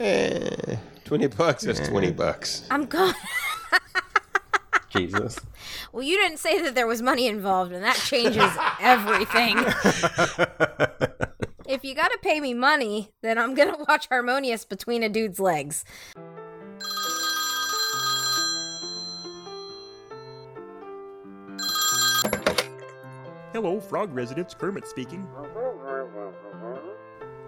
Eh, 0.00 0.76
20 1.04 1.26
bucks, 1.28 1.64
that's 1.64 1.86
20 1.88 2.12
bucks. 2.12 2.66
I'm 2.70 2.86
going. 2.86 3.14
Jesus. 4.90 5.40
Well, 5.92 6.02
you 6.02 6.16
didn't 6.16 6.38
say 6.38 6.60
that 6.62 6.74
there 6.74 6.86
was 6.86 7.02
money 7.02 7.26
involved, 7.26 7.72
and 7.72 7.82
that 7.82 7.96
changes 7.96 8.50
everything. 8.80 9.58
if 11.66 11.84
you 11.84 11.94
gotta 11.94 12.18
pay 12.22 12.40
me 12.40 12.54
money, 12.54 13.10
then 13.22 13.38
I'm 13.38 13.54
gonna 13.54 13.76
watch 13.88 14.08
Harmonious 14.08 14.64
between 14.64 15.02
a 15.02 15.08
dude's 15.08 15.40
legs. 15.40 15.84
Hello, 23.52 23.80
Frog 23.80 24.12
residents. 24.12 24.54
Kermit 24.54 24.86
speaking. 24.86 25.26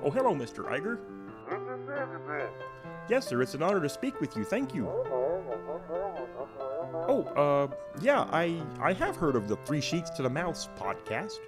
Oh, 0.05 0.11
hello, 0.11 0.35
Mr. 0.35 0.65
Iger. 0.71 0.99
Yes, 3.09 3.27
sir. 3.29 3.41
It's 3.43 3.55
an 3.55 3.63
honor 3.63 3.81
to 3.81 3.89
speak 3.89 4.21
with 4.21 4.37
you. 4.37 4.45
Thank 4.45 4.75
you. 4.75 4.89
Oh, 7.09 7.23
uh, 7.37 7.69
yeah, 8.01 8.27
I 8.33 8.61
I 8.81 8.93
have 8.95 9.17
heard 9.17 9.37
of 9.37 9.49
the 9.49 9.57
Three 9.65 9.81
Sheets 9.81 10.11
to 10.11 10.23
the 10.23 10.31
Mouse 10.31 10.69
podcast. 10.77 11.39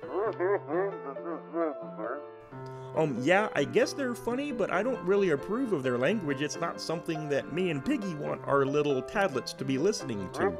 Um, 2.96 3.16
yeah, 3.22 3.48
I 3.54 3.64
guess 3.64 3.92
they're 3.92 4.14
funny, 4.14 4.50
but 4.50 4.72
I 4.72 4.82
don't 4.82 5.00
really 5.04 5.30
approve 5.30 5.72
of 5.72 5.82
their 5.82 5.98
language. 5.98 6.42
It's 6.42 6.58
not 6.60 6.80
something 6.80 7.28
that 7.28 7.52
me 7.52 7.70
and 7.70 7.84
Piggy 7.84 8.14
want 8.14 8.40
our 8.46 8.64
little 8.64 9.00
tadlets 9.02 9.56
to 9.58 9.64
be 9.64 9.78
listening 9.78 10.28
to. 10.34 10.56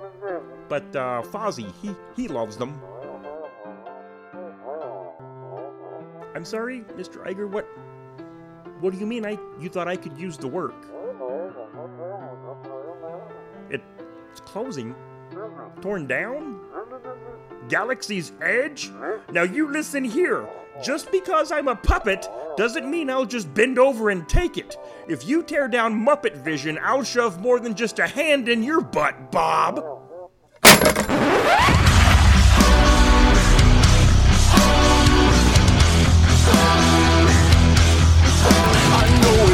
But 0.69 0.85
uh, 0.95 1.23
Fozzie, 1.23 1.73
he 1.83 1.95
he 2.17 2.29
loves 2.29 2.57
them. 2.57 2.81
I'm 6.35 6.45
sorry, 6.45 6.81
Mr. 6.97 7.25
Iger. 7.27 7.49
What? 7.51 7.67
What 8.81 8.93
do 8.93 8.99
you 8.99 9.07
mean? 9.07 9.27
I 9.27 9.39
you 9.61 9.69
thought 9.69 9.89
I 9.89 9.97
could 9.97 10.17
use 10.19 10.37
the 10.37 10.47
work? 10.47 10.75
It's 13.71 14.41
closing. 14.41 14.95
Torn 15.81 16.07
down? 16.07 16.61
Galaxy's 17.69 18.33
Edge? 18.41 18.91
Now 19.31 19.43
you 19.43 19.71
listen 19.71 20.05
here. 20.05 20.49
Just 20.83 21.11
because 21.11 21.51
I'm 21.51 21.69
a 21.69 21.75
puppet 21.75 22.29
doesn't 22.57 22.89
mean 22.89 23.11
I'll 23.11 23.27
just 23.27 23.53
bend 23.53 23.79
over 23.79 24.11
and 24.11 24.29
take 24.29 24.57
it. 24.57 24.77
If 25.09 25.27
you 25.27 25.43
tear 25.43 25.67
down 25.69 25.95
Muppet 25.95 26.37
Vision, 26.37 26.79
I'll 26.83 27.03
shove 27.03 27.41
more 27.41 27.59
than 27.59 27.75
just 27.75 27.99
a 27.99 28.07
hand 28.07 28.49
in 28.49 28.63
your 28.63 28.81
butt, 28.81 29.33
Bob. 29.33 29.98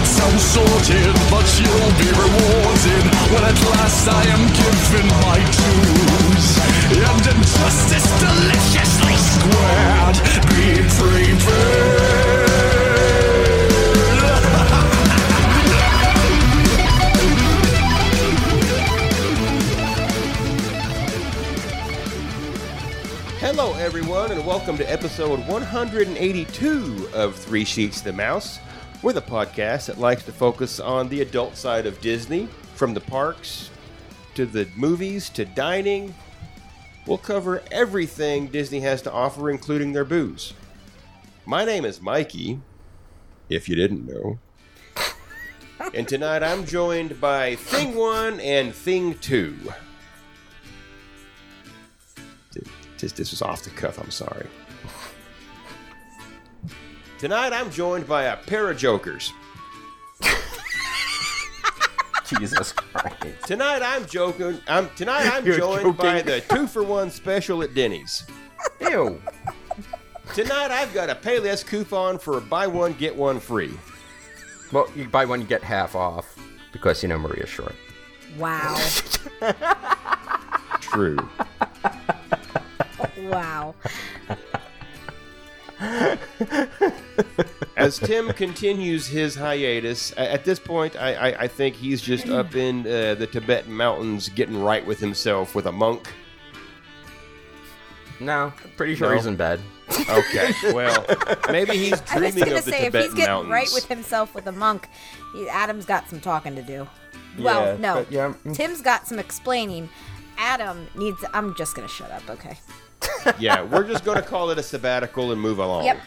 It 0.05 0.07
sounds 0.07 0.45
sorted, 0.45 1.15
but 1.31 1.47
you'll 1.59 1.95
be 1.97 2.09
rewarded 2.13 3.05
when 3.33 3.45
at 3.45 3.59
last 3.73 4.07
I 4.07 4.23
am 4.37 4.45
given 4.53 5.07
my 5.25 5.39
dues. 5.57 6.47
And 6.93 7.25
injustice 7.33 8.09
deliciously 8.21 9.17
squared, 9.33 10.17
be 10.53 10.85
prepared. 10.99 12.45
Hello, 23.41 23.75
everyone, 23.75 24.33
and 24.33 24.45
welcome 24.45 24.77
to 24.77 24.91
episode 24.91 25.47
182 25.47 27.09
of 27.15 27.37
Three 27.37 27.65
Sheets 27.65 28.03
the 28.03 28.13
Mouse. 28.13 28.59
We're 29.05 29.13
the 29.13 29.21
podcast 29.21 29.89
that 29.89 29.99
likes 29.99 30.25
to 30.25 30.33
focus 30.33 30.81
on 30.81 31.11
the 31.11 31.21
adult 31.21 31.59
side 31.59 31.85
of 31.85 32.01
Disney, 32.01 32.49
from 32.75 32.95
the 32.95 33.03
parks 33.03 33.69
to 34.35 34.47
the 34.47 34.67
movies 34.77 35.29
to 35.29 35.45
dining. 35.45 36.15
We'll 37.07 37.19
cover 37.19 37.63
everything 37.71 38.47
Disney 38.47 38.81
has 38.81 39.03
to 39.03 39.13
offer, 39.13 39.51
including 39.51 39.93
their 39.93 40.07
booze. 40.07 40.55
My 41.45 41.67
name 41.67 41.85
is 41.85 42.01
Mikey, 42.01 42.63
if 43.51 43.69
you 43.69 43.77
didn't 43.77 44.07
know. 44.07 44.39
And 45.93 46.09
tonight 46.09 46.43
I'm 46.43 46.65
joined 46.65 47.21
by 47.21 47.57
Thing 47.57 47.95
1 47.97 48.41
and 48.41 48.75
Thing 48.75 49.19
2. 49.19 49.55
Just 52.97 53.17
this 53.17 53.33
was 53.33 53.43
off 53.43 53.65
the 53.65 53.69
cuff, 53.69 53.99
I'm 53.99 54.11
sorry. 54.11 54.47
Tonight 57.25 57.55
I'm 57.55 57.71
joined 57.71 58.07
by 58.07 58.25
a 58.25 58.37
pair 58.37 58.71
of 58.71 58.77
jokers. 58.77 59.33
Jesus 62.27 62.71
Christ. 62.73 63.47
Tonight 63.47 63.81
I'm 63.81 64.05
joking. 64.05 64.61
I'm 64.69 64.91
tonight 64.91 65.33
I'm 65.33 65.47
You're 65.47 65.57
joined 65.57 65.97
by 65.97 66.21
the 66.21 66.43
two 66.43 66.67
for 66.67 66.83
one 66.83 67.11
special 67.11 67.63
at 67.63 67.73
Denny's. 67.73 68.25
Ew. 68.79 69.23
Tonight 70.35 70.71
I've 70.71 70.93
got 70.93 71.09
a 71.09 71.15
Payless 71.15 71.65
coupon 71.65 72.19
for 72.19 72.43
buy 72.43 72.67
one 72.67 72.93
get 72.93 73.17
one 73.17 73.41
free. 73.41 73.73
Well, 74.71 74.87
you 74.95 75.09
buy 75.09 75.25
one, 75.25 75.41
you 75.41 75.47
get 75.47 75.63
half 75.63 75.95
off 75.95 76.39
because 76.75 77.03
you 77.03 77.09
know 77.09 77.17
Maria's 77.17 77.49
short. 77.49 77.75
Wow. 78.37 78.79
True. 80.83 81.17
wow. 83.23 83.75
As 87.77 87.99
Tim 87.99 88.33
continues 88.33 89.07
his 89.07 89.35
hiatus, 89.35 90.13
at 90.17 90.45
this 90.45 90.59
point 90.59 90.97
I, 90.97 91.15
I, 91.15 91.41
I 91.43 91.49
think 91.49 91.75
he's 91.77 92.01
just 92.01 92.29
up 92.29 92.55
in 92.55 92.81
uh, 92.87 93.15
the 93.15 93.27
Tibetan 93.27 93.73
mountains 93.73 94.29
getting 94.29 94.61
right 94.61 94.85
with 94.87 94.99
himself 95.01 95.55
with 95.55 95.67
a 95.67 95.73
monk. 95.73 96.09
No, 98.21 98.53
I'm 98.63 98.71
pretty 98.77 98.95
sure 98.95 99.11
No? 99.11 99.17
he's 99.17 99.27
in 99.27 99.37
bed. 99.37 99.61
Okay, 100.09 100.53
well 100.73 101.05
maybe 101.51 101.77
he's 101.77 101.93
I 102.11 102.19
was 102.19 102.33
dreaming 102.33 102.45
gonna 102.45 102.57
of 102.57 102.65
the 102.65 102.71
say 102.71 102.79
if 102.79 102.93
Tibetan 102.93 103.03
he's 103.03 103.15
getting 103.15 103.27
mountains. 103.35 103.51
right 103.53 103.71
with 103.75 103.87
himself 103.87 104.35
with 104.35 104.47
a 104.47 104.53
monk, 104.53 104.89
he, 105.35 105.49
Adam's 105.49 105.85
got 105.85 106.09
some 106.09 106.21
talking 106.21 106.55
to 106.57 106.63
do. 106.63 106.89
Well, 107.39 107.73
Yeah, 107.75 107.77
no. 107.81 107.95
but 107.97 108.13
yeah, 108.13 108.33
mm. 108.45 108.55
Tim's 108.55 108.81
got 108.81 109.07
some 109.07 109.19
explaining. 109.19 109.89
Adam 110.39 110.87
needs. 110.95 111.25
I'm 111.35 111.55
just 111.57 111.75
gonna 111.77 111.89
shut 111.89 112.11
up. 112.11 112.29
Okay. 112.31 112.57
yeah, 113.39 113.63
we're 113.63 113.87
just 113.87 114.03
going 114.05 114.17
to 114.17 114.23
call 114.27 114.49
it 114.51 114.59
a 114.59 114.63
sabbatical 114.63 115.31
and 115.33 115.39
move 115.41 115.59
along. 115.59 115.85
Yep. 115.85 115.99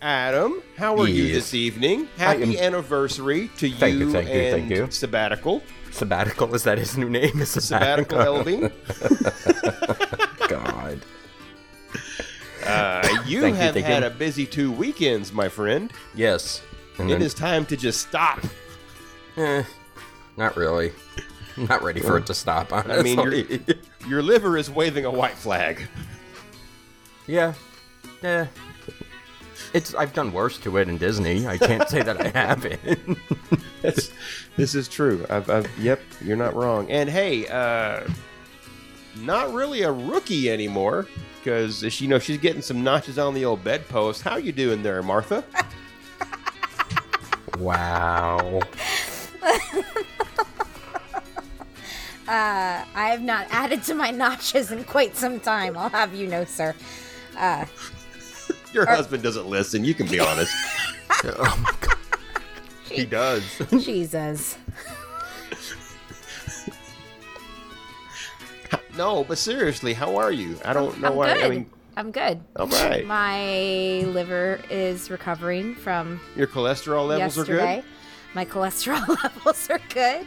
Adam, 0.00 0.62
how 0.76 0.96
are 0.98 1.08
you 1.08 1.32
this 1.32 1.54
evening? 1.54 2.08
Happy 2.16 2.58
am- 2.58 2.74
anniversary 2.74 3.50
to 3.58 3.68
you, 3.68 3.76
Thank 3.76 3.98
you, 3.98 4.10
thank 4.12 4.28
you, 4.28 4.34
and 4.34 4.52
thank 4.68 4.70
you. 4.70 4.86
Sabbatical. 4.90 5.62
Sabbatical, 5.90 6.54
is 6.54 6.64
that 6.64 6.78
his 6.78 6.96
new 6.98 7.08
name? 7.10 7.40
Is 7.40 7.50
Sabbatical 7.64 8.18
Elving. 8.18 8.72
God. 10.48 11.00
Uh, 12.66 13.08
you 13.26 13.40
Thank 13.42 13.56
have 13.56 13.74
thank 13.74 13.86
had 13.86 14.02
you. 14.02 14.08
a 14.08 14.10
busy 14.10 14.46
two 14.46 14.72
weekends, 14.72 15.32
my 15.32 15.48
friend. 15.48 15.92
Yes. 16.14 16.62
And 16.98 17.10
It 17.10 17.14
then- 17.14 17.22
is 17.22 17.34
time 17.34 17.66
to 17.66 17.76
just 17.76 18.00
stop. 18.08 18.40
Eh, 19.36 19.62
not 20.36 20.56
really. 20.56 20.92
I'm 21.56 21.66
not 21.66 21.82
ready 21.82 22.00
for 22.00 22.16
it 22.18 22.26
to 22.26 22.34
stop, 22.34 22.72
honestly. 22.72 22.94
I 22.98 23.02
mean, 23.02 23.18
you're- 23.20 23.76
Your 24.08 24.22
liver 24.22 24.56
is 24.56 24.70
waving 24.70 25.04
a 25.04 25.10
white 25.10 25.34
flag. 25.36 25.86
yeah. 27.26 27.54
Yeah. 28.22 28.46
It's 29.72 29.94
I've 29.94 30.12
done 30.12 30.32
worse 30.32 30.58
to 30.58 30.76
it 30.76 30.88
in 30.88 30.98
Disney. 30.98 31.46
I 31.46 31.56
can't 31.56 31.88
say 31.88 32.02
that 32.02 32.20
I 32.20 32.28
haven't. 32.38 33.18
This, 33.80 34.12
this 34.56 34.74
is 34.74 34.86
true. 34.86 35.26
I've, 35.30 35.48
I've, 35.50 35.78
yep, 35.78 36.00
you're 36.22 36.36
not 36.36 36.54
wrong. 36.54 36.90
And 36.90 37.08
hey, 37.08 37.46
uh, 37.48 38.06
not 39.20 39.52
really 39.52 39.82
a 39.82 39.90
rookie 39.92 40.50
anymore 40.50 41.06
because 41.38 41.84
she, 41.92 42.04
you 42.04 42.10
know, 42.10 42.18
she's 42.18 42.38
getting 42.38 42.62
some 42.62 42.84
notches 42.84 43.18
on 43.18 43.34
the 43.34 43.44
old 43.44 43.64
bedpost. 43.64 44.22
How 44.22 44.36
you 44.36 44.52
doing 44.52 44.82
there, 44.82 45.02
Martha? 45.02 45.44
wow. 47.58 48.60
Uh, 52.28 52.84
I 52.94 53.08
have 53.08 53.20
not 53.20 53.46
added 53.50 53.82
to 53.82 53.94
my 53.94 54.10
notches 54.10 54.70
in 54.70 54.84
quite 54.84 55.16
some 55.16 55.40
time. 55.40 55.76
I'll 55.76 55.90
have 55.90 56.14
you 56.14 56.28
know, 56.28 56.44
sir. 56.44 56.74
Your 58.72 58.86
husband 58.86 59.22
doesn't 59.22 59.46
listen. 59.46 59.84
You 59.84 59.94
can 59.94 60.06
be 60.06 60.20
honest. 60.20 60.52
Oh 61.24 61.60
my 61.62 61.72
god. 61.80 61.96
He 62.90 63.04
does. 63.06 63.44
Jesus. 63.70 64.56
no, 68.96 69.22
but 69.24 69.38
seriously, 69.38 69.92
how 69.92 70.16
are 70.16 70.32
you? 70.32 70.58
I 70.64 70.72
don't 70.72 70.98
know 71.00 71.08
I'm 71.10 71.14
why. 71.16 71.34
good. 71.34 71.44
I 71.44 71.48
mean, 71.48 71.66
I'm 71.96 72.10
good. 72.10 72.40
all 72.56 72.66
right. 72.66 73.06
My 73.06 74.00
liver 74.06 74.60
is 74.70 75.10
recovering 75.10 75.74
from 75.76 76.20
Your 76.34 76.46
cholesterol 76.48 77.06
levels 77.06 77.36
yesterday. 77.36 77.84
My 78.34 78.44
cholesterol 78.46 79.06
levels 79.22 79.68
are 79.70 79.80
good. 79.90 80.26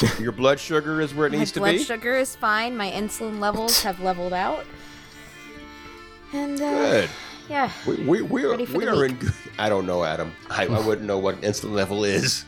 good. 0.00 0.18
Your 0.18 0.32
blood 0.32 0.58
sugar 0.58 1.00
is 1.00 1.14
where 1.14 1.26
it 1.28 1.32
My 1.32 1.38
needs 1.38 1.52
to 1.52 1.60
be. 1.60 1.64
My 1.64 1.70
blood 1.72 1.78
be. 1.78 1.84
sugar 1.84 2.14
is 2.16 2.34
fine. 2.34 2.76
My 2.76 2.90
insulin 2.90 3.38
levels 3.38 3.82
have 3.82 4.00
leveled 4.00 4.32
out. 4.32 4.64
And 6.32 6.60
uh, 6.60 6.70
Good. 6.70 7.10
Yeah, 7.48 7.70
We, 7.86 7.96
we, 8.02 8.22
we 8.22 8.44
are, 8.44 8.56
we 8.56 8.86
are 8.86 9.04
in 9.04 9.14
good. 9.16 9.32
I 9.58 9.68
don't 9.68 9.86
know, 9.86 10.04
Adam. 10.04 10.32
I, 10.50 10.66
I 10.66 10.80
wouldn't 10.86 11.06
know 11.06 11.18
what 11.18 11.42
instant 11.44 11.72
level 11.72 12.04
is. 12.04 12.44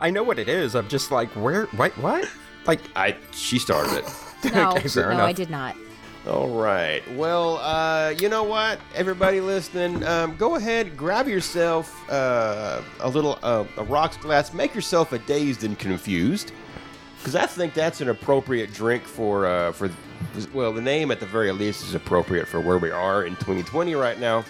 I 0.00 0.10
know 0.10 0.22
what 0.22 0.38
it 0.38 0.48
is. 0.48 0.74
I'm 0.74 0.88
just 0.88 1.10
like, 1.10 1.28
where? 1.30 1.66
What? 1.66 1.92
What? 1.98 2.28
Like, 2.66 2.80
I 2.96 3.16
she 3.32 3.58
started 3.58 3.98
it. 3.98 4.04
No, 4.54 4.70
Okay, 4.72 4.88
fair 4.88 5.08
no, 5.08 5.16
enough. 5.16 5.28
I 5.28 5.32
did 5.32 5.50
not. 5.50 5.76
All 6.26 6.48
right. 6.48 7.02
Well, 7.14 7.58
uh, 7.58 8.14
you 8.18 8.28
know 8.30 8.42
what? 8.42 8.80
Everybody 8.94 9.40
listening, 9.42 10.02
um, 10.04 10.34
go 10.36 10.54
ahead, 10.56 10.96
grab 10.96 11.28
yourself 11.28 11.94
uh, 12.10 12.80
a 13.00 13.08
little 13.08 13.38
uh, 13.42 13.64
a 13.76 13.84
rocks 13.84 14.16
glass. 14.16 14.52
Make 14.54 14.74
yourself 14.74 15.12
a 15.12 15.18
dazed 15.18 15.62
and 15.64 15.78
confused, 15.78 16.52
because 17.18 17.34
I 17.36 17.44
think 17.46 17.74
that's 17.74 18.00
an 18.00 18.08
appropriate 18.08 18.72
drink 18.72 19.04
for 19.04 19.46
uh, 19.46 19.72
for. 19.72 19.90
Well, 20.52 20.72
the 20.72 20.80
name 20.80 21.10
at 21.10 21.20
the 21.20 21.26
very 21.26 21.52
least 21.52 21.82
is 21.82 21.94
appropriate 21.94 22.46
for 22.46 22.60
where 22.60 22.78
we 22.78 22.90
are 22.90 23.24
in 23.24 23.36
2020 23.36 23.94
right 23.94 24.18
now. 24.18 24.44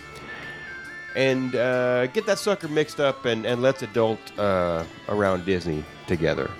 And 1.16 1.54
uh, 1.56 2.06
get 2.08 2.26
that 2.26 2.38
sucker 2.38 2.68
mixed 2.68 3.00
up 3.00 3.24
and, 3.24 3.44
and 3.44 3.62
let's 3.62 3.82
adult 3.82 4.20
uh, 4.38 4.84
around 5.08 5.44
Disney 5.44 5.84
together, 6.06 6.50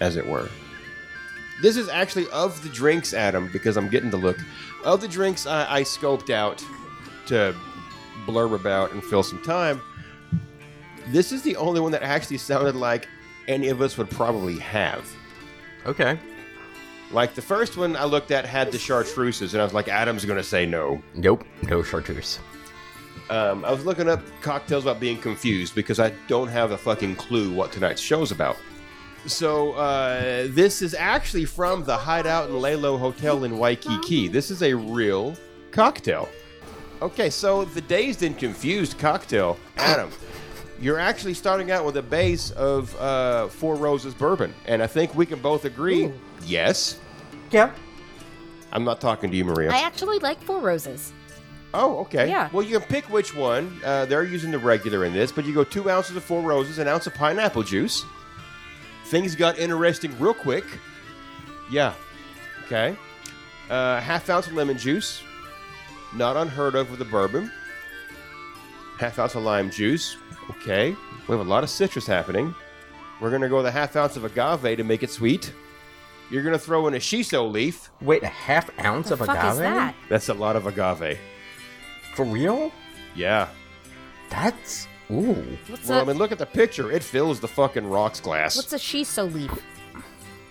as 0.00 0.16
it 0.16 0.26
were. 0.26 0.48
This 1.60 1.76
is 1.76 1.88
actually 1.88 2.28
of 2.28 2.62
the 2.62 2.68
drinks, 2.68 3.12
Adam, 3.12 3.50
because 3.52 3.76
I'm 3.76 3.88
getting 3.88 4.10
the 4.10 4.16
look. 4.16 4.38
Of 4.84 5.00
the 5.00 5.08
drinks 5.08 5.46
I, 5.46 5.78
I 5.78 5.82
scoped 5.82 6.30
out 6.30 6.64
to 7.26 7.54
blurb 8.26 8.54
about 8.54 8.92
and 8.92 9.02
fill 9.02 9.24
some 9.24 9.42
time, 9.42 9.80
this 11.08 11.32
is 11.32 11.42
the 11.42 11.56
only 11.56 11.80
one 11.80 11.92
that 11.92 12.02
actually 12.02 12.38
sounded 12.38 12.76
like 12.76 13.08
any 13.48 13.68
of 13.68 13.80
us 13.80 13.96
would 13.98 14.10
probably 14.10 14.58
have. 14.58 15.08
okay. 15.86 16.18
Like 17.10 17.34
the 17.34 17.42
first 17.42 17.76
one 17.76 17.96
I 17.96 18.04
looked 18.04 18.30
at 18.30 18.44
had 18.44 18.70
the 18.70 18.78
chartreuses, 18.78 19.54
and 19.54 19.60
I 19.60 19.64
was 19.64 19.72
like, 19.72 19.88
Adam's 19.88 20.24
going 20.24 20.36
to 20.36 20.44
say 20.44 20.66
no. 20.66 21.02
Nope. 21.14 21.44
No 21.62 21.82
chartreuse. 21.82 22.38
Um, 23.30 23.64
I 23.64 23.72
was 23.72 23.84
looking 23.84 24.08
up 24.08 24.22
cocktails 24.40 24.84
about 24.84 25.00
being 25.00 25.18
confused 25.18 25.74
because 25.74 26.00
I 26.00 26.10
don't 26.28 26.48
have 26.48 26.70
a 26.70 26.78
fucking 26.78 27.16
clue 27.16 27.52
what 27.52 27.72
tonight's 27.72 28.00
show's 28.00 28.30
about. 28.30 28.56
So 29.26 29.72
uh, 29.72 30.46
this 30.50 30.80
is 30.80 30.94
actually 30.94 31.44
from 31.44 31.84
the 31.84 31.96
Hideout 31.96 32.48
and 32.48 32.58
Laylow 32.60 32.98
Hotel 32.98 33.44
in 33.44 33.58
Waikiki. 33.58 34.28
This 34.28 34.50
is 34.50 34.62
a 34.62 34.74
real 34.74 35.36
cocktail. 35.72 36.28
Okay, 37.02 37.28
so 37.30 37.64
the 37.64 37.80
dazed 37.82 38.22
and 38.22 38.36
confused 38.36 38.98
cocktail, 38.98 39.58
Adam. 39.76 40.10
You're 40.80 40.98
actually 40.98 41.34
starting 41.34 41.70
out 41.70 41.84
with 41.84 41.96
a 41.96 42.02
base 42.02 42.50
of 42.52 42.94
uh, 43.00 43.48
Four 43.48 43.74
Roses 43.76 44.14
bourbon, 44.14 44.54
and 44.66 44.82
I 44.82 44.86
think 44.86 45.14
we 45.14 45.26
can 45.26 45.40
both 45.40 45.64
agree. 45.64 46.10
Yes, 46.44 46.98
Yeah. 47.50 47.72
I'm 48.70 48.84
not 48.84 49.00
talking 49.00 49.30
to 49.30 49.36
you, 49.36 49.44
Maria. 49.46 49.70
I 49.72 49.78
actually 49.80 50.18
like 50.18 50.38
Four 50.42 50.60
Roses. 50.60 51.12
Oh, 51.74 51.98
okay. 52.00 52.28
Yeah. 52.28 52.48
Well, 52.52 52.64
you 52.64 52.78
can 52.78 52.86
pick 52.88 53.08
which 53.10 53.34
one. 53.34 53.80
Uh, 53.84 54.04
they're 54.04 54.24
using 54.24 54.50
the 54.50 54.58
regular 54.58 55.04
in 55.06 55.12
this, 55.14 55.32
but 55.32 55.44
you 55.46 55.54
go 55.54 55.64
two 55.64 55.90
ounces 55.90 56.16
of 56.16 56.22
Four 56.22 56.42
Roses, 56.42 56.78
an 56.78 56.86
ounce 56.86 57.06
of 57.06 57.14
pineapple 57.14 57.62
juice. 57.62 58.04
Things 59.06 59.34
got 59.34 59.58
interesting 59.58 60.16
real 60.18 60.34
quick. 60.34 60.64
Yeah. 61.70 61.94
Okay. 62.66 62.94
Uh, 63.70 64.00
half 64.00 64.28
ounce 64.30 64.46
of 64.46 64.52
lemon 64.52 64.76
juice. 64.78 65.22
Not 66.14 66.36
unheard 66.36 66.74
of 66.74 66.90
with 66.90 67.00
a 67.00 67.04
bourbon. 67.06 67.50
Half 68.98 69.18
ounce 69.18 69.34
of 69.34 69.42
lime 69.42 69.70
juice. 69.70 70.16
Okay. 70.50 70.90
We 71.26 71.36
have 71.36 71.46
a 71.46 71.48
lot 71.48 71.62
of 71.64 71.70
citrus 71.70 72.06
happening. 72.06 72.54
We're 73.20 73.30
going 73.30 73.42
to 73.42 73.48
go 73.48 73.56
with 73.56 73.66
a 73.66 73.70
half 73.70 73.96
ounce 73.96 74.16
of 74.16 74.24
agave 74.24 74.76
to 74.78 74.84
make 74.84 75.02
it 75.02 75.10
sweet. 75.10 75.52
You're 76.30 76.42
going 76.42 76.52
to 76.52 76.58
throw 76.58 76.86
in 76.88 76.94
a 76.94 76.98
shiso 76.98 77.50
leaf. 77.50 77.90
Wait, 78.00 78.22
a 78.22 78.26
half 78.28 78.70
ounce 78.84 79.08
The 79.08 79.14
of 79.14 79.20
fuck 79.20 79.30
agave? 79.30 79.52
is 79.52 79.58
that? 79.58 79.94
That's 80.08 80.28
a 80.28 80.34
lot 80.34 80.56
of 80.56 80.66
agave. 80.66 81.18
For 82.14 82.24
real? 82.24 82.70
Yeah. 83.14 83.48
That's 84.30 84.86
ooh. 85.10 85.34
What's 85.68 85.88
Well, 85.88 86.00
a 86.00 86.02
I 86.02 86.04
mean, 86.04 86.16
look 86.18 86.32
at 86.32 86.38
the 86.38 86.46
picture. 86.46 86.92
It 86.92 87.02
fills 87.02 87.40
the 87.40 87.48
fucking 87.48 87.86
rocks 87.88 88.20
glass. 88.20 88.56
What's 88.56 88.72
a 88.72 88.76
shiso 88.76 89.32
leaf? 89.32 89.50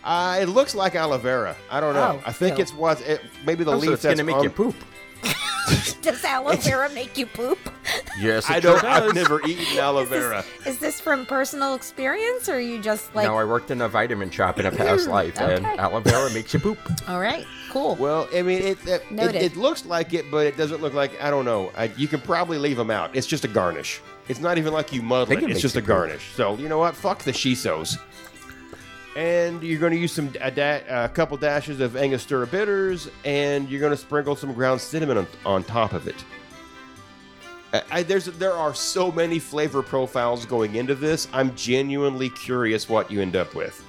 Uh, 0.03 0.39
it 0.41 0.45
looks 0.47 0.73
like 0.73 0.95
aloe 0.95 1.17
vera. 1.17 1.55
I 1.69 1.79
don't 1.79 1.93
know. 1.93 2.19
Oh, 2.19 2.23
I 2.25 2.31
think 2.31 2.57
ew. 2.57 2.61
it's 2.61 2.73
what 2.73 3.01
it, 3.01 3.21
maybe 3.45 3.63
the 3.63 3.73
Oh, 3.73 3.77
leaf 3.77 3.87
so 3.89 3.93
it's 3.93 4.01
that's 4.03 4.15
gonna 4.19 4.25
make 4.25 4.37
on- 4.37 4.43
you 4.43 4.49
poop. 4.49 4.75
Does 6.01 6.23
aloe 6.23 6.55
vera 6.55 6.89
make 6.91 7.17
you 7.17 7.25
poop? 7.25 7.57
Yes, 8.19 8.49
it 8.49 8.53
I 8.53 8.59
don't. 8.61 8.83
I've 8.83 9.13
never 9.13 9.45
eaten 9.45 9.77
aloe 9.77 10.05
vera. 10.05 10.43
Is 10.65 10.79
this 10.79 11.01
from 11.01 11.25
personal 11.25 11.75
experience, 11.75 12.47
or 12.47 12.53
are 12.55 12.59
you 12.59 12.81
just 12.81 13.13
like? 13.13 13.27
no, 13.27 13.35
I 13.37 13.43
worked 13.43 13.71
in 13.71 13.81
a 13.81 13.89
vitamin 13.89 14.29
shop 14.29 14.59
in 14.59 14.65
a 14.65 14.71
past 14.71 15.07
life, 15.09 15.39
and 15.41 15.65
aloe 15.65 15.99
vera 15.99 16.31
makes 16.31 16.53
you 16.53 16.59
poop. 16.61 16.79
All 17.09 17.19
right, 17.19 17.45
cool. 17.69 17.95
Well, 17.95 18.29
I 18.33 18.41
mean, 18.41 18.61
it 18.61 18.77
it, 18.87 19.03
it 19.11 19.35
it 19.35 19.55
looks 19.57 19.85
like 19.85 20.13
it, 20.13 20.31
but 20.31 20.45
it 20.47 20.55
doesn't 20.55 20.81
look 20.81 20.93
like. 20.93 21.21
I 21.21 21.29
don't 21.29 21.45
know. 21.45 21.71
I, 21.75 21.85
you 21.97 22.07
can 22.07 22.21
probably 22.21 22.57
leave 22.57 22.77
them 22.77 22.91
out. 22.91 23.13
It's 23.15 23.27
just 23.27 23.43
a 23.43 23.49
garnish. 23.49 23.99
It's 24.29 24.39
not 24.39 24.57
even 24.57 24.71
like 24.73 24.93
you 24.93 25.01
muddle 25.01 25.33
it. 25.37 25.43
it 25.43 25.49
It's 25.49 25.61
just 25.61 25.75
a 25.75 25.79
poop. 25.79 25.87
garnish. 25.87 26.31
So 26.35 26.55
you 26.55 26.69
know 26.69 26.77
what? 26.77 26.95
Fuck 26.95 27.23
the 27.23 27.31
shisos. 27.31 27.97
And 29.17 29.63
you're 29.63 29.79
going 29.79 29.93
to 29.93 29.97
use 29.97 30.11
some 30.13 30.31
a, 30.39 30.51
da- 30.51 30.83
a 30.87 31.09
couple 31.09 31.37
dashes 31.37 31.79
of 31.79 31.97
Angostura 31.97 32.45
bitters, 32.45 33.09
and 33.25 33.67
you're 33.67 33.79
going 33.79 33.91
to 33.91 33.97
sprinkle 33.97 34.35
some 34.35 34.53
ground 34.53 34.79
cinnamon 34.79 35.17
on, 35.17 35.27
on 35.43 35.63
top 35.63 35.93
of 35.93 36.07
it. 36.07 36.23
I, 37.73 37.81
I, 37.89 38.03
there's 38.03 38.25
there 38.25 38.53
are 38.53 38.75
so 38.75 39.11
many 39.11 39.39
flavor 39.39 39.81
profiles 39.81 40.45
going 40.45 40.75
into 40.75 40.93
this. 40.93 41.27
I'm 41.33 41.55
genuinely 41.55 42.29
curious 42.29 42.87
what 42.87 43.09
you 43.09 43.19
end 43.19 43.35
up 43.35 43.55
with. 43.55 43.83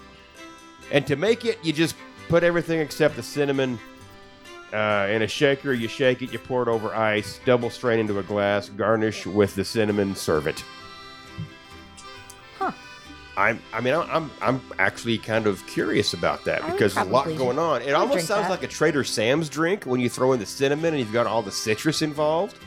And 0.91 1.07
to 1.07 1.17
make 1.17 1.45
it, 1.45 1.59
you 1.63 1.75
just 1.75 1.95
put 2.31 2.43
everything 2.43 2.81
except 2.81 3.15
the 3.15 3.23
cinnamon 3.23 3.79
uh, 4.73 5.09
in 5.11 5.21
a 5.21 5.29
shaker. 5.29 5.75
You 5.75 5.89
shake 5.89 6.23
it, 6.23 6.33
you 6.33 6.39
pour 6.39 6.63
it 6.63 6.69
over 6.69 6.95
ice, 6.95 7.39
double 7.45 7.69
strain 7.69 7.99
into 7.99 8.19
a 8.19 8.23
glass, 8.23 8.71
garnish 8.71 9.27
with 9.27 9.55
the 9.55 9.65
cinnamon, 9.67 10.15
serve 10.15 10.47
it. 10.47 10.65
Huh. 13.39 13.45
I'm, 13.45 13.63
I 13.73 13.81
mean, 13.81 13.95
I'm, 13.95 14.11
I'm, 14.11 14.31
I'm 14.43 14.61
actually 14.79 15.19
kind 15.19 15.47
of 15.47 15.65
curious 15.67 16.13
about 16.13 16.45
that 16.45 16.63
I 16.63 16.71
because 16.73 16.95
there's 16.95 17.07
a 17.07 17.11
lot 17.11 17.25
probably 17.25 17.39
going 17.39 17.59
on. 17.59 17.83
It 17.83 17.93
almost 17.93 18.13
drink 18.15 18.29
sounds 18.29 18.45
that. 18.45 18.51
like 18.51 18.63
a 18.65 18.67
Trader 18.67 19.05
Sam's 19.05 19.49
drink 19.49 19.85
when 19.85 20.01
you 20.01 20.09
throw 20.09 20.33
in 20.33 20.41
the 20.41 20.47
cinnamon 20.47 20.95
and 20.95 20.99
you've 20.99 21.13
got 21.13 21.27
all 21.27 21.43
the 21.43 21.53
citrus 21.53 22.03
involved. 22.03 22.59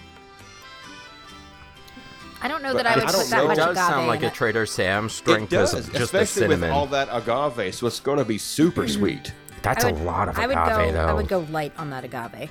I 2.42 2.48
don't 2.48 2.64
know 2.64 2.74
But 2.74 2.84
that 2.84 2.88
I 2.88 2.94
I 2.94 2.96
would 2.96 3.12
don't 3.12 3.22
put 3.22 3.30
that 3.30 3.38
know. 3.38 3.44
It 3.44 3.48
much 3.50 3.58
does 3.58 3.78
agave 3.78 3.86
sound 3.86 4.08
like 4.08 4.20
in 4.20 4.26
a 4.26 4.28
it. 4.30 4.34
Trader 4.34 4.66
Sam's 4.66 5.20
It 5.20 5.26
drink 5.26 5.50
does, 5.50 5.72
because 5.72 5.86
just 5.88 5.94
the 5.94 6.04
especially 6.22 6.48
with 6.48 6.60
cinnamon. 6.60 6.70
all 6.72 6.88
that 6.88 7.10
agave, 7.12 7.76
so 7.76 7.86
it's 7.86 8.00
going 8.00 8.18
to 8.18 8.26
be 8.26 8.38
super 8.38 8.84
mm. 8.86 8.90
sweet. 8.90 9.34
That's 9.62 9.84
I 9.84 9.92
would, 9.92 10.02
a 10.02 10.04
lot 10.06 10.28
of 10.28 10.40
I 10.40 10.48
would 10.48 10.58
agave, 10.58 10.94
go. 10.94 10.94
though. 10.94 11.08
I 11.08 11.14
would 11.14 11.28
go 11.28 11.46
light 11.52 11.74
on 11.78 11.92
that 11.92 12.04
agave. 12.04 12.50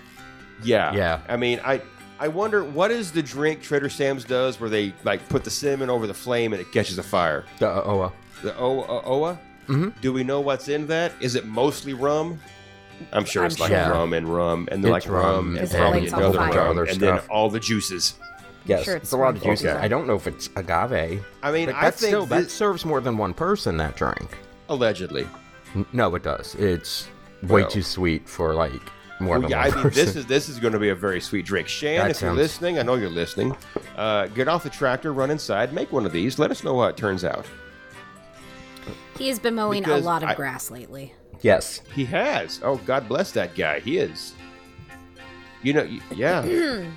Yeah. 0.62 0.92
Yeah. 0.94 1.20
I 1.28 1.36
mean, 1.36 1.60
I 1.64 1.82
I 2.20 2.28
wonder 2.28 2.62
what 2.62 2.90
is 2.90 3.10
the 3.10 3.22
drink 3.22 3.62
Trader 3.62 3.88
Sam's 3.88 4.24
does 4.24 4.60
where 4.60 4.68
they 4.70 4.92
like 5.04 5.26
put 5.28 5.42
the 5.42 5.50
cinnamon 5.50 5.88
over 5.90 6.06
the 6.06 6.14
flame 6.14 6.52
and 6.52 6.60
it 6.60 6.70
catches 6.70 6.98
a 6.98 7.02
fire. 7.02 7.44
The 7.58 7.68
uh, 7.68 7.82
Oa. 7.84 8.12
The 8.42 8.56
o- 8.58 8.84
o- 8.84 9.02
Oa. 9.06 9.38
Mm-hmm. 9.68 9.88
Do 10.02 10.12
we 10.12 10.22
know 10.22 10.40
what's 10.40 10.68
in 10.68 10.86
that? 10.88 11.12
Is 11.20 11.34
it 11.34 11.46
mostly 11.46 11.94
rum? 11.94 12.38
I'm 13.12 13.24
sure 13.24 13.42
I'm 13.44 13.46
it's 13.50 13.58
like 13.58 13.70
sure. 13.70 13.90
rum 13.90 14.12
and 14.12 14.28
rum 14.28 14.68
and 14.70 14.84
then 14.84 14.94
It's 14.94 15.06
like 15.06 15.12
rum 15.14 15.24
rum 15.24 15.56
and 15.56 15.64
Is 15.64 15.72
it 15.72 15.78
probably 15.78 16.00
lights 16.02 16.12
on 16.12 16.18
another 16.22 16.38
fire? 16.38 16.52
rum 16.58 16.68
Other 16.70 16.84
and 16.84 17.00
then 17.00 17.16
stuff. 17.18 17.26
all 17.30 17.48
the 17.48 17.60
juices. 17.60 18.14
Yes, 18.66 18.84
Sure, 18.84 18.96
it's, 18.96 19.04
it's 19.04 19.12
a 19.12 19.16
lot 19.16 19.34
of 19.36 19.42
juices. 19.42 19.64
Okay. 19.66 19.78
I 19.82 19.88
don't 19.88 20.06
know 20.06 20.16
if 20.16 20.26
it's 20.26 20.50
agave. 20.56 21.24
I 21.42 21.50
mean, 21.50 21.66
but 21.66 21.76
I 21.76 21.82
that's 21.84 22.00
think 22.00 22.10
still 22.10 22.26
that 22.26 22.42
this- 22.44 22.52
serves 22.52 22.84
more 22.84 23.00
than 23.00 23.16
one 23.16 23.32
person. 23.32 23.78
That 23.78 23.96
drink. 23.96 24.36
Allegedly. 24.68 25.26
N- 25.74 25.86
No, 25.94 26.14
it 26.14 26.22
does. 26.22 26.54
It's 26.56 27.06
way 27.42 27.62
Well. 27.62 27.70
too 27.70 27.82
sweet 27.82 28.28
for 28.28 28.54
like 28.54 28.72
more 29.20 29.38
Well, 29.38 29.42
than 29.42 29.50
yeah, 29.50 29.58
one 29.64 29.70
I 29.72 29.74
mean, 29.74 29.82
person. 29.84 30.04
this 30.06 30.16
is 30.16 30.26
this 30.26 30.48
is 30.48 30.58
going 30.58 30.72
to 30.72 30.78
be 30.78 30.88
a 30.90 30.94
very 30.94 31.20
sweet 31.20 31.44
drink. 31.46 31.68
Shan, 31.68 31.98
That 31.98 32.10
if 32.10 32.20
you're 32.22 32.32
listening, 32.32 32.78
I 32.78 32.82
know 32.82 32.94
you're 32.94 33.10
listening. 33.10 33.56
Uh, 33.96 34.26
get 34.28 34.48
off 34.48 34.62
the 34.64 34.70
tractor, 34.70 35.12
run 35.12 35.30
inside, 35.30 35.72
make 35.72 35.92
one 35.92 36.06
of 36.06 36.12
these. 36.12 36.38
Let 36.38 36.50
us 36.50 36.64
know 36.64 36.80
how 36.80 36.86
it 36.88 36.96
turns 36.96 37.24
out. 37.24 37.46
He 39.18 39.28
has 39.28 39.38
been 39.38 39.54
mowing 39.54 39.82
Because 39.82 40.02
a 40.02 40.04
lot 40.06 40.22
of 40.22 40.30
I- 40.30 40.34
grass 40.34 40.70
lately. 40.70 41.12
yes. 41.42 41.82
He 41.94 42.04
has. 42.06 42.60
Oh, 42.62 42.76
God 42.86 43.06
bless 43.08 43.32
that 43.32 43.54
guy. 43.54 43.80
He 43.80 43.98
is. 43.98 44.32
You 45.62 45.74
know, 45.74 45.98
yeah. 46.14 46.84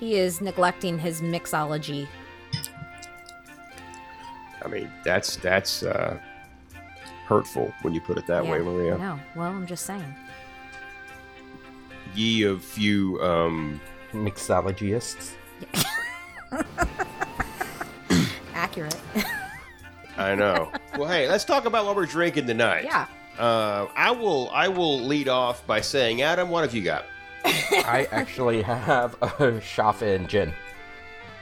He 0.00 0.16
is 0.16 0.40
neglecting 0.40 0.98
his 0.98 1.20
mixology. 1.20 2.08
I 4.64 4.68
mean, 4.68 4.90
that's 5.04 5.36
that's 5.36 5.82
uh, 5.84 6.18
hurtful 7.26 7.72
when 7.82 7.94
you 7.94 8.00
put 8.00 8.18
it 8.18 8.26
that 8.26 8.44
way, 8.44 8.58
Maria. 8.58 8.98
No, 8.98 9.18
well, 9.36 9.48
I'm 9.50 9.66
just 9.66 9.86
saying. 9.86 10.14
Ye 12.14 12.42
of 12.44 12.62
few. 12.64 13.20
Um, 13.22 13.80
Mixologists. 14.12 15.32
Accurate. 18.54 18.96
I 20.16 20.34
know. 20.34 20.70
well, 20.98 21.08
hey, 21.08 21.28
let's 21.28 21.44
talk 21.44 21.64
about 21.64 21.86
what 21.86 21.96
we're 21.96 22.06
drinking 22.06 22.46
tonight. 22.46 22.84
yeah. 22.84 23.06
Uh, 23.38 23.86
I 23.96 24.10
will. 24.10 24.50
I 24.52 24.68
will 24.68 25.00
lead 25.00 25.26
off 25.28 25.66
by 25.66 25.80
saying, 25.80 26.20
Adam, 26.20 26.50
what 26.50 26.62
have 26.64 26.74
you 26.74 26.82
got? 26.82 27.06
I 27.44 28.06
actually 28.12 28.60
have 28.62 29.14
a 29.22 29.28
Schaffe 29.60 30.02
and 30.02 30.28
gin. 30.28 30.52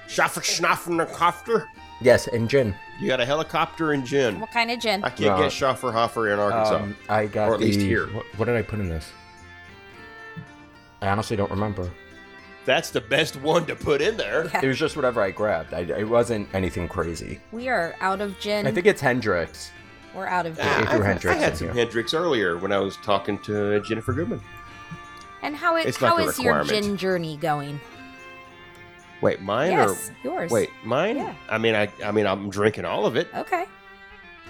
Schaffer 0.07 0.41
Schnaffen 0.41 1.05
Kofter. 1.13 1.67
Yes, 2.01 2.29
and 2.29 2.49
gin. 2.49 2.75
You 3.01 3.09
got 3.09 3.21
a 3.21 3.27
helicopter 3.27 3.93
and 3.93 4.07
gin. 4.07 4.39
What 4.41 4.53
kind 4.53 4.71
of 4.71 4.79
gin? 4.81 5.03
I 5.05 5.09
can't 5.11 5.37
No. 5.37 5.43
get 5.43 5.51
Schöfferhofer 5.53 6.33
in 6.33 6.39
Arkansas. 6.39 6.77
Um, 6.77 6.97
I 7.09 7.27
got 7.27 7.49
Or 7.49 7.55
at 7.55 7.61
least 7.61 7.81
here. 7.81 8.07
What, 8.13 8.25
what 8.37 8.45
did 8.47 8.55
I 8.57 8.63
put 8.63 8.79
in 8.79 8.89
this? 8.89 9.11
I 11.01 11.09
honestly 11.09 11.37
don't 11.37 11.51
remember. 11.51 11.91
That's 12.67 12.91
the 12.91 13.01
best 13.01 13.37
one 13.37 13.67
to 13.67 13.75
put 13.75 14.03
in 14.03 14.17
there. 14.17 14.47
Yeah. 14.47 14.61
It 14.63 14.69
was 14.69 14.79
just 14.79 14.95
whatever 14.97 15.23
I 15.23 15.31
grabbed. 15.31 15.73
I, 15.73 15.81
it 15.81 16.09
wasn't 16.09 16.49
anything 16.55 16.89
crazy. 16.89 17.41
We 17.53 17.69
are 17.69 17.95
out 18.01 18.21
of 18.21 18.39
gin. 18.39 18.67
I 18.67 18.73
think 18.73 18.87
it's 18.87 19.01
Hendrick's. 19.01 19.71
We're 20.15 20.27
out 20.27 20.47
of 20.47 20.57
gin. 20.57 20.67
Ah. 20.67 20.81
I, 20.81 21.15
threw 21.17 21.31
I 21.31 21.35
had 21.35 21.57
some 21.57 21.69
here. 21.69 21.75
Hendrick's 21.75 22.15
earlier 22.15 22.59
when 22.59 22.73
I 22.73 22.79
was 22.79 22.97
talking 22.99 23.39
to 23.43 23.81
Jennifer 23.83 24.13
Goodman. 24.13 24.41
And 25.43 25.57
how 25.57 25.77
is 25.77 25.87
It's 25.87 25.97
how 25.97 26.19
a 26.19 26.25
is 26.25 26.39
your 26.39 26.63
gin 26.65 26.97
journey 26.97 27.39
going? 27.39 27.81
Wait, 29.23 29.41
mine 29.41 29.73
Yes, 29.73 30.11
or 30.25 30.29
yours. 30.29 30.51
Wait, 30.51 30.71
mine? 30.85 31.17
Yeah. 31.17 31.35
I 31.49 31.59
mean, 31.59 31.75
I, 31.75 31.89
I 32.05 32.11
mean, 32.11 32.27
I'm 32.27 32.51
drinking 32.51 32.85
all 32.85 33.07
of 33.07 33.17
it. 33.17 33.29
Okay. 33.35 33.67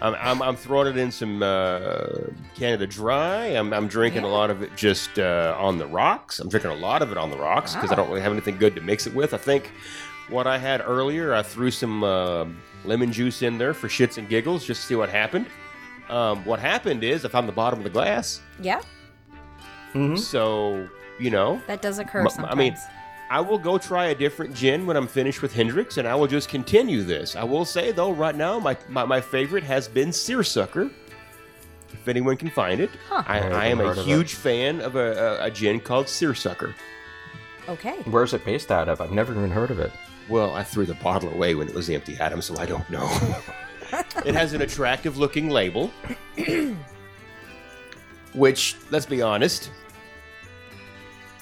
I'm, 0.03 0.15
I'm, 0.15 0.43
I'm 0.43 0.57
throwing 0.57 0.87
it 0.89 0.97
in 0.97 1.11
some 1.11 1.43
uh, 1.43 2.07
Canada 2.55 2.87
Dry. 2.87 3.47
I'm, 3.49 3.73
I'm 3.73 3.87
drinking 3.89 4.25
a 4.25 4.29
lot 4.29 4.51
of 4.51 4.63
it 4.63 4.75
just 4.77 5.19
uh, 5.19 5.55
on 5.59 5.79
the 5.79 5.87
rocks. 5.87 6.39
I'm 6.41 6.49
drinking 6.49 6.71
a 6.71 6.75
lot 6.77 7.03
of 7.03 7.13
it 7.13 7.19
on 7.19 7.31
the 7.31 7.37
rocks 7.37 7.75
because 7.75 7.91
I 7.91 7.95
Oh. 7.95 7.97
don't 7.97 8.09
really 8.09 8.23
have 8.23 8.33
anything 8.33 8.57
good 8.57 8.75
to 8.77 8.81
mix 8.81 9.07
it 9.07 9.15
with. 9.15 9.35
I 9.35 9.37
think 9.39 9.71
what 10.29 10.47
I 10.47 10.57
had 10.59 10.81
earlier, 10.87 11.35
I 11.35 11.43
threw 11.43 11.71
some 11.71 12.03
uh, 12.03 12.47
lemon 12.85 13.13
juice 13.13 13.43
in 13.43 13.59
there 13.59 13.75
for 13.75 13.89
shits 13.89 14.17
and 14.17 14.29
giggles 14.29 14.65
just 14.65 14.81
to 14.83 14.87
see 14.87 14.95
what 14.95 15.09
happened. 15.11 15.47
Um, 16.09 16.45
what 16.45 16.59
happened 16.61 17.05
is 17.05 17.25
if 17.25 17.33
I 17.33 17.39
found 17.39 17.49
the 17.49 17.53
bottom 17.53 17.79
of 17.81 17.85
the 17.85 17.91
glass. 17.91 18.41
Yeah, 18.61 18.81
Mm-hmm. 19.95 20.17
So, 20.17 20.89
you 21.19 21.31
know, 21.31 21.61
that 21.67 21.83
does 21.83 21.99
occur 21.99 22.21
M- 22.21 22.27
I 22.27 22.31
sometimes. 22.31 22.57
mean, 22.57 22.77
I 23.31 23.41
will 23.41 23.59
go 23.59 23.79
try 23.79 24.07
a 24.07 24.15
different 24.15 24.55
gin 24.55 24.87
when 24.87 24.97
I'm 24.97 25.07
finished 25.07 25.41
with 25.41 25.55
Hendrick's, 25.55 25.99
and 25.99 26.09
I 26.09 26.17
will 26.17 26.27
just 26.27 26.49
continue 26.49 27.05
this. 27.05 27.37
I 27.37 27.45
will 27.45 27.65
say, 27.65 27.93
though, 27.93 28.11
right 28.13 28.35
now, 28.35 28.59
my, 28.59 28.77
my, 28.89 29.05
my 29.05 29.21
favorite 29.21 29.63
has 29.65 29.87
been 29.87 30.13
Seersucker. 30.13 30.91
If 31.93 32.09
anyone 32.09 32.37
can 32.37 32.51
find 32.51 32.81
it, 32.81 32.91
Huh. 33.09 33.23
I, 33.27 33.39
I 33.39 33.49
I 33.49 33.67
am 33.67 33.81
a 33.81 33.85
heard 33.89 33.99
of 33.99 34.05
huge 34.05 34.35
fan 34.35 34.81
of 34.81 34.97
a, 34.97 35.39
a, 35.41 35.45
a 35.47 35.51
gin 35.51 35.79
called 35.81 36.09
Seersucker. 36.09 36.75
okay. 37.69 37.97
Where's 38.05 38.35
it 38.35 38.45
based 38.45 38.73
out 38.73 38.89
of? 38.89 39.01
I've 39.01 39.13
never 39.13 39.33
even 39.33 39.51
heard 39.51 39.71
of 39.71 39.79
it. 39.79 39.93
Well, 40.29 40.55
I 40.55 40.63
threw 40.65 40.85
the 40.87 40.95
bottle 40.95 41.31
away 41.33 41.55
when 41.55 41.69
it 41.69 41.75
was 41.75 41.89
empty, 41.91 42.17
Adam, 42.19 42.43
so 42.43 42.57
I 42.59 42.67
don't 42.67 42.89
know. 42.91 43.07
it 44.25 44.35
has 44.35 44.55
an 44.55 44.63
attractive 44.63 45.19
looking 45.19 45.51
label, 45.51 45.91
which, 48.35 48.77
let's 48.91 49.07
be 49.07 49.23
honest, 49.23 49.71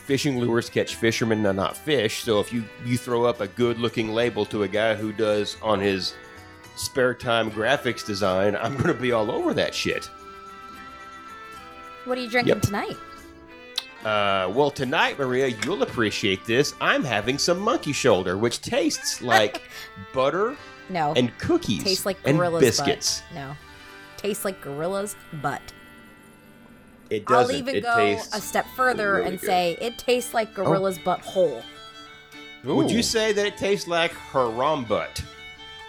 fishing 0.09 0.39
lures 0.41 0.71
catch 0.71 0.95
fishermen, 0.95 1.45
and 1.45 1.57
not 1.57 1.77
fish. 1.77 2.23
So 2.25 2.41
if 2.41 2.51
you, 2.51 2.65
you 2.83 2.97
throw 2.97 3.25
up 3.27 3.43
a 3.43 3.47
good 3.47 3.79
looking 3.79 4.09
label 4.15 4.47
to 4.47 4.63
a 4.63 4.69
guy 4.69 4.95
who 4.95 5.13
does 5.13 5.59
on 5.63 5.79
his 5.81 6.15
spare 6.77 7.13
time 7.13 7.51
graphics 7.51 8.05
design, 8.07 8.57
I'm 8.57 8.73
going 8.73 8.87
to 8.87 8.95
be 8.95 9.13
all 9.13 9.31
over 9.31 9.53
that 9.53 9.75
shit. 9.75 10.07
What 12.07 12.17
are 12.17 12.23
you 12.23 12.31
drinking 12.31 12.55
Yep. 12.55 12.63
tonight? 12.63 12.97
Uh, 14.03 14.51
well, 14.55 14.71
tonight, 14.71 15.19
Maria, 15.19 15.49
you'll 15.65 15.83
appreciate 15.83 16.43
this. 16.47 16.73
I'm 16.81 17.05
having 17.05 17.37
some 17.37 17.59
monkey 17.59 17.93
shoulder, 17.93 18.39
which 18.39 18.63
tastes 18.63 19.21
like 19.35 19.61
butter 20.15 20.57
No. 20.89 21.13
and 21.17 21.37
cookies 21.39 21.85
Tastes 21.85 22.07
like 22.07 22.17
and 22.25 22.39
gorilla's 22.39 22.63
biscuits. 22.63 23.21
butt. 23.21 23.35
No. 23.35 23.57
Tastes 24.17 24.47
like 24.47 24.63
gorilla's 24.63 25.17
butt. 25.43 25.61
It 27.11 27.27
doesn't. 27.27 27.55
I'll 27.55 27.61
even 27.61 27.77
it 27.77 27.83
go 27.83 28.21
a 28.33 28.41
step 28.41 28.67
further 28.77 29.15
really 29.15 29.29
and 29.29 29.41
good. 29.41 29.47
say 29.47 29.79
it 29.81 29.99
tastes 29.99 30.35
like 30.35 30.51
oh. 30.59 30.65
gorilla's 30.65 30.99
butt 30.99 31.21
whole. 31.21 31.63
Would 32.65 32.91
you 32.91 33.03
say 33.03 33.33
that 33.33 33.47
it 33.47 33.57
tastes 33.57 33.89
like 33.89 34.13
Harambe 34.13 34.87
butt? 34.89 35.23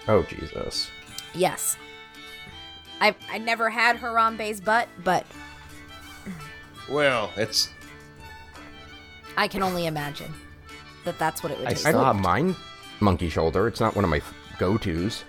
Oh 0.08 0.24
Jesus! 0.24 0.90
Yes. 1.34 1.78
I 3.02 3.16
I 3.30 3.38
never 3.38 3.70
had 3.70 3.98
Harambe's 3.98 4.62
butt, 4.62 4.88
but 5.04 5.26
Well, 6.90 7.32
it's 7.36 7.70
I 9.38 9.48
can 9.48 9.64
only 9.64 9.86
imagine 9.88 10.34
that 11.06 11.18
that's 11.20 11.44
what 11.44 11.52
it 11.52 11.60
would 11.60 11.68
I 11.68 11.72
taste 11.72 11.86
I 11.86 11.92
like. 11.92 11.96
don't 11.96 12.16
have 12.16 12.24
mine 12.24 12.56
monkey 13.00 13.30
shoulder. 13.30 13.68
It's 13.68 13.80
not 13.80 13.96
one 13.96 14.04
of 14.04 14.12
my 14.12 14.22
go 14.58 14.78
tos. 14.78 15.24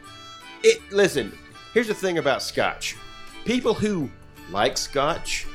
it. 0.63 0.81
Listen, 0.93 1.37
here's 1.75 1.89
the 1.89 1.95
thing 1.95 2.19
about 2.19 2.43
Scotch. 2.43 2.97
People 3.45 3.75
who 3.75 4.11
like 4.51 4.77
Scotch 4.77 5.47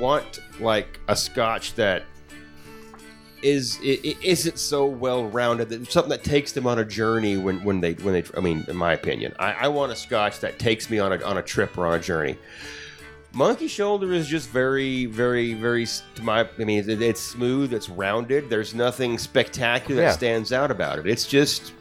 want 0.00 0.40
like 0.58 0.98
a 1.08 1.14
Scotch 1.16 1.74
that 1.74 2.02
is 3.42 3.78
it, 3.80 4.04
it 4.04 4.16
isn't 4.22 4.58
so 4.58 4.84
well 4.86 5.24
rounded. 5.24 5.68
That 5.70 5.90
something 5.90 6.10
that 6.10 6.24
takes 6.24 6.52
them 6.52 6.66
on 6.66 6.78
a 6.78 6.84
journey 6.84 7.36
when 7.36 7.62
when 7.64 7.80
they 7.80 7.92
when 7.94 8.12
they. 8.14 8.24
I 8.36 8.40
mean, 8.40 8.64
in 8.68 8.76
my 8.76 8.92
opinion, 8.92 9.34
I, 9.38 9.52
I 9.52 9.68
want 9.68 9.92
a 9.92 9.96
Scotch 9.96 10.40
that 10.40 10.58
takes 10.58 10.90
me 10.90 10.98
on 10.98 11.12
a 11.12 11.24
on 11.24 11.38
a 11.38 11.42
trip 11.42 11.76
or 11.78 11.86
on 11.86 11.94
a 11.94 12.00
journey. 12.02 12.36
Monkey 13.32 13.68
shoulder 13.68 14.12
is 14.12 14.26
just 14.26 14.50
very, 14.50 15.06
very, 15.06 15.54
very. 15.54 15.86
To 16.16 16.22
my, 16.22 16.40
I 16.58 16.64
mean, 16.64 16.90
it, 16.90 17.00
it's 17.00 17.20
smooth. 17.20 17.72
It's 17.72 17.88
rounded. 17.88 18.50
There's 18.50 18.74
nothing 18.74 19.18
spectacular 19.18 20.02
Yeah. 20.02 20.08
that 20.08 20.14
stands 20.16 20.52
out 20.52 20.70
about 20.72 20.98
it. 20.98 21.06
It's 21.06 21.26
just, 21.26 21.72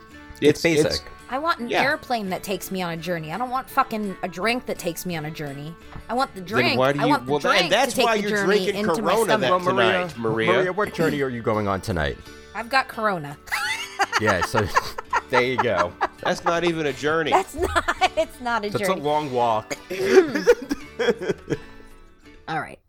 It's, 0.41 0.61
basic. 0.61 1.01
I 1.31 1.37
want 1.37 1.59
an 1.59 1.69
Yeah. 1.69 1.83
airplane 1.83 2.29
that 2.31 2.41
takes 2.41 2.71
me 2.71 2.81
on 2.81 2.91
a 2.93 2.97
journey. 2.97 3.31
I 3.31 3.37
don't 3.37 3.51
want 3.51 3.69
fucking 3.69 4.17
a 4.23 4.27
drink 4.27 4.65
that 4.65 4.79
takes 4.79 5.05
me 5.05 5.15
on 5.15 5.25
a 5.25 5.31
journey. 5.31 5.75
I 6.09 6.15
want 6.15 6.33
the 6.33 6.41
drink. 6.41 6.69
Then 6.69 6.77
why 6.77 6.93
do 6.93 6.99
I 6.99 7.03
you? 7.03 7.09
want 7.09 7.25
the 7.27 7.31
well, 7.31 7.39
drink 7.39 7.63
and 7.63 7.71
that's 7.71 7.91
to 7.93 7.97
take 7.97 8.05
why 8.07 8.15
the 8.17 8.21
you're 8.23 8.31
journey 8.31 8.55
drinking 8.65 8.75
into 8.77 9.01
my 9.03 9.11
Corona 9.13 9.25
stomach. 9.25 9.63
that 9.63 9.69
tonight, 9.69 10.17
Maria. 10.17 10.51
Maria, 10.53 10.73
what 10.73 10.91
journey 10.93 11.21
are 11.21 11.29
you 11.29 11.41
going 11.43 11.67
on 11.67 11.81
tonight? 11.81 12.17
I've 12.55 12.69
got 12.69 12.87
Corona. 12.87 13.37
yeah, 14.21 14.41
so 14.41 14.65
there 15.29 15.43
you 15.43 15.57
go. 15.57 15.93
That's 16.23 16.43
not 16.43 16.63
even 16.63 16.87
a 16.87 16.93
journey. 16.93 17.29
That's 17.31 17.53
not. 17.55 17.83
It's 18.17 18.41
not 18.41 18.65
a 18.65 18.69
That's 18.69 18.81
journey. 18.81 18.97
It's 18.97 19.01
a 19.01 19.07
long 19.07 19.31
walk. 19.31 19.77
All 22.47 22.59
right. 22.59 22.79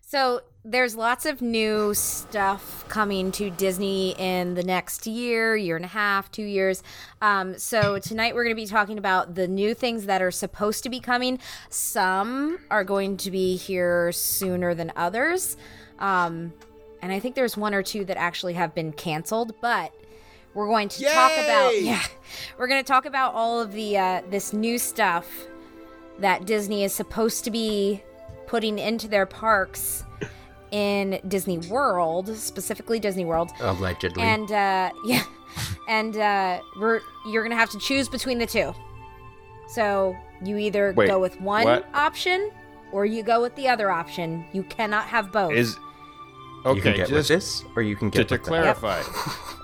So 0.00 0.40
there's 0.68 0.96
lots 0.96 1.26
of 1.26 1.40
new 1.40 1.94
stuff 1.94 2.84
coming 2.88 3.30
to 3.30 3.50
Disney 3.50 4.16
in 4.18 4.54
the 4.54 4.64
next 4.64 5.06
year, 5.06 5.56
year 5.56 5.76
and 5.76 5.84
a 5.84 5.88
half, 5.88 6.28
two 6.32 6.42
years. 6.42 6.82
Um, 7.22 7.56
so 7.56 8.00
tonight 8.00 8.34
we're 8.34 8.42
going 8.42 8.56
to 8.56 8.60
be 8.60 8.66
talking 8.66 8.98
about 8.98 9.36
the 9.36 9.46
new 9.46 9.74
things 9.74 10.06
that 10.06 10.20
are 10.20 10.32
supposed 10.32 10.82
to 10.82 10.88
be 10.88 10.98
coming. 10.98 11.38
Some 11.70 12.58
are 12.68 12.82
going 12.82 13.16
to 13.18 13.30
be 13.30 13.56
here 13.56 14.10
sooner 14.10 14.74
than 14.74 14.92
others. 14.96 15.56
Um, 16.00 16.52
and 17.00 17.12
I 17.12 17.20
think 17.20 17.36
there's 17.36 17.56
one 17.56 17.72
or 17.72 17.84
two 17.84 18.04
that 18.06 18.16
actually 18.16 18.54
have 18.54 18.74
been 18.74 18.92
canceled, 18.92 19.52
but 19.60 19.92
we're 20.52 20.66
going 20.66 20.88
to 20.88 21.04
talk 21.04 21.30
about 21.30 21.70
yeah, 21.80 22.02
we're 22.58 22.66
going 22.66 22.82
to 22.82 22.88
talk 22.88 23.04
about 23.04 23.34
all 23.34 23.60
of 23.60 23.72
the 23.72 23.98
uh, 23.98 24.22
this 24.30 24.52
new 24.52 24.78
stuff 24.78 25.46
that 26.18 26.44
Disney 26.44 26.82
is 26.82 26.92
supposed 26.92 27.44
to 27.44 27.52
be 27.52 28.02
putting 28.48 28.80
into 28.80 29.06
their 29.06 29.26
parks 29.26 30.02
in 30.70 31.20
Disney 31.28 31.58
World, 31.58 32.34
specifically 32.36 32.98
Disney 32.98 33.24
World. 33.24 33.50
Allegedly. 33.60 34.22
And 34.22 34.50
uh, 34.50 34.90
yeah, 35.04 35.24
and 35.88 36.16
uh, 36.16 36.60
we're 36.78 37.00
you're 37.28 37.42
gonna 37.42 37.56
have 37.56 37.70
to 37.70 37.78
choose 37.78 38.08
between 38.08 38.38
the 38.38 38.46
two. 38.46 38.74
So 39.68 40.16
you 40.44 40.56
either 40.58 40.92
Wait, 40.96 41.08
go 41.08 41.18
with 41.18 41.40
one 41.40 41.64
what? 41.64 41.86
option 41.94 42.50
or 42.92 43.04
you 43.04 43.22
go 43.22 43.42
with 43.42 43.54
the 43.56 43.68
other 43.68 43.90
option. 43.90 44.44
You 44.52 44.62
cannot 44.64 45.06
have 45.06 45.32
both. 45.32 45.52
Is 45.52 45.76
you 46.64 46.72
can 46.74 46.78
okay. 46.78 46.96
get 46.96 47.10
with 47.10 47.26
Just 47.26 47.28
this, 47.28 47.64
or 47.76 47.82
you 47.82 47.96
can 47.96 48.10
get 48.10 48.28
to 48.28 48.34
with 48.34 48.44
that. 48.44 48.76
clarify. 48.76 49.02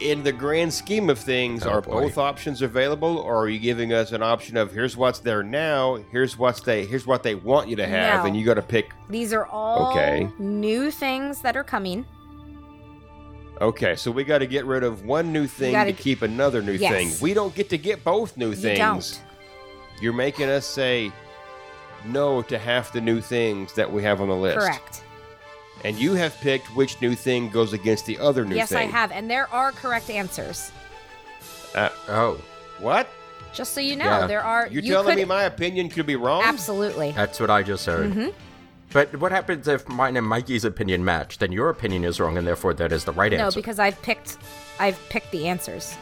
In 0.00 0.22
the 0.22 0.30
grand 0.30 0.72
scheme 0.72 1.10
of 1.10 1.18
things, 1.18 1.66
Oh, 1.66 1.70
are 1.70 1.80
boy. 1.80 2.02
both 2.02 2.18
options 2.18 2.62
available, 2.62 3.18
or 3.18 3.36
are 3.38 3.48
you 3.48 3.58
giving 3.58 3.92
us 3.92 4.12
an 4.12 4.22
option 4.22 4.56
of 4.56 4.72
here's 4.72 4.96
what's 4.96 5.18
there 5.18 5.42
now, 5.42 5.98
here's 6.12 6.38
what's 6.38 6.60
they 6.60 6.84
here's 6.86 7.04
what 7.06 7.24
they 7.24 7.34
want 7.34 7.68
you 7.68 7.74
to 7.76 7.86
have, 7.86 8.22
No. 8.22 8.28
and 8.28 8.36
you 8.36 8.44
got 8.44 8.54
to 8.54 8.62
pick? 8.62 8.92
These 9.08 9.32
are 9.32 9.46
all 9.46 9.90
Okay. 9.90 10.28
new 10.38 10.92
things 10.92 11.42
that 11.42 11.56
are 11.56 11.64
coming. 11.64 12.04
Okay, 13.60 13.96
so 13.96 14.12
we 14.12 14.22
got 14.22 14.38
to 14.38 14.46
get 14.46 14.64
rid 14.66 14.84
of 14.84 15.04
one 15.04 15.32
new 15.32 15.48
thing 15.48 15.72
gotta 15.72 15.92
to 15.92 16.00
keep 16.00 16.22
another 16.22 16.62
new 16.62 16.74
Yes. 16.74 16.92
thing. 16.92 17.12
We 17.20 17.34
don't 17.34 17.52
get 17.56 17.68
to 17.70 17.78
get 17.78 18.04
both 18.04 18.36
new 18.36 18.50
You 18.50 18.54
things. 18.56 18.78
don't. 19.16 19.22
You're 20.00 20.12
making 20.12 20.48
us 20.48 20.64
say 20.64 21.10
no 22.04 22.40
to 22.42 22.56
half 22.56 22.92
the 22.92 23.00
new 23.00 23.20
things 23.20 23.72
that 23.72 23.92
we 23.92 24.04
have 24.04 24.20
on 24.20 24.28
the 24.28 24.36
list. 24.36 24.58
Correct. 24.58 25.02
And 25.84 25.96
you 25.96 26.14
have 26.14 26.36
picked 26.40 26.74
which 26.74 27.00
new 27.00 27.14
thing 27.14 27.50
goes 27.50 27.72
against 27.72 28.06
the 28.06 28.18
other 28.18 28.42
new 28.44 28.50
thing. 28.50 28.56
yes, 28.58 28.68
thing. 28.70 28.88
I 28.88 28.90
have, 28.90 29.12
and 29.12 29.30
there 29.30 29.48
are 29.52 29.70
correct 29.72 30.10
answers. 30.10 30.72
Uh, 31.74 31.88
Oh, 32.08 32.40
what? 32.80 33.08
Just 33.52 33.72
so 33.74 33.80
you 33.80 33.96
know, 33.96 34.04
Yeah. 34.04 34.26
there 34.26 34.42
are. 34.42 34.66
You're 34.68 34.82
you 34.82 34.92
telling 34.92 35.10
could, 35.10 35.16
me 35.18 35.24
my 35.24 35.44
opinion 35.44 35.88
could 35.88 36.06
be 36.06 36.16
wrong? 36.16 36.42
Absolutely. 36.44 37.12
that's 37.12 37.38
what 37.40 37.50
I 37.50 37.62
just 37.62 37.86
heard. 37.86 38.10
Mm-hmm. 38.10 38.28
But 38.92 39.14
what 39.20 39.32
happens 39.32 39.68
if 39.68 39.86
mine 39.88 40.16
and 40.16 40.26
Mikey's 40.26 40.64
opinion 40.64 41.04
match? 41.04 41.38
Then 41.38 41.52
your 41.52 41.68
opinion 41.68 42.04
is 42.04 42.18
wrong, 42.20 42.38
and 42.38 42.46
therefore 42.46 42.72
that 42.74 42.90
is 42.92 43.04
the 43.04 43.12
right 43.12 43.32
answer. 43.32 43.38
No, 43.40 43.46
answer. 43.46 43.58
because 43.60 43.78
I've 43.78 44.00
picked, 44.02 44.38
I've 44.80 44.98
picked 45.10 45.30
the 45.30 45.46
answers. 45.46 45.94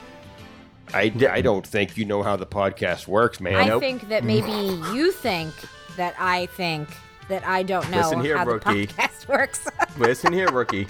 I, 0.94 1.12
I 1.30 1.40
don't 1.40 1.66
think 1.66 1.96
you 1.96 2.04
know 2.04 2.22
how 2.22 2.36
the 2.36 2.46
podcast 2.46 3.08
works, 3.08 3.40
man. 3.40 3.56
I 3.56 3.66
Nope. 3.66 3.80
think 3.82 4.08
that 4.08 4.22
maybe 4.22 4.52
you 4.94 5.10
think 5.10 5.52
that 5.96 6.14
I 6.18 6.46
think 6.46 6.88
that 7.28 7.46
I 7.46 7.62
don't 7.62 7.90
know 7.90 7.98
Listen 7.98 8.20
here, 8.20 8.36
how 8.38 8.44
rookie. 8.46 8.86
the 8.86 8.92
podcast 8.92 9.28
works. 9.28 9.66
Listen 9.98 10.32
here, 10.32 10.48
rookie. 10.50 10.86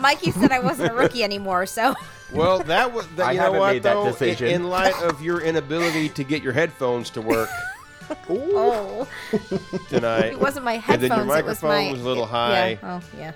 Mikey 0.00 0.30
said 0.30 0.50
I 0.52 0.60
wasn't 0.60 0.92
a 0.92 0.94
rookie 0.94 1.22
anymore, 1.24 1.66
so 1.66 1.94
Well, 2.32 2.60
that 2.60 2.92
was 2.92 3.06
that, 3.16 3.28
I 3.28 3.32
you 3.32 3.38
know 3.38 3.44
haven't 3.44 3.60
what 3.60 3.72
made 3.74 3.82
that 3.82 3.94
though. 3.94 4.06
In- 4.06 4.12
decision. 4.12 4.48
In, 4.48 4.68
light 4.68 4.94
of 5.02 5.20
your 5.22 5.40
inability 5.40 6.08
to 6.10 6.24
get 6.24 6.42
your 6.42 6.52
headphones 6.52 7.10
to 7.10 7.20
work 7.20 7.48
oh, 8.30 9.06
tonight, 9.90 10.26
it 10.32 10.40
wasn't 10.40 10.64
my 10.64 10.76
headphones. 10.78 11.02
and 11.02 11.02
then 11.02 11.10
headphones. 11.10 11.28
your 11.28 11.38
it 11.38 11.44
was 11.44 11.62
microphone 11.62 11.70
my 11.86 11.92
was 11.92 12.00
a 12.00 12.04
little 12.08 12.26
high. 12.26 12.70
Yeah. 12.70 13.00
Oh, 13.00 13.18
yeah. 13.18 13.32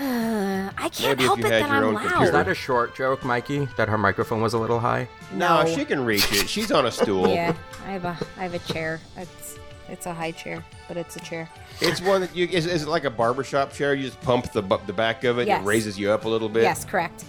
I 0.78 0.88
can't 0.88 1.00
Maybe 1.18 1.24
if 1.24 1.26
help 1.26 1.38
you 1.40 1.46
it 1.46 1.52
had 1.52 1.62
that 1.64 1.68
your 1.68 1.76
I'm 1.76 1.84
own 1.84 1.94
loud. 1.94 2.02
computer. 2.02 2.24
Is 2.26 2.30
that 2.32 2.48
a 2.48 2.54
short 2.54 2.94
joke, 2.94 3.24
Mikey? 3.24 3.68
That 3.76 3.88
her 3.88 3.98
microphone 3.98 4.40
was 4.40 4.54
a 4.54 4.58
little 4.58 4.78
high? 4.78 5.08
No, 5.32 5.64
No. 5.64 5.74
she 5.74 5.84
can 5.84 6.04
reach 6.04 6.30
it. 6.32 6.48
She's 6.48 6.70
on 6.70 6.86
a 6.86 6.90
stool. 6.90 7.28
Yeah, 7.28 7.54
I 7.84 7.90
have 7.90 8.04
a 8.04 8.16
I 8.38 8.42
have 8.44 8.54
a 8.54 8.60
chair. 8.60 9.00
It's 9.16 9.58
it's 9.88 10.06
a 10.06 10.14
high 10.14 10.30
chair, 10.30 10.64
but 10.86 10.96
it's 10.96 11.16
a 11.16 11.20
chair. 11.20 11.48
It's 11.80 12.00
one 12.00 12.20
that 12.20 12.34
you 12.34 12.46
is, 12.46 12.66
is 12.66 12.82
it 12.82 12.88
like 12.88 13.04
a 13.04 13.10
barbershop 13.10 13.72
chair? 13.72 13.94
You 13.94 14.06
just 14.06 14.20
pump 14.20 14.52
the 14.52 14.62
bu- 14.62 14.84
the 14.86 14.92
back 14.92 15.24
of 15.24 15.38
it. 15.38 15.46
Yes. 15.46 15.62
It 15.62 15.66
raises 15.66 15.98
you 15.98 16.10
up 16.10 16.24
a 16.24 16.28
little 16.28 16.48
bit. 16.48 16.62
Yes, 16.62 16.84
correct. 16.84 17.24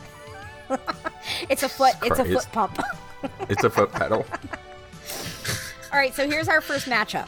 it's 1.49 1.63
a 1.63 1.69
foot. 1.69 1.93
It's 2.03 2.19
a 2.19 2.23
Christ. 2.23 2.49
foot 2.49 2.51
pump. 2.51 2.79
It's 3.49 3.65
a 3.65 3.69
foot 3.69 3.91
pedal. 3.91 4.25
All 5.91 5.99
right, 5.99 6.15
so 6.15 6.25
here's 6.25 6.47
our 6.47 6.61
first 6.61 6.85
matchup. 6.85 7.27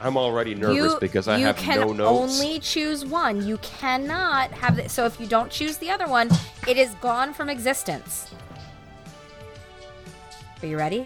I'm 0.00 0.16
already 0.16 0.54
nervous 0.54 0.94
you 0.94 0.98
because 1.00 1.28
I 1.28 1.38
have 1.40 1.56
can 1.56 1.80
no 1.80 1.92
notes. 1.92 2.38
You 2.38 2.38
can 2.38 2.46
only 2.46 2.60
choose 2.60 3.04
one. 3.04 3.46
You 3.46 3.58
cannot 3.58 4.50
have 4.52 4.78
it. 4.78 4.90
So 4.90 5.04
if 5.04 5.20
you 5.20 5.26
don't 5.26 5.50
choose 5.50 5.76
the 5.76 5.90
other 5.90 6.08
one, 6.08 6.30
it 6.66 6.78
is 6.78 6.94
gone 6.94 7.34
from 7.34 7.50
existence. 7.50 8.32
Are 10.62 10.66
you 10.66 10.78
ready? 10.78 11.04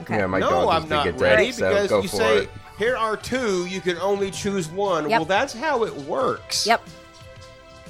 Okay. 0.00 0.18
Yeah, 0.18 0.26
my 0.26 0.40
no, 0.40 0.50
dog 0.50 0.82
I'm 0.82 0.88
not 0.88 1.04
big 1.04 1.14
at 1.14 1.20
ready 1.20 1.52
so 1.52 1.68
because 1.68 1.88
go 1.88 2.02
you 2.02 2.08
for 2.08 2.16
say 2.16 2.38
it. 2.38 2.50
here 2.78 2.96
are 2.96 3.16
two. 3.16 3.66
You 3.66 3.80
can 3.80 3.98
only 3.98 4.30
choose 4.30 4.68
one. 4.68 5.08
Yep. 5.08 5.20
Well, 5.20 5.26
that's 5.26 5.52
how 5.52 5.84
it 5.84 5.94
works. 5.94 6.66
Yep. 6.66 6.82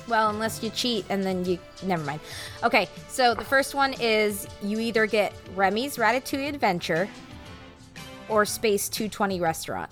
Well, 0.08 0.30
unless 0.30 0.62
you 0.62 0.70
cheat 0.70 1.06
and 1.08 1.22
then 1.22 1.44
you 1.44 1.58
never 1.82 2.04
mind. 2.04 2.20
Okay, 2.64 2.88
so 3.08 3.34
the 3.34 3.44
first 3.44 3.74
one 3.74 3.94
is 4.00 4.46
you 4.62 4.78
either 4.80 5.06
get 5.06 5.32
Remy's 5.54 5.96
Ratatouille 5.96 6.48
Adventure 6.48 7.08
or 8.28 8.44
Space 8.44 8.88
220 8.88 9.40
Restaurant. 9.40 9.90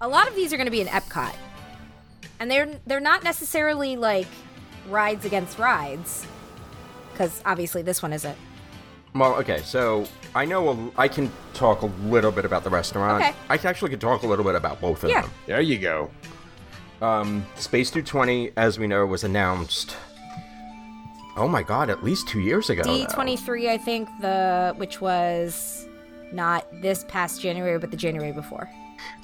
A 0.00 0.08
lot 0.08 0.28
of 0.28 0.34
these 0.34 0.52
are 0.52 0.56
going 0.56 0.66
to 0.66 0.72
be 0.72 0.80
in 0.80 0.86
Epcot. 0.88 1.34
And 2.40 2.50
they're 2.50 2.68
they're 2.86 3.00
not 3.00 3.22
necessarily 3.24 3.96
like 3.96 4.28
rides 4.88 5.24
against 5.24 5.58
rides 5.58 6.24
cuz 7.16 7.42
obviously 7.44 7.82
this 7.82 8.00
one 8.02 8.12
isn't. 8.12 8.38
Well, 9.14 9.34
okay, 9.36 9.60
so 9.64 10.06
I 10.34 10.44
know 10.44 10.68
a, 10.70 11.00
I 11.00 11.08
can 11.08 11.30
talk 11.54 11.82
a 11.82 11.86
little 11.86 12.30
bit 12.30 12.44
about 12.44 12.62
the 12.64 12.70
restaurant. 12.70 13.22
Okay. 13.24 13.34
I 13.48 13.54
actually 13.68 13.90
could 13.90 14.00
talk 14.00 14.22
a 14.22 14.26
little 14.26 14.44
bit 14.44 14.54
about 14.54 14.80
both 14.80 15.02
of 15.04 15.10
Yeah. 15.10 15.22
them. 15.22 15.30
There 15.46 15.60
you 15.60 15.78
go. 15.78 16.10
Um, 17.00 17.46
Space 17.56 17.90
220, 17.90 18.52
as 18.56 18.78
we 18.78 18.86
know, 18.86 19.06
was 19.06 19.24
announced. 19.24 19.96
Oh 21.36 21.46
my 21.48 21.62
god, 21.62 21.88
at 21.88 22.02
least 22.02 22.26
two 22.28 22.40
years 22.40 22.68
ago. 22.68 22.82
now. 22.82 23.06
D23 23.06 23.68
I 23.68 23.78
think 23.78 24.08
the 24.20 24.74
which 24.76 25.00
was 25.00 25.86
not 26.32 26.66
this 26.82 27.04
past 27.08 27.40
January 27.40 27.78
but 27.78 27.90
the 27.92 27.96
January 27.96 28.32
before. 28.32 28.68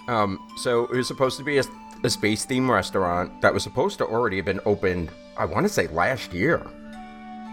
Um, 0.06 0.38
so 0.58 0.84
it 0.84 0.96
was 0.96 1.08
supposed 1.08 1.36
to 1.38 1.44
be 1.44 1.58
a, 1.58 1.64
a 2.04 2.10
space 2.10 2.44
theme 2.44 2.70
restaurant 2.70 3.40
that 3.42 3.52
was 3.52 3.64
supposed 3.64 3.98
to 3.98 4.06
already 4.06 4.36
have 4.36 4.44
been 4.46 4.60
opened. 4.64 5.10
I 5.36 5.44
want 5.44 5.66
to 5.66 5.72
say 5.72 5.88
last 5.88 6.32
year. 6.32 6.64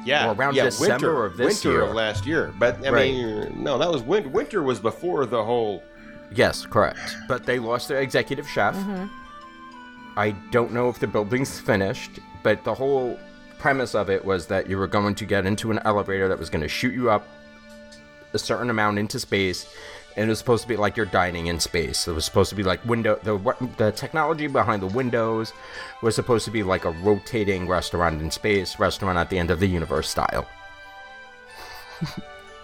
Yeah, 0.06 0.30
Or 0.30 0.34
around 0.34 0.56
yeah, 0.56 0.66
December 0.66 0.94
winter, 0.94 1.26
of 1.26 1.38
this 1.38 1.64
winter 1.64 1.78
year. 1.80 1.82
of 1.88 1.94
last 1.96 2.26
year. 2.26 2.54
But 2.58 2.86
I 2.86 2.90
Right. 2.90 3.12
mean, 3.14 3.64
no, 3.64 3.78
that 3.78 3.92
was 3.92 4.02
winter. 4.02 4.30
Winter 4.30 4.64
was 4.64 4.80
before 4.80 5.26
the 5.26 5.44
whole. 5.44 5.84
Yes, 6.34 6.66
correct. 6.66 7.16
But 7.28 7.46
they 7.46 7.60
lost 7.60 7.88
their 7.88 8.00
executive 8.02 8.48
chef. 8.48 8.76
Mm-hmm. 8.76 9.06
I 10.18 10.32
don't 10.52 10.72
know 10.74 10.90
if 10.90 11.00
the 11.00 11.08
building's 11.08 11.60
finished, 11.60 12.20
but 12.44 12.64
the 12.64 12.74
whole 12.74 13.20
premise 13.60 13.94
of 13.96 14.10
it 14.10 14.24
was 14.26 14.48
that 14.48 14.68
you 14.70 14.78
were 14.78 14.88
going 14.88 15.14
to 15.16 15.26
get 15.26 15.46
into 15.46 15.72
an 15.72 15.80
elevator 15.86 16.28
that 16.28 16.40
was 16.40 16.50
going 16.50 16.62
to 16.64 16.68
shoot 16.68 16.94
you 16.94 17.10
up 17.12 17.28
a 18.34 18.40
certain 18.40 18.70
amount 18.70 18.98
into 18.98 19.20
space, 19.20 19.68
and 20.16 20.26
it 20.26 20.30
was 20.30 20.40
supposed 20.40 20.64
to 20.64 20.68
be 20.68 20.76
like 20.78 20.98
you're 20.98 21.06
dining 21.06 21.48
in 21.48 21.60
space. 21.60 22.08
It 22.08 22.14
was 22.14 22.26
supposed 22.26 22.50
to 22.50 22.56
be 22.56 22.64
like 22.64 22.84
window. 22.86 23.20
The 23.24 23.38
the 23.78 23.92
technology 23.92 24.48
behind 24.48 24.82
the 24.82 24.88
windows 24.88 25.54
was 26.02 26.16
supposed 26.16 26.46
to 26.46 26.52
be 26.52 26.64
like 26.64 26.86
a 26.86 26.92
rotating 26.92 27.68
restaurant 27.68 28.22
in 28.22 28.32
space, 28.32 28.80
restaurant 28.80 29.18
at 29.18 29.30
the 29.30 29.38
end 29.38 29.52
of 29.52 29.60
the 29.60 29.68
universe 29.68 30.10
style. 30.10 30.48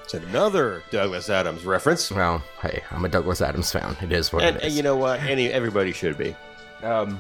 It's 0.03 0.13
another 0.13 0.83
Douglas 0.89 1.29
Adams 1.29 1.65
reference. 1.65 2.09
Well, 2.11 2.41
hey, 2.61 2.81
I'm 2.91 3.03
a 3.03 3.09
Douglas 3.09 3.41
Adams 3.41 3.71
fan. 3.71 3.95
It 4.01 4.11
is 4.11 4.31
what 4.31 4.43
And, 4.43 4.55
it 4.57 4.63
and 4.63 4.73
you 4.73 4.81
know 4.81 4.95
what? 4.95 5.19
Any 5.21 5.51
everybody 5.51 5.91
should 5.91 6.17
be. 6.17 6.35
um, 6.83 7.19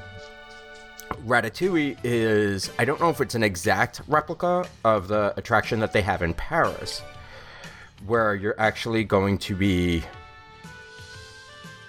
Ratatouille 1.25 1.97
is 2.03 2.69
I 2.79 2.85
don't 2.85 2.99
know 2.99 3.09
if 3.09 3.21
it's 3.21 3.35
an 3.35 3.43
exact 3.43 4.01
replica 4.07 4.65
of 4.83 5.07
the 5.07 5.33
attraction 5.37 5.79
that 5.79 5.93
they 5.93 6.01
have 6.01 6.21
in 6.21 6.33
Paris, 6.33 7.01
where 8.05 8.35
you're 8.35 8.59
actually 8.59 9.03
going 9.03 9.37
to 9.39 9.55
be 9.55 10.03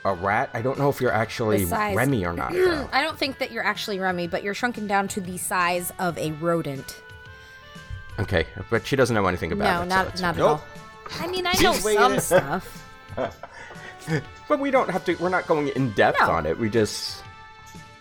a 0.05 0.15
rat. 0.15 0.51
I 0.55 0.63
don't 0.63 0.79
know 0.79 0.89
if 0.89 1.01
you're 1.01 1.13
actually 1.13 1.65
Remy 1.65 2.25
or 2.25 2.33
not. 2.33 2.53
though. 2.53 2.89
I 2.93 3.03
don't 3.03 3.19
think 3.19 3.39
that 3.39 3.51
you're 3.53 3.65
actually 3.65 3.99
Remy, 3.99 4.29
but 4.29 4.43
you're 4.43 4.55
shrunken 4.55 4.87
down 4.87 5.09
to 5.09 5.21
the 5.21 5.37
size 5.39 5.93
of 5.99 6.17
a 6.19 6.33
rodent. 6.33 7.01
okay, 8.19 8.47
but 8.71 8.87
she 8.87 8.97
doesn't 8.97 9.15
know 9.15 9.27
anything 9.27 9.53
about 9.53 9.65
no, 9.65 9.83
it. 9.83 9.91
so 9.91 9.97
not 9.97 10.09
it's 10.09 10.21
not 10.21 10.35
at 10.35 10.39
Nope. 10.39 10.49
all. 10.49 10.65
I 11.21 11.27
mean, 11.27 11.47
I 11.47 11.53
know 11.61 11.73
some 11.73 12.21
stuff. 12.21 12.85
But 14.49 14.61
we 14.61 14.71
don't 14.71 14.89
have 14.89 15.05
to. 15.05 15.15
We're 15.17 15.29
not 15.29 15.47
going 15.47 15.69
in 15.69 15.91
depth 15.93 16.19
No. 16.21 16.31
on 16.31 16.47
it. 16.47 16.59
We 16.59 16.71
just 16.71 17.23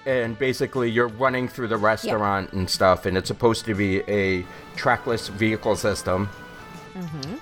and 0.06 0.40
basically 0.40 0.90
you're 0.90 1.10
running 1.10 1.50
through 1.50 1.68
the 1.68 1.76
restaurant 1.76 2.54
and 2.54 2.70
stuff, 2.70 3.06
and 3.06 3.18
it's 3.18 3.28
supposed 3.28 3.66
to 3.66 3.74
be 3.74 4.00
a 4.10 4.46
trackless 4.78 5.28
vehicle 5.28 5.76
system. 5.76 6.30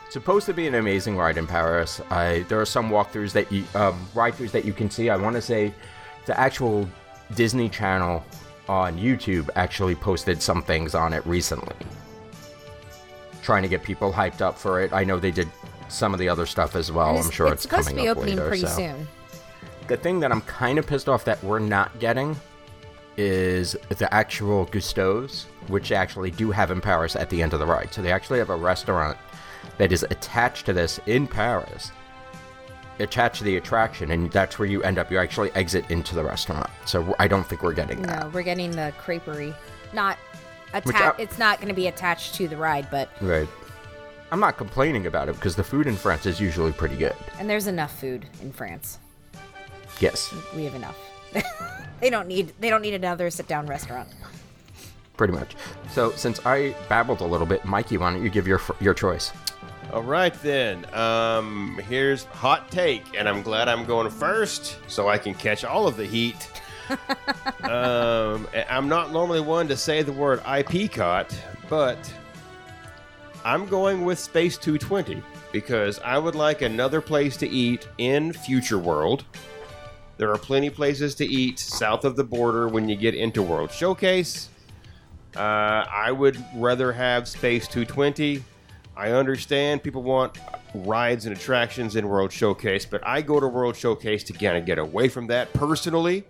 It's 0.05 0.13
supposed 0.13 0.45
to 0.47 0.53
be 0.53 0.67
an 0.67 0.75
amazing 0.75 1.17
ride 1.17 1.37
in 1.37 1.47
Paris. 1.47 2.01
I 2.09 2.45
there 2.49 2.59
are 2.59 2.65
some 2.65 2.89
walkthroughs 2.89 3.31
that 3.33 3.51
you 3.51 3.63
um, 3.75 4.07
ride-throughs 4.13 4.51
that 4.51 4.65
you 4.65 4.73
can 4.73 4.89
see. 4.89 5.09
I 5.09 5.15
want 5.15 5.35
to 5.35 5.41
say 5.41 5.73
the 6.25 6.39
actual 6.39 6.87
Disney 7.35 7.69
Channel 7.69 8.23
on 8.67 8.97
YouTube 8.97 9.49
actually 9.55 9.95
posted 9.95 10.41
some 10.41 10.61
things 10.61 10.95
on 10.95 11.13
it 11.13 11.25
recently, 11.25 11.75
trying 13.41 13.63
to 13.63 13.69
get 13.69 13.83
people 13.83 14.11
hyped 14.11 14.41
up 14.41 14.57
for 14.57 14.81
it. 14.81 14.91
I 14.93 15.03
know 15.03 15.19
they 15.19 15.31
did 15.31 15.49
some 15.87 16.13
of 16.13 16.19
the 16.19 16.27
other 16.29 16.45
stuff 16.45 16.75
as 16.75 16.91
well. 16.91 17.17
I'm 17.17 17.29
sure 17.29 17.51
it's, 17.51 17.63
supposed 17.63 17.89
to 17.89 17.93
coming 17.93 18.05
be 18.05 18.09
up 18.09 18.17
opening 18.17 18.37
later, 18.37 18.47
pretty 18.47 18.65
so. 18.65 18.75
soon. 18.75 19.07
The 19.87 19.97
thing 19.97 20.19
that 20.21 20.31
I'm 20.31 20.41
kind 20.41 20.79
of 20.79 20.87
pissed 20.87 21.07
off 21.07 21.25
that 21.25 21.43
we're 21.43 21.59
not 21.59 21.99
getting 21.99 22.35
is 23.17 23.77
the 23.89 24.11
actual 24.13 24.65
Gusteau's, 24.67 25.45
which 25.67 25.89
they 25.89 25.95
actually 25.95 26.31
do 26.31 26.51
have 26.51 26.71
in 26.71 26.81
Paris 26.81 27.15
at 27.15 27.29
the 27.29 27.41
end 27.41 27.53
of 27.53 27.59
the 27.59 27.65
ride. 27.65 27.93
So 27.93 28.01
they 28.01 28.11
actually 28.11 28.39
have 28.39 28.49
a 28.49 28.55
restaurant 28.55 29.17
that 29.77 29.91
is 29.91 30.03
attached 30.03 30.65
to 30.67 30.73
this 30.73 30.99
in 31.05 31.27
Paris, 31.27 31.91
attached 32.99 33.39
to 33.39 33.43
the 33.43 33.57
attraction, 33.57 34.11
and 34.11 34.31
that's 34.31 34.57
where 34.57 34.67
you 34.67 34.81
end 34.83 34.97
up. 34.97 35.11
You 35.11 35.17
actually 35.19 35.51
exit 35.51 35.89
into 35.89 36.15
the 36.15 36.23
restaurant. 36.23 36.69
So 36.85 37.15
I 37.19 37.27
don't 37.27 37.45
think 37.45 37.61
we're 37.63 37.73
getting 37.73 38.01
that. 38.03 38.23
No, 38.23 38.29
we're 38.29 38.43
getting 38.43 38.71
the 38.71 38.93
creperie. 39.03 39.53
Not 39.93 40.17
attached. 40.73 41.19
It's 41.19 41.37
not 41.37 41.57
going 41.59 41.69
to 41.69 41.73
be 41.75 41.87
attached 41.87 42.35
to 42.35 42.47
the 42.47 42.57
ride, 42.57 42.87
but 42.91 43.09
Right. 43.21 43.47
I'm 44.31 44.39
not 44.39 44.57
complaining 44.57 45.05
about 45.05 45.29
it 45.29 45.35
because 45.35 45.55
the 45.55 45.63
food 45.63 45.87
in 45.87 45.95
France 45.95 46.25
is 46.25 46.39
usually 46.41 46.71
pretty 46.71 46.95
good. 46.97 47.15
and 47.39 47.49
there's 47.49 47.67
enough 47.67 47.97
food 47.99 48.25
in 48.41 48.51
France. 48.51 48.97
Yes, 49.99 50.33
We 50.55 50.65
have 50.65 50.75
enough. 50.75 50.97
they 52.01 52.09
don't 52.09 52.27
need. 52.27 52.53
They 52.59 52.69
don't 52.69 52.81
need 52.81 52.93
another 52.95 53.29
sit-down 53.29 53.67
restaurant. 53.67 54.09
pretty 55.15 55.31
much. 55.33 55.55
So 55.91 56.11
since 56.11 56.45
I 56.45 56.75
babbled 56.89 57.21
a 57.21 57.25
little 57.25 57.47
bit, 57.47 57.63
Mikey, 57.65 57.97
why 57.97 58.11
don't 58.11 58.21
you 58.23 58.29
give 58.29 58.47
your 58.47 58.61
your 58.81 58.93
choice? 58.93 59.31
All 59.95 60.03
right 60.03 60.33
then. 60.41 60.93
Um, 60.93 61.79
here's 61.87 62.25
hot 62.25 62.69
take, 62.69 63.17
and 63.17 63.29
I'm 63.29 63.41
glad 63.41 63.69
I'm 63.69 63.85
going 63.85 64.09
first 64.09 64.77
so 64.89 65.07
I 65.07 65.17
can 65.17 65.33
catch 65.33 65.63
all 65.63 65.87
of 65.87 65.95
the 65.95 66.05
heat. 66.05 66.51
um, 67.63 68.45
I'm 68.69 68.89
not 68.89 69.13
normally 69.13 69.39
one 69.39 69.69
to 69.69 69.77
say 69.77 70.01
the 70.01 70.11
word 70.11 70.41
IP 70.45 70.91
caught, 70.91 71.33
but 71.69 72.13
I'm 73.45 73.67
going 73.67 74.03
with 74.03 74.19
Space 74.19 74.57
220 74.57 75.23
because 75.53 75.99
I 75.99 76.17
would 76.17 76.35
like 76.35 76.61
another 76.61 76.99
place 76.99 77.37
to 77.37 77.47
eat 77.47 77.87
in 77.97 78.33
Future 78.33 78.77
World. 78.77 79.23
There 80.17 80.29
are 80.29 80.37
plenty 80.37 80.69
places 80.69 81.15
to 81.15 81.25
eat 81.25 81.57
south 81.57 82.03
of 82.03 82.17
the 82.17 82.23
border 82.25 82.67
when 82.67 82.89
you 82.89 82.97
get 82.97 83.15
into 83.15 83.41
World 83.41 83.71
Showcase. 83.71 84.49
Uh, 85.37 85.85
I 85.89 86.11
would 86.11 86.43
rather 86.53 86.91
have 86.91 87.29
Space 87.29 87.65
220. 87.69 88.43
I 88.97 89.11
understand 89.11 89.83
people 89.83 90.03
want 90.03 90.37
rides 90.73 91.25
and 91.25 91.35
attractions 91.35 91.95
in 91.95 92.07
World 92.07 92.31
Showcase, 92.31 92.85
but 92.85 93.05
I 93.05 93.21
go 93.21 93.39
to 93.39 93.47
World 93.47 93.75
Showcase 93.75 94.23
to 94.25 94.33
kind 94.33 94.57
of 94.57 94.65
get 94.65 94.77
away 94.77 95.09
from 95.09 95.27
that 95.27 95.51
personally. 95.53 96.23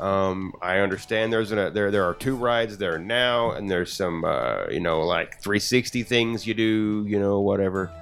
Um, 0.00 0.54
I 0.62 0.78
understand 0.78 1.32
there's 1.32 1.52
a, 1.52 1.70
there 1.70 1.90
there 1.90 2.04
are 2.04 2.14
two 2.14 2.34
rides 2.36 2.78
there 2.78 2.98
now, 2.98 3.50
and 3.50 3.70
there's 3.70 3.92
some 3.92 4.24
uh, 4.24 4.64
you 4.70 4.80
know 4.80 5.02
like 5.02 5.40
360 5.42 6.02
things 6.04 6.46
you 6.46 6.54
do, 6.54 7.04
you 7.06 7.20
know 7.20 7.40
whatever. 7.40 7.92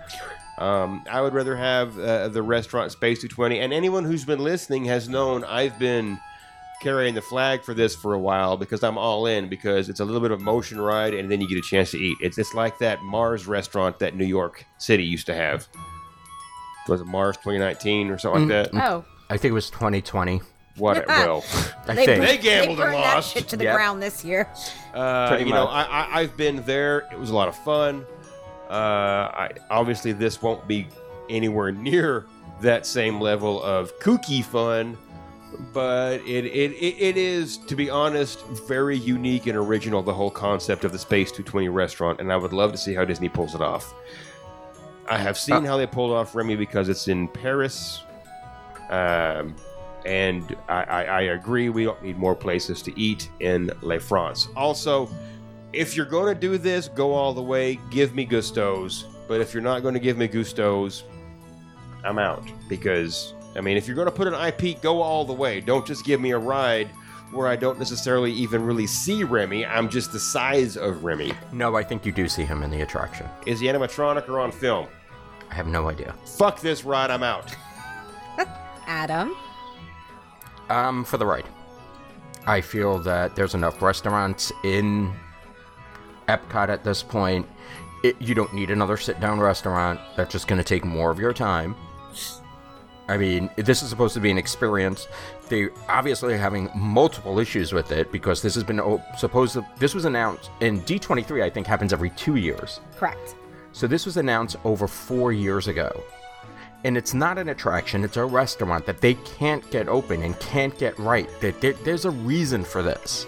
Um, 0.59 1.05
I 1.11 1.21
would 1.21 1.35
rather 1.35 1.57
have 1.57 1.99
uh, 1.99 2.29
the 2.29 2.43
restaurant 2.43 2.93
Space 2.93 3.19
220, 3.19 3.59
and 3.61 3.73
anyone 3.73 4.05
who's 4.05 4.25
been 4.25 4.39
listening 4.39 4.85
has 4.85 5.09
known 5.09 5.43
I've 5.43 5.79
been 5.79 6.21
carrying 6.81 7.15
the 7.15 7.21
flag 7.23 7.63
for 7.63 7.75
this 7.75 7.95
for 7.95 8.15
a 8.15 8.19
while 8.19 8.57
because 8.57 8.83
I'm 8.83 8.97
all 8.99 9.27
in 9.27 9.49
because 9.49 9.89
it's 9.89 10.01
a 10.01 10.05
little 10.05 10.21
bit 10.21 10.31
of 10.31 10.41
a 10.41 10.43
motion 10.43 10.81
ride 10.81 11.15
and 11.15 11.31
then 11.31 11.41
you 11.41 11.49
get 11.49 11.59
a 11.59 11.63
chance 11.63 11.91
to 11.93 11.99
eat. 11.99 12.17
It's 12.21 12.39
it's 12.39 12.55
like 12.55 12.79
that 12.79 13.03
Mars 13.03 13.47
restaurant 13.47 13.99
that 14.01 14.15
New 14.17 14.25
York 14.27 14.65
City 14.79 15.05
used 15.05 15.27
to 15.27 15.35
have. 15.35 15.69
Was 16.89 17.01
it 17.03 17.07
Mars 17.07 17.37
2019 17.37 18.11
or 18.11 18.19
something 18.19 18.49
like 18.49 18.71
that? 18.73 18.83
Oh, 18.83 19.05
I 19.29 19.37
think 19.37 19.51
it 19.51 19.55
was 19.55 19.71
2020. 19.71 20.41
what? 20.77 21.07
well, 21.09 21.45
I 21.87 21.95
They, 21.95 22.07
think. 22.07 22.25
They 22.25 22.39
gambled 22.39 22.79
they 22.79 22.83
and 22.83 22.93
burned 22.93 22.95
that 23.05 23.15
lost. 23.17 23.33
shit 23.35 23.49
to 23.49 23.57
the 23.57 23.65
Yep. 23.65 23.77
ground 23.77 24.03
this 24.03 24.25
year. 24.25 24.49
uh, 24.95 25.29
Pretty 25.29 25.45
you 25.45 25.51
know, 25.53 25.65
much. 25.67 25.87
I, 25.89 26.07
I, 26.07 26.21
I've 26.21 26.37
been 26.37 26.63
there. 26.65 27.07
It 27.13 27.19
was 27.19 27.31
a 27.31 27.35
lot 27.35 27.49
of 27.49 27.57
fun. 27.59 28.05
Uh, 28.69 28.73
I, 28.73 29.51
obviously, 29.69 30.13
this 30.13 30.41
won't 30.43 30.67
be 30.67 30.87
anywhere 31.29 31.71
near 31.89 32.27
that 32.61 32.87
same 32.87 33.21
level 33.21 33.63
of 33.63 33.97
kooky 34.01 34.45
fun, 34.45 34.97
but 35.73 36.21
it, 36.27 36.45
it, 36.47 36.73
it, 36.77 37.17
is, 37.17 37.59
to 37.59 37.75
be 37.75 37.91
honest, 37.91 38.45
very 38.69 38.97
unique 38.97 39.47
and 39.47 39.57
original. 39.57 40.03
The 40.03 40.15
whole 40.15 40.31
concept 40.31 40.85
of 40.85 40.93
the 40.93 40.99
Space 40.99 41.31
220 41.31 41.69
restaurant, 41.69 42.21
and 42.21 42.33
I 42.33 42.37
would 42.37 42.53
love 42.53 42.73
to 42.73 42.79
see 42.79 42.95
how 42.95 43.05
Disney 43.05 43.29
pulls 43.29 43.55
it 43.55 43.61
off. 43.61 43.95
I 45.09 45.19
have 45.19 45.37
seen 45.37 45.65
how 45.65 45.77
they 45.77 45.87
pulled 45.87 46.13
off 46.13 46.35
Remy 46.35 46.57
because 46.57 46.89
it's 46.89 47.09
in 47.09 47.27
Paris. 47.27 48.03
Um, 48.91 49.57
and 50.07 50.57
I, 50.69 50.83
I, 50.83 51.05
I 51.05 51.21
agree, 51.23 51.69
we 51.69 51.85
don't 51.85 52.03
need 52.03 52.17
more 52.17 52.35
places 52.35 52.81
to 52.83 52.99
eat 52.99 53.29
in 53.41 53.71
Le 53.83 53.99
France. 53.99 54.49
Also, 54.57 55.11
if 55.73 55.97
you're 55.97 56.07
going 56.07 56.33
to 56.33 56.41
do 56.41 56.59
this, 56.59 56.89
go 56.89 57.13
all 57.13 57.33
the 57.33 57.43
way. 57.43 57.79
Give 57.91 58.15
me 58.15 58.27
Gusteau's. 58.27 59.07
But 59.29 59.41
if 59.41 59.55
you're 59.55 59.63
not 59.63 59.83
going 59.83 59.95
to 59.95 60.01
give 60.01 60.17
me 60.17 60.27
Gusteau's, 60.27 61.05
I'm 62.05 62.19
out. 62.19 62.45
Because, 62.69 63.35
I 63.57 63.61
mean, 63.61 63.77
if 63.77 63.87
you're 63.87 63.97
going 63.97 64.07
to 64.07 64.13
put 64.13 64.29
an 64.29 64.35
IP, 64.35 64.81
go 64.81 65.03
all 65.03 65.25
the 65.25 65.33
way. 65.33 65.61
Don't 65.61 65.87
just 65.87 66.05
give 66.05 66.21
me 66.21 66.31
a 66.31 66.39
ride 66.39 66.89
where 67.33 67.49
I 67.49 67.57
don't 67.57 67.79
necessarily 67.79 68.33
even 68.33 68.63
really 68.65 68.87
see 68.87 69.25
Remy. 69.25 69.67
I'm 69.67 69.89
just 69.89 70.13
the 70.13 70.21
size 70.21 70.77
of 70.77 71.05
Remy. 71.05 71.33
No, 71.53 71.77
I 71.77 71.83
think 71.83 72.05
you 72.05 72.13
do 72.13 72.29
see 72.29 72.43
him 72.45 72.63
in 72.63 72.71
the 72.71 72.81
attraction. 72.83 73.29
Is 73.47 73.61
he 73.61 73.67
animatronic 73.67 74.29
or 74.29 74.41
on 74.41 74.53
film? 74.53 74.87
I 75.51 75.55
have 75.55 75.67
no 75.67 75.89
idea. 75.89 76.15
Fuck 76.25 76.61
this 76.61 76.85
ride, 76.85 77.11
I'm 77.11 77.23
out. 77.23 77.55
Adam. 78.87 79.37
Um, 80.69 81.05
for 81.05 81.19
the 81.19 81.27
ride. 81.27 81.47
I 82.47 82.61
feel 82.61 82.99
that 83.01 83.37
there's 83.37 83.55
enough 83.55 83.83
restaurants 83.83 84.53
in 84.65 85.13
Epcot 86.29 86.69
at 86.69 86.85
this 86.85 87.03
point. 87.03 87.47
It, 88.03 88.21
you 88.21 88.35
don't 88.35 88.55
need 88.55 88.71
another 88.71 88.97
sit 88.97 89.21
down 89.21 89.41
restaurant. 89.41 90.01
That's 90.17 90.33
just 90.33 90.49
going 90.49 90.59
to 90.59 90.65
take 90.65 90.85
more 90.85 91.11
of 91.11 91.19
your 91.19 91.33
time. 91.33 91.77
I 93.11 93.17
mean, 93.17 93.51
this 93.57 93.83
is 93.83 93.91
supposed 93.91 94.15
to 94.15 94.21
be 94.21 94.31
an 94.31 94.39
experience. 94.39 95.09
They 95.49 95.69
obviously 95.89 96.35
are 96.35 96.39
having 96.39 96.71
multiple 96.77 97.41
issues 97.41 97.73
with 97.73 97.91
it 97.91 98.13
because 98.13 98.41
this 98.41 98.55
has 98.55 98.63
been 98.63 98.79
oh, 98.79 99.03
supposed 99.19 99.55
to. 99.55 99.67
This 99.79 99.97
was 99.97 100.05
announced 100.05 100.49
in 100.61 100.81
D23. 100.83 101.43
I 101.43 101.51
think 101.51 101.67
happens 101.67 101.93
every 101.93 102.11
two 102.11 102.37
years. 102.37 102.81
Correct. 102.97 103.35
So 103.73 103.89
this 103.89 104.07
was 104.07 104.17
announced 104.17 104.57
over 104.65 104.87
four 104.87 105.33
years 105.33 105.67
ago. 105.67 106.05
And 106.85 106.97
it's 106.97 107.13
not 107.13 107.37
an 107.37 107.49
attraction, 107.49 108.05
it's 108.05 108.17
a 108.17 108.25
restaurant 108.25 108.87
that 108.87 109.01
they 109.01 109.15
can't 109.15 109.69
get 109.71 109.89
open 109.89 110.23
and 110.23 110.39
can't 110.41 110.77
get 110.79 110.99
right. 110.99 111.29
That 111.41 111.61
there's 111.85 112.05
a 112.05 112.11
reason 112.11 112.65
for 112.65 112.83
this. 112.83 113.27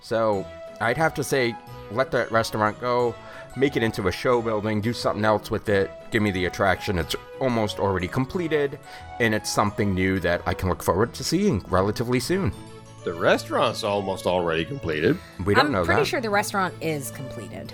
So 0.00 0.46
I'd 0.80 0.98
have 0.98 1.14
to 1.14 1.24
say, 1.24 1.56
let 1.90 2.10
that 2.12 2.30
restaurant 2.30 2.80
go, 2.80 3.14
make 3.56 3.76
it 3.76 3.82
into 3.82 4.08
a 4.08 4.12
show 4.12 4.40
building, 4.42 4.80
do 4.80 4.92
something 4.92 5.24
else 5.24 5.50
with 5.50 5.68
it, 5.68 5.90
give 6.10 6.22
me 6.22 6.30
the 6.30 6.46
attraction. 6.46 6.98
It's 6.98 7.16
almost 7.40 7.78
already 7.78 8.08
completed, 8.08 8.78
and 9.18 9.34
it's 9.34 9.50
something 9.50 9.94
new 9.94 10.20
that 10.20 10.42
I 10.46 10.54
can 10.54 10.68
look 10.68 10.82
forward 10.82 11.12
to 11.14 11.24
seeing 11.24 11.64
relatively 11.68 12.20
soon. 12.20 12.52
The 13.04 13.14
restaurant's 13.14 13.82
almost 13.82 14.26
already 14.26 14.64
completed. 14.64 15.18
We 15.44 15.54
don't 15.54 15.70
know. 15.72 15.84
that. 15.84 15.90
I'm 15.90 15.96
pretty 15.96 16.08
sure 16.10 16.20
the 16.20 16.30
restaurant 16.30 16.74
is 16.80 17.10
completed. 17.12 17.72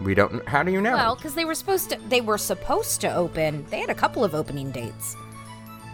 We 0.00 0.14
don't. 0.14 0.46
How 0.48 0.62
do 0.62 0.70
you 0.70 0.80
know? 0.80 0.92
Well, 0.92 1.16
because 1.16 1.34
they 1.34 1.44
were 1.44 1.54
supposed 1.54 1.90
to, 1.90 1.98
they 2.08 2.20
were 2.20 2.38
supposed 2.38 3.00
to 3.00 3.12
open. 3.14 3.64
They 3.70 3.80
had 3.80 3.90
a 3.90 3.94
couple 3.94 4.22
of 4.24 4.34
opening 4.34 4.70
dates. 4.70 5.16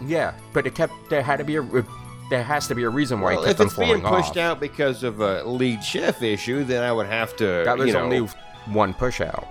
yeah, 0.05 0.33
but 0.53 0.67
it 0.67 0.75
kept. 0.75 0.93
There 1.09 1.21
had 1.23 1.37
to 1.37 1.43
be 1.43 1.55
a. 1.55 1.85
There 2.29 2.43
has 2.43 2.67
to 2.67 2.75
be 2.75 2.83
a 2.83 2.89
reason 2.89 3.21
why 3.21 3.33
Well, 3.33 3.43
it 3.43 3.47
kept 3.47 3.51
if 3.51 3.57
them 3.57 3.67
it's 3.67 3.75
being 3.77 4.01
pushed 4.01 4.31
off. 4.31 4.37
out 4.37 4.59
because 4.59 5.03
of 5.03 5.19
a 5.21 5.43
lead 5.43 5.83
chef 5.83 6.21
issue, 6.21 6.63
then 6.63 6.81
I 6.83 6.91
would 6.91 7.05
have 7.07 7.35
to. 7.37 7.63
That 7.65 7.77
was 7.77 7.87
you 7.87 7.93
know, 7.93 8.01
only 8.01 8.27
one 8.67 8.93
push 8.93 9.21
out. 9.21 9.47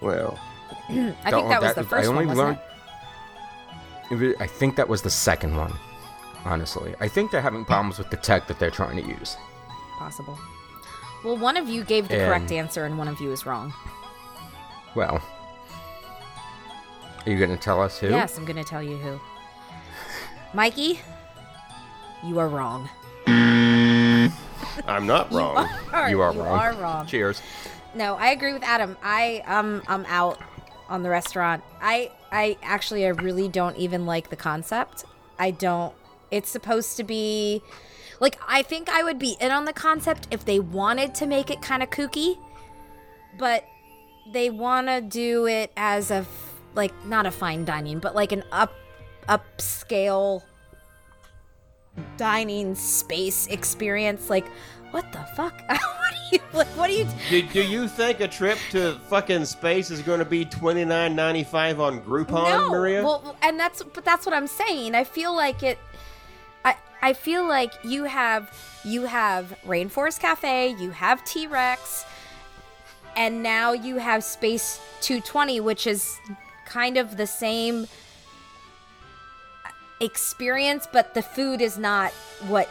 well. 0.00 0.38
I 0.88 0.92
think 0.92 1.16
Oh, 1.26 1.48
that 1.48 1.60
was 1.62 1.74
the 1.74 1.84
first 1.84 2.06
I 2.08 2.10
only 2.10 2.26
one, 2.26 2.36
learned. 2.36 2.58
it 4.10 4.36
I 4.40 4.46
think 4.46 4.76
that 4.76 4.88
was 4.88 5.02
the 5.02 5.10
second 5.10 5.54
one. 5.56 5.72
Honestly, 6.44 6.94
I 7.00 7.08
think 7.08 7.30
they're 7.30 7.42
having 7.42 7.64
problems 7.64 7.98
with 7.98 8.08
the 8.10 8.16
tech 8.16 8.46
that 8.46 8.58
they're 8.58 8.70
trying 8.70 8.96
to 9.02 9.06
use. 9.06 9.36
Possible. 9.98 10.38
Well, 11.24 11.36
one 11.36 11.56
of 11.56 11.68
you 11.68 11.82
gave 11.84 12.08
the 12.08 12.16
correct 12.16 12.52
answer, 12.52 12.84
and 12.84 12.96
one 12.96 13.08
of 13.08 13.20
you 13.20 13.32
is 13.32 13.44
wrong. 13.44 13.74
Well, 14.94 15.20
are 17.26 17.30
you 17.30 17.36
going 17.38 17.50
to 17.50 17.56
tell 17.62 17.82
us 17.82 17.98
who? 17.98 18.08
Yes, 18.08 18.38
I'm 18.38 18.44
going 18.44 18.56
to 18.56 18.64
tell 18.64 18.82
you 18.82 18.96
who. 18.96 19.20
Mikey, 20.54 21.00
you 22.24 22.38
are 22.38 22.48
wrong. 22.48 22.88
I'm 24.86 25.06
not 25.06 25.32
wrong. 25.32 25.68
You 25.92 26.20
are 26.20 26.32
you 26.32 26.40
wrong. 26.42 26.58
are 26.58 26.74
wrong. 26.74 27.06
Cheers. 27.06 27.42
No, 27.94 28.14
I 28.14 28.28
agree 28.28 28.52
with 28.52 28.62
Adam. 28.62 28.96
I 29.02 29.42
um 29.46 29.82
I'm 29.88 30.04
out 30.06 30.38
on 30.88 31.02
the 31.02 31.10
restaurant. 31.10 31.62
I 31.80 32.10
I 32.30 32.56
actually 32.62 33.06
I 33.06 33.10
really 33.10 33.48
don't 33.48 33.76
even 33.76 34.06
like 34.06 34.30
the 34.30 34.36
concept. 34.36 35.04
I 35.38 35.50
don't 35.50 35.94
it's 36.30 36.50
supposed 36.50 36.96
to 36.98 37.04
be 37.04 37.62
like 38.20 38.38
I 38.46 38.62
think 38.62 38.88
I 38.88 39.02
would 39.02 39.18
be 39.18 39.36
in 39.40 39.50
on 39.50 39.64
the 39.64 39.72
concept 39.72 40.28
if 40.30 40.44
they 40.44 40.60
wanted 40.60 41.14
to 41.16 41.26
make 41.26 41.50
it 41.50 41.62
kind 41.62 41.82
of 41.82 41.90
kooky, 41.90 42.38
but 43.38 43.64
they 44.32 44.50
want 44.50 44.88
to 44.88 45.00
do 45.00 45.46
it 45.46 45.72
as 45.76 46.10
a 46.10 46.16
f- 46.16 46.60
like 46.74 46.92
not 47.06 47.26
a 47.26 47.30
fine 47.30 47.64
dining, 47.64 47.98
but 47.98 48.14
like 48.14 48.32
an 48.32 48.44
up 48.52 48.74
upscale 49.28 50.42
dining 52.16 52.74
space 52.74 53.46
experience 53.46 54.30
like 54.30 54.46
what 54.90 55.10
the 55.12 55.18
fuck? 55.34 55.60
what 55.68 55.80
do 56.30 56.36
you 56.36 56.42
like 56.52 56.66
what 56.68 56.88
do 56.88 56.94
you 56.94 57.06
do, 57.28 57.42
do 57.42 57.62
you 57.62 57.88
think 57.88 58.20
a 58.20 58.28
trip 58.28 58.58
to 58.70 58.98
fucking 59.08 59.44
space 59.44 59.90
is 59.90 60.00
going 60.00 60.18
to 60.18 60.24
be 60.24 60.44
twenty 60.44 60.84
nine 60.84 61.14
ninety 61.14 61.44
five 61.44 61.80
on 61.80 62.00
Groupon, 62.00 62.70
Maria? 62.70 63.04
Well, 63.04 63.36
and 63.42 63.58
that's 63.58 63.82
but 63.82 64.04
that's 64.04 64.24
what 64.24 64.34
I'm 64.34 64.46
saying. 64.46 64.94
I 64.94 65.04
feel 65.04 65.34
like 65.34 65.62
it. 65.62 65.78
I 66.64 66.76
I 67.02 67.12
feel 67.12 67.46
like 67.46 67.72
you 67.84 68.04
have 68.04 68.52
you 68.84 69.02
have 69.02 69.54
Rainforest 69.66 70.20
Cafe, 70.20 70.74
you 70.78 70.90
have 70.90 71.24
T 71.24 71.46
Rex, 71.46 72.04
and 73.16 73.42
now 73.42 73.72
you 73.72 73.96
have 73.96 74.24
Space 74.24 74.80
220, 75.02 75.60
which 75.60 75.86
is 75.86 76.18
kind 76.64 76.96
of 76.96 77.16
the 77.16 77.26
same 77.26 77.86
experience, 80.00 80.88
but 80.90 81.14
the 81.14 81.22
food 81.22 81.60
is 81.60 81.78
not 81.78 82.12
what. 82.48 82.68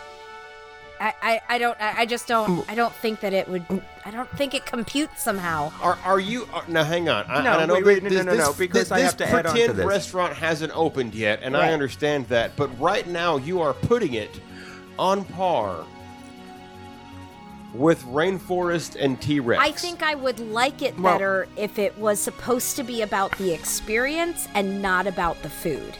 I, 0.99 1.13
I, 1.21 1.41
I 1.47 1.57
don't 1.59 1.79
I 1.79 1.99
I 1.99 2.05
just 2.07 2.27
don't 2.27 2.61
mm. 2.61 2.65
I 2.67 2.73
don't 2.73 2.93
think 2.93 3.19
that 3.19 3.31
it 3.31 3.47
would 3.47 3.63
I 4.03 4.09
don't 4.09 4.29
think 4.31 4.55
it 4.55 4.65
computes 4.65 5.21
somehow. 5.21 5.71
Are, 5.79 5.95
are 6.03 6.19
you 6.19 6.47
are, 6.51 6.63
now? 6.67 6.83
Hang 6.83 7.07
on. 7.07 7.23
I, 7.29 7.43
No, 7.43 7.51
and 7.51 7.61
I 7.61 7.65
know 7.67 7.73
wait, 7.75 7.85
wait, 7.85 8.03
that 8.03 8.03
no, 8.03 8.09
no, 8.09 8.15
this, 8.15 8.25
no, 8.25 8.31
no, 8.31 8.47
this- 8.47 8.57
because 8.57 8.91
I 8.91 9.01
this 9.01 9.05
have 9.05 9.17
to 9.17 9.27
add 9.27 9.33
on 9.35 9.43
to 9.43 9.49
pretend 9.51 9.77
this. 9.77 9.85
restaurant 9.85 10.33
hasn't 10.33 10.75
opened 10.75 11.13
yet, 11.13 11.41
and 11.43 11.55
I 11.55 11.71
understand 11.71 12.27
that. 12.29 12.55
But 12.55 12.69
right 12.79 13.05
now, 13.05 13.37
you 13.37 13.61
are 13.61 13.75
putting 13.75 14.15
it 14.15 14.41
on 14.97 15.23
par 15.23 15.85
with 17.75 18.01
Rainforest 18.05 18.95
and 18.99 19.21
T 19.21 19.39
Rex. 19.39 19.61
I 19.63 19.71
think 19.71 20.01
I 20.01 20.15
would 20.15 20.39
like 20.39 20.81
it 20.81 20.97
Well- 20.99 21.13
better 21.13 21.47
if 21.57 21.77
it 21.77 21.95
was 21.99 22.19
supposed 22.19 22.75
to 22.77 22.83
be 22.83 23.03
about 23.03 23.37
the 23.37 23.53
experience 23.53 24.47
and 24.55 24.81
not 24.81 25.05
about 25.05 25.41
the 25.43 25.49
food. 25.49 25.93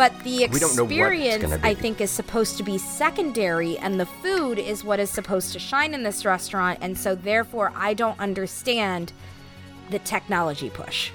But 0.00 0.18
the 0.24 0.48
We 0.50 0.58
don't 0.58 0.74
know 0.76 0.84
what 0.84 0.92
it's 0.92 1.36
experience. 1.36 1.62
I 1.62 1.74
think, 1.74 2.00
is 2.00 2.10
supposed 2.10 2.56
to 2.56 2.62
be 2.62 2.78
secondary, 2.78 3.76
and 3.76 4.00
the 4.00 4.06
food 4.06 4.58
is 4.58 4.82
what 4.82 4.98
is 4.98 5.10
supposed 5.10 5.52
to 5.52 5.58
shine 5.58 5.92
in 5.92 6.04
this 6.04 6.24
restaurant. 6.24 6.78
And 6.80 6.96
so, 6.96 7.14
therefore, 7.14 7.70
I 7.76 7.92
don't 7.92 8.18
understand 8.18 9.12
the 9.90 9.98
technology 9.98 10.70
push. 10.70 11.10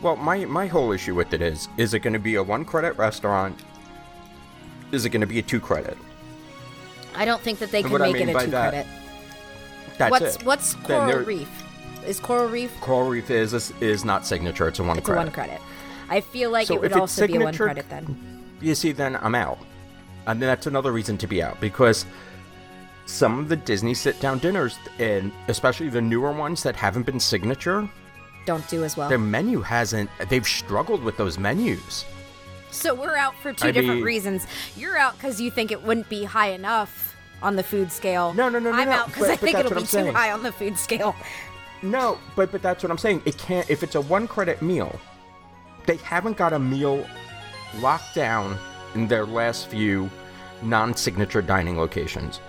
Well, 0.00 0.14
my 0.14 0.44
my 0.44 0.68
whole 0.68 0.92
issue 0.92 1.16
with 1.16 1.32
it 1.32 1.42
is: 1.42 1.66
is 1.76 1.94
it 1.94 1.98
going 1.98 2.12
to 2.12 2.20
be 2.20 2.36
a 2.36 2.42
one 2.44 2.64
credit 2.64 2.96
restaurant? 2.96 3.58
Is 4.92 5.04
it 5.04 5.08
going 5.08 5.22
to 5.22 5.26
be 5.26 5.40
a 5.40 5.42
two 5.42 5.58
credit? 5.58 5.98
I 7.16 7.24
don't 7.24 7.42
think 7.42 7.58
that 7.58 7.72
they 7.72 7.82
can 7.82 7.90
what 7.90 8.02
I 8.02 8.12
make 8.12 8.24
mean 8.24 8.28
it 8.28 8.36
a 8.36 8.44
two 8.44 8.52
that- 8.52 8.70
credit. 8.70 8.86
That's 9.98 10.10
What's 10.12 10.36
it. 10.36 10.44
what's 10.44 10.74
Coral 10.74 11.24
Reef? 11.24 11.50
Is 12.06 12.20
Coral 12.20 12.48
Reef 12.48 12.80
Coral 12.80 13.08
Reef 13.08 13.30
is 13.32 13.52
is, 13.52 13.72
is 13.80 14.04
not 14.04 14.24
signature. 14.24 14.68
It's 14.68 14.78
a 14.78 14.84
one 14.84 14.98
it's 14.98 15.06
credit. 15.06 15.22
a 15.22 15.24
one 15.24 15.32
credit? 15.32 15.60
I 16.08 16.20
feel 16.20 16.50
like 16.50 16.66
So 16.68 16.74
it 16.74 16.80
would 16.80 16.92
also 16.92 17.26
be 17.26 17.36
a 17.36 17.40
one 17.40 17.54
credit 17.54 17.88
then. 17.88 18.16
You 18.60 18.74
see, 18.74 18.92
then 18.92 19.16
I'm 19.16 19.34
out, 19.34 19.58
and 20.26 20.40
that's 20.40 20.66
another 20.66 20.92
reason 20.92 21.18
to 21.18 21.26
be 21.26 21.42
out 21.42 21.60
because 21.60 22.06
some 23.06 23.38
of 23.38 23.48
the 23.48 23.56
Disney 23.56 23.94
sit-down 23.94 24.38
dinners, 24.38 24.76
and 24.98 25.30
especially 25.48 25.88
the 25.88 26.00
newer 26.02 26.32
ones 26.32 26.62
that 26.62 26.74
haven't 26.76 27.04
been 27.06 27.20
signature, 27.20 27.88
Don't 28.46 28.66
do 28.68 28.82
as 28.84 28.96
well. 28.96 29.08
their 29.08 29.18
menu 29.18 29.60
hasn't. 29.60 30.10
They've 30.28 30.46
struggled 30.46 31.02
with 31.02 31.16
those 31.16 31.38
menus. 31.38 32.04
So 32.70 32.94
we're 32.94 33.16
out 33.16 33.34
for 33.36 33.52
two 33.52 33.68
I 33.68 33.72
different 33.72 33.96
mean- 33.96 34.04
reasons. 34.04 34.46
You're 34.76 34.96
out 34.98 35.14
because 35.16 35.40
you 35.40 35.50
think 35.50 35.70
it 35.70 35.82
wouldn't 35.82 36.08
be 36.08 36.24
high 36.24 36.50
enough 36.50 37.16
on 37.42 37.56
the 37.56 37.62
food 37.62 37.92
scale. 37.92 38.32
No, 38.34 38.48
no, 38.48 38.58
no, 38.58 38.70
no, 38.72 38.76
I'm 38.76 38.88
out 38.88 39.06
because 39.06 39.28
I 39.28 39.36
think 39.36 39.58
it'll 39.58 39.70
be 39.74 39.80
too 39.80 39.86
saying. 39.86 40.14
high 40.14 40.32
on 40.32 40.42
the 40.42 40.52
food 40.52 40.76
scale. 40.78 41.14
No, 41.82 42.18
but 42.34 42.50
but 42.50 42.62
that's 42.62 42.82
what 42.82 42.90
I'm 42.90 42.98
saying. 42.98 43.22
It 43.26 43.36
can't 43.38 43.68
if 43.70 43.82
it's 43.82 43.94
a 43.94 44.00
one 44.00 44.26
credit 44.26 44.62
meal. 44.62 44.98
They 45.86 45.96
haven't 45.96 46.36
got 46.36 46.52
a 46.52 46.58
meal 46.58 47.06
locked 47.80 48.14
down 48.14 48.58
in 48.94 49.06
their 49.08 49.24
last 49.26 49.68
few 49.68 50.10
non-signature 50.62 51.42
dining 51.42 51.76
locations. 51.76 52.40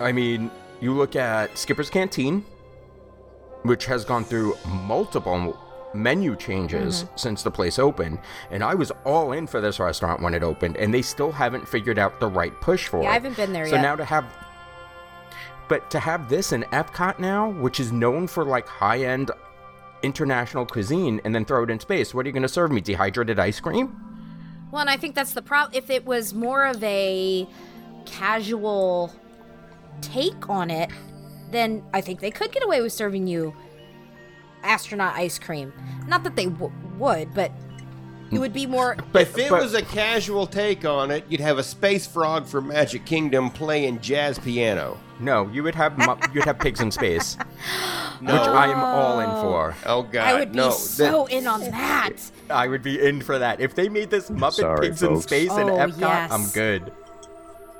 I 0.00 0.12
mean, 0.12 0.50
you 0.80 0.92
look 0.92 1.14
at 1.16 1.56
Skipper's 1.56 1.90
Canteen, 1.90 2.44
which 3.62 3.86
has 3.86 4.04
gone 4.04 4.24
through 4.24 4.56
multiple 4.66 5.58
menu 5.94 6.34
changes 6.34 7.04
Mm-hmm. 7.04 7.16
since 7.16 7.42
the 7.44 7.50
place 7.52 7.78
opened, 7.78 8.18
and 8.50 8.64
I 8.64 8.74
was 8.74 8.90
all 9.04 9.30
in 9.32 9.46
for 9.46 9.60
this 9.60 9.78
restaurant 9.78 10.20
when 10.20 10.34
it 10.34 10.42
opened, 10.42 10.76
and 10.76 10.92
they 10.92 11.02
still 11.02 11.30
haven't 11.30 11.68
figured 11.68 11.98
out 11.98 12.18
the 12.18 12.26
right 12.26 12.52
push 12.60 12.88
for 12.88 13.00
Yeah, 13.02 13.08
it. 13.08 13.10
I 13.10 13.14
haven't 13.14 13.36
been 13.36 13.52
there 13.52 13.66
so 13.66 13.76
yet. 13.76 13.78
So 13.78 13.82
now 13.82 13.96
to 13.96 14.04
have 14.04 14.24
but 15.68 15.90
to 15.92 15.98
have 16.00 16.28
this 16.28 16.52
in 16.52 16.62
Epcot 16.72 17.18
now, 17.20 17.50
which 17.50 17.78
is 17.80 17.90
known 17.92 18.26
for 18.26 18.44
like 18.44 18.66
high-end 18.68 19.30
international 20.04 20.66
cuisine, 20.66 21.20
and 21.24 21.34
then 21.34 21.44
throw 21.44 21.64
it 21.64 21.70
in 21.70 21.80
space, 21.80 22.14
what 22.14 22.24
are 22.24 22.28
you 22.28 22.32
going 22.32 22.42
to 22.42 22.48
serve 22.48 22.70
me? 22.70 22.80
Dehydrated 22.80 23.38
ice 23.38 23.60
cream? 23.60 23.96
Well, 24.70 24.80
and 24.80 24.90
I 24.90 24.96
think 24.96 25.14
that's 25.14 25.34
the 25.34 25.42
problem. 25.42 25.76
If 25.76 25.90
it 25.90 26.04
was 26.04 26.34
more 26.34 26.66
of 26.66 26.82
a 26.82 27.46
casual 28.06 29.12
take 30.00 30.48
on 30.48 30.70
it, 30.70 30.90
then 31.50 31.82
I 31.92 32.00
think 32.00 32.20
they 32.20 32.30
could 32.30 32.52
get 32.52 32.64
away 32.64 32.80
with 32.82 32.92
serving 32.92 33.26
you 33.26 33.54
astronaut 34.62 35.14
ice 35.14 35.38
cream. 35.38 35.72
Not 36.06 36.24
that 36.24 36.36
they 36.36 36.46
w- 36.46 36.72
would, 36.98 37.32
but 37.34 37.52
it 38.32 38.38
would 38.38 38.52
be 38.52 38.66
more. 38.66 38.96
if 39.14 39.38
it 39.38 39.50
but- 39.50 39.62
was 39.62 39.74
a 39.74 39.82
casual 39.82 40.46
take 40.46 40.84
on 40.84 41.10
it, 41.10 41.24
you'd 41.28 41.40
have 41.40 41.58
a 41.58 41.62
space 41.62 42.06
frog 42.06 42.46
from 42.46 42.68
Magic 42.68 43.04
Kingdom 43.04 43.50
playing 43.50 44.00
jazz 44.00 44.38
piano. 44.38 44.98
No, 45.20 45.48
you 45.50 45.62
would 45.62 45.76
have 45.76 45.96
mu- 45.96 46.16
you'd 46.32 46.44
have 46.44 46.58
pigs 46.58 46.80
in 46.80 46.90
space, 46.90 47.36
No. 48.20 48.32
which 48.32 48.42
I 48.48 48.66
am 48.72 48.78
all 48.80 49.20
in 49.20 49.30
for. 49.42 49.76
Oh 49.86 50.02
God, 50.02 50.26
I 50.26 50.34
would 50.38 50.50
be 50.52 50.58
no. 50.58 50.70
so 50.70 51.26
in 51.26 51.46
on 51.46 51.60
that. 51.70 52.16
I 52.50 52.66
would 52.66 52.82
be 52.82 53.00
in 53.00 53.22
for 53.22 53.38
that. 53.38 53.60
If 53.60 53.76
they 53.76 53.88
made 53.88 54.10
this 54.10 54.28
Muppet 54.28 54.52
Sorry, 54.54 54.88
Pigs 54.88 55.02
in 55.04 55.10
folks. 55.10 55.24
Space 55.26 55.52
in 55.52 55.70
Oh, 55.70 55.76
Epcot, 55.76 56.00
yes. 56.00 56.32
I'm 56.32 56.46
good. 56.48 56.92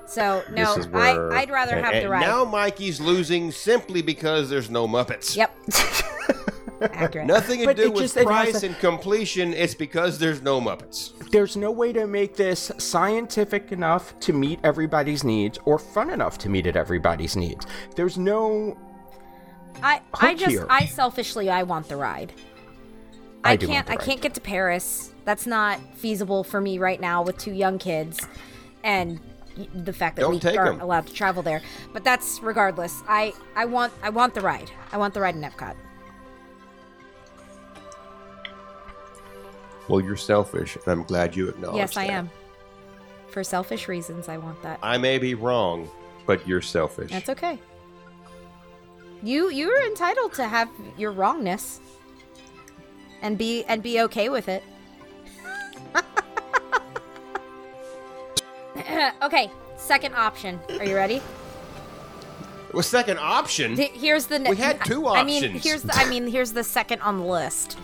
So 0.07 0.44
no, 0.52 0.74
is 0.76 0.87
where- 0.87 1.33
I, 1.33 1.40
I'd 1.40 1.50
rather 1.50 1.74
And, 1.74 1.85
have 1.85 1.94
and 1.94 2.04
the 2.04 2.09
ride. 2.11 2.20
now 2.20 2.44
Mikey's 2.44 3.00
losing 3.00 3.50
simply 3.50 4.00
because 4.00 4.48
there's 4.48 4.70
no 4.70 4.87
Muppets. 4.87 5.35
Yep. 5.35 5.52
Accurate. 6.80 7.26
Nothing 7.26 7.60
to 7.60 7.66
But 7.66 7.76
do 7.76 7.90
with 7.90 8.02
just- 8.02 8.16
price 8.16 8.62
and 8.62 8.78
completion. 8.78 9.52
It's 9.54 9.74
because 9.74 10.18
there's 10.18 10.42
no 10.42 10.60
Muppets. 10.60 11.12
There's 11.30 11.56
no 11.56 11.70
way 11.70 11.92
to 11.92 12.06
make 12.06 12.37
this 12.37 12.70
scientific 12.78 13.72
enough 13.72 14.18
to 14.20 14.32
meet 14.32 14.60
everybody's 14.64 15.24
needs 15.24 15.58
or 15.64 15.78
fun 15.78 16.10
enough 16.10 16.38
to 16.38 16.48
meet 16.48 16.66
at 16.66 16.76
everybody's 16.76 17.37
needs. 17.37 17.66
There's 17.96 18.18
no 18.18 18.76
I 19.82 20.00
I 20.20 20.34
just 20.34 20.50
here. 20.50 20.66
I 20.70 20.87
selfishly 20.87 21.50
I 21.50 21.62
want 21.64 21.88
the 21.88 21.96
ride. 21.96 22.32
I 23.44 23.52
I, 23.52 23.56
do 23.56 23.66
can't 23.66 23.87
the 23.87 23.92
I 23.92 23.96
can't 23.96 24.20
get 24.20 24.34
to 24.34 24.40
Paris. 24.40 25.12
That's 25.24 25.46
not 25.46 25.80
feasible 25.96 26.44
for 26.44 26.60
me 26.60 26.78
right 26.78 27.00
now 27.00 27.22
with 27.22 27.38
two 27.38 27.52
young 27.52 27.78
kids 27.78 28.20
and 28.82 29.20
the 29.74 29.92
fact 29.92 30.16
that 30.16 30.22
Don't 30.22 30.32
we 30.34 30.40
take 30.40 30.58
aren't 30.58 30.76
'em. 30.76 30.80
allowed 30.80 31.06
to 31.06 31.12
travel 31.12 31.42
there. 31.42 31.62
But 31.92 32.04
that's 32.04 32.40
regardless. 32.42 33.02
I 33.08 33.32
I 33.56 33.64
want 33.66 33.92
I 34.02 34.10
want 34.10 34.34
the 34.34 34.40
ride. 34.40 34.70
I 34.92 34.96
want 34.96 35.14
the 35.14 35.20
ride 35.20 35.34
in 35.37 35.42
Epcot. 35.42 35.74
Well, 39.88 40.01
you're 40.01 40.16
selfish, 40.16 40.77
and 40.77 40.85
I'm 40.88 41.03
glad 41.05 41.37
you 41.37 41.49
acknowledge 41.49 41.75
that. 41.77 41.81
yes, 41.81 41.97
I 41.97 42.07
that. 42.07 42.12
am. 42.12 42.31
For 43.29 43.44
selfish 43.44 43.88
reasons, 43.88 44.29
I 44.29 44.38
want 44.38 44.62
that. 44.62 44.79
I 44.83 44.97
may 44.99 45.18
be 45.18 45.35
wrong, 45.35 45.88
but 46.27 46.47
you're 46.49 46.62
selfish. 46.62 47.11
That's 47.11 47.29
okay. 47.31 47.59
You 49.23 49.51
you're 49.51 49.83
entitled 49.87 50.33
to 50.35 50.47
have 50.47 50.68
your 50.99 51.11
wrongness 51.12 51.81
and 53.23 53.37
be 53.38 53.64
and 53.64 53.83
be 53.83 54.01
okay 54.03 54.29
with 54.29 54.49
it. 54.49 54.62
okay, 59.23 59.51
second 59.77 60.14
option. 60.14 60.61
Are 60.79 60.85
you 60.85 60.94
ready? 60.94 61.23
Well, 62.73 62.83
second 62.83 63.18
option. 63.18 63.77
Th- 63.77 63.92
Here's 63.92 64.27
the. 64.27 64.38
ne- 64.40 64.51
We 64.51 64.57
had 64.57 64.85
two 64.85 65.07
options. 65.07 65.42
I 65.42 65.49
mean, 65.49 65.59
here's 65.61 65.83
the. 65.83 65.94
I 65.94 66.09
mean, 66.09 66.27
here's 66.27 66.53
the 66.53 66.64
second 66.64 67.01
on 67.01 67.18
the 67.18 67.25
list. 67.25 67.79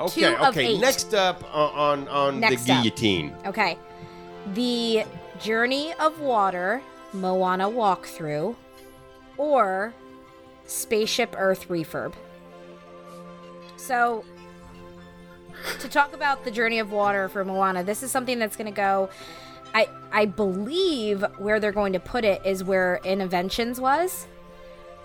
Okay, 0.00 0.20
two 0.20 0.44
okay. 0.44 0.78
Next 0.78 1.14
up 1.14 1.42
on 1.54 2.06
on, 2.06 2.08
on 2.08 2.40
Next 2.40 2.64
the 2.64 2.72
up. 2.72 2.82
guillotine. 2.82 3.34
Okay, 3.46 3.78
the 4.54 5.04
Journey 5.38 5.92
of 5.94 6.20
Water 6.20 6.82
Moana 7.12 7.68
walkthrough, 7.68 8.54
or 9.36 9.94
Spaceship 10.66 11.34
Earth 11.36 11.68
refurb. 11.68 12.14
So, 13.76 14.24
to 15.80 15.88
talk 15.88 16.14
about 16.14 16.44
the 16.44 16.50
Journey 16.50 16.78
of 16.78 16.92
Water 16.92 17.28
for 17.28 17.44
Moana, 17.44 17.82
this 17.82 18.02
is 18.02 18.10
something 18.10 18.38
that's 18.38 18.56
going 18.56 18.70
to 18.70 18.76
go. 18.76 19.08
I 19.74 19.88
I 20.12 20.26
believe 20.26 21.24
where 21.38 21.60
they're 21.60 21.72
going 21.72 21.92
to 21.92 22.00
put 22.00 22.24
it 22.24 22.42
is 22.44 22.62
where 22.64 23.00
Innoventions 23.04 23.78
was. 23.78 24.26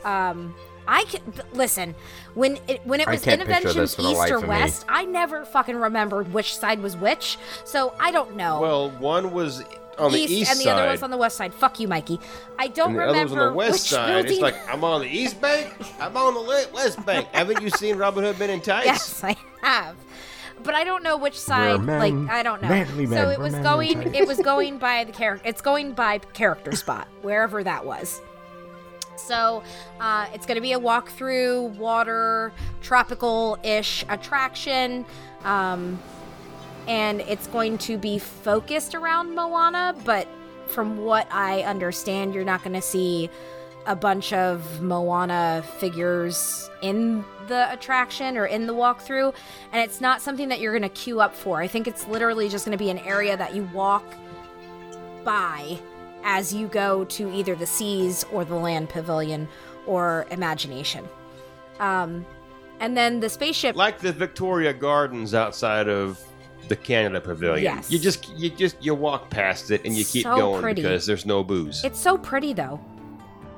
Um, 0.03 0.55
I 0.88 1.04
can 1.06 1.21
listen 1.54 1.95
when 2.34 2.58
it 2.67 2.86
when 2.86 3.00
it 3.00 3.08
was 3.08 3.24
can't 3.24 3.41
picture 3.45 3.69
Innoventions 3.69 3.74
this 3.76 3.95
for 3.95 4.02
the 4.04 4.10
East 4.12 4.32
or 4.32 4.38
of 4.38 4.43
me. 4.43 4.50
West. 4.50 4.86
I 4.89 5.06
never 5.06 5.45
fucking 5.45 5.76
remembered 5.76 6.34
which 6.34 6.56
side 6.58 6.82
was 6.82 6.95
which, 6.98 7.38
so 7.63 7.93
I 8.00 8.12
don't 8.12 8.36
know. 8.36 8.60
Well, 8.62 8.89
one 8.91 9.32
was 9.32 9.63
on 9.98 10.12
the 10.12 10.19
east, 10.19 10.32
east 10.32 10.52
and 10.52 10.60
the 10.60 10.63
side, 10.65 10.80
other 10.80 10.91
was 10.91 11.04
on 11.04 11.10
the 11.10 11.17
west 11.17 11.38
side. 11.38 11.54
Fuck 11.54 11.80
you, 11.80 11.88
Mikey. 11.88 12.19
I 12.60 12.67
don't 12.67 12.89
and 12.89 12.95
the 12.98 13.00
remember 13.02 13.17
other 13.17 13.24
was 13.24 13.32
on 13.34 13.52
the 13.52 13.54
west 13.58 13.71
which 13.71 13.82
side. 13.91 14.08
building. 14.26 14.32
It's 14.34 14.41
like 14.41 14.69
I'm 14.74 14.84
on 14.84 15.02
the 15.02 15.08
east 15.08 15.39
bank. 15.41 15.74
I'm 16.00 16.15
on 16.17 16.34
the 16.34 16.69
west 16.74 17.06
bank. 17.06 17.28
Haven't 17.32 17.62
you 17.62 17.69
seen 17.69 17.95
Robin 17.98 18.24
Hood 18.24 18.38
Men 18.38 18.50
in 18.50 18.62
Tights? 18.62 18.86
yes, 18.86 19.24
I 19.24 19.36
have, 19.62 19.95
but 20.63 20.76
I 20.76 20.84
don't 20.84 21.02
know 21.02 21.17
which 21.17 21.39
side. 21.39 21.82
men, 21.82 22.00
like 22.00 22.32
I 22.32 22.43
don't 22.43 22.62
know. 22.62 22.67
manly 22.69 23.06
so 23.08 23.30
it 23.30 23.39
was 23.39 23.56
going. 23.56 24.13
It 24.13 24.28
was 24.28 24.38
going 24.39 24.78
by 24.78 25.06
the 25.06 25.13
character. 25.13 25.48
It's 25.48 25.62
going 25.62 25.93
by 25.93 26.17
character 26.34 26.74
spot 26.76 27.08
wherever 27.21 27.63
that 27.63 27.86
was. 27.86 28.21
So 29.15 29.63
uh, 29.99 30.28
it's 30.34 30.45
going 30.45 30.56
to 30.56 30.62
be 30.62 30.73
a 30.73 30.80
walk-through 30.80 31.73
water 31.78 32.51
tropical-ish 32.82 34.06
attraction. 34.10 35.06
Um, 35.43 35.99
and 36.88 37.21
it's 37.21 37.47
going 37.47 37.78
to 37.80 37.97
be 37.97 38.19
focused 38.19 38.93
around 38.93 39.34
Moana, 39.34 39.95
but 40.06 40.28
from 40.67 40.97
what 41.04 41.28
I 41.32 41.62
understand, 41.62 42.34
you're 42.34 42.43
not 42.43 42.63
going 42.63 42.75
to 42.75 42.82
see 42.82 43.30
a 43.88 43.95
bunch 43.95 44.34
of 44.34 44.82
Moana 44.82 45.63
figures 45.78 46.69
in 46.82 47.23
the 47.47 47.71
attraction 47.71 48.38
or 48.38 48.45
in 48.47 48.65
the 48.65 48.73
walkthrough, 48.73 49.34
and 49.71 49.82
it's 49.82 50.01
not 50.01 50.21
something 50.21 50.49
that 50.49 50.60
you're 50.60 50.71
going 50.71 50.82
to 50.82 50.89
queue 50.89 51.21
up 51.21 51.36
for. 51.36 51.62
I 51.62 51.67
think 51.67 51.88
it's 51.88 52.08
literally 52.08 52.49
just 52.49 52.65
going 52.65 52.78
to 52.78 52.84
be 52.84 52.89
an 52.89 52.99
area 52.99 53.38
that 53.38 53.56
you 53.56 53.69
walk 53.73 54.04
by 55.23 55.80
as 56.25 56.53
you 56.53 56.67
go 56.67 57.05
to 57.05 57.31
either 57.31 57.55
the 57.55 57.65
seas 57.67 58.25
or 58.33 58.43
the 58.43 58.55
land 58.55 58.89
pavilion 58.89 59.47
or 59.85 60.25
imagination. 60.31 61.07
Um, 61.79 62.25
and 62.79 62.97
then 62.97 63.19
the 63.21 63.29
spaceship 63.29 63.75
Like 63.75 63.99
the 63.99 64.11
Victoria 64.11 64.73
Gardens 64.73 65.33
outside 65.33 65.88
of 65.88 66.19
the 66.67 66.75
Canada 66.75 67.21
Pavilion. 67.21 67.63
Yes. 67.63 67.91
You 67.91 67.99
just 67.99 68.27
you 68.38 68.49
just 68.49 68.83
you 68.83 68.95
walk 68.95 69.29
past 69.29 69.69
it 69.71 69.85
and 69.85 69.95
you 69.95 70.03
keep 70.03 70.23
So 70.23 70.35
going 70.35 70.61
pretty. 70.61 70.81
because 70.81 71.05
there's 71.05 71.25
no 71.25 71.43
booze. 71.43 71.83
It's 71.85 71.99
so 71.99 72.17
pretty 72.17 72.53
though. 72.53 72.79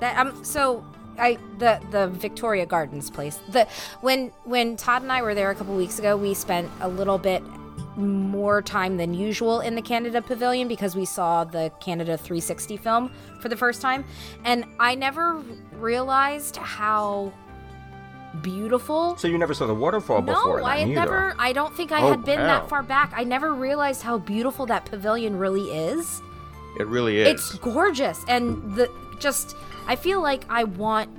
That 0.01 0.17
um 0.17 0.43
so 0.43 0.85
I 1.17 1.37
the 1.57 1.79
the 1.89 2.09
Victoria 2.09 2.65
Gardens 2.65 3.09
place. 3.09 3.39
The 3.49 3.65
when 4.01 4.31
when 4.43 4.75
Todd 4.75 5.03
and 5.03 5.11
I 5.11 5.21
were 5.21 5.33
there 5.33 5.49
a 5.49 5.55
couple 5.55 5.73
weeks 5.75 5.99
ago, 5.99 6.17
we 6.17 6.33
spent 6.33 6.69
a 6.81 6.89
little 6.89 7.17
bit 7.17 7.41
more 7.97 8.61
time 8.61 8.95
than 8.97 9.13
usual 9.13 9.59
in 9.59 9.75
the 9.75 9.81
Canada 9.81 10.21
Pavilion 10.21 10.67
because 10.67 10.95
we 10.95 11.03
saw 11.03 11.43
the 11.43 11.71
Canada 11.81 12.15
360 12.15 12.77
film 12.77 13.11
for 13.41 13.49
the 13.49 13.57
first 13.57 13.81
time 13.81 14.05
and 14.45 14.63
I 14.79 14.93
never 14.95 15.41
realized 15.73 16.57
how 16.57 17.33
beautiful 18.43 19.17
So 19.17 19.27
you 19.27 19.37
never 19.39 19.53
saw 19.55 19.65
the 19.65 19.73
waterfall 19.73 20.21
before 20.21 20.59
no, 20.59 20.65
I 20.65 20.77
had 20.79 20.89
either. 20.89 20.95
never. 20.99 21.35
I 21.39 21.53
don't 21.53 21.75
think 21.75 21.91
I 21.91 22.01
Oh, 22.03 22.11
had 22.11 22.23
been 22.23 22.39
wow. 22.39 22.45
that 22.59 22.69
far 22.69 22.83
back. 22.83 23.11
I 23.15 23.23
never 23.23 23.53
realized 23.53 24.03
how 24.03 24.19
beautiful 24.19 24.67
that 24.67 24.85
pavilion 24.85 25.35
really 25.37 25.63
is. 25.71 26.21
it 26.79 26.85
really 26.85 27.17
is. 27.21 27.27
It's 27.29 27.55
gorgeous, 27.57 28.23
and 28.27 28.75
the 28.75 28.91
just. 29.19 29.55
I 29.87 29.95
feel 29.95 30.21
like 30.21 30.43
I 30.49 30.65
want 30.65 31.09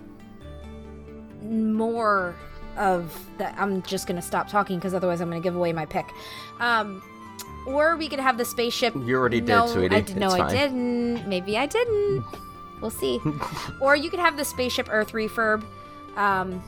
more 1.43 2.37
of 2.79 3.19
that. 3.39 3.55
I'm 3.59 3.83
just 3.83 4.07
gonna 4.07 4.23
stop 4.23 4.49
talking 4.49 4.79
because 4.79 4.95
otherwise 4.95 5.21
I'm 5.21 5.29
gonna 5.29 5.41
give 5.41 5.57
away 5.57 5.73
my 5.73 5.85
pick. 5.87 6.07
Um, 6.61 7.03
or 7.67 7.97
we 7.97 8.09
could 8.09 8.21
have 8.21 8.39
the 8.39 8.45
spaceship. 8.45 8.95
You 8.95 9.17
already 9.17 9.41
did, 9.41 9.49
no, 9.49 9.67
sweetie. 9.67 9.95
I 9.97 10.01
did, 10.01 10.17
no, 10.17 10.27
It's 10.27 10.35
I 10.37 10.39
fine. 10.39 10.55
didn't. 10.55 11.29
Maybe 11.29 11.59
I 11.59 11.67
didn't. 11.67 12.25
We'll 12.81 12.93
see. 12.93 13.21
or 13.81 13.97
you 13.97 14.09
could 14.09 14.21
have 14.21 14.37
the 14.37 14.45
spaceship 14.45 14.87
Earth 14.89 15.11
refurb. 15.11 15.65
Um, 16.17 16.63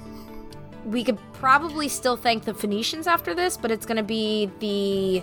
we 0.84 1.04
could 1.04 1.18
probably 1.34 1.86
still 1.86 2.16
thank 2.16 2.44
the 2.44 2.52
Phoenicians 2.52 3.06
after 3.06 3.32
this, 3.32 3.56
but 3.56 3.70
it's 3.70 3.86
going 3.86 3.96
to 3.96 4.02
be 4.02 4.50
the 4.58 5.22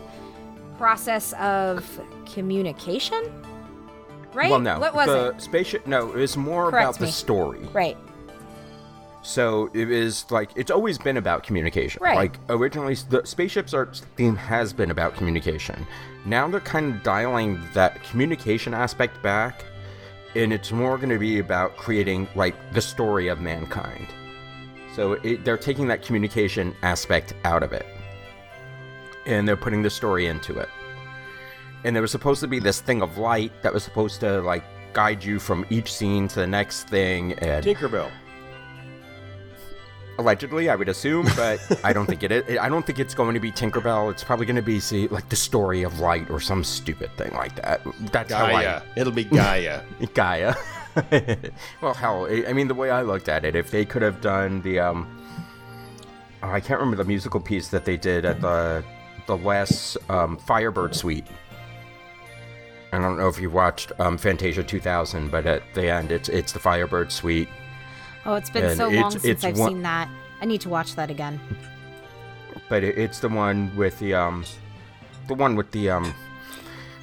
process 0.78 1.34
of 1.34 2.00
communication, 2.34 3.22
right? 4.34 4.50
Well, 4.50 4.62
no. 4.62 4.80
What 4.80 4.96
was 4.96 5.10
it? 5.10 5.12
the 5.12 5.28
it? 5.36 5.42
spaceship? 5.42 5.88
No, 5.88 6.10
it 6.12 6.16
was 6.16 6.38
more 6.38 6.70
Correct 6.72 6.84
about 6.86 7.00
the 7.00 7.06
me. 7.08 7.12
story. 7.12 7.60
Right. 7.74 7.98
So 9.28 9.70
it 9.74 9.92
is 9.92 10.26
like 10.32 10.52
it's 10.56 10.72
always 10.72 10.98
been 10.98 11.18
about 11.18 11.44
communication. 11.44 12.02
Right. 12.02 12.16
Like 12.16 12.40
originally, 12.48 12.96
the 13.10 13.26
Spaceship 13.26 13.68
Earth 13.74 14.08
theme 14.16 14.38
has 14.38 14.72
been 14.72 14.90
about 14.90 15.16
communication. 15.16 15.86
Now 16.24 16.48
they're 16.48 16.62
kind 16.62 16.96
of 16.96 17.04
dialing 17.04 17.60
that 17.74 18.02
communication 18.04 18.74
aspect 18.74 19.22
back, 19.22 19.66
and 20.34 20.54
it's 20.54 20.72
more 20.72 20.96
going 20.96 21.10
to 21.10 21.20
be 21.20 21.40
about 21.40 21.76
creating 21.76 22.30
like 22.36 22.56
the 22.72 22.80
story 22.80 23.28
of 23.28 23.42
mankind. 23.42 24.08
So 24.96 25.14
it, 25.14 25.44
they're 25.44 25.58
taking 25.58 25.90
that 25.90 26.04
communication 26.04 26.74
aspect 26.82 27.34
out 27.44 27.64
of 27.64 27.74
it, 27.74 27.86
and 29.26 29.46
they're 29.46 29.58
putting 29.58 29.82
the 29.82 29.90
story 29.90 30.28
into 30.28 30.58
it. 30.58 30.70
And 31.84 31.94
there 31.94 32.02
was 32.02 32.12
supposed 32.12 32.40
to 32.40 32.48
be 32.48 32.60
this 32.60 32.80
thing 32.80 33.02
of 33.02 33.18
light 33.18 33.52
that 33.62 33.74
was 33.74 33.84
supposed 33.84 34.22
to 34.22 34.40
like 34.40 34.64
guide 34.94 35.22
you 35.22 35.38
from 35.38 35.66
each 35.70 35.92
scene 35.92 36.30
to 36.30 36.36
the 36.40 36.48
next 36.48 36.88
thing, 36.88 37.34
and 37.34 37.66
Tinkerbell. 37.66 38.10
Allegedly 40.18 40.70
i 40.70 40.76
would 40.76 40.90
assume 40.90 41.26
but 41.36 41.60
i 41.84 41.94
don't 41.94 42.08
think 42.08 42.24
it 42.24 42.32
is. 42.32 42.58
I 42.58 42.70
don't 42.70 42.86
think 42.86 43.00
it's 43.00 43.14
going 43.14 43.34
to 43.36 43.40
be 43.40 43.52
tinkerbell. 43.52 44.10
It's 44.12 44.24
probably 44.24 44.46
going 44.46 44.56
to 44.56 44.62
be 44.62 44.80
see 44.80 45.08
like 45.10 45.30
the 45.30 45.36
story 45.36 45.84
of 45.84 46.00
light 46.00 46.30
or 46.30 46.40
some 46.40 46.64
stupid 46.64 47.12
thing 47.18 47.32
like 47.34 47.56
that. 47.58 47.82
That's 48.12 48.30
Gaia. 48.30 48.82
It'll 48.96 49.14
be 49.14 49.24
Gaia. 49.26 49.82
gaia. 50.14 50.56
Well 51.82 51.94
hell 51.94 52.26
I- 52.26 52.46
i 52.50 52.54
mean 52.54 52.68
the 52.68 52.74
way 52.74 52.90
i 52.90 53.02
looked 53.04 53.30
at 53.30 53.46
it 53.46 53.56
if 53.56 53.70
they 53.70 53.86
could 53.86 54.02
have 54.02 54.20
done 54.22 54.62
the 54.64 54.80
um 54.80 55.08
oh, 56.42 56.50
i 56.50 56.60
can't 56.60 56.80
remember 56.80 56.98
the 56.98 57.08
musical 57.08 57.40
piece 57.40 57.68
that 57.70 57.86
they 57.86 57.98
did 57.98 58.26
at 58.26 58.42
the 58.42 58.84
the 59.28 59.38
last 59.38 59.98
um, 60.10 60.38
firebird 60.38 60.96
suite. 60.96 61.28
I 62.94 62.98
don't 62.98 63.18
know 63.18 63.28
if 63.28 63.40
you 63.42 63.50
watched 63.50 63.92
um, 64.00 64.18
fantasia 64.18 64.64
2000 64.64 65.30
but 65.30 65.46
at 65.46 65.62
the 65.74 65.92
end 65.92 66.12
it's 66.12 66.30
it's 66.30 66.54
the 66.54 66.60
firebird 66.60 67.12
suite 67.12 67.50
Oh, 68.28 68.36
it's 68.36 68.50
been 68.50 68.66
And 68.66 68.78
so 68.78 68.88
it's- 68.88 69.02
long 69.02 69.12
since 69.12 69.26
it's 69.26 69.44
I've 69.44 69.58
one- 69.58 69.70
seen 69.70 69.82
that. 69.84 70.10
I 70.42 70.46
need 70.46 70.62
to 70.62 70.70
watch 70.70 70.96
that 70.96 71.10
again. 71.10 71.40
but 72.70 72.84
it, 72.84 72.98
it's 72.98 73.20
the 73.20 73.30
one 73.30 73.74
with 73.78 73.98
the 74.00 74.14
um 74.14 74.44
the 75.30 75.34
one 75.34 75.56
with 75.56 75.72
the 75.72 75.90
um 75.90 76.14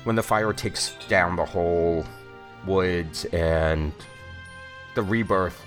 when 0.04 0.14
the 0.14 0.22
fire 0.22 0.52
takes 0.52 0.92
down 1.08 1.36
the 1.36 1.44
whole 1.44 2.04
woods 2.66 3.24
and 3.26 3.90
the 4.94 5.02
rebirth 5.02 5.58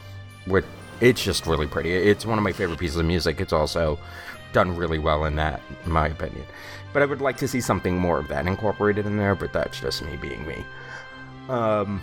with 0.45 0.65
it's 1.01 1.23
just 1.23 1.47
really 1.47 1.65
pretty 1.67 1.91
it's 1.91 2.25
one 2.27 2.37
of 2.37 2.43
my 2.43 2.51
favorite 2.51 2.77
pieces 2.79 2.97
of 2.97 3.05
music 3.05 3.41
it's 3.41 3.53
also 3.53 3.97
done 4.53 4.75
really 4.75 4.99
well 4.99 5.25
in 5.25 5.35
that 5.35 5.61
in 5.85 5.91
my 5.91 6.07
opinion 6.07 6.45
but 6.93 7.01
i 7.01 7.05
would 7.05 7.21
like 7.21 7.37
to 7.37 7.47
see 7.47 7.59
something 7.61 7.97
more 7.97 8.19
of 8.19 8.27
that 8.27 8.45
incorporated 8.45 9.05
in 9.07 9.17
there 9.17 9.33
but 9.35 9.51
that's 9.51 9.79
just 9.79 10.03
me 10.03 10.15
being 10.17 10.45
me 10.45 10.63
um 11.49 11.99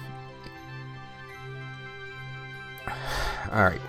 all 3.54 3.64
right 3.64 3.80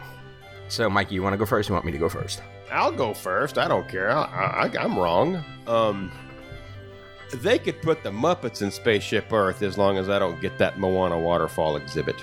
so 0.70 0.90
mikey 0.90 1.12
you 1.12 1.22
want 1.22 1.34
to 1.34 1.38
go 1.38 1.46
first 1.46 1.70
or 1.70 1.74
you 1.74 1.76
want 1.76 1.86
me 1.86 1.92
to 1.92 1.98
go 1.98 2.08
first 2.08 2.42
I'll 2.72 2.92
go 2.92 3.14
first. 3.14 3.58
I 3.58 3.68
don't 3.68 3.88
care. 3.88 4.12
I, 4.12 4.70
I, 4.74 4.78
I'm 4.80 4.98
wrong. 4.98 5.44
Um, 5.68 6.12
they 7.34 7.60
could 7.60 7.82
put 7.82 8.04
the 8.04 8.12
Muppets 8.12 8.62
in 8.62 8.72
Spaceship 8.72 9.32
Earth 9.32 9.62
as 9.62 9.78
long 9.78 9.98
as 9.98 10.10
I 10.10 10.20
don't 10.20 10.40
get 10.42 10.58
that 10.58 10.80
Moana 10.80 11.18
waterfall 11.18 11.76
exhibit. 11.76 12.16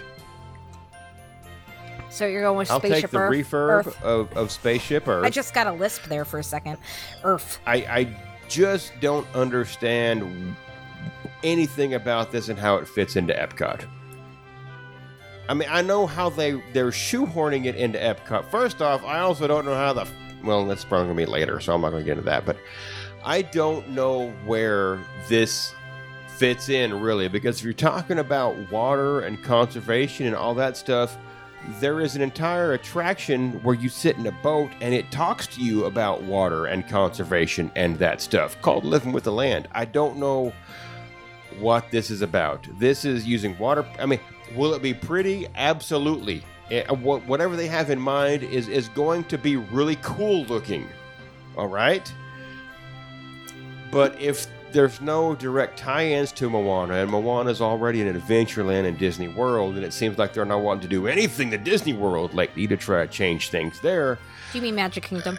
So 2.11 2.27
you're 2.27 2.43
going 2.43 2.59
with 2.59 2.71
I'll 2.71 2.79
Spaceship 2.79 3.03
take 3.03 3.11
the 3.11 3.19
Earth? 3.19 3.33
refurb 3.33 3.87
Earth. 3.87 4.03
of, 4.03 4.33
of 4.37 4.51
Spaceship 4.51 5.09
Earth. 5.09 5.25
I 5.25 5.31
just 5.31 5.55
got 5.55 5.67
a 5.67 5.73
lisp 5.73 6.05
there 6.05 6.25
for 6.25 6.39
a 6.39 6.45
second. 6.45 6.79
Earth. 7.25 7.59
I, 7.67 7.77
I 7.77 8.17
just 8.49 8.93
don't 9.01 9.27
understand 9.35 10.55
anything 11.43 11.95
about 11.95 12.31
this 12.31 12.49
and 12.49 12.59
how 12.59 12.77
it 12.77 12.87
fits 12.87 13.17
into 13.17 13.33
Epcot. 13.33 13.89
I 15.49 15.55
mean, 15.55 15.69
I 15.71 15.83
know 15.83 16.07
how 16.07 16.31
they 16.31 16.63
they're 16.73 16.91
shoehorning 16.91 17.67
it 17.67 17.77
into 17.77 17.99
Epcot. 17.99 18.45
First 18.47 18.81
off, 18.81 19.05
I 19.05 19.21
also 19.21 19.47
don't 19.47 19.65
know 19.65 19.75
how 19.75 19.93
the 19.93 20.07
well, 20.43 20.67
that's 20.67 20.85
probably 20.85 21.07
gonna 21.09 21.17
be 21.17 21.27
later, 21.27 21.61
so 21.61 21.75
I'm 21.75 21.81
not 21.81 21.91
gonna 21.91 22.05
get 22.05 22.13
into 22.13 22.25
that. 22.25 22.45
But 22.45 22.57
I 23.25 23.43
don't 23.43 23.91
know 23.91 24.31
where 24.45 24.99
this 25.29 25.75
fits 26.37 26.69
in 26.69 27.01
really, 27.01 27.29
because 27.29 27.59
if 27.59 27.65
you're 27.65 27.73
talking 27.73 28.19
about 28.19 28.71
water 28.71 29.21
and 29.21 29.43
conservation 29.43 30.27
and 30.27 30.35
all 30.35 30.55
that 30.55 30.77
stuff, 30.77 31.17
there 31.81 32.01
is 32.01 32.17
an 32.17 32.23
entire 32.23 32.73
attraction 32.73 33.53
where 33.63 33.75
you 33.75 33.89
sit 33.89 34.17
in 34.17 34.27
a 34.27 34.33
boat 34.33 34.71
and 34.81 34.93
it 34.95 35.11
talks 35.11 35.47
to 35.47 35.61
you 35.61 35.85
about 35.85 36.23
water 36.23 36.67
and 36.67 36.89
conservation 36.89 37.71
and 37.77 37.97
that 37.99 38.21
stuff 38.21 38.61
called 38.63 38.85
Living 38.85 39.13
with 39.13 39.25
the 39.25 39.33
Land. 39.33 39.69
I 39.73 39.85
don't 39.85 40.17
know 40.17 40.53
what 41.61 41.91
this 41.91 42.11
is 42.11 42.23
about. 42.23 42.67
This 42.79 43.05
is 43.05 43.27
using 43.27 43.57
water. 43.59 43.87
I 43.99 44.07
mean, 44.07 44.21
will 44.57 44.75
it 44.75 44.83
be 44.83 44.95
pretty? 44.95 45.47
Absolutely. 45.55 46.43
Eh, 46.71 46.85
Whatever 46.91 47.57
they 47.57 47.67
have 47.67 47.91
in 47.91 48.01
mind 48.01 48.43
is, 48.43 48.69
is 48.69 48.89
going 48.89 49.25
to 49.25 49.39
be 49.39 49.57
really 49.57 49.97
cool 50.03 50.45
looking. 50.45 50.89
All 51.57 51.67
right? 51.69 52.11
But 53.91 54.19
if 54.21 54.47
there's 54.73 55.01
no 55.03 55.35
direct 55.35 55.79
tie-ins 55.79 56.33
to 56.33 56.49
Moana, 56.49 56.95
and 56.95 57.11
Moana's 57.11 57.61
already 57.61 58.01
in 58.01 58.19
Adventureland 58.19 58.87
and 58.87 58.97
Disney 58.99 59.29
World, 59.29 59.75
and 59.77 59.85
it 59.85 59.93
seems 59.93 60.17
like 60.17 60.33
they're 60.33 60.47
not 60.47 60.63
wanting 60.63 60.81
to 60.83 60.89
do 60.89 61.07
anything 61.07 61.51
to 61.51 61.59
Disney 61.59 61.93
World 61.93 62.33
lately 62.33 62.67
to 62.67 62.77
try 62.79 63.05
to 63.05 63.13
change 63.13 63.51
things 63.51 63.81
there. 63.81 64.19
Do 64.53 64.59
you 64.59 64.63
mean 64.63 64.75
Magic 64.77 65.03
Kingdom? 65.03 65.39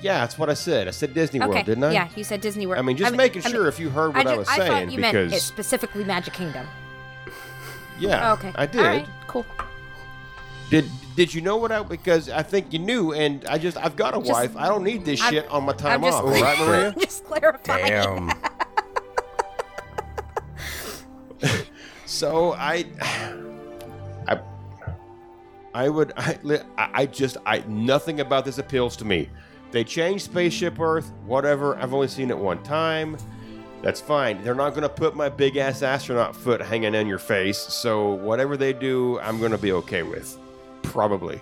Yeah, 0.00 0.18
that's 0.18 0.36
what 0.36 0.50
I 0.50 0.54
said. 0.54 0.88
I 0.88 0.90
said 0.90 1.14
Disney 1.14 1.38
Okay. 1.40 1.48
World, 1.48 1.64
didn't 1.66 1.84
I? 1.84 1.92
Yeah, 1.92 2.08
you 2.16 2.24
said 2.24 2.40
Disney 2.40 2.66
World. 2.66 2.80
I 2.80 2.82
mean, 2.82 2.96
just 2.96 3.14
making 3.14 3.42
sure 3.42 3.68
if 3.68 3.78
you 3.78 3.88
heard 3.88 4.16
what 4.16 4.26
I, 4.26 4.32
ju- 4.32 4.38
was 4.40 4.48
I 4.48 4.56
saying, 4.58 4.70
thought 4.72 4.92
you 4.92 4.98
meant 4.98 5.14
because 5.30 5.44
specifically 5.44 6.02
Magic 6.02 6.34
Kingdom. 6.34 6.66
Yeah, 8.02 8.30
Oh, 8.30 8.32
okay. 8.34 8.52
I 8.54 8.66
did. 8.66 8.80
All 8.80 8.86
right, 8.86 9.06
cool. 9.26 9.46
Did 10.70 10.88
did 11.16 11.34
you 11.34 11.40
know 11.42 11.56
what 11.58 11.70
I? 11.72 11.82
Because 11.82 12.28
I 12.30 12.42
think 12.42 12.72
you 12.72 12.78
knew, 12.78 13.12
and 13.12 13.44
I 13.46 13.58
just 13.58 13.76
I've 13.76 13.96
got 13.96 14.14
a 14.14 14.18
Just- 14.18 14.30
wife. 14.32 14.56
I 14.56 14.68
don't 14.68 14.82
need 14.84 15.04
this 15.04 15.20
I'm- 15.20 15.32
shit 15.32 15.48
on 15.50 15.64
my 15.64 15.72
time 15.74 16.02
I'm 16.04 16.10
just, 16.10 16.22
off, 16.22 16.24
right, 16.40 16.58
Maria? 16.66 16.94
just 16.98 17.24
clarifying. 17.24 17.86
Damn. 17.86 18.32
So 22.06 22.52
I, 22.52 22.84
I, 24.28 24.38
I 25.74 25.88
would, 25.88 26.12
I, 26.16 26.38
I 26.76 26.90
I 26.94 27.06
just, 27.06 27.36
I 27.46 27.60
nothing 27.66 28.20
about 28.20 28.44
this 28.44 28.58
appeals 28.58 28.96
to 28.98 29.04
me. 29.06 29.28
They 29.70 29.82
changed 29.82 30.24
Spaceship 30.26 30.78
Earth, 30.78 31.10
whatever. 31.24 31.74
I've 31.76 31.94
only 31.94 32.08
seen 32.08 32.30
it 32.30 32.36
one 32.36 32.62
time. 32.62 33.16
That's 33.82 34.00
fine. 34.00 34.42
They're 34.44 34.54
not 34.54 34.70
going 34.70 34.82
to 34.82 34.88
put 34.88 35.16
my 35.16 35.28
big 35.28 35.56
ass 35.56 35.82
astronaut 35.82 36.36
foot 36.36 36.60
hanging 36.60 36.94
in 36.94 37.08
your 37.08 37.18
face. 37.18 37.58
So 37.58 38.10
whatever 38.10 38.56
they 38.56 38.72
do, 38.72 39.18
I'm 39.20 39.40
going 39.40 39.50
to 39.50 39.58
be 39.58 39.72
okay 39.72 40.04
with. 40.04 40.38
Probably, 40.82 41.40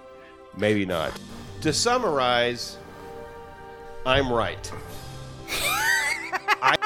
maybe 0.56 0.86
not. 0.86 1.12
To 1.60 1.72
summarize, 1.72 2.78
I'm 4.06 4.32
right. 4.32 4.72
I, 6.62 6.76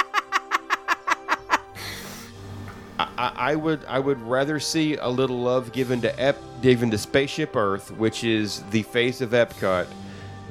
I 3.17 3.55
would 3.55 3.85
I 3.87 3.99
would 3.99 4.21
rather 4.23 4.59
see 4.59 4.97
a 4.97 5.09
little 5.09 5.41
love 5.41 5.73
given 5.73 6.01
to 6.03 6.21
Ep 6.21 6.37
given 6.63 6.91
to 6.91 6.99
Spaceship 6.99 7.55
Earth, 7.55 7.91
which 7.93 8.25
is 8.25 8.63
the 8.71 8.83
face 8.83 9.21
of 9.21 9.31
Epcot, 9.31 9.87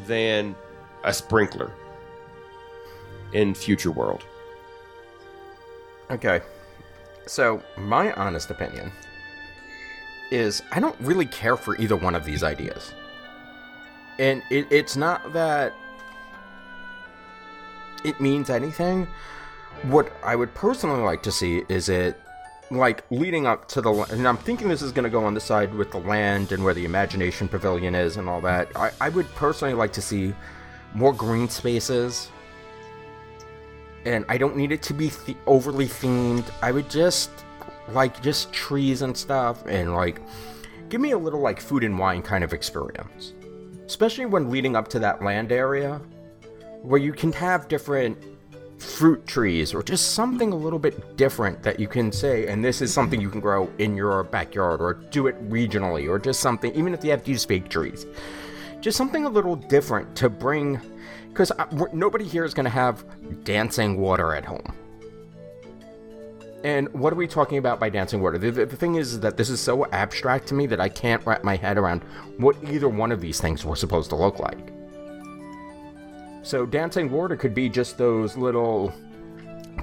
than 0.07 0.55
a 1.03 1.13
sprinkler 1.13 1.71
in 3.33 3.53
Future 3.53 3.91
World. 3.91 4.23
Okay. 6.13 6.41
So, 7.25 7.63
my 7.75 8.13
honest 8.13 8.51
opinion 8.51 8.91
is 10.31 10.61
I 10.71 10.79
don't 10.79 10.99
really 10.99 11.25
care 11.25 11.57
for 11.57 11.75
either 11.77 11.95
one 11.95 12.15
of 12.15 12.23
these 12.23 12.43
ideas. 12.43 12.93
And 14.19 14.43
it, 14.51 14.67
it's 14.69 14.95
not 14.95 15.33
that 15.33 15.73
it 18.03 18.21
means 18.21 18.49
anything. 18.49 19.07
What 19.83 20.11
I 20.23 20.35
would 20.35 20.53
personally 20.53 21.01
like 21.01 21.23
to 21.23 21.31
see 21.31 21.63
is 21.67 21.89
it 21.89 22.19
like 22.69 23.03
leading 23.09 23.45
up 23.47 23.67
to 23.69 23.81
the 23.81 23.91
and 24.11 24.27
I'm 24.27 24.37
thinking 24.37 24.67
this 24.67 24.81
is 24.81 24.91
going 24.91 25.03
to 25.03 25.09
go 25.09 25.23
on 25.23 25.33
the 25.33 25.39
side 25.39 25.73
with 25.73 25.91
the 25.91 25.99
land 25.99 26.51
and 26.51 26.63
where 26.63 26.73
the 26.73 26.85
imagination 26.85 27.47
pavilion 27.47 27.95
is 27.95 28.17
and 28.17 28.29
all 28.29 28.41
that. 28.41 28.69
I, 28.75 28.91
I 29.01 29.09
would 29.09 29.27
personally 29.35 29.73
like 29.73 29.93
to 29.93 30.01
see 30.01 30.35
more 30.93 31.13
green 31.13 31.49
spaces 31.49 32.29
and 34.05 34.25
I 34.29 34.37
don't 34.37 34.55
need 34.55 34.71
it 34.71 34.81
to 34.83 34.93
be 34.93 35.09
th- 35.09 35.37
overly 35.47 35.87
themed. 35.87 36.49
I 36.61 36.71
would 36.71 36.89
just 36.89 37.29
like 37.89 38.21
just 38.21 38.51
trees 38.53 39.01
and 39.01 39.15
stuff, 39.15 39.65
and 39.65 39.93
like 39.93 40.21
give 40.89 41.01
me 41.01 41.11
a 41.11 41.17
little 41.17 41.41
like 41.41 41.59
food 41.59 41.83
and 41.83 41.97
wine 41.97 42.21
kind 42.21 42.43
of 42.43 42.53
experience, 42.53 43.33
especially 43.85 44.25
when 44.25 44.49
leading 44.49 44.75
up 44.75 44.87
to 44.89 44.99
that 44.99 45.21
land 45.23 45.51
area, 45.51 46.01
where 46.81 46.99
you 46.99 47.13
can 47.13 47.31
have 47.33 47.67
different 47.67 48.17
fruit 48.77 49.25
trees 49.25 49.73
or 49.73 49.81
just 49.81 50.13
something 50.13 50.51
a 50.51 50.55
little 50.55 50.77
bit 50.77 51.15
different 51.15 51.63
that 51.63 51.79
you 51.79 51.87
can 51.87 52.11
say, 52.11 52.47
and 52.47 52.63
this 52.63 52.81
is 52.81 52.93
something 52.93 53.21
you 53.21 53.29
can 53.29 53.39
grow 53.39 53.69
in 53.77 53.95
your 53.95 54.23
backyard 54.25 54.81
or 54.81 54.93
do 54.93 55.27
it 55.27 55.49
regionally 55.49 56.09
or 56.09 56.19
just 56.19 56.41
something, 56.41 56.73
even 56.75 56.93
if 56.93 57.03
you 57.03 57.09
have 57.09 57.23
to 57.23 57.31
use 57.31 57.45
fake 57.45 57.69
trees, 57.69 58.05
just 58.81 58.97
something 58.97 59.25
a 59.25 59.29
little 59.29 59.55
different 59.55 60.13
to 60.17 60.29
bring 60.29 60.79
because 61.33 61.51
nobody 61.91 62.25
here 62.25 62.43
is 62.43 62.53
going 62.53 62.65
to 62.65 62.69
have 62.69 63.03
dancing 63.43 63.97
water 63.97 64.35
at 64.35 64.45
home. 64.45 64.75
And 66.63 66.87
what 66.93 67.11
are 67.11 67.15
we 67.15 67.27
talking 67.27 67.57
about 67.57 67.79
by 67.79 67.89
dancing 67.89 68.21
water? 68.21 68.37
The, 68.37 68.51
the, 68.51 68.65
the 68.67 68.75
thing 68.75 68.95
is 68.95 69.19
that 69.19 69.35
this 69.35 69.49
is 69.49 69.59
so 69.59 69.85
abstract 69.87 70.47
to 70.47 70.53
me 70.53 70.67
that 70.67 70.79
I 70.79 70.87
can't 70.87 71.25
wrap 71.25 71.43
my 71.43 71.55
head 71.55 71.77
around 71.77 72.03
what 72.37 72.55
either 72.63 72.87
one 72.87 73.11
of 73.11 73.19
these 73.19 73.41
things 73.41 73.65
were 73.65 73.75
supposed 73.75 74.09
to 74.11 74.15
look 74.15 74.39
like. 74.39 74.71
So, 76.43 76.65
dancing 76.65 77.09
water 77.09 77.35
could 77.35 77.55
be 77.55 77.67
just 77.67 77.97
those 77.97 78.37
little 78.37 78.93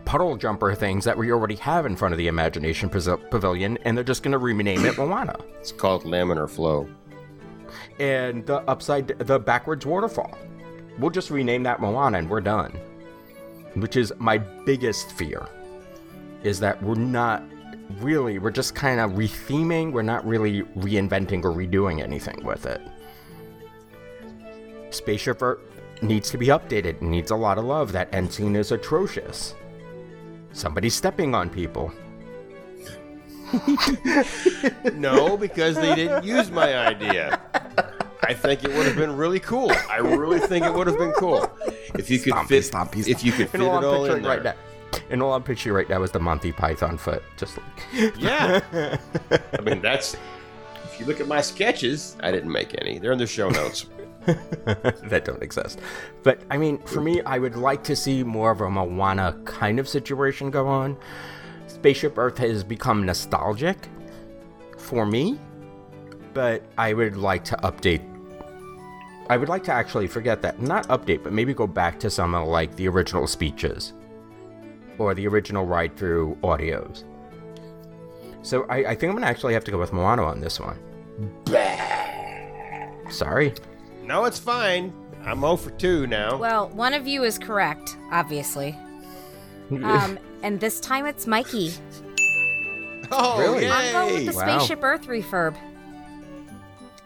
puddle 0.04 0.36
jumper 0.36 0.74
things 0.74 1.04
that 1.04 1.18
we 1.18 1.32
already 1.32 1.56
have 1.56 1.84
in 1.84 1.96
front 1.96 2.12
of 2.12 2.18
the 2.18 2.28
Imagination 2.28 2.88
Pavil- 2.88 3.28
Pavilion, 3.30 3.76
and 3.84 3.96
they're 3.96 4.04
just 4.04 4.22
going 4.22 4.32
to 4.32 4.38
rename 4.38 4.84
it 4.86 4.96
Moana. 4.96 5.36
It's 5.58 5.72
called 5.72 6.04
laminar 6.04 6.48
flow. 6.48 6.88
And 7.98 8.46
the 8.46 8.58
upside, 8.62 9.08
the 9.08 9.38
backwards 9.38 9.84
waterfall. 9.84 10.36
We'll 11.00 11.10
just 11.10 11.30
rename 11.30 11.62
that 11.62 11.80
Moana 11.80 12.18
and 12.18 12.28
we're 12.28 12.42
done. 12.42 12.78
Which 13.74 13.96
is 13.96 14.12
my 14.18 14.38
biggest 14.38 15.12
fear, 15.12 15.46
is 16.42 16.60
that 16.60 16.82
we're 16.82 16.94
not 16.94 17.42
really, 18.00 18.38
we're 18.38 18.50
just 18.50 18.74
kind 18.74 19.00
of 19.00 19.12
retheming, 19.12 19.92
we're 19.92 20.02
not 20.02 20.26
really 20.26 20.62
reinventing 20.76 21.44
or 21.44 21.52
redoing 21.52 22.02
anything 22.02 22.44
with 22.44 22.66
it. 22.66 22.80
Spaceship 24.90 25.40
Earth 25.40 25.60
needs 26.02 26.30
to 26.30 26.38
be 26.38 26.48
updated, 26.48 26.84
it 26.84 27.02
needs 27.02 27.30
a 27.30 27.36
lot 27.36 27.58
of 27.58 27.64
love. 27.64 27.92
That 27.92 28.12
end 28.12 28.32
scene 28.32 28.56
is 28.56 28.72
atrocious. 28.72 29.54
Somebody's 30.52 30.94
stepping 30.94 31.34
on 31.34 31.48
people. 31.48 31.92
No, 34.94 35.36
because 35.36 35.74
they 35.76 35.94
didn't 35.94 36.24
use 36.24 36.50
my 36.50 36.76
idea. 36.76 37.40
I 38.22 38.34
think 38.34 38.64
it 38.64 38.72
would 38.74 38.86
have 38.86 38.96
been 38.96 39.16
really 39.16 39.40
cool. 39.40 39.72
I 39.90 39.98
really 39.98 40.40
think 40.40 40.64
it 40.64 40.72
would 40.72 40.86
have 40.86 40.98
been 40.98 41.12
cool 41.12 41.50
if 41.94 42.10
you 42.10 42.18
could 42.18 42.34
Stompy, 42.34 42.48
fit. 42.48 42.64
stompy, 42.64 43.08
if 43.08 43.24
you 43.24 43.32
could 43.32 43.48
fit 43.48 43.60
it 43.60 43.64
all 43.64 44.04
in 44.04 44.22
there. 44.22 44.30
right 44.30 44.42
now. 44.42 44.54
And 45.10 45.22
all 45.22 45.34
I'm 45.34 45.42
picturing 45.42 45.74
right 45.74 45.88
now 45.88 46.02
is 46.02 46.10
the 46.10 46.20
Monty 46.20 46.52
Python 46.52 46.98
foot. 46.98 47.22
Just 47.36 47.58
like 47.58 48.14
Yeah. 48.18 48.60
I 49.58 49.60
mean, 49.62 49.80
that's. 49.80 50.16
If 50.84 50.98
you 51.00 51.06
look 51.06 51.20
at 51.20 51.28
my 51.28 51.40
sketches, 51.40 52.16
I 52.20 52.30
didn't 52.30 52.52
make 52.52 52.74
any. 52.80 52.98
They're 52.98 53.12
in 53.12 53.18
the 53.18 53.26
show 53.26 53.48
notes. 53.48 53.86
that 54.26 55.22
don't 55.24 55.42
exist. 55.42 55.80
But 56.22 56.40
I 56.50 56.58
mean, 56.58 56.78
for 56.82 57.00
me, 57.00 57.22
I 57.22 57.38
would 57.38 57.56
like 57.56 57.82
to 57.84 57.96
see 57.96 58.22
more 58.22 58.50
of 58.50 58.60
a 58.60 58.68
Moana 58.70 59.36
kind 59.44 59.78
of 59.78 59.88
situation 59.88 60.50
go 60.50 60.66
on. 60.68 60.96
Spaceship 61.68 62.18
Earth 62.18 62.36
has 62.38 62.62
become 62.62 63.06
nostalgic 63.06 63.78
for 64.76 65.06
me, 65.06 65.38
but 66.34 66.62
I 66.76 66.92
would 66.92 67.16
like 67.16 67.44
to 67.44 67.56
update. 67.58 68.02
I 69.30 69.36
would 69.36 69.48
like 69.48 69.62
to 69.64 69.72
actually 69.72 70.08
forget 70.08 70.42
that. 70.42 70.60
Not 70.60 70.88
update, 70.88 71.22
but 71.22 71.32
maybe 71.32 71.54
go 71.54 71.68
back 71.68 72.00
to 72.00 72.10
some 72.10 72.34
of 72.34 72.48
like 72.48 72.74
the 72.74 72.88
original 72.88 73.28
speeches 73.28 73.92
or 74.98 75.14
the 75.14 75.28
original 75.28 75.64
ride 75.64 75.96
through 75.96 76.36
audios. 76.42 77.04
So 78.42 78.66
I, 78.68 78.78
I 78.78 78.94
think 78.96 79.04
I'm 79.04 79.12
gonna 79.12 79.28
actually 79.28 79.54
have 79.54 79.62
to 79.64 79.70
go 79.70 79.78
with 79.78 79.92
Moana 79.92 80.24
on 80.24 80.40
this 80.40 80.58
one. 80.58 80.76
Sorry. 83.08 83.54
No, 84.02 84.24
it's 84.24 84.40
fine. 84.40 84.92
I'm 85.24 85.42
0 85.42 85.56
for 85.56 85.70
2 85.70 86.08
now. 86.08 86.36
Well, 86.36 86.68
one 86.70 86.92
of 86.92 87.06
you 87.06 87.22
is 87.22 87.38
correct, 87.38 87.96
obviously. 88.10 88.76
Um, 89.70 90.18
and 90.42 90.58
this 90.58 90.80
time 90.80 91.06
it's 91.06 91.28
Mikey. 91.28 91.72
oh, 93.12 93.38
really? 93.38 93.62
yay! 93.62 93.70
I'm 93.70 93.92
going 93.92 94.14
with 94.14 94.34
the 94.34 94.36
Wow. 94.36 94.58
Spaceship 94.58 94.82
Earth 94.82 95.06
refurb. 95.06 95.56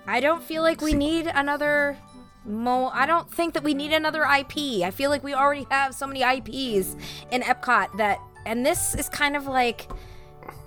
I 0.07 0.21
don't 0.21 0.43
feel 0.43 0.63
like 0.63 0.81
we 0.81 0.95
need 0.95 1.27
another 1.27 1.99
Mo. 2.45 2.91
I 2.93 3.07
don't 3.07 3.31
think 3.31 3.55
that 3.55 3.63
we 3.63 3.75
need 3.75 3.93
another 3.93 4.23
IP. 4.23 4.83
I 4.85 4.91
feel 4.91 5.11
like 5.11 5.23
we 5.23 5.35
already 5.35 5.67
have 5.71 5.95
so 5.95 6.07
many 6.07 6.23
IPs 6.23 6.97
in 7.31 7.43
Epcot 7.43 7.97
that, 7.97 8.19
and 8.47 8.65
this 8.65 8.95
is 8.95 9.09
kind 9.09 9.37
of 9.37 9.47
like, 9.47 9.89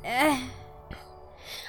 eh. 0.04 0.42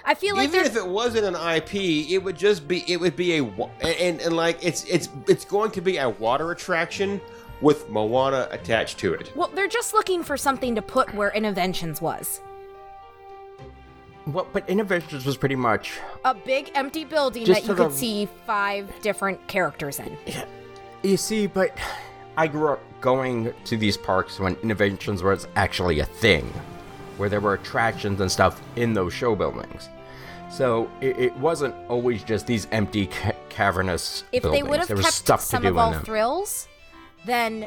I 0.04 0.14
feel 0.14 0.36
like 0.36 0.48
Even 0.48 0.64
if 0.64 0.76
it 0.76 0.86
wasn't 0.86 1.24
an 1.26 1.56
IP, 1.56 1.74
it 2.10 2.18
would 2.18 2.38
just 2.38 2.66
be 2.66 2.82
it 2.90 2.98
would 2.98 3.14
be 3.14 3.36
a 3.38 3.44
and, 3.44 4.20
and 4.20 4.34
like 4.34 4.64
it's 4.64 4.84
it's 4.84 5.10
it's 5.26 5.44
going 5.44 5.70
to 5.72 5.82
be 5.82 5.98
a 5.98 6.08
water 6.08 6.50
attraction 6.50 7.20
with 7.60 7.90
Moana 7.90 8.48
attached 8.50 8.98
to 8.98 9.12
it. 9.12 9.32
well, 9.36 9.50
they're 9.54 9.68
just 9.68 9.92
looking 9.92 10.22
for 10.22 10.36
something 10.36 10.74
to 10.76 10.80
put 10.82 11.12
where 11.14 11.30
Innoventions 11.32 12.00
was. 12.00 12.40
Well, 14.28 14.46
but 14.52 14.66
Innoventions 14.68 15.24
was 15.24 15.38
pretty 15.38 15.56
much 15.56 15.98
A 16.24 16.34
big 16.34 16.70
empty 16.74 17.04
building 17.04 17.44
that 17.44 17.66
you 17.66 17.74
could 17.74 17.92
see 17.92 18.28
five 18.46 18.92
different 19.00 19.46
characters 19.48 19.98
in. 19.98 20.16
Yeah, 20.26 20.44
You 21.02 21.16
see, 21.16 21.46
but 21.46 21.76
I 22.36 22.46
grew 22.46 22.72
up 22.72 22.80
going 23.00 23.54
to 23.64 23.76
these 23.76 23.96
parks 23.96 24.38
when 24.38 24.56
innoventions 24.56 25.22
was 25.22 25.48
actually 25.56 26.00
a 26.00 26.04
thing, 26.04 26.44
where 27.16 27.28
there 27.28 27.40
were 27.40 27.54
attractions 27.54 28.20
and 28.20 28.30
stuff 28.30 28.60
in 28.76 28.92
those 28.92 29.12
show 29.12 29.34
buildings. 29.34 29.88
So 30.50 30.90
it, 31.00 31.18
it 31.18 31.36
wasn't 31.36 31.74
always 31.88 32.22
just 32.22 32.46
these 32.46 32.66
empty 32.70 33.06
ca- 33.06 33.32
cavernous 33.48 34.24
if 34.32 34.42
buildings. 34.42 34.64
they 34.64 34.70
would 34.70 34.80
have 34.80 34.88
kept 34.88 35.12
stuff 35.12 35.40
some 35.40 35.64
of 35.64 35.76
all 35.78 35.92
them. 35.92 36.04
thrills, 36.04 36.68
then 37.24 37.66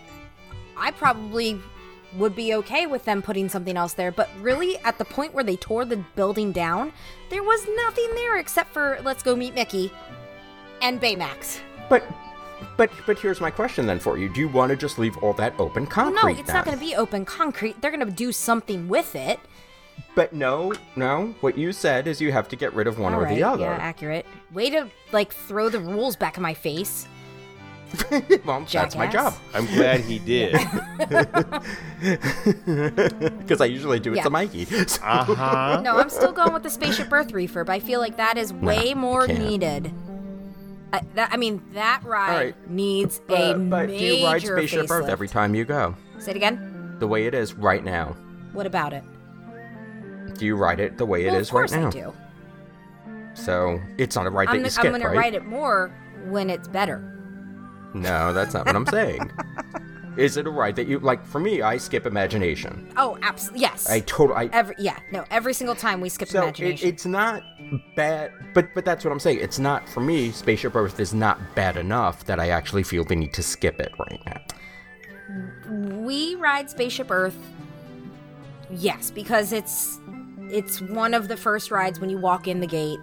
I 0.77 0.91
probably 0.91 1.59
would 2.17 2.35
be 2.35 2.53
okay 2.55 2.85
with 2.87 3.05
them 3.05 3.21
putting 3.21 3.47
something 3.49 3.77
else 3.77 3.93
there. 3.93 4.11
But 4.11 4.29
really, 4.41 4.77
at 4.79 4.97
the 4.97 5.05
point 5.05 5.33
where 5.33 5.43
they 5.43 5.55
tore 5.55 5.85
the 5.85 5.97
building 6.15 6.51
down, 6.51 6.91
there 7.29 7.43
was 7.43 7.65
nothing 7.75 8.09
there 8.15 8.37
except 8.37 8.73
for 8.73 8.99
let's 9.03 9.23
go 9.23 9.35
meet 9.35 9.53
Mickey 9.53 9.91
and 10.81 10.99
Baymax. 11.01 11.59
But 11.89 12.03
but 12.77 12.89
but 13.05 13.17
here's 13.19 13.41
my 13.41 13.49
question 13.51 13.85
then 13.85 13.99
for 13.99 14.17
you: 14.17 14.29
Do 14.29 14.39
you 14.41 14.49
want 14.49 14.69
to 14.71 14.75
just 14.75 14.99
leave 14.99 15.17
all 15.19 15.33
that 15.33 15.53
open 15.59 15.83
Well, 15.83 15.91
concrete? 15.91 16.21
no, 16.21 16.39
it's 16.39 16.49
not 16.49 16.65
going 16.65 16.77
to 16.77 16.83
be 16.83 16.95
open 16.95 17.25
concrete. 17.25 17.81
They're 17.81 17.91
going 17.91 18.05
to 18.05 18.11
do 18.11 18.31
something 18.31 18.87
with 18.87 19.15
it. 19.15 19.39
But 20.15 20.33
no, 20.33 20.73
no. 20.95 21.33
What 21.41 21.57
you 21.57 21.71
said 21.71 22.07
is 22.07 22.19
you 22.19 22.31
have 22.33 22.49
to 22.49 22.55
get 22.55 22.73
rid 22.73 22.87
of 22.87 22.99
one 22.99 23.13
All 23.13 23.19
or 23.21 23.23
right, 23.23 23.35
the 23.35 23.43
other. 23.43 23.63
yeah, 23.63 23.77
accurate. 23.79 24.25
Way 24.51 24.69
to 24.71 24.87
like 25.11 25.31
throw 25.33 25.69
the 25.69 25.79
rules 25.79 26.15
back 26.15 26.35
in 26.37 26.43
my 26.43 26.53
face. 26.53 27.07
well, 28.45 28.65
that's 28.71 28.95
my 28.95 29.07
job 29.07 29.33
I'm 29.53 29.65
glad 29.67 30.01
he 30.01 30.19
did. 30.19 30.53
because 33.39 33.61
I 33.61 33.65
usually 33.65 33.99
do 33.99 34.13
it 34.13 34.17
Yeah. 34.17 34.23
to 34.23 34.29
Mikey. 34.29 34.65
So- 34.87 35.01
Uh 35.03 35.23
huh. 35.23 35.81
No, 35.83 35.97
I'm 35.97 36.09
still 36.09 36.31
going 36.31 36.53
with 36.53 36.63
the 36.63 36.69
Spaceship 36.69 37.11
Earth 37.11 37.31
refurb. 37.31 37.69
I 37.69 37.79
feel 37.79 37.99
like 37.99 38.17
that 38.17 38.37
is 38.37 38.53
way 38.53 38.93
more 38.93 39.27
needed. 39.27 39.93
I, 40.93 41.01
that, 41.15 41.31
I 41.31 41.37
mean, 41.37 41.61
that 41.73 42.03
ride 42.03 42.35
right. 42.35 42.69
needs 42.69 43.19
a 43.29 43.53
But, 43.53 43.69
but 43.69 43.87
do 43.87 43.93
you 43.93 44.25
ride 44.25 44.41
Spaceship 44.41 44.91
Earth 44.91 45.07
every 45.07 45.27
time 45.27 45.55
you 45.55 45.65
go? 45.65 45.95
Say 46.19 46.31
it 46.31 46.37
again. 46.37 46.95
The 46.99 47.07
way 47.07 47.25
it 47.25 47.33
is 47.33 47.53
right 47.53 47.83
now. 47.83 48.15
What 48.53 48.65
about 48.65 48.93
it? 48.93 49.03
Do 50.37 50.45
you 50.45 50.55
ride 50.55 50.79
it 50.79 50.97
the 50.97 51.05
way 51.05 51.25
it 51.25 51.31
well, 51.31 51.39
is 51.39 51.47
of 51.47 51.51
course 51.51 51.71
right 51.71 51.81
now? 51.81 51.87
I 51.87 51.91
do. 51.91 52.13
So 53.33 53.79
it's 53.97 54.15
not 54.15 54.25
a 54.25 54.29
ride 54.29 54.49
that 54.49 54.55
I'm, 54.55 54.59
you 54.59 54.65
I'm 54.65 54.71
skip, 54.71 54.83
going 54.91 55.01
right? 55.01 55.13
to 55.13 55.17
ride 55.17 55.33
it 55.33 55.45
more 55.45 55.91
when 56.25 56.49
it's 56.49 56.67
better. 56.67 57.17
No, 57.93 58.33
that's 58.33 58.53
not 58.53 58.65
what 58.65 58.75
I'm 58.75 58.85
saying. 58.87 59.31
Is 60.17 60.35
it 60.35 60.45
a 60.45 60.49
ride 60.49 60.75
that 60.75 60.87
you 60.87 60.99
like? 60.99 61.25
For 61.25 61.39
me, 61.39 61.61
I 61.61 61.77
skip 61.77 62.05
Imagination. 62.05 62.91
Oh, 62.97 63.17
absolutely. 63.21 63.61
Yes. 63.61 63.89
I 63.89 64.01
totally. 64.01 64.49
I, 64.49 64.49
every 64.51 64.75
yeah, 64.77 64.99
no, 65.11 65.23
every 65.31 65.53
single 65.53 65.75
time 65.75 66.01
we 66.01 66.09
skip 66.09 66.27
so 66.27 66.39
it, 66.39 66.43
imagination. 66.43 66.89
it's 66.89 67.05
not 67.05 67.43
bad, 67.95 68.31
but 68.53 68.73
but 68.75 68.83
that's 68.83 69.05
what 69.05 69.11
I'm 69.11 69.19
saying. 69.21 69.39
It's 69.39 69.57
not 69.57 69.87
for 69.87 70.01
me. 70.01 70.31
Spaceship 70.31 70.75
Earth 70.75 70.99
is 70.99 71.13
not 71.13 71.39
bad 71.55 71.77
enough 71.77 72.25
that 72.25 72.39
I 72.41 72.49
actually 72.49 72.83
feel 72.83 73.05
the 73.05 73.15
need 73.15 73.33
to 73.33 73.43
skip 73.43 73.79
it 73.79 73.93
right 73.99 74.21
now. 74.25 74.41
we 75.95 76.35
ride 76.35 76.69
Spaceship 76.69 77.09
Earth. 77.09 77.37
Yes, 78.69 79.11
because 79.11 79.53
it's 79.53 79.97
it's 80.49 80.81
one 80.81 81.13
of 81.13 81.29
the 81.29 81.37
first 81.37 81.71
rides 81.71 82.01
when 82.01 82.09
you 82.09 82.17
walk 82.17 82.49
in 82.49 82.59
the 82.59 82.67
gate, 82.67 82.99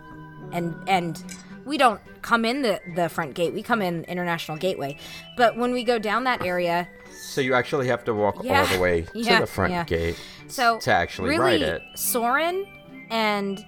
and 0.52 0.74
and 0.86 1.22
we 1.68 1.78
don't 1.78 2.00
come 2.22 2.44
in 2.44 2.62
the 2.62 2.80
the 2.96 3.08
front 3.08 3.34
gate. 3.34 3.52
We 3.52 3.62
come 3.62 3.82
in 3.82 4.04
International 4.04 4.56
Gateway, 4.56 4.96
but 5.36 5.56
when 5.56 5.72
we 5.72 5.84
go 5.84 5.98
down 5.98 6.24
that 6.24 6.42
area, 6.42 6.88
So 7.20 7.40
you 7.40 7.54
actually 7.54 7.88
have 7.88 8.04
to 8.04 8.14
walk 8.14 8.42
Yeah, 8.42 8.62
all 8.62 8.66
the 8.66 8.80
way 8.80 9.06
yeah, 9.14 9.34
to 9.36 9.40
the 9.42 9.46
front 9.46 9.72
yeah. 9.72 9.84
gate 9.84 10.16
so 10.48 10.78
to 10.80 10.92
actually 10.92 11.30
really, 11.30 11.62
ride 11.62 11.62
it. 11.62 11.82
Soarin' 11.94 12.66
and 13.10 13.64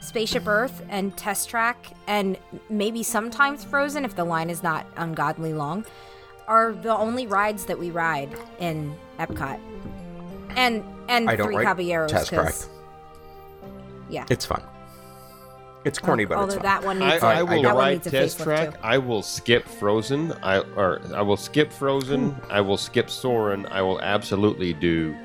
Spaceship 0.00 0.46
Earth 0.46 0.82
and 0.88 1.16
Test 1.16 1.48
Track 1.48 1.86
and 2.06 2.38
maybe 2.70 3.02
sometimes 3.02 3.64
Frozen 3.64 4.04
if 4.04 4.16
the 4.16 4.24
line 4.24 4.50
is 4.50 4.62
not 4.62 4.86
ungodly 4.96 5.52
long 5.52 5.84
are 6.48 6.72
the 6.72 6.94
only 6.96 7.26
rides 7.26 7.66
that 7.66 7.78
we 7.78 7.90
ride 7.90 8.30
in 8.58 8.94
Epcot. 9.18 9.60
And 10.56 10.84
and 11.08 11.28
I 11.28 11.36
don't 11.36 11.46
Three 11.46 11.64
Caballeros 11.64 12.10
Test 12.10 12.28
Track. 12.28 12.54
Yeah. 14.10 14.26
It's 14.28 14.44
fun. 14.44 14.62
It's 15.84 15.98
corny, 15.98 16.24
but 16.24 16.36
Although 16.38 16.46
it's 16.46 16.54
fun. 16.56 16.62
that 16.62 16.84
one 16.84 17.02
I, 17.02 17.10
needs 17.10 17.22
a- 17.22 17.26
I 17.26 17.42
will 17.42 17.62
that 17.62 17.74
one 17.74 17.84
ride 17.84 17.92
needs 17.94 18.06
a 18.06 18.10
test 18.10 18.40
track. 18.40 18.70
too. 18.74 18.78
I 18.84 18.98
will 18.98 19.22
skip 19.22 19.66
Frozen. 19.66 20.32
I 20.42 20.58
or 20.76 21.00
I 21.14 21.22
will 21.22 21.36
skip 21.36 21.72
Frozen. 21.72 22.36
I 22.48 22.60
will 22.60 22.76
skip 22.76 23.10
Soarin'. 23.10 23.66
I 23.66 23.82
will 23.82 24.00
absolutely 24.00 24.72
do 24.74 25.16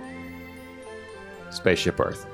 Spaceship 1.52 2.00
Earth. 2.00 2.26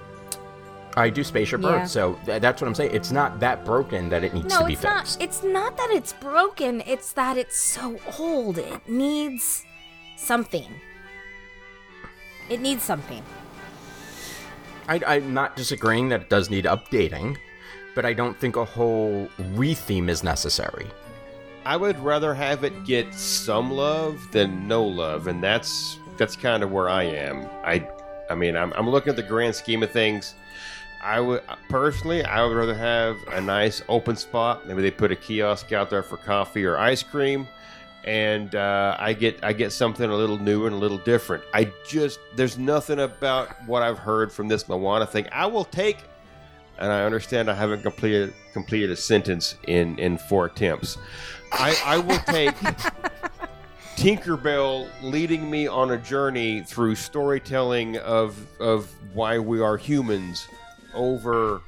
I 0.96 1.10
do 1.10 1.24
Spaceship 1.24 1.62
Yeah. 1.62 1.70
Earth, 1.84 1.90
so 1.90 2.20
th- 2.26 2.42
that's 2.42 2.62
what 2.62 2.68
I'm 2.68 2.76
saying. 2.76 2.92
It's 2.94 3.12
not 3.12 3.40
that 3.40 3.66
broken 3.66 4.10
that 4.10 4.24
it 4.24 4.34
needs 4.34 4.54
No, 4.54 4.60
to 4.60 4.66
be 4.66 4.74
it's 4.74 4.84
not. 4.84 5.00
fixed. 5.00 5.22
It's 5.22 5.44
not 5.44 5.76
that 5.78 5.90
it's 5.92 6.14
broken. 6.14 6.82
It's 6.86 7.12
that 7.14 7.36
it's 7.36 7.60
so 7.60 8.00
old. 8.20 8.58
It 8.60 8.88
needs 8.88 9.66
something. 10.18 10.68
It 12.50 12.62
needs 12.62 12.84
something. 12.84 13.24
I, 14.88 15.02
I'm 15.08 15.34
not 15.34 15.56
disagreeing 15.56 16.10
that 16.10 16.22
it 16.22 16.30
does 16.30 16.50
need 16.50 16.66
updating, 16.66 17.38
but 17.96 18.06
I 18.06 18.14
don't 18.14 18.40
think 18.40 18.56
a 18.56 18.66
whole 18.66 19.28
retheme 19.54 20.10
is 20.10 20.24
necessary. 20.24 20.88
I 21.66 21.78
would 21.78 21.98
rather 22.00 22.34
have 22.34 22.64
it 22.64 22.86
get 22.86 23.14
some 23.14 23.72
love 23.72 24.20
than 24.32 24.68
no 24.68 24.84
love, 24.84 25.28
and 25.28 25.42
that's 25.42 25.98
that's 26.18 26.36
kind 26.36 26.64
of 26.64 26.72
where 26.72 26.90
I 26.90 27.04
am. 27.04 27.48
I, 27.64 27.88
I 28.30 28.36
mean, 28.36 28.56
I'm, 28.56 28.74
I'm 28.74 28.90
looking 28.90 29.12
at 29.12 29.16
the 29.16 29.24
grand 29.24 29.56
scheme 29.56 29.82
of 29.84 29.92
things. 29.92 30.36
I 31.02 31.20
would 31.20 31.42
personally, 31.70 32.24
I 32.24 32.46
would 32.46 32.56
rather 32.56 32.76
have 32.76 33.18
a 33.32 33.42
nice 33.42 33.82
open 33.90 34.16
spot. 34.16 34.68
Maybe 34.68 34.82
they 34.82 34.92
put 34.92 35.12
a 35.12 35.16
kiosk 35.16 35.72
out 35.74 35.90
there 35.90 36.04
for 36.04 36.18
coffee 36.18 36.66
or 36.66 36.78
ice 36.78 37.04
cream, 37.04 37.48
and 38.06 38.56
uh, 38.56 38.96
I 39.00 39.14
get 39.14 39.44
I 39.44 39.54
get 39.54 39.72
something 39.72 40.10
a 40.10 40.16
little 40.16 40.38
new 40.38 40.66
and 40.66 40.74
a 40.74 40.78
little 40.78 40.98
different. 41.00 41.44
I 41.54 41.72
just 41.88 42.20
there's 42.36 42.58
nothing 42.58 43.00
about 43.00 43.50
what 43.66 43.84
I've 43.84 44.00
heard 44.00 44.32
from 44.32 44.48
this 44.48 44.68
Moana 44.70 45.06
thing. 45.06 45.28
I 45.32 45.46
will 45.46 45.66
take, 45.66 45.98
and 46.80 46.92
I 46.92 47.04
understand 47.04 47.50
I 47.50 47.54
haven't 47.54 47.82
completed 47.82 48.34
completed 48.54 48.92
a 48.92 48.96
sentence 48.96 49.56
in 49.68 49.98
in 50.00 50.18
four 50.18 50.46
attempts. 50.46 50.98
I, 51.52 51.76
I 51.86 51.98
will 51.98 52.20
take 52.20 52.56
Tinkerbell 53.96 54.90
leading 55.04 55.50
me 55.50 55.68
on 55.68 55.92
a 55.92 55.98
journey 55.98 56.62
through 56.62 56.96
storytelling 56.96 57.98
of 57.98 58.48
of 58.60 58.92
why 59.14 59.40
we 59.40 59.62
are 59.62 59.78
humans 59.78 60.48
over 60.94 61.62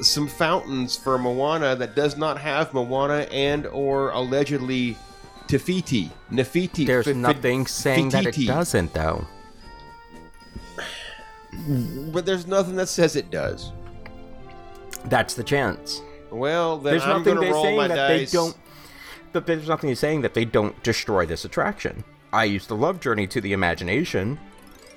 some 0.00 0.28
fountains 0.28 0.96
for 0.96 1.18
Moana 1.18 1.76
that 1.76 1.94
does 1.94 2.16
not 2.16 2.38
have 2.38 2.72
Moana 2.72 3.26
and 3.30 3.66
or 3.66 4.10
allegedly 4.10 4.96
Te 5.46 5.58
Fiti. 5.58 6.10
Nefiti. 6.30 6.86
There's 6.86 7.06
Fi- 7.06 7.12
fi- 7.12 7.18
nothing 7.18 7.66
saying 7.66 8.08
that 8.10 8.26
it 8.26 8.46
doesn't, 8.46 8.94
though. 8.94 9.26
But 12.12 12.24
there's 12.24 12.46
nothing 12.46 12.76
that 12.76 12.88
says 12.88 13.16
it 13.16 13.30
does. 13.30 13.72
That's 15.06 15.34
the 15.34 15.44
chance. 15.44 16.02
Well, 16.30 16.78
then 16.78 16.92
There's 16.92 17.02
I'm 17.02 17.08
nothing 17.18 17.24
going 17.24 17.36
to 17.36 17.40
they're 17.42 17.52
roll 17.52 17.64
saying 17.64 17.76
my 17.76 17.88
that 17.88 18.08
dice. 18.08 18.30
they 18.30 18.36
don't. 18.36 18.56
But 19.32 19.46
there's 19.46 19.68
nothing 19.68 19.94
saying 19.94 20.22
that 20.22 20.34
they 20.34 20.44
don't 20.44 20.80
destroy 20.82 21.26
this 21.26 21.44
attraction. 21.44 22.04
I 22.32 22.44
used 22.44 22.68
to 22.68 22.74
love 22.74 23.00
Journey 23.00 23.26
to 23.28 23.40
the 23.40 23.52
Imagination, 23.52 24.38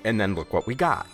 and 0.04 0.20
then 0.20 0.34
look 0.34 0.52
what 0.52 0.66
we 0.66 0.74
got. 0.74 1.06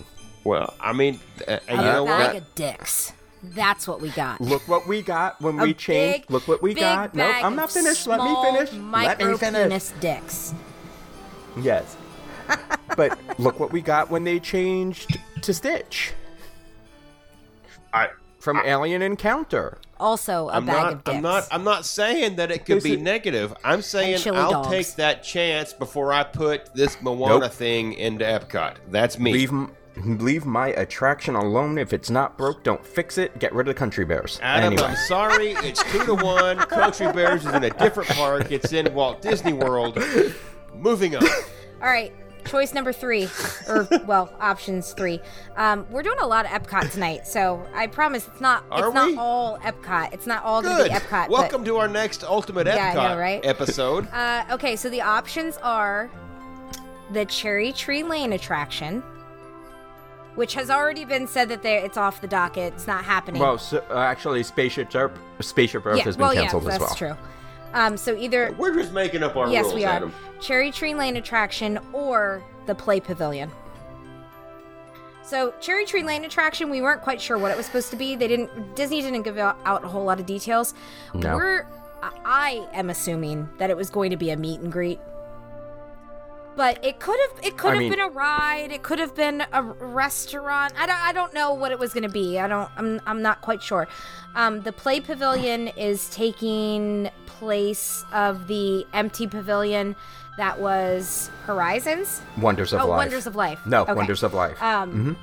Well, 0.44 0.74
I 0.80 0.92
mean, 0.92 1.20
uh, 1.46 1.58
and 1.68 1.80
a 1.80 1.82
you 1.84 1.88
know 1.92 2.04
bag 2.06 2.34
what? 2.34 2.36
of 2.42 2.54
dicks. 2.54 3.12
That's 3.42 3.88
what 3.88 4.00
we 4.00 4.10
got. 4.10 4.40
Look 4.40 4.66
what 4.68 4.86
we 4.86 5.00
got 5.00 5.40
when 5.40 5.58
A 5.58 5.62
we 5.62 5.74
changed. 5.74 6.22
big, 6.26 6.30
Look 6.30 6.46
what 6.48 6.60
we 6.62 6.74
got. 6.74 7.14
No, 7.14 7.24
bag 7.24 7.44
I'm 7.44 7.56
not 7.56 7.70
finished. 7.70 8.06
Let 8.06 8.20
me 8.20 8.26
small 8.26 8.44
finish. 8.52 8.72
Let 8.72 8.80
Micro 8.82 9.32
me 9.32 9.38
finish. 9.38 9.62
penis 9.62 9.92
dicks. 10.00 10.54
Yes. 11.58 11.96
but 12.96 13.18
look 13.38 13.58
what 13.58 13.72
we 13.72 13.80
got 13.80 14.10
when 14.10 14.24
they 14.24 14.38
changed 14.40 15.18
to 15.40 15.54
Stitch 15.54 16.12
I, 17.92 18.08
from 18.40 18.60
Alien 18.64 19.02
Encounter. 19.02 19.78
Also, 19.98 20.48
a 20.48 20.52
I'm 20.54 20.66
bag 20.66 20.76
not. 20.76 20.92
of 20.92 21.04
dicks. 21.04 21.16
I'm 21.16 21.22
not. 21.22 21.48
I'm 21.52 21.64
not 21.64 21.84
saying 21.84 22.36
that 22.36 22.50
it 22.50 22.64
could 22.64 22.78
Is 22.78 22.84
be 22.84 22.94
it- 22.94 23.00
negative. 23.02 23.54
I'm 23.62 23.82
saying 23.82 24.18
chili 24.18 24.38
I'll 24.38 24.50
dogs. 24.50 24.68
take 24.68 24.86
that 24.96 25.22
chance 25.22 25.72
before 25.72 26.12
I 26.12 26.24
put 26.24 26.74
this 26.74 27.00
Moana 27.02 27.40
Nope. 27.40 27.52
thing 27.52 27.92
into 27.92 28.24
Epcot. 28.24 28.76
That's 28.90 29.18
me. 29.18 29.32
Leave 29.32 29.50
m- 29.50 29.72
leave 29.96 30.46
my 30.46 30.68
attraction 30.68 31.34
alone. 31.34 31.76
If 31.76 31.92
it's 31.92 32.08
not 32.08 32.38
broke, 32.38 32.62
don't 32.64 32.84
fix 32.86 33.18
it. 33.18 33.38
Get 33.38 33.52
rid 33.54 33.68
of 33.68 33.74
the 33.74 33.78
country 33.78 34.06
bears. 34.06 34.38
Adam, 34.42 34.72
anyway, 34.72 34.88
I'm 34.88 34.96
sorry. 34.96 35.52
It's 35.62 35.82
two 35.92 36.04
to 36.06 36.14
one. 36.14 36.56
Country 36.56 37.12
Bears 37.12 37.44
is 37.44 37.52
in 37.54 37.64
a 37.64 37.70
different 37.70 38.08
park. 38.10 38.50
It's 38.50 38.72
in 38.72 38.92
Walt 38.94 39.20
Disney 39.20 39.52
World. 39.52 39.98
Moving 40.74 41.16
on. 41.16 41.24
All 41.82 41.88
right, 41.88 42.12
choice 42.44 42.74
number 42.74 42.92
three, 42.92 43.28
or 43.68 43.86
well, 44.06 44.32
options 44.40 44.92
three. 44.92 45.20
Um, 45.56 45.86
we're 45.90 46.02
doing 46.02 46.18
a 46.20 46.26
lot 46.26 46.44
of 46.46 46.50
Epcot 46.50 46.90
tonight, 46.92 47.26
so 47.26 47.66
I 47.74 47.86
promise 47.86 48.26
it's 48.28 48.40
not. 48.40 48.64
Are 48.70 48.86
it's 48.86 48.94
not 48.94 49.16
all 49.18 49.58
Epcot. 49.58 50.12
It's 50.12 50.26
not 50.26 50.44
all 50.44 50.62
going 50.62 50.76
to 50.76 50.82
Good. 50.84 50.92
be 50.92 50.98
Epcot. 50.98 51.28
but- 51.28 51.30
Welcome 51.30 51.64
to 51.64 51.76
our 51.78 51.88
next 51.88 52.24
Ultimate 52.24 52.66
Yeah, 52.66 52.94
Epcot 52.94 53.10
know, 53.10 53.18
right? 53.18 53.44
episode. 53.44 54.08
Uh, 54.20 54.44
okay, 54.50 54.76
so 54.76 54.88
the 54.90 55.00
options 55.00 55.56
are 55.58 56.10
the 57.12 57.24
Cherry 57.24 57.72
Tree 57.72 58.02
Lane 58.02 58.32
attraction, 58.34 59.02
which 60.34 60.54
has 60.54 60.70
already 60.70 61.04
been 61.04 61.26
said 61.26 61.48
that 61.48 61.62
they 61.62 61.78
it's 61.78 61.96
off 61.96 62.20
the 62.20 62.26
docket. 62.28 62.72
It's 62.74 62.86
not 62.86 63.04
happening. 63.04 63.40
well, 63.40 63.58
so, 63.58 63.82
uh, 63.90 63.98
actually, 63.98 64.42
Spaceship 64.42 64.94
Earth, 64.94 65.12
Spaceship 65.40 65.86
Earth 65.86 65.98
yeah, 65.98 66.04
has 66.04 66.16
been 66.16 66.26
well, 66.26 66.34
canceled 66.34 66.64
yeah, 66.64 66.70
as 66.70 66.78
that's 66.78 67.00
well. 67.00 67.14
true. 67.16 67.24
Um, 67.72 67.96
so 67.96 68.16
either 68.16 68.54
We're 68.58 68.74
just 68.74 68.92
making 68.92 69.22
up 69.22 69.36
our 69.36 69.48
yes, 69.48 69.64
rules, 69.64 69.74
we 69.74 69.84
are 69.84 69.92
Adam. 69.94 70.14
Cherry 70.40 70.70
Tree 70.72 70.94
Lane 70.94 71.16
attraction 71.16 71.78
or 71.92 72.42
the 72.66 72.74
Play 72.74 73.00
Pavilion. 73.00 73.50
So 75.22 75.54
Cherry 75.60 75.84
Tree 75.84 76.02
Lane 76.02 76.24
attraction, 76.24 76.70
we 76.70 76.82
weren't 76.82 77.02
quite 77.02 77.20
sure 77.20 77.38
what 77.38 77.50
it 77.52 77.56
was 77.56 77.66
supposed 77.66 77.90
to 77.90 77.96
be. 77.96 78.16
They 78.16 78.26
didn't 78.26 78.74
Disney 78.74 79.00
didn't 79.02 79.22
give 79.22 79.38
out 79.38 79.58
out 79.64 79.84
a 79.84 79.88
whole 79.88 80.04
lot 80.04 80.18
of 80.18 80.26
details. 80.26 80.74
No. 81.14 81.36
We're 81.36 81.66
I- 82.02 82.10
I 82.24 82.68
am 82.72 82.90
assuming 82.90 83.48
that 83.58 83.70
it 83.70 83.76
was 83.76 83.90
going 83.90 84.10
to 84.10 84.16
be 84.16 84.30
a 84.30 84.36
meet 84.36 84.60
and 84.60 84.72
greet. 84.72 84.98
But 86.56 86.84
it 86.84 86.98
could 86.98 87.18
have 87.20 87.44
it 87.44 87.56
could 87.56 87.68
I 87.70 87.74
have 87.74 87.78
mean- 87.80 87.90
been 87.90 88.00
a 88.00 88.08
ride. 88.08 88.72
It 88.72 88.82
could 88.82 88.98
have 88.98 89.14
been 89.14 89.44
a 89.52 89.62
restaurant. 89.62 90.72
I 90.76 90.86
don't 90.86 90.98
I 91.00 91.12
don't 91.12 91.32
know 91.32 91.54
what 91.54 91.70
it 91.70 91.78
was 91.78 91.92
going 91.92 92.02
to 92.02 92.08
be. 92.08 92.40
I 92.40 92.48
don't 92.48 92.68
I'm 92.76 93.00
I'm 93.06 93.22
not 93.22 93.40
quite 93.40 93.62
sure. 93.62 93.86
Um, 94.34 94.62
the 94.62 94.72
Play 94.72 95.00
Pavilion 95.00 95.68
is 95.68 96.08
taking 96.10 97.08
place 97.40 98.04
of 98.12 98.46
the 98.46 98.86
empty 98.92 99.26
pavilion 99.26 99.96
that 100.36 100.60
was 100.60 101.30
Horizons. 101.46 102.20
Wonders 102.38 102.72
of 102.72 102.82
oh, 102.82 102.86
Life. 102.86 102.98
Wonders 102.98 103.26
of 103.26 103.34
Life. 103.34 103.66
No, 103.66 103.82
Okay. 103.82 103.94
Wonders 103.94 104.22
of 104.22 104.34
Life. 104.34 104.62
Um, 104.62 105.16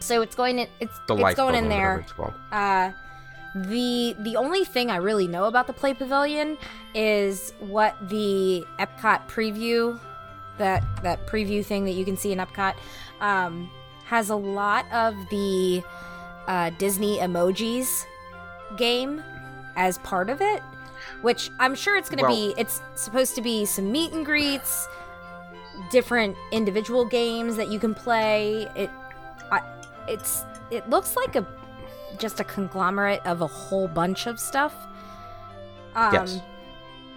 so 0.00 0.20
it's 0.20 0.34
going 0.34 0.58
in. 0.58 0.68
It's 0.80 0.98
the 1.06 1.16
it's 1.16 1.34
going 1.36 1.54
in 1.54 1.68
there. 1.68 2.04
Uh, 2.52 2.90
the 3.54 4.16
the 4.18 4.36
only 4.36 4.64
thing 4.64 4.90
I 4.90 4.96
really 4.96 5.26
know 5.28 5.44
about 5.44 5.66
the 5.66 5.72
Play 5.72 5.94
Pavilion 5.94 6.58
is 6.94 7.52
what 7.60 7.96
the 8.08 8.64
Epcot 8.78 9.28
preview, 9.28 9.98
that 10.58 10.84
that 11.02 11.26
preview 11.26 11.64
thing 11.64 11.84
that 11.84 11.92
you 11.92 12.04
can 12.04 12.16
see 12.16 12.32
in 12.32 12.38
Epcot, 12.38 12.74
um, 13.20 13.70
has 14.04 14.28
a 14.28 14.36
lot 14.36 14.84
of 14.92 15.14
the 15.30 15.82
uh, 16.46 16.70
Disney 16.78 17.18
emojis 17.18 18.04
game 18.76 19.22
as 19.76 19.98
part 19.98 20.30
of 20.30 20.40
it, 20.40 20.62
which 21.24 21.50
I'm 21.58 21.74
sure 21.74 21.96
it's 21.96 22.08
going 22.10 22.18
to 22.18 22.24
Well- 22.24 22.36
be. 22.36 22.54
It's 22.60 22.80
supposed 22.94 23.34
to 23.36 23.42
be 23.42 23.64
some 23.64 23.90
meet 23.90 24.12
and 24.12 24.24
greets, 24.24 24.86
different 25.90 26.36
individual 26.52 27.04
games 27.06 27.56
that 27.56 27.68
you 27.68 27.78
can 27.80 27.94
play. 27.94 28.68
It, 28.76 28.90
I, 29.50 29.62
it's 30.06 30.44
it 30.70 30.88
looks 30.90 31.16
like 31.16 31.34
a 31.34 31.46
just 32.18 32.38
a 32.40 32.44
conglomerate 32.44 33.24
of 33.26 33.40
a 33.40 33.46
whole 33.46 33.88
bunch 33.88 34.26
of 34.26 34.38
stuff. 34.38 34.74
Um, 35.96 36.12
Yes. 36.12 36.40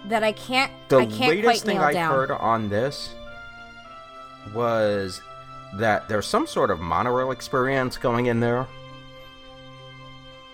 That 0.07 0.23
I 0.23 0.31
can't. 0.31 0.71
The 0.87 0.99
I 0.99 1.05
can't 1.05 1.19
latest 1.19 1.43
quite 1.43 1.59
thing 1.61 1.77
nail 1.77 1.85
I 1.87 1.93
down. 1.93 2.13
heard 2.13 2.31
on 2.31 2.69
this 2.69 3.13
was 4.53 5.21
that 5.73 6.07
there's 6.07 6.25
some 6.25 6.47
sort 6.47 6.71
of 6.71 6.79
monorail 6.79 7.31
experience 7.31 7.97
going 7.97 8.27
in 8.27 8.39
there 8.39 8.65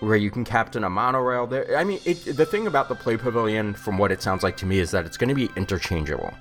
where 0.04 0.16
you 0.16 0.30
can 0.30 0.44
captain 0.44 0.84
a 0.84 0.90
monorail 0.90 1.46
there. 1.46 1.76
I 1.76 1.84
mean, 1.84 2.00
it, 2.04 2.36
the 2.36 2.46
thing 2.46 2.66
about 2.66 2.88
the 2.88 2.94
Play 2.94 3.16
Pavilion, 3.16 3.74
from 3.74 3.98
what 3.98 4.12
it 4.12 4.22
sounds 4.22 4.42
like 4.42 4.56
to 4.58 4.66
me, 4.66 4.78
is 4.78 4.90
that 4.90 5.06
it's 5.06 5.16
going 5.16 5.28
to 5.28 5.34
be 5.34 5.48
interchangeable. 5.56 6.32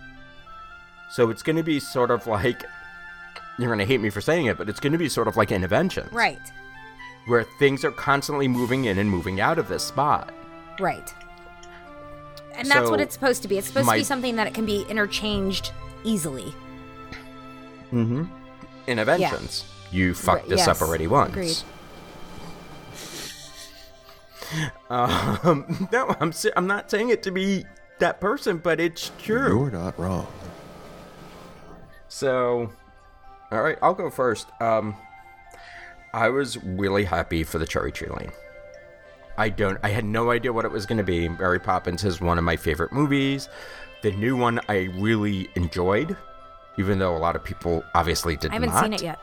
So 1.11 1.29
it's 1.29 1.43
going 1.43 1.55
to 1.55 1.63
be 1.63 1.79
sort 1.79 2.11
of 2.11 2.25
like 2.27 2.63
you're 3.59 3.67
going 3.67 3.79
to 3.79 3.85
hate 3.85 4.01
me 4.01 4.09
for 4.09 4.21
saying 4.21 4.47
it, 4.47 4.57
but 4.57 4.69
it's 4.69 4.79
going 4.79 4.93
to 4.93 4.99
be 4.99 5.09
sort 5.09 5.27
of 5.27 5.37
like 5.37 5.51
interventions, 5.51 6.11
Right. 6.11 6.39
Where 7.25 7.43
things 7.59 7.85
are 7.85 7.91
constantly 7.91 8.47
moving 8.47 8.85
in 8.85 8.97
and 8.97 9.09
moving 9.09 9.39
out 9.39 9.57
of 9.57 9.69
this 9.69 9.83
spot. 9.83 10.33
Right. 10.79 11.13
And 12.55 12.67
that's 12.67 12.89
what 12.89 12.99
it's 12.99 13.13
supposed 13.13 13.41
to 13.43 13.47
be. 13.47 13.57
It's 13.57 13.67
supposed 13.67 13.89
to 13.89 13.95
be 13.95 14.03
something 14.03 14.35
that 14.35 14.47
it 14.47 14.53
can 14.53 14.65
be 14.65 14.85
interchanged 14.89 15.71
easily. 16.03 16.53
Mm-hmm. 17.91 18.25
Interventions. 18.87 19.65
You 19.91 20.13
fucked 20.13 20.49
this 20.49 20.61
up 20.61 20.79
yes, 20.79 20.81
already 20.81 21.07
once. 21.07 21.31
agreed. 21.31 21.57
Um, 24.89 25.87
no, 25.91 26.15
I'm 26.19 26.33
I'm 26.55 26.67
not 26.67 26.89
saying 26.89 27.09
it 27.09 27.23
to 27.23 27.31
be 27.31 27.65
that 27.99 28.19
person, 28.19 28.57
but 28.57 28.79
it's 28.79 29.11
true. 29.19 29.61
You're 29.61 29.71
not 29.71 29.97
wrong. 29.97 30.27
So, 32.07 32.71
all 33.51 33.61
right, 33.61 33.77
I'll 33.81 33.93
go 33.93 34.09
first. 34.09 34.47
Um, 34.61 34.95
I 36.13 36.29
was 36.29 36.61
really 36.63 37.05
happy 37.05 37.43
for 37.43 37.57
the 37.57 37.65
Cherry 37.65 37.91
Tree 37.91 38.09
Lane. 38.09 38.31
I 39.37 39.49
don't. 39.49 39.79
I 39.83 39.89
had 39.89 40.05
no 40.05 40.29
idea 40.29 40.53
what 40.53 40.65
it 40.65 40.71
was 40.71 40.85
going 40.85 40.99
to 40.99 41.03
be. 41.03 41.27
Mary 41.27 41.59
Poppins 41.59 42.03
is 42.03 42.21
one 42.21 42.37
of 42.37 42.43
my 42.43 42.55
favorite 42.55 42.91
movies. 42.91 43.49
The 44.03 44.11
new 44.11 44.37
one 44.37 44.59
I 44.69 44.89
really 44.97 45.49
enjoyed, 45.55 46.15
even 46.77 46.99
though 46.99 47.15
a 47.15 47.17
lot 47.17 47.35
of 47.35 47.43
people 47.43 47.83
obviously 47.95 48.35
did 48.35 48.51
not. 48.51 48.51
I 48.51 48.55
haven't 48.55 48.69
not. 48.75 48.83
seen 48.83 48.93
it 48.93 49.01
yet. 49.01 49.19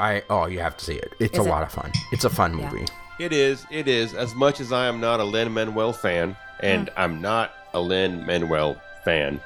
I 0.00 0.22
oh, 0.30 0.46
you 0.46 0.60
have 0.60 0.76
to 0.76 0.84
see 0.84 0.94
it. 0.94 1.12
It's 1.20 1.38
Is 1.38 1.44
a 1.44 1.48
it? 1.48 1.50
lot 1.50 1.62
of 1.62 1.70
fun. 1.72 1.92
It's 2.12 2.24
a 2.24 2.30
fun 2.30 2.58
Yeah. 2.58 2.70
Movie. 3.18 3.34
It 3.34 3.38
is. 3.38 3.66
It 3.70 3.88
is. 3.88 4.14
As 4.14 4.34
much 4.34 4.60
as 4.60 4.72
I 4.72 4.86
am 4.86 5.00
not 5.00 5.20
a 5.20 5.24
Lin 5.24 5.52
Manuel 5.52 5.92
fan, 5.92 6.36
and 6.60 6.88
hmm. 6.88 7.00
I'm 7.00 7.20
not 7.20 7.52
a 7.74 7.80
Lin 7.80 8.24
Manuel 8.24 8.80
fan, 9.04 9.40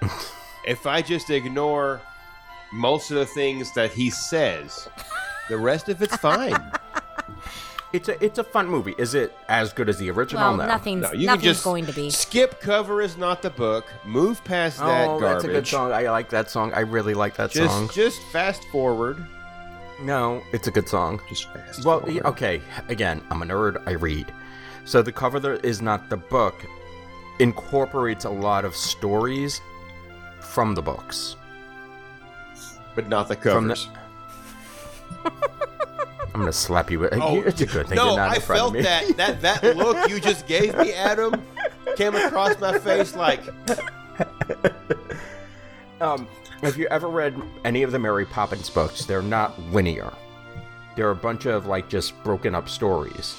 if 0.66 0.86
I 0.86 1.02
just 1.02 1.30
ignore 1.30 2.00
most 2.72 3.10
of 3.10 3.16
the 3.16 3.26
things 3.26 3.72
that 3.74 3.92
he 3.92 4.10
says. 4.10 4.88
The 5.48 5.58
rest 5.58 5.88
of 5.88 6.00
it's 6.00 6.16
fine. 6.16 6.54
It's 7.92 8.08
a 8.08 8.24
it's 8.24 8.38
a 8.38 8.44
fun 8.44 8.68
movie. 8.68 8.94
Is 8.98 9.14
it 9.14 9.36
as 9.48 9.72
good 9.72 9.88
as 9.88 9.98
the 9.98 10.10
original? 10.10 10.42
Well, 10.42 10.56
no. 10.58 10.66
nothing's 10.66 11.02
No, 11.02 11.12
you 11.12 11.26
nothing's 11.26 11.42
can 11.42 11.52
just 11.54 11.64
going 11.64 11.86
to 11.86 11.92
be. 11.92 12.08
skip 12.10 12.60
cover 12.60 13.02
is 13.02 13.16
not 13.16 13.42
the 13.42 13.50
book. 13.50 13.84
Move 14.04 14.44
past 14.44 14.80
oh, 14.80 14.86
that 14.86 15.08
oh, 15.08 15.18
garbage. 15.18 15.42
that's 15.42 15.44
a 15.44 15.48
good 15.48 15.66
song. 15.66 15.92
I 15.92 16.08
like 16.08 16.30
that 16.30 16.48
song. 16.48 16.72
I 16.72 16.80
really 16.80 17.14
like 17.14 17.34
that 17.36 17.50
Just 17.50 17.74
song. 17.74 17.90
just 17.92 18.22
fast 18.30 18.62
forward. 18.70 19.26
No, 20.02 20.42
it's 20.52 20.66
a 20.66 20.70
good 20.70 20.88
song. 20.88 21.20
Just 21.28 21.52
fast 21.52 21.84
Well, 21.84 22.00
forward. 22.00 22.24
okay. 22.24 22.60
Again, 22.88 23.22
I'm 23.30 23.42
a 23.42 23.46
nerd. 23.46 23.82
I 23.86 23.92
read. 23.92 24.32
So 24.84 25.02
the 25.02 25.12
cover 25.12 25.38
there 25.38 25.56
is 25.56 25.82
not 25.82 26.08
the 26.08 26.16
book. 26.16 26.64
Incorporates 27.38 28.24
a 28.24 28.30
lot 28.30 28.64
of 28.64 28.74
stories 28.74 29.60
from 30.40 30.74
the 30.74 30.82
books. 30.82 31.36
but 32.96 33.08
not 33.08 33.28
the 33.28 33.36
From 33.36 33.68
the- 33.68 33.74
covers. 33.74 33.88
I'm 36.34 36.40
gonna 36.40 36.52
slap 36.52 36.90
you 36.90 37.00
with. 37.00 37.12
Oh, 37.14 37.40
it's 37.42 37.60
a 37.60 37.66
good 37.66 37.88
thing 37.88 37.96
no, 37.96 38.06
you're 38.08 38.16
not 38.16 38.30
I 38.30 38.34
in 38.36 38.40
front 38.40 38.58
felt 38.58 38.68
of 38.70 38.74
me. 38.74 38.82
that 38.82 39.16
that 39.16 39.42
that 39.62 39.76
look 39.76 40.08
you 40.08 40.20
just 40.20 40.46
gave 40.46 40.76
me, 40.78 40.92
Adam, 40.92 41.42
came 41.96 42.14
across 42.14 42.58
my 42.60 42.78
face 42.78 43.14
like 43.16 43.40
Um, 46.00 46.26
have 46.62 46.76
you 46.76 46.86
ever 46.88 47.08
read 47.08 47.40
any 47.64 47.82
of 47.82 47.92
the 47.92 47.98
Mary 47.98 48.26
Poppins 48.26 48.68
books? 48.68 49.04
They're 49.04 49.22
not 49.22 49.58
linear. 49.72 50.12
They're 50.96 51.10
a 51.10 51.16
bunch 51.16 51.46
of 51.46 51.66
like 51.66 51.88
just 51.88 52.22
broken 52.22 52.54
up 52.54 52.68
stories. 52.68 53.34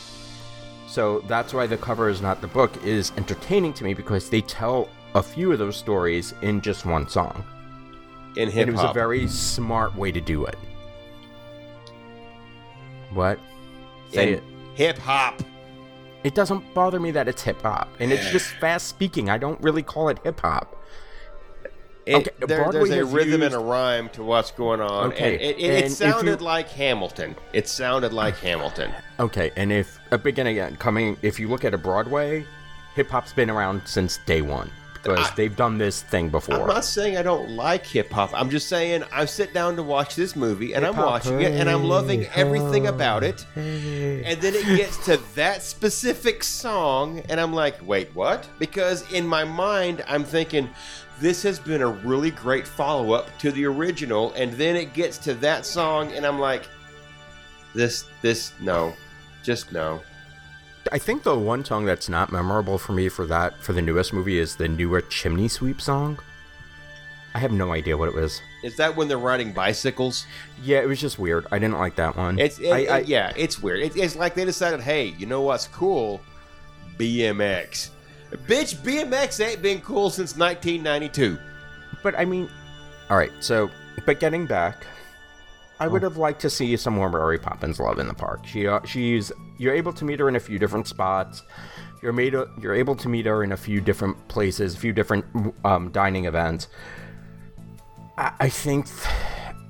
So 0.88 1.20
that's 1.28 1.54
why 1.54 1.68
the 1.68 1.78
cover 1.78 2.10
is 2.10 2.22
not 2.22 2.42
the 2.42 2.48
book 2.48 2.72
is 2.84 3.12
entertaining 3.18 3.74
to 3.74 3.84
me 3.84 3.94
because 3.94 4.30
they 4.30 4.42
tell 4.42 4.90
a 5.14 5.24
few 5.24 5.52
of 5.52 5.60
those 5.60 5.78
stories 5.78 6.34
in 6.42 6.62
just 6.62 6.86
one 6.86 7.08
song. 7.08 7.46
in 8.36 8.44
And 8.44 8.52
hip 8.52 8.68
it 8.68 8.72
was 8.72 8.84
a 8.84 8.94
very 8.94 9.28
smart 9.28 9.96
way 9.96 10.12
to 10.12 10.22
do 10.22 10.46
it. 10.46 10.58
What? 13.14 13.40
Say 14.12 14.34
it. 14.34 14.44
Hip 14.76 14.98
hop. 14.98 15.42
It 16.24 16.36
doesn't 16.36 16.74
bother 16.74 17.00
me 17.00 17.12
that 17.12 17.28
it's 17.28 17.42
hip 17.42 17.62
hop, 17.62 17.90
and 18.00 18.12
it's 18.12 18.30
just 18.30 18.48
fast 18.56 18.88
speaking. 18.88 19.30
I 19.30 19.38
don't 19.38 19.62
really 19.62 19.84
call 19.84 20.10
it 20.10 20.20
hip 20.24 20.40
hop. 20.40 20.81
It, 22.06 22.16
Okay, 22.16 22.30
there- 22.48 22.72
there's 22.72 22.90
a 22.90 23.06
rhythm 23.06 23.44
and 23.44 23.54
a 23.54 23.60
rhyme 23.60 24.10
to 24.10 24.24
what's 24.24 24.52
going 24.52 24.82
on. 24.82 25.10
Okay, 25.12 25.34
and 25.34 25.42
it, 25.42 25.60
it, 25.60 25.86
it 25.86 25.92
sounded 25.92 26.40
you- 26.40 26.46
like 26.46 26.68
Hamilton. 26.70 27.36
It 27.54 27.68
sounded 27.68 28.12
like 28.12 28.38
Hamilton. 28.38 28.92
Okay, 29.20 29.52
and 29.56 29.72
if 29.72 30.00
uh, 30.12 30.18
begin 30.18 30.48
again 30.48 30.76
coming, 30.78 31.18
if 31.22 31.40
you 31.40 31.48
look 31.48 31.64
at 31.64 31.74
a 31.74 31.78
Broadway, 31.78 32.46
hip 32.96 33.10
hop's 33.10 33.34
been 33.34 33.50
around 33.52 33.84
since 33.86 34.18
day 34.26 34.42
one 34.42 34.72
because 34.94 35.28
I- 35.28 35.36
they've 35.36 35.56
done 35.56 35.78
this 35.78 36.02
thing 36.02 36.30
before. 36.30 36.62
I'm 36.62 36.68
not 36.68 36.86
saying 36.86 37.18
I 37.18 37.22
don't 37.22 37.50
like 37.52 37.86
hip 37.86 38.10
hop. 38.12 38.32
I'm 38.34 38.50
just 38.50 38.68
saying 38.68 39.04
I 39.12 39.26
sit 39.26 39.54
down 39.54 39.76
to 39.76 39.84
watch 39.84 40.16
this 40.16 40.36
movie 40.36 40.74
and 40.74 40.84
I'm 40.86 40.94
Hip-hop, 40.96 41.06
watching 41.12 41.42
it 41.42 41.52
and 41.54 41.70
I'm 41.70 41.84
loving 41.84 42.26
everything 42.36 42.86
ho, 42.86 42.94
about 42.94 43.24
it. 43.24 43.46
And 43.56 44.42
then 44.42 44.56
it 44.56 44.66
gets 44.78 44.98
to 45.06 45.18
that 45.36 45.62
specific 45.62 46.44
song 46.44 47.22
and 47.30 47.40
I'm 47.40 47.54
like, 47.54 47.78
wait, 47.88 48.10
what? 48.16 48.48
Because 48.60 49.10
in 49.12 49.26
my 49.28 49.44
mind, 49.44 50.04
I'm 50.08 50.24
thinking 50.24 50.70
this 51.22 51.44
has 51.44 51.60
been 51.60 51.82
a 51.82 51.88
really 51.88 52.32
great 52.32 52.68
follow 52.68 53.14
up 53.14 53.28
to 53.40 53.52
the 53.52 53.66
original. 53.66 54.34
And 54.34 54.52
then 54.54 54.76
it 54.76 54.94
gets 54.94 55.18
to 55.20 55.34
that 55.36 55.66
song 55.66 56.12
and 56.14 56.26
I'm 56.26 56.40
like, 56.40 56.68
this, 57.74 58.06
this, 58.22 58.52
no, 58.60 58.94
just 59.44 59.72
no. 59.72 60.02
I 60.92 60.98
think 60.98 61.24
the 61.24 61.38
one 61.38 61.64
song 61.64 61.86
that's 61.86 62.10
not 62.10 62.32
memorable 62.32 62.78
for 62.78 62.94
me 62.94 63.08
for 63.08 63.26
that 63.28 63.56
for 63.62 63.72
the 63.74 63.82
newest 63.82 64.14
movie 64.14 64.40
is 64.40 64.56
the 64.56 64.68
newer 64.68 65.02
Chimney 65.02 65.48
Sweep 65.48 65.80
song. 65.80 66.18
I 67.34 67.40
have 67.40 67.52
no 67.54 67.72
idea 67.72 67.96
what 67.96 68.10
it 68.10 68.16
was. 68.16 68.42
Is 68.64 68.76
that 68.78 68.96
when 68.96 69.08
they're 69.08 69.18
riding 69.18 69.54
bicycles? 69.54 70.26
Yeah, 70.62 70.80
it 70.82 70.88
was 70.88 71.00
just 71.00 71.18
weird. 71.18 71.46
I 71.52 71.60
didn't 71.60 71.78
like 71.78 71.96
that 71.96 72.18
one. 72.18 72.38
It's 72.40 72.60
it, 72.60 72.72
I, 72.72 72.78
I, 72.86 72.98
it- 73.00 73.08
yeah, 73.08 73.32
it's 73.38 73.62
weird. 73.62 73.80
It, 73.80 73.96
it's 73.96 74.16
like 74.18 74.34
they 74.36 74.44
decided, 74.44 74.82
hey, 74.82 75.06
you 75.18 75.28
know 75.28 75.42
what's 75.42 75.68
cool? 75.68 76.20
BMX. 76.98 77.90
Bitch, 78.32 78.76
BMX 78.76 79.46
ain't 79.46 79.62
been 79.62 79.82
cool 79.82 80.10
since 80.10 80.38
1992. 80.38 81.38
But 82.02 82.18
I 82.18 82.26
mean, 82.26 82.50
all 83.10 83.18
right. 83.18 83.32
So, 83.40 83.70
but 84.06 84.20
getting 84.20 84.46
back, 84.46 84.86
I 85.80 85.88
would 85.88 86.04
have 86.04 86.18
liked 86.18 86.40
to 86.42 86.50
see 86.50 86.78
some 86.78 86.94
more 86.94 87.10
Mary 87.10 87.40
Poppins 87.40 87.80
love 87.80 88.00
in 88.00 88.08
the 88.08 88.14
park. 88.14 88.46
She 88.46 88.68
uh, 88.68 88.82
she's 88.86 89.32
you're 89.58 89.74
able 89.74 89.94
to 89.94 90.06
meet 90.06 90.20
her 90.20 90.30
in 90.30 90.36
a 90.36 90.40
few 90.40 90.60
different 90.60 90.88
spots. 90.88 91.44
You're 92.02 92.14
made 92.14 92.34
you're 92.34 92.74
able 92.74 92.96
to 92.96 93.10
meet 93.10 93.26
her 93.26 93.44
in 93.44 93.52
a 93.52 93.58
few 93.58 93.82
different 93.82 94.28
places, 94.28 94.76
a 94.76 94.78
few 94.78 94.94
different 94.94 95.26
um, 95.66 95.92
dining 95.92 96.26
events. 96.26 96.68
I, 98.18 98.32
I 98.40 98.50
think 98.50 98.86
th- 98.86 99.08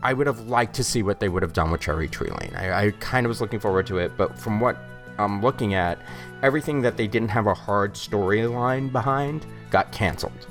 I 0.04 0.14
would 0.14 0.28
have 0.28 0.48
liked 0.48 0.76
to 0.76 0.84
see 0.84 1.02
what 1.04 1.20
they 1.20 1.30
would 1.30 1.44
have 1.44 1.54
done 1.54 1.72
with 1.72 1.82
Cherry 1.82 2.08
Tree 2.08 2.30
Lane. 2.30 2.54
I, 2.56 2.88
I 2.88 2.92
kind 3.00 3.26
of 3.26 3.30
was 3.30 3.40
looking 3.40 3.60
forward 3.60 3.88
to 3.88 3.98
it, 3.98 4.12
but 4.18 4.38
from 4.38 4.60
what 4.60 4.78
I'm 5.22 5.42
looking 5.42 5.74
at, 5.74 6.00
everything 6.44 6.82
that 6.82 6.98
they 6.98 7.08
didn't 7.08 7.30
have 7.30 7.48
a 7.48 7.54
hard 7.54 7.94
storyline 7.94 8.92
behind 8.92 9.46
got 9.70 9.92
canceled. 9.92 10.48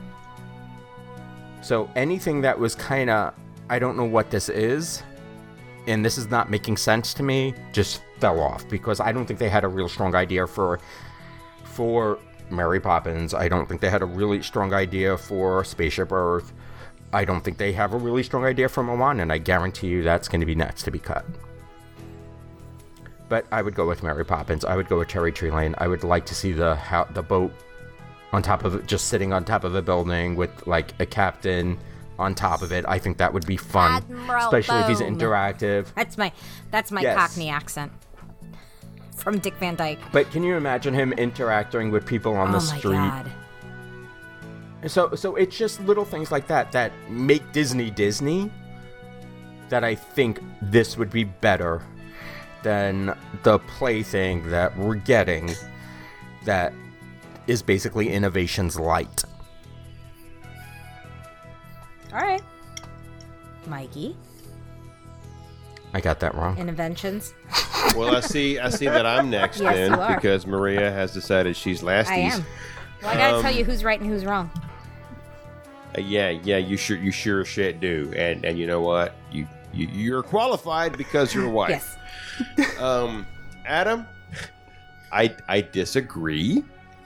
So 1.63 1.91
anything 1.95 2.41
that 2.41 2.59
was 2.59 2.75
kind 2.75 3.11
of, 3.11 3.35
I 3.69 3.79
don't 3.79 3.97
know 3.97 4.05
what 4.05 4.31
this 4.31 4.49
is, 4.49 5.03
and 5.87 6.05
this 6.05 6.19
is 6.19 6.29
not 6.31 6.51
making 6.51 6.77
sense 6.77 7.13
to 7.15 7.23
me, 7.23 7.55
just 7.73 8.03
fell 8.19 8.41
off 8.41 8.69
because 8.69 9.01
I 9.01 9.13
don't 9.13 9.27
think 9.27 9.39
they 9.39 9.49
had 9.49 9.65
a 9.65 9.69
real 9.69 9.89
strong 9.89 10.15
idea 10.15 10.47
for 10.47 10.79
for 11.65 12.19
Mary 12.51 12.81
Poppins. 12.81 13.33
I 13.33 13.49
don't 13.49 13.69
think 13.69 13.81
they 13.81 13.91
had 13.91 14.03
a 14.03 14.07
really 14.07 14.43
strong 14.43 14.73
idea 14.73 15.17
for 15.17 15.65
Spaceship 15.65 16.13
Earth. 16.13 16.53
I 17.13 17.25
don't 17.25 17.43
think 17.43 17.59
they 17.59 17.73
have 17.73 17.93
a 17.93 17.97
really 17.97 18.23
strong 18.23 18.45
idea 18.45 18.69
for 18.69 18.83
Moana, 18.83 19.23
and 19.23 19.33
I 19.33 19.39
guarantee 19.39 19.89
you 19.89 20.03
that's 20.03 20.29
going 20.29 20.41
to 20.41 20.47
be 20.47 20.55
next 20.55 20.85
to 20.85 20.91
be 20.91 20.99
cut. 20.99 21.25
But 23.31 23.47
I 23.51 23.63
would 23.63 23.75
go 23.75 23.87
with 23.87 24.03
Mary 24.03 24.25
Poppins. 24.27 24.65
I 24.65 24.77
would 24.77 24.89
go 24.89 24.99
with 24.99 25.09
Cherry 25.09 25.33
Tree 25.33 25.51
Lane. 25.53 25.75
I 25.79 25.87
would 25.89 26.05
like 26.05 26.27
to 26.27 26.35
see 26.35 26.53
the 26.53 26.75
how, 26.75 27.05
the 27.05 27.23
boat 27.23 27.53
on 28.33 28.43
top 28.43 28.65
of 28.65 28.75
it, 28.75 28.87
just 28.87 29.07
sitting 29.07 29.33
on 29.33 29.45
top 29.45 29.65
of 29.65 29.75
a 29.75 29.81
building 29.81 30.35
with 30.37 30.67
like 30.67 30.93
a 31.01 31.07
captain 31.07 31.79
on 32.19 32.35
top 32.35 32.61
of 32.61 32.73
it. 32.73 32.85
I 32.89 32.99
think 32.99 33.17
that 33.19 33.33
would 33.33 33.47
be 33.47 33.57
fun, 33.57 34.03
Admiral 34.03 34.45
especially 34.45 34.81
if 34.81 34.89
he's 34.89 35.01
interactive. 35.01 35.87
That's 35.95 36.19
my 36.19 36.33
that's 36.71 36.91
my 36.91 37.01
Yes. 37.03 37.17
Cockney 37.17 37.49
accent 37.51 37.93
from 39.17 39.39
Dick 39.39 39.55
Van 39.55 39.77
Dyke. 39.77 40.01
But 40.13 40.31
can 40.33 40.43
you 40.43 40.57
imagine 40.57 40.93
him 40.93 41.13
interacting 41.13 41.91
with 41.91 42.05
people 42.05 42.35
on 42.37 42.49
oh 42.49 42.59
the 42.59 42.67
my 42.67 42.79
street? 42.79 42.93
god. 42.95 43.31
So 44.89 45.15
so 45.15 45.37
it's 45.37 45.57
just 45.57 45.81
little 45.83 46.05
things 46.05 46.33
like 46.33 46.49
that 46.49 46.73
that 46.73 46.93
make 47.09 47.53
Disney 47.53 47.91
Disney 47.91 48.51
that 49.69 49.85
I 49.85 49.95
think 49.95 50.41
this 50.63 50.97
would 50.99 51.11
be 51.11 51.23
better 51.25 51.83
than 52.63 53.17
the 53.43 53.59
plaything 53.61 54.49
that 54.51 54.77
we're 54.77 54.95
getting 54.97 55.51
that 56.45 56.73
is 57.47 57.63
basically 57.63 58.09
innoventions 58.09 58.79
light. 58.79 59.25
All 62.13 62.19
right. 62.21 62.43
Mikey, 63.67 64.17
I 65.95 66.01
got 66.01 66.19
that 66.21 66.35
wrong. 66.35 66.57
interventions. 66.59 67.35
Well, 67.97 68.15
I 68.15 68.21
see. 68.21 68.59
I 68.59 68.69
see 68.69 68.85
that 68.85 69.07
I'm 69.07 69.31
next 69.31 69.59
Yes, 69.59 69.75
then 69.75 70.15
because 70.15 70.47
Maria 70.47 70.93
has 70.93 71.15
decided 71.15 71.57
she's 71.57 71.81
lasties. 71.81 72.09
I 72.09 72.17
am. 72.17 72.45
Well, 73.03 73.11
I 73.11 73.15
gotta 73.17 73.37
Um, 73.37 73.43
tell 73.43 73.51
you 73.55 73.65
who's 73.65 73.83
right 73.83 73.99
and 73.99 74.09
who's 74.09 74.27
wrong. 74.27 74.51
Uh, 75.97 76.03
yeah, 76.03 76.29
yeah, 76.29 76.59
you 76.59 76.77
sure 76.77 76.99
you 76.99 77.11
sure 77.11 77.43
shit 77.45 77.81
do. 77.81 78.13
And 78.15 78.45
and 78.45 78.59
you 78.59 78.67
know 78.67 78.83
what? 78.83 79.15
You, 79.33 79.49
you 79.73 79.89
you're 79.89 80.23
qualified 80.23 80.99
because 80.99 81.35
you're 81.35 81.47
a 81.47 81.51
white. 81.51 81.71
Yes. 81.71 81.97
Um, 82.81 83.27
Adam, 83.67 84.07
I 85.13 85.35
I 85.49 85.61
disagree. 85.61 86.65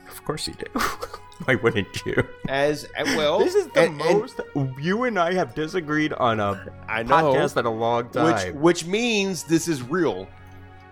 Of 0.08 0.24
course 0.24 0.46
you 0.46 0.54
do. 0.54 0.80
Why 1.46 1.56
wouldn't 1.56 1.88
you? 2.06 2.22
As 2.48 2.84
uh, 2.96 3.04
well, 3.16 3.40
This 3.40 3.54
is 3.56 3.66
the 3.68 3.80
and- 3.82 4.00
and 4.00 4.18
most 4.20 4.40
you 4.78 5.04
and 5.04 5.18
I 5.18 5.34
have 5.34 5.54
disagreed 5.54 6.12
on 6.12 6.38
a 6.40 6.64
I 6.88 7.02
know 7.02 7.32
podcast 7.34 7.56
in 7.56 7.66
a 7.66 7.70
long 7.72 8.04
which 8.04 8.14
time. 8.14 8.60
which 8.60 8.86
means 8.86 9.42
this 9.44 9.66
is 9.66 9.82
real. 9.82 10.28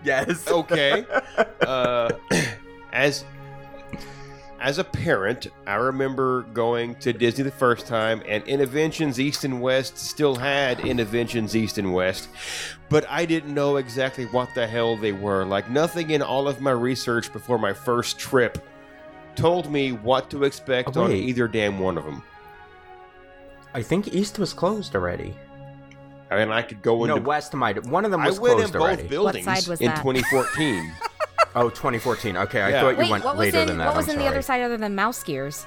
yes. 0.03 0.45
Okay. 0.47 1.05
uh, 1.65 2.11
as 2.93 3.23
as 4.63 4.77
a 4.77 4.83
parent, 4.83 5.47
I 5.67 5.75
remember 5.75 6.43
going 6.53 6.95
to 6.95 7.11
Disney 7.11 7.43
the 7.43 7.51
first 7.51 7.85
time, 7.85 8.23
and 8.25 8.41
Interventions 8.45 9.19
East 9.19 9.43
and 9.43 9.61
West 9.61 9.97
still 9.97 10.35
had 10.35 10.79
Interventions 10.79 11.53
East 11.53 11.77
and 11.77 11.93
West, 11.93 12.29
but 12.87 13.05
I 13.09 13.25
didn't 13.25 13.53
know 13.53 13.75
exactly 13.75 14.23
what 14.27 14.55
the 14.55 14.65
hell 14.65 14.95
they 14.95 15.11
were. 15.11 15.43
Like 15.43 15.69
nothing 15.69 16.11
in 16.11 16.21
all 16.21 16.47
of 16.47 16.61
my 16.61 16.71
research 16.71 17.33
before 17.33 17.57
my 17.59 17.73
first 17.73 18.17
trip 18.17 18.65
told 19.35 19.69
me 19.69 19.91
what 19.91 20.29
to 20.29 20.45
expect 20.45 20.95
Oh, 20.95 21.03
on 21.03 21.11
either 21.11 21.49
damn 21.49 21.77
one 21.79 21.97
of 21.97 22.05
them. 22.05 22.23
I 23.73 23.81
think 23.81 24.13
East 24.13 24.39
was 24.39 24.53
closed 24.53 24.95
already. 24.95 25.35
I 26.31 26.37
mean, 26.37 26.51
I 26.53 26.61
could 26.61 26.81
go 26.81 27.03
No, 27.05 27.15
into. 27.17 27.27
West 27.27 27.53
might. 27.53 27.85
One 27.85 28.05
of 28.05 28.11
them 28.11 28.23
was 28.23 28.39
closed. 28.39 28.51
I 28.51 28.55
went 28.55 28.65
in 28.67 28.71
both 28.73 28.81
already. 28.81 29.07
buildings 29.09 29.67
in 29.81 29.87
that? 29.87 29.97
2014. 29.97 30.93
Oh, 31.55 31.69
2014. 31.69 32.35
Okay, 32.37 32.61
I 32.61 32.69
Yeah. 32.69 32.81
thought 32.81 32.89
you 32.91 32.97
Wait, 32.97 33.11
went 33.11 33.23
what 33.23 33.37
was 33.37 33.45
later 33.45 33.59
in 33.61 33.67
than 33.67 33.77
that. 33.77 33.87
what 33.87 33.95
was 33.97 34.05
I'm 34.07 34.13
in 34.13 34.17
the 34.17 34.23
sorry. 34.23 34.33
other 34.35 34.41
side 34.41 34.61
other 34.61 34.77
than 34.77 34.95
MouseGears? 34.95 35.65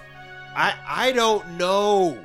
I 0.56 0.74
I 0.86 1.12
don't 1.12 1.48
know. 1.52 2.18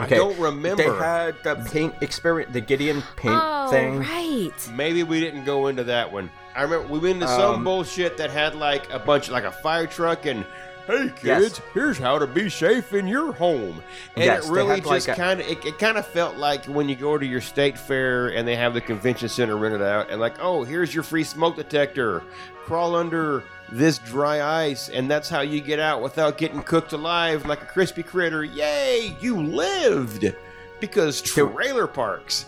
Okay. 0.00 0.16
don't 0.16 0.38
remember. 0.40 0.82
They 0.82 0.88
had 0.90 1.36
the 1.44 1.54
paint 1.70 1.94
experience, 2.00 2.52
the 2.52 2.60
Glidden 2.60 3.02
paint 3.16 3.38
oh, 3.40 3.68
thing. 3.70 4.00
right. 4.00 4.50
Maybe 4.74 5.02
we 5.04 5.20
didn't 5.20 5.44
go 5.44 5.68
into 5.68 5.84
that 5.84 6.10
one. 6.12 6.30
I 6.56 6.62
remember 6.62 6.88
we 6.88 6.98
went 6.98 7.14
into 7.16 7.28
some 7.28 7.56
Um, 7.56 7.64
bullshit 7.64 8.16
that 8.16 8.30
had 8.30 8.54
like 8.56 8.90
a 8.92 8.98
bunch, 8.98 9.30
like 9.30 9.44
a 9.44 9.52
fire 9.52 9.86
truck, 9.86 10.26
and 10.26 10.44
hey 10.86 11.08
kids, 11.08 11.22
Yes. 11.24 11.60
here's 11.72 11.98
how 11.98 12.18
to 12.18 12.26
be 12.26 12.48
safe 12.50 12.92
in 12.92 13.06
your 13.06 13.32
home. 13.32 13.82
And 14.16 14.24
Yes, 14.24 14.46
it 14.48 14.52
really 14.52 14.76
had, 14.76 14.86
like, 14.86 15.04
just 15.04 15.18
kind 15.18 15.40
of, 15.40 15.46
it, 15.46 15.64
it 15.64 15.78
kind 15.78 15.96
of 15.98 16.06
felt 16.06 16.36
like 16.36 16.64
when 16.66 16.88
you 16.88 16.96
go 16.96 17.16
to 17.18 17.24
your 17.26 17.40
state 17.40 17.78
fair 17.78 18.28
and 18.28 18.46
they 18.46 18.56
have 18.56 18.74
the 18.74 18.80
convention 18.80 19.28
center 19.28 19.56
rented 19.56 19.82
out, 19.82 20.10
and 20.10 20.20
like, 20.20 20.34
oh, 20.40 20.62
here's 20.64 20.94
your 20.94 21.02
free 21.04 21.24
smoke 21.24 21.56
detector. 21.56 22.22
Crawl 22.64 22.94
under 22.96 23.42
this 23.72 23.98
dry 23.98 24.42
ice, 24.64 24.88
and 24.88 25.10
that's 25.10 25.28
how 25.28 25.40
you 25.40 25.60
get 25.60 25.78
out 25.80 26.02
without 26.02 26.38
getting 26.38 26.62
cooked 26.62 26.92
alive 26.92 27.46
like 27.46 27.62
a 27.62 27.66
crispy 27.66 28.02
critter. 28.02 28.44
Yay, 28.44 29.16
you 29.20 29.40
lived! 29.42 30.34
Because 30.80 31.20
trailer 31.22 31.86
parks. 31.86 32.46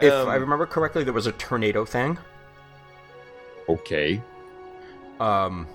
If 0.00 0.12
Um, 0.12 0.28
I 0.28 0.34
remember 0.36 0.66
correctly, 0.66 1.04
there 1.04 1.12
was 1.12 1.26
a 1.26 1.32
tornado 1.32 1.84
thing. 1.84 2.18
okay. 3.68 4.22
Um, 5.20 5.66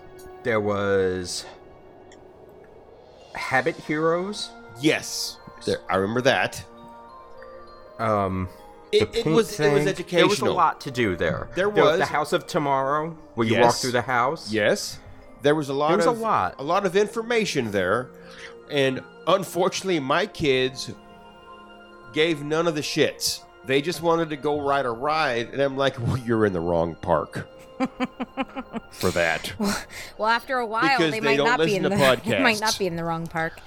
there 0.44 0.60
was 0.60 1.46
Habit 3.36 3.76
Heroes. 3.76 4.50
Yes, 4.80 5.38
there, 5.66 5.80
I 5.90 5.96
remember 5.98 6.22
that. 6.22 6.64
Um, 8.00 8.50
It, 8.92 9.04
it 9.04 9.12
paint 9.14 9.28
was 9.28 9.60
it 9.60 9.72
was 9.74 9.86
educational. 9.88 10.20
There 10.20 10.28
was 10.28 10.40
a 10.42 10.52
lot 10.52 10.82
to 10.82 10.92
do 10.92 11.16
there. 11.16 11.50
There 11.56 11.70
was 11.70 11.84
was. 11.84 12.00
the 12.00 12.06
House 12.06 12.34
of 12.34 12.48
Tomorrow, 12.48 13.12
where 13.36 13.48
you 13.48 13.60
walk 13.60 13.76
through 13.76 13.92
the 13.92 14.02
house. 14.02 14.52
Yes, 14.52 15.00
there 15.42 15.56
was 15.56 15.70
a 15.70 15.74
lot 15.74 15.90
There 15.90 15.98
was 15.98 16.06
a 16.08 16.12
lot. 16.12 16.56
a 16.60 16.64
lot 16.64 16.86
of 16.86 16.96
information 16.96 17.72
there, 17.72 18.10
and 18.70 19.02
unfortunately, 19.28 20.00
my 20.00 20.26
kids 20.26 20.92
gave 22.14 22.44
none 22.44 22.68
of 22.68 22.76
the 22.76 22.82
shits. 22.82 23.42
They 23.66 23.82
just 23.82 24.02
wanted 24.02 24.30
to 24.32 24.36
go 24.38 24.60
ride 24.60 24.86
a 24.86 24.92
ride, 24.92 25.50
and 25.54 25.62
I'm 25.62 25.78
like, 25.78 26.00
well, 26.00 26.18
you're 26.18 26.46
in 26.46 26.54
the 26.54 26.60
wrong 26.60 26.96
park 26.96 27.48
for 28.92 29.12
that. 29.12 29.54
Well, 30.18 30.28
after 30.30 30.58
a 30.58 30.66
while, 30.66 30.98
Because 30.98 31.12
they, 31.12 31.20
they 31.20 31.38
might 31.38 31.44
not 31.44 31.60
be 31.60 31.76
in 31.76 31.84
the 31.84 31.90
they 32.26 32.42
might 32.42 32.60
not 32.60 32.78
be 32.78 32.88
in 32.88 32.96
the 32.96 33.04
wrong 33.04 33.28
park. 33.28 33.60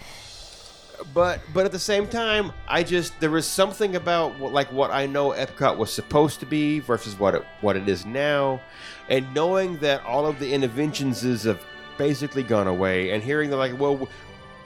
but 1.13 1.41
but 1.53 1.65
at 1.67 1.73
the 1.73 1.79
same 1.79 2.07
time, 2.07 2.53
I 2.69 2.83
just 2.83 3.19
there 3.21 3.31
was 3.31 3.47
something 3.47 3.97
about 3.97 4.39
what, 4.39 4.53
like 4.53 4.71
what 4.73 4.91
I 4.91 5.07
know 5.07 5.31
Epcot 5.31 5.77
was 5.77 5.93
supposed 5.93 6.41
to 6.41 6.47
be 6.47 6.81
versus 6.81 7.19
what 7.19 7.35
it 7.35 7.45
what 7.61 7.77
it 7.77 7.89
is 7.89 8.07
now, 8.07 8.61
and 9.09 9.33
knowing 9.35 9.79
that 9.79 10.05
all 10.05 10.27
of 10.27 10.39
the 10.39 10.53
interventions 10.53 11.25
is 11.25 11.45
have 11.45 11.61
basically 11.99 12.43
gone 12.43 12.67
away, 12.69 13.11
and 13.11 13.23
hearing 13.23 13.51
that 13.51 13.57
like, 13.57 13.79
well, 13.79 14.09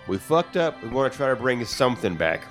we 0.07 0.17
fucked 0.19 0.57
up, 0.57 0.83
we 0.83 0.89
want 0.89 1.13
to 1.13 1.17
try 1.17 1.29
to 1.29 1.37
bring 1.37 1.65
something 1.65 2.15
back. 2.15 2.43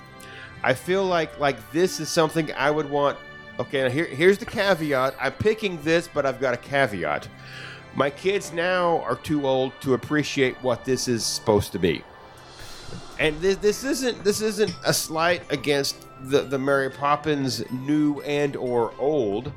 I 0.62 0.74
feel 0.74 1.04
like 1.04 1.38
like 1.38 1.56
this 1.72 2.00
is 2.00 2.08
something 2.08 2.52
I 2.54 2.70
would 2.70 2.88
want. 2.90 3.16
Okay, 3.58 3.82
now 3.82 3.90
here 3.90 4.06
here's 4.06 4.38
the 4.38 4.46
caveat. 4.46 5.14
I'm 5.20 5.32
picking 5.32 5.80
this, 5.82 6.08
but 6.12 6.24
I've 6.24 6.40
got 6.40 6.54
a 6.54 6.58
caveat. 6.58 7.28
My 7.94 8.10
kids 8.10 8.52
now 8.52 9.00
are 9.00 9.16
too 9.16 9.46
old 9.46 9.72
to 9.80 9.94
appreciate 9.94 10.56
what 10.62 10.84
this 10.84 11.08
is 11.08 11.24
supposed 11.24 11.72
to 11.72 11.78
be 11.78 12.04
and 13.18 13.38
this, 13.40 13.56
this 13.56 13.84
isn't 13.84 14.22
this 14.24 14.40
isn't 14.40 14.74
a 14.84 14.92
slight 14.92 15.42
against 15.50 15.96
the 16.22 16.42
the 16.42 16.58
Mary 16.58 16.90
Poppins 16.90 17.64
new 17.70 18.20
and 18.22 18.56
or 18.56 18.92
old, 18.98 19.52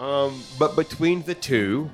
um, 0.00 0.42
but 0.58 0.76
between 0.76 1.22
the 1.22 1.34
two, 1.34 1.90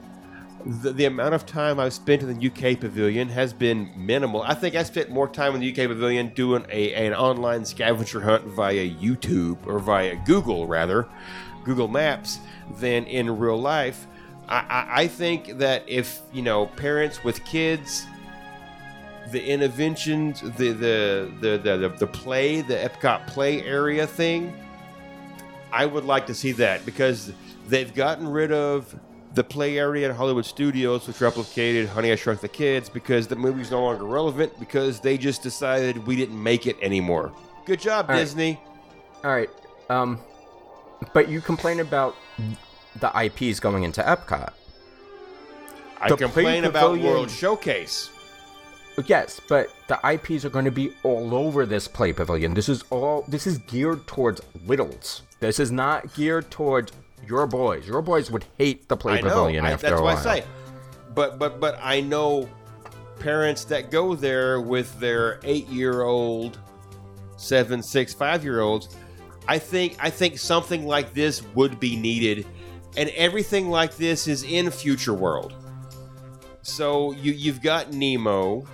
the, 0.64 0.92
the 0.92 1.04
amount 1.04 1.34
of 1.34 1.46
time 1.46 1.80
I've 1.80 1.92
spent 1.92 2.22
in 2.22 2.38
the 2.38 2.46
UK 2.46 2.78
Pavilion 2.78 3.28
has 3.28 3.52
been 3.52 3.92
minimal. 3.96 4.42
I 4.42 4.54
think 4.54 4.74
I 4.74 4.82
spent 4.82 5.10
more 5.10 5.28
time 5.28 5.54
in 5.54 5.60
the 5.60 5.70
UK 5.70 5.88
Pavilion 5.88 6.28
doing 6.34 6.64
a 6.70 6.94
an 6.94 7.14
online 7.14 7.64
scavenger 7.64 8.20
hunt 8.20 8.44
via 8.44 8.88
YouTube 8.88 9.66
or 9.66 9.78
via 9.78 10.16
Google 10.24 10.66
rather, 10.66 11.08
Google 11.64 11.88
Maps 11.88 12.38
than 12.78 13.04
in 13.06 13.38
real 13.38 13.60
life. 13.60 14.06
I, 14.48 14.58
I, 14.58 15.02
I 15.02 15.06
think 15.08 15.58
that 15.58 15.84
if 15.88 16.20
you 16.32 16.42
know 16.42 16.66
parents 16.66 17.24
with 17.24 17.44
kids 17.44 18.06
the 19.30 19.44
interventions, 19.44 20.40
the 20.40 20.72
the, 20.72 21.32
the 21.40 21.58
the 21.58 21.76
the 21.76 21.88
the 21.88 22.06
play, 22.06 22.60
the 22.60 22.74
Epcot 22.74 23.26
play 23.26 23.62
area 23.62 24.06
thing. 24.06 24.54
I 25.72 25.86
would 25.86 26.04
like 26.04 26.26
to 26.26 26.34
see 26.34 26.52
that 26.52 26.84
because 26.84 27.32
they've 27.66 27.92
gotten 27.94 28.28
rid 28.28 28.52
of 28.52 28.94
the 29.34 29.44
play 29.44 29.78
area 29.78 30.08
at 30.10 30.16
Hollywood 30.16 30.44
Studios, 30.44 31.06
which 31.06 31.16
replicated 31.18 31.86
Honey 31.86 32.12
I 32.12 32.16
Shrunk 32.16 32.40
the 32.40 32.48
Kids, 32.48 32.88
because 32.88 33.26
the 33.26 33.36
movie's 33.36 33.70
no 33.70 33.82
longer 33.82 34.04
relevant 34.04 34.58
because 34.58 35.00
they 35.00 35.16
just 35.16 35.42
decided 35.42 36.06
we 36.06 36.16
didn't 36.16 36.40
make 36.40 36.66
it 36.66 36.76
anymore. 36.82 37.32
Good 37.64 37.80
job, 37.80 38.06
All 38.08 38.14
right. 38.14 38.20
Disney. 38.20 38.60
All 39.24 39.30
right. 39.32 39.50
Um, 39.88 40.18
but 41.12 41.28
you 41.28 41.40
complain 41.40 41.80
about 41.80 42.16
the 43.00 43.10
IPs 43.24 43.60
going 43.60 43.84
into 43.84 44.02
Epcot. 44.02 44.52
I 46.00 46.08
The 46.08 46.16
complain 46.16 46.64
about 46.64 46.98
World 46.98 47.30
Showcase. 47.30 48.10
Yes, 49.06 49.40
but 49.48 49.70
the 49.88 49.98
IPs 50.06 50.44
are 50.44 50.50
going 50.50 50.66
to 50.66 50.70
be 50.70 50.92
all 51.02 51.34
over 51.34 51.64
this 51.64 51.88
play 51.88 52.12
pavilion. 52.12 52.52
This 52.52 52.68
is 52.68 52.82
all. 52.90 53.24
This 53.26 53.46
is 53.46 53.58
geared 53.58 54.06
towards 54.06 54.42
littles. 54.66 55.22
This 55.40 55.58
is 55.58 55.72
not 55.72 56.12
geared 56.14 56.50
towards 56.50 56.92
your 57.26 57.46
boys. 57.46 57.86
Your 57.86 58.02
boys 58.02 58.30
would 58.30 58.44
hate 58.58 58.88
the 58.88 58.96
play 58.96 59.14
I 59.14 59.20
know. 59.20 59.28
pavilion 59.28 59.64
I- 59.66 59.72
after 59.72 59.90
that's 59.90 60.00
a 60.00 60.04
why. 60.04 60.12
I 60.14 60.16
say. 60.16 60.44
But 61.14 61.38
but 61.38 61.60
but 61.60 61.78
I 61.82 62.00
know 62.00 62.48
parents 63.18 63.64
that 63.64 63.90
go 63.90 64.14
there 64.14 64.60
with 64.60 64.98
their 64.98 65.38
eight-year-old, 65.44 66.58
seven, 67.36 67.82
six, 67.82 68.12
five-year-olds. 68.14 68.96
I 69.46 69.58
think 69.58 69.96
I 70.00 70.08
think 70.10 70.38
something 70.38 70.86
like 70.86 71.12
this 71.14 71.42
would 71.54 71.78
be 71.80 71.96
needed, 71.96 72.46
and 72.96 73.10
everything 73.10 73.68
like 73.70 73.96
this 73.96 74.26
is 74.26 74.42
in 74.44 74.70
Future 74.70 75.14
World. 75.14 75.54
So 76.62 77.12
you 77.12 77.32
you've 77.32 77.60
got 77.60 77.92
Nemo. 77.92 78.64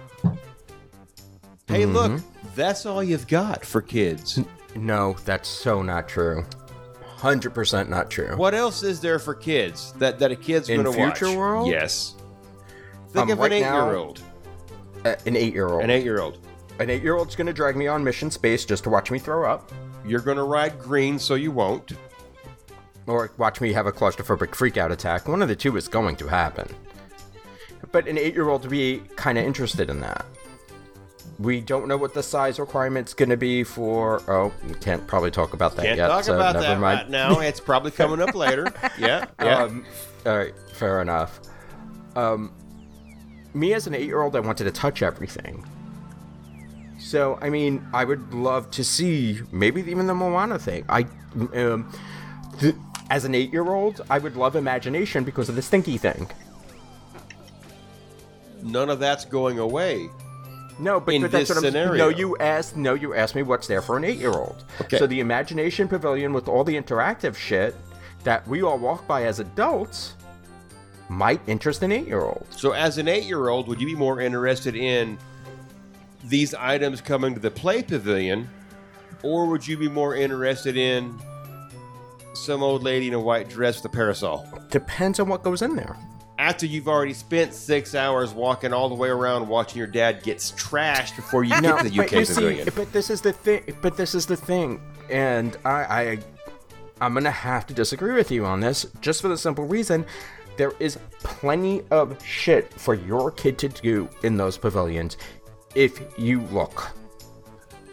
Hey, 1.66 1.82
Mm-hmm. 1.82 1.92
look, 1.92 2.22
that's 2.54 2.86
all 2.86 3.02
you've 3.02 3.26
got 3.28 3.64
for 3.64 3.82
kids. 3.82 4.40
No, 4.76 5.16
that's 5.24 5.48
so 5.48 5.82
not 5.82 6.08
true. 6.08 6.44
Hundred 7.18 7.50
percent 7.54 7.90
not 7.90 8.10
true. 8.10 8.36
What 8.36 8.54
else 8.54 8.82
is 8.82 9.00
there 9.00 9.18
for 9.18 9.34
kids 9.34 9.92
that, 9.98 10.18
that 10.20 10.30
a 10.30 10.36
kid's 10.36 10.68
In 10.68 10.82
going 10.82 10.94
to 10.94 10.98
watch? 11.00 11.18
Future 11.18 11.36
World? 11.36 11.68
Yes. 11.68 12.14
Think 13.10 13.24
Um, 13.26 13.30
of 13.32 13.38
right 13.40 13.52
an 13.52 13.58
eight-year-old. 13.58 14.20
Uh, 15.04 15.14
an 15.26 15.36
eight-year-old. 15.36 15.82
An 15.82 15.90
eight-year-old. 15.90 16.38
An 16.78 16.90
eight-year-old's 16.90 17.34
going 17.34 17.46
to 17.48 17.52
drag 17.52 17.74
me 17.76 17.88
on 17.88 18.04
Mission 18.04 18.30
Space 18.30 18.64
just 18.64 18.84
to 18.84 18.90
watch 18.90 19.10
me 19.10 19.18
throw 19.18 19.50
up, 19.50 19.72
You're 20.06 20.20
going 20.20 20.36
to 20.36 20.44
ride 20.44 20.78
green, 20.78 21.18
so 21.18 21.34
you 21.34 21.50
won't. 21.50 21.92
or 23.08 23.30
watch 23.36 23.60
me 23.60 23.72
have 23.72 23.86
a 23.86 23.92
claustrophobic 23.92 24.48
freakout 24.50 24.92
attack. 24.92 25.26
One 25.26 25.42
of 25.42 25.48
the 25.48 25.56
two 25.56 25.76
is 25.76 25.88
going 25.88 26.14
to 26.16 26.28
happen. 26.28 26.68
But 27.90 28.06
an 28.06 28.16
eight-year-old 28.18 28.62
would 28.62 28.70
be 28.70 29.02
kind 29.16 29.38
of 29.38 29.44
interested 29.44 29.90
in 29.90 29.98
that. 30.00 30.24
We 31.38 31.60
don't 31.60 31.86
know 31.86 31.96
what 31.96 32.14
the 32.14 32.22
size 32.22 32.58
requirement's 32.58 33.14
going 33.14 33.28
to 33.28 33.36
be 33.36 33.62
for. 33.62 34.20
Oh, 34.28 34.52
we 34.66 34.74
can't 34.74 35.06
probably 35.06 35.30
talk 35.30 35.54
about 35.54 35.76
that 35.76 35.84
Can't 35.84 35.96
yet. 35.96 36.08
talk 36.08 36.24
so 36.24 36.34
about 36.34 36.54
never 36.54 36.66
that 36.66 36.80
mind. 36.80 36.98
right 37.00 37.10
now. 37.10 37.38
It's 37.38 37.60
probably 37.60 37.92
coming 37.92 38.20
up 38.20 38.34
later. 38.34 38.72
Yeah, 38.98 39.26
yeah. 39.40 39.62
Um, 39.62 39.84
all 40.26 40.36
right, 40.36 40.52
fair 40.72 41.00
enough. 41.00 41.38
Um, 42.16 42.52
me 43.54 43.72
as 43.74 43.86
an 43.86 43.94
eight-year-old, 43.94 44.34
I 44.34 44.40
wanted 44.40 44.64
to 44.64 44.72
touch 44.72 45.02
everything. 45.02 45.64
So, 46.98 47.38
I 47.40 47.48
mean, 47.50 47.86
I 47.94 48.04
would 48.04 48.34
love 48.34 48.68
to 48.72 48.82
see 48.82 49.40
maybe 49.52 49.80
even 49.82 50.08
the 50.08 50.14
Moana 50.14 50.58
thing. 50.58 50.84
I, 50.88 51.06
um, 51.54 51.92
th- 52.58 52.74
as 53.10 53.24
an 53.24 53.36
eight-year-old, 53.36 54.04
I 54.10 54.18
would 54.18 54.34
love 54.36 54.56
imagination 54.56 55.22
because 55.22 55.48
of 55.48 55.54
the 55.54 55.62
stinky 55.62 55.96
thing. 55.96 56.28
None 58.64 58.90
of 58.90 58.98
that's 58.98 59.24
going 59.24 59.60
away. 59.60 60.08
No, 60.78 61.00
but, 61.00 61.14
In 61.14 61.22
that's 61.22 61.32
this 61.32 61.48
what 61.48 61.58
I'm 61.58 61.64
scenario. 61.64 61.96
No, 61.96 62.08
you 62.08 62.36
asked. 62.38 62.76
No, 62.76 62.94
you 62.94 63.14
asked 63.14 63.34
me 63.34 63.42
what's 63.42 63.66
there 63.66 63.82
for 63.82 63.96
an 63.96 64.04
eight-year-old. 64.04 64.64
Okay. 64.82 64.98
So 64.98 65.06
the 65.06 65.20
imagination 65.20 65.88
pavilion 65.88 66.32
with 66.32 66.48
all 66.48 66.64
the 66.64 66.80
interactive 66.80 67.34
shit 67.34 67.74
that 68.24 68.46
we 68.46 68.62
all 68.62 68.78
walk 68.78 69.06
by 69.06 69.24
as 69.24 69.40
adults 69.40 70.14
might 71.08 71.40
interest 71.46 71.82
an 71.82 71.90
eight-year-old. 71.90 72.46
So, 72.50 72.72
as 72.72 72.98
an 72.98 73.08
eight-year-old, 73.08 73.66
would 73.68 73.80
you 73.80 73.86
be 73.86 73.94
more 73.94 74.20
interested 74.20 74.76
in 74.76 75.18
these 76.24 76.54
items 76.54 77.00
coming 77.00 77.34
to 77.34 77.40
the 77.40 77.50
play 77.50 77.82
pavilion, 77.82 78.48
or 79.22 79.46
would 79.46 79.66
you 79.66 79.76
be 79.78 79.88
more 79.88 80.14
interested 80.14 80.76
in 80.76 81.18
some 82.34 82.62
old 82.62 82.82
lady 82.82 83.08
in 83.08 83.14
a 83.14 83.20
white 83.20 83.48
dress 83.48 83.76
with 83.76 83.86
a 83.86 83.94
parasol? 83.96 84.46
Depends 84.70 85.18
on 85.18 85.28
what 85.28 85.42
goes 85.42 85.62
in 85.62 85.76
there. 85.76 85.96
After 86.48 86.64
you've 86.64 86.88
already 86.88 87.12
spent 87.12 87.52
six 87.52 87.94
hours 87.94 88.32
walking 88.32 88.72
all 88.72 88.88
the 88.88 88.94
way 88.94 89.10
around 89.10 89.46
watching 89.46 89.76
your 89.76 89.86
dad 89.86 90.22
gets 90.22 90.52
trashed 90.52 91.14
before 91.14 91.44
you 91.44 91.50
get 91.60 91.82
to 91.82 91.90
the 91.90 92.00
UK 92.00 92.08
pavilion. 92.26 92.64
see, 92.64 92.70
but 92.74 92.90
this 92.90 93.10
is 93.10 93.20
the 93.20 93.34
thing. 93.34 93.76
But 93.82 93.98
this 93.98 94.14
is 94.14 94.24
the 94.24 94.34
thing, 94.34 94.80
and 95.10 95.58
I, 95.66 95.70
I, 95.70 96.18
I'm 97.02 97.12
gonna 97.12 97.30
have 97.30 97.66
to 97.66 97.74
disagree 97.74 98.14
with 98.14 98.30
you 98.30 98.46
on 98.46 98.60
this, 98.60 98.86
just 99.02 99.20
for 99.20 99.28
the 99.28 99.36
simple 99.36 99.66
reason, 99.66 100.06
there 100.56 100.72
is 100.80 100.98
plenty 101.18 101.82
of 101.90 102.16
shit 102.24 102.72
for 102.72 102.94
your 102.94 103.30
kid 103.30 103.58
to 103.58 103.68
do 103.68 104.08
in 104.22 104.38
those 104.38 104.56
pavilions, 104.56 105.18
if 105.74 106.00
you 106.18 106.40
look. 106.44 106.92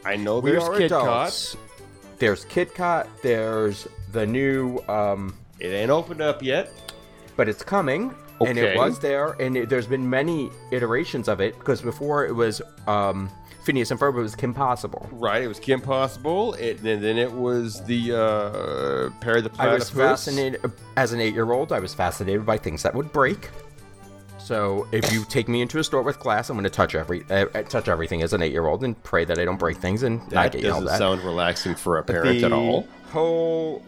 I 0.06 0.16
know 0.16 0.40
there's 0.40 0.70
Kid 0.70 0.94
adults. 0.94 1.58
There's 2.20 2.46
Kidcot. 2.46 3.08
There's 3.22 3.86
the 4.14 4.26
new, 4.26 4.80
um, 4.88 5.38
It 5.60 5.74
ain't 5.74 5.92
opened 5.92 6.22
up 6.22 6.42
yet. 6.42 6.72
but 7.36 7.50
it's 7.50 7.62
coming, 7.62 8.16
and 8.42 8.58
it 8.58 8.78
was 8.78 9.00
there, 9.00 9.34
and 9.40 9.56
it, 9.58 9.70
there's 9.70 9.88
been 9.88 10.10
many 10.10 10.50
iterations 10.72 11.28
of 11.28 11.40
it 11.40 11.58
because 11.60 11.82
before 11.82 12.26
it 12.26 12.34
was 12.34 12.62
um, 12.88 13.30
Phineas 13.64 13.92
and 13.92 14.00
Ferb, 14.00 14.18
it 14.18 14.22
was 14.22 14.36
Kim 14.36 14.54
Possible. 14.54 15.08
Right, 15.12 15.42
it 15.42 15.48
was 15.48 15.60
Kim 15.60 15.82
Possible. 15.82 16.54
It, 16.56 16.82
and 16.84 17.04
then 17.04 17.18
it 17.18 17.32
was 17.32 17.84
the 17.86 18.12
uh, 18.14 19.20
Perry 19.22 19.42
the 19.42 19.52
I 19.58 19.74
was 19.74 19.90
fascinated 19.90 20.62
as 20.98 21.14
an 21.14 21.20
eight-year-old. 21.22 21.72
I 21.72 21.80
was 21.80 21.94
fascinated 21.94 22.46
by 22.46 22.58
things 22.58 22.84
that 22.84 22.94
would 22.94 23.12
break. 23.12 23.50
So 24.38 24.88
if 24.92 25.12
you 25.12 25.26
take 25.26 25.48
me 25.48 25.62
into 25.62 25.80
a 25.80 25.84
store 25.84 26.04
with 26.04 26.20
glass, 26.20 26.52
I'm 26.52 26.56
going 26.56 26.66
to 26.66 26.70
touch 26.70 26.94
every 26.94 27.26
uh, 27.32 27.46
touch 27.64 27.88
everything 27.88 28.22
as 28.22 28.34
an 28.34 28.44
eight-year-old 28.44 28.84
and 28.84 29.02
pray 29.02 29.26
that 29.26 29.40
I 29.40 29.46
don't 29.46 29.58
break 29.58 29.78
things 29.78 30.04
and 30.04 30.20
not 30.20 30.30
That 30.30 30.52
get 30.52 30.62
yelled 30.62 30.84
at. 30.84 30.86
doesn't 30.86 31.00
sound 31.00 31.22
relaxing 31.24 31.74
for 31.74 31.98
a 31.98 32.04
parent 32.04 32.42
the 32.42 32.46
at 32.46 32.52
all. 32.52 32.88
whole 33.12 33.84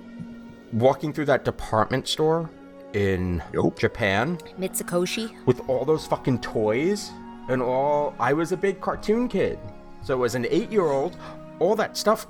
walking 0.73 1.13
through 1.13 1.25
that 1.25 1.45
department 1.45 2.07
store 2.07 2.49
in 2.97 3.43
Nope. 3.53 3.77
Japan 3.79 4.37
Mitsukoshi. 4.59 5.35
with 5.45 5.61
all 5.69 5.85
those 5.85 6.05
fucking 6.07 6.39
toys 6.41 7.11
and 7.49 7.61
all. 7.61 8.15
I 8.19 8.33
was 8.33 8.51
a 8.51 8.57
big 8.57 8.81
cartoon 8.81 9.27
kid, 9.27 9.59
so 10.03 10.23
as 10.23 10.35
an 10.35 10.45
eight-year-old, 10.49 11.15
all 11.59 11.75
that 11.75 11.95
stuff 11.95 12.27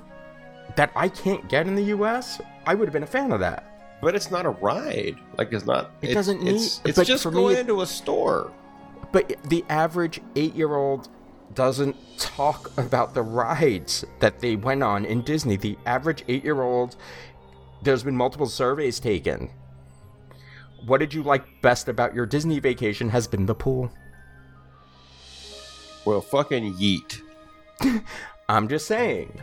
that 0.76 0.90
I 0.94 1.08
can't 1.08 1.48
get 1.48 1.66
in 1.66 1.74
the 1.74 1.84
U.S., 1.84 2.40
I 2.66 2.74
would 2.74 2.86
have 2.86 2.92
been 2.92 3.02
a 3.02 3.06
fan 3.06 3.32
of 3.32 3.40
that. 3.40 3.64
But 4.00 4.14
it's 4.14 4.30
not 4.30 4.46
a 4.46 4.50
ride. 4.50 5.16
Like 5.38 5.52
it's 5.52 5.66
not. 5.66 5.90
It 6.02 6.08
it's, 6.10 6.14
doesn't 6.14 6.42
need- 6.42 6.54
It's, 6.56 6.80
it's 6.84 6.96
but 6.98 7.06
just 7.06 7.22
for 7.22 7.30
me, 7.30 7.36
going 7.36 7.56
into 7.56 7.80
a 7.80 7.86
store. 7.86 8.52
But 9.10 9.36
the 9.48 9.64
average 9.70 10.20
eight-year-old 10.36 11.08
doesn't 11.54 11.96
talk 12.18 12.70
about 12.78 13.14
the 13.14 13.22
rides 13.22 14.04
that 14.20 14.38
they 14.40 14.54
went 14.54 14.82
on 14.82 15.04
in 15.06 15.22
Disney. 15.22 15.56
The 15.56 15.76
average 15.86 16.22
eight-year-old, 16.28 16.94
there's 17.82 18.02
been 18.04 18.16
multiple 18.16 18.46
surveys 18.46 19.00
taken. 19.00 19.50
What 20.86 20.98
did 20.98 21.12
you 21.12 21.22
like 21.22 21.44
best 21.62 21.88
about 21.88 22.14
your 22.14 22.26
Disney 22.26 22.60
vacation? 22.60 23.08
Has 23.10 23.26
been 23.26 23.46
the 23.46 23.54
pool. 23.54 23.90
Well, 26.04 26.20
fucking 26.20 26.74
yeet. 26.74 27.20
I'm 28.48 28.68
just 28.68 28.86
saying. 28.86 29.40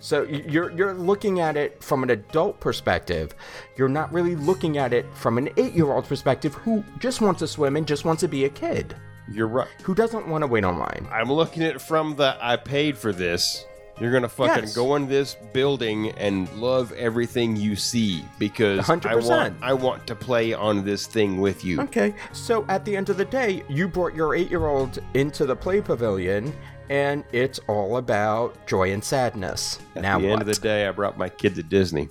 So 0.00 0.22
you're 0.22 0.70
you're 0.70 0.94
looking 0.94 1.40
at 1.40 1.56
it 1.56 1.82
from 1.82 2.02
an 2.04 2.10
adult 2.10 2.60
perspective. 2.60 3.34
You're 3.76 3.88
not 3.88 4.12
really 4.12 4.36
looking 4.36 4.78
at 4.78 4.92
it 4.92 5.06
from 5.14 5.38
an 5.38 5.50
eight-year-old 5.56 6.04
perspective 6.06 6.54
who 6.54 6.84
just 6.98 7.20
wants 7.20 7.40
to 7.40 7.48
swim 7.48 7.76
and 7.76 7.86
just 7.86 8.04
wants 8.04 8.20
to 8.20 8.28
be 8.28 8.44
a 8.44 8.48
kid, 8.48 8.94
You're 9.28 9.48
right. 9.48 9.68
who 9.82 9.94
doesn't 9.96 10.28
want 10.28 10.42
to 10.42 10.46
wait 10.46 10.62
online. 10.64 11.08
I'm 11.10 11.32
looking 11.32 11.64
at 11.64 11.74
it 11.74 11.80
from 11.80 12.14
the 12.14 12.38
I 12.40 12.56
paid 12.56 12.96
for 12.96 13.12
this. 13.12 13.64
You're 14.00 14.12
gonna 14.12 14.28
fucking 14.28 14.64
Yes. 14.64 14.74
go 14.76 14.94
in 14.94 15.08
this 15.08 15.36
building 15.52 16.10
and 16.12 16.48
love 16.54 16.92
everything 16.92 17.56
you 17.56 17.74
see 17.74 18.24
because 18.38 18.78
I 18.78 18.82
100%. 18.96 19.24
want 19.28 19.54
I 19.60 19.72
want 19.72 20.06
to 20.06 20.14
play 20.14 20.52
on 20.52 20.84
this 20.84 21.06
thing 21.06 21.40
with 21.40 21.64
you. 21.64 21.80
Okay, 21.80 22.14
so 22.32 22.64
at 22.68 22.84
the 22.84 22.96
end 22.96 23.08
of 23.10 23.16
the 23.16 23.24
day, 23.24 23.64
you 23.68 23.88
brought 23.88 24.14
your 24.14 24.36
eight-year-old 24.36 25.00
into 25.14 25.46
the 25.46 25.56
play 25.56 25.80
pavilion, 25.80 26.52
and 26.90 27.24
it's 27.32 27.58
all 27.66 27.96
about 27.96 28.54
joy 28.68 28.92
and 28.92 29.02
sadness. 29.02 29.80
At 29.96 30.02
now 30.02 30.18
the 30.20 30.26
what? 30.26 30.32
end 30.34 30.40
of 30.42 30.46
the 30.46 30.54
day, 30.54 30.86
I 30.86 30.92
brought 30.92 31.18
my 31.18 31.28
kid 31.28 31.56
to 31.56 31.62
Disney. 31.64 32.08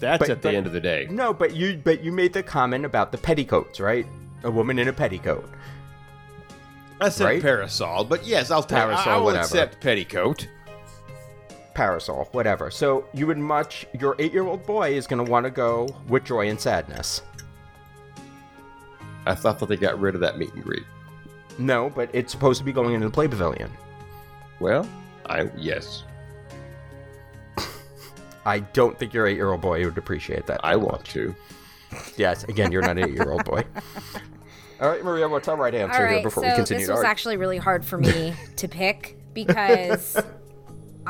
That's 0.00 0.18
But- 0.20 0.30
at 0.30 0.42
the 0.42 0.48
but- 0.48 0.54
end 0.54 0.66
of 0.66 0.72
the 0.74 0.80
day. 0.80 1.08
no, 1.10 1.32
but 1.32 1.56
you 1.56 1.80
but 1.82 2.04
you 2.04 2.12
made 2.12 2.34
the 2.34 2.42
comment 2.42 2.84
about 2.84 3.10
the 3.10 3.18
petticoats, 3.18 3.80
right? 3.80 4.06
A 4.44 4.50
woman 4.50 4.78
in 4.78 4.86
a 4.88 4.92
petticoat. 4.92 5.48
I 7.00 7.08
said 7.10 7.24
right? 7.24 7.42
parasol, 7.42 8.04
but 8.04 8.26
yes, 8.26 8.50
I'll 8.50 8.62
take. 8.62 8.78
Parasol, 8.78 9.12
I 9.12 9.16
will 9.16 9.24
whatever. 9.26 9.44
accept 9.44 9.80
petticoat. 9.80 10.46
Parasol, 11.78 12.28
whatever. 12.32 12.72
So 12.72 13.04
you 13.14 13.28
would 13.28 13.38
much 13.38 13.86
your 14.00 14.16
eight-year-old 14.18 14.66
boy 14.66 14.94
is 14.94 15.06
going 15.06 15.24
to 15.24 15.30
want 15.30 15.44
to 15.44 15.50
go 15.50 15.88
with 16.08 16.24
joy 16.24 16.48
and 16.48 16.60
sadness. 16.60 17.22
I 19.26 19.36
thought 19.36 19.60
that 19.60 19.68
they 19.68 19.76
got 19.76 20.00
rid 20.00 20.16
of 20.16 20.20
that 20.22 20.38
meet 20.38 20.52
and 20.54 20.64
greet. 20.64 20.82
No, 21.56 21.88
but 21.90 22.10
it's 22.12 22.32
supposed 22.32 22.58
to 22.58 22.64
be 22.64 22.72
going 22.72 22.94
into 22.94 23.06
the 23.06 23.12
play 23.12 23.28
pavilion. 23.28 23.70
Well, 24.58 24.88
I 25.26 25.48
yes, 25.56 26.02
I 28.44 28.58
don't 28.58 28.98
think 28.98 29.14
your 29.14 29.28
eight-year-old 29.28 29.60
boy 29.60 29.84
would 29.84 29.98
appreciate 29.98 30.46
that. 30.46 30.60
I 30.64 30.74
want 30.74 30.98
much. 30.98 31.12
to. 31.12 31.32
Yes, 32.16 32.42
again, 32.44 32.72
you're 32.72 32.82
not 32.82 32.98
an 32.98 33.04
eight-year-old 33.04 33.44
boy. 33.44 33.62
All 34.80 34.88
right, 34.88 35.04
Maria, 35.04 35.28
what's 35.28 35.46
our 35.46 35.56
right 35.56 35.74
answer 35.74 35.92
All 35.94 36.06
here 36.08 36.16
right, 36.16 36.24
before 36.24 36.42
so 36.42 36.48
we 36.50 36.56
continue? 36.56 36.80
this 36.80 36.88
was 36.88 36.96
All 36.96 37.02
right. 37.04 37.10
actually 37.10 37.36
really 37.36 37.58
hard 37.58 37.84
for 37.84 37.98
me 37.98 38.34
to 38.56 38.66
pick 38.66 39.16
because 39.32 40.20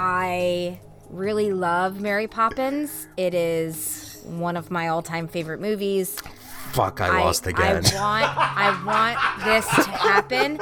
I 0.00 0.78
really 1.10 1.52
love 1.52 2.00
Mary 2.00 2.28
Poppins. 2.28 3.08
It 3.16 3.34
is 3.34 4.22
one 4.24 4.56
of 4.56 4.70
my 4.70 4.86
all-time 4.86 5.26
favorite 5.26 5.60
movies. 5.60 6.20
Fuck, 6.70 7.00
I, 7.00 7.24
lost 7.24 7.48
again. 7.48 7.82
I 7.84 7.94
want 7.94 8.38
I 8.38 8.84
want 8.84 9.44
this 9.44 9.66
to 9.84 9.90
happen. 9.90 10.60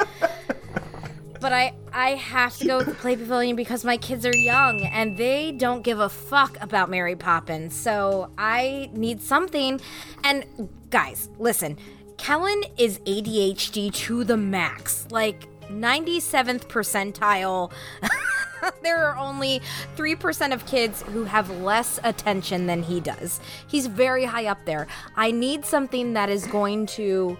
But 1.38 1.52
I 1.52 1.74
I 1.92 2.14
have 2.14 2.56
to 2.58 2.66
go 2.66 2.78
with 2.78 2.86
the 2.86 2.94
Play 2.94 3.16
Pavilion 3.16 3.56
because 3.56 3.84
my 3.84 3.98
kids 3.98 4.24
are 4.24 4.34
young 4.34 4.80
and 4.86 5.18
they 5.18 5.52
don't 5.52 5.82
give 5.82 5.98
a 5.98 6.08
fuck 6.08 6.56
about 6.62 6.88
Mary 6.88 7.14
Poppins. 7.14 7.74
So 7.74 8.30
I 8.38 8.88
need 8.94 9.20
something. 9.20 9.82
And 10.24 10.70
guys, 10.88 11.28
listen. 11.38 11.76
Kellen 12.16 12.62
is 12.78 13.00
ADHD 13.00 13.92
to 13.92 14.24
the 14.24 14.38
max. 14.38 15.06
Like 15.10 15.46
97th 15.70 16.66
percentile. 16.66 17.72
there 18.82 19.04
are 19.04 19.16
only 19.16 19.60
3% 19.96 20.52
of 20.52 20.66
kids 20.66 21.02
who 21.02 21.24
have 21.24 21.50
less 21.50 21.98
attention 22.04 22.66
than 22.66 22.82
he 22.82 23.00
does. 23.00 23.40
He's 23.66 23.86
very 23.86 24.24
high 24.24 24.46
up 24.46 24.64
there. 24.64 24.86
I 25.16 25.30
need 25.30 25.64
something 25.64 26.14
that 26.14 26.28
is 26.28 26.46
going 26.46 26.86
to 26.86 27.36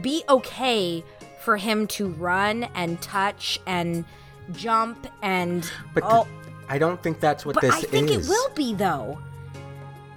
be 0.00 0.22
okay 0.28 1.04
for 1.40 1.56
him 1.56 1.86
to 1.86 2.08
run 2.08 2.64
and 2.74 3.00
touch 3.00 3.58
and 3.66 4.04
jump 4.52 5.06
and 5.22 5.70
but 5.94 6.08
th- 6.08 6.26
I 6.68 6.78
don't 6.78 7.02
think 7.02 7.20
that's 7.20 7.46
what 7.46 7.54
but 7.54 7.62
this 7.62 7.74
I 7.74 7.80
think 7.82 8.10
is. 8.10 8.28
it 8.28 8.30
will 8.30 8.50
be 8.54 8.74
though. 8.74 9.18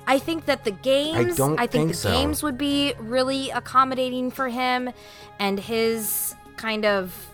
I 0.08 0.20
think 0.20 0.46
that 0.46 0.66
the 0.66 0.72
games. 0.72 1.34
I 1.34 1.38
don't 1.38 1.58
think, 1.58 1.72
think 1.72 1.88
the 1.92 1.98
so. 1.98 2.12
games 2.12 2.44
would 2.44 2.58
be 2.58 2.94
really 3.00 3.50
accommodating 3.52 4.32
for 4.32 4.50
him 4.50 4.90
and 5.40 5.60
his 5.60 6.36
kind 6.62 6.86
of 6.86 7.28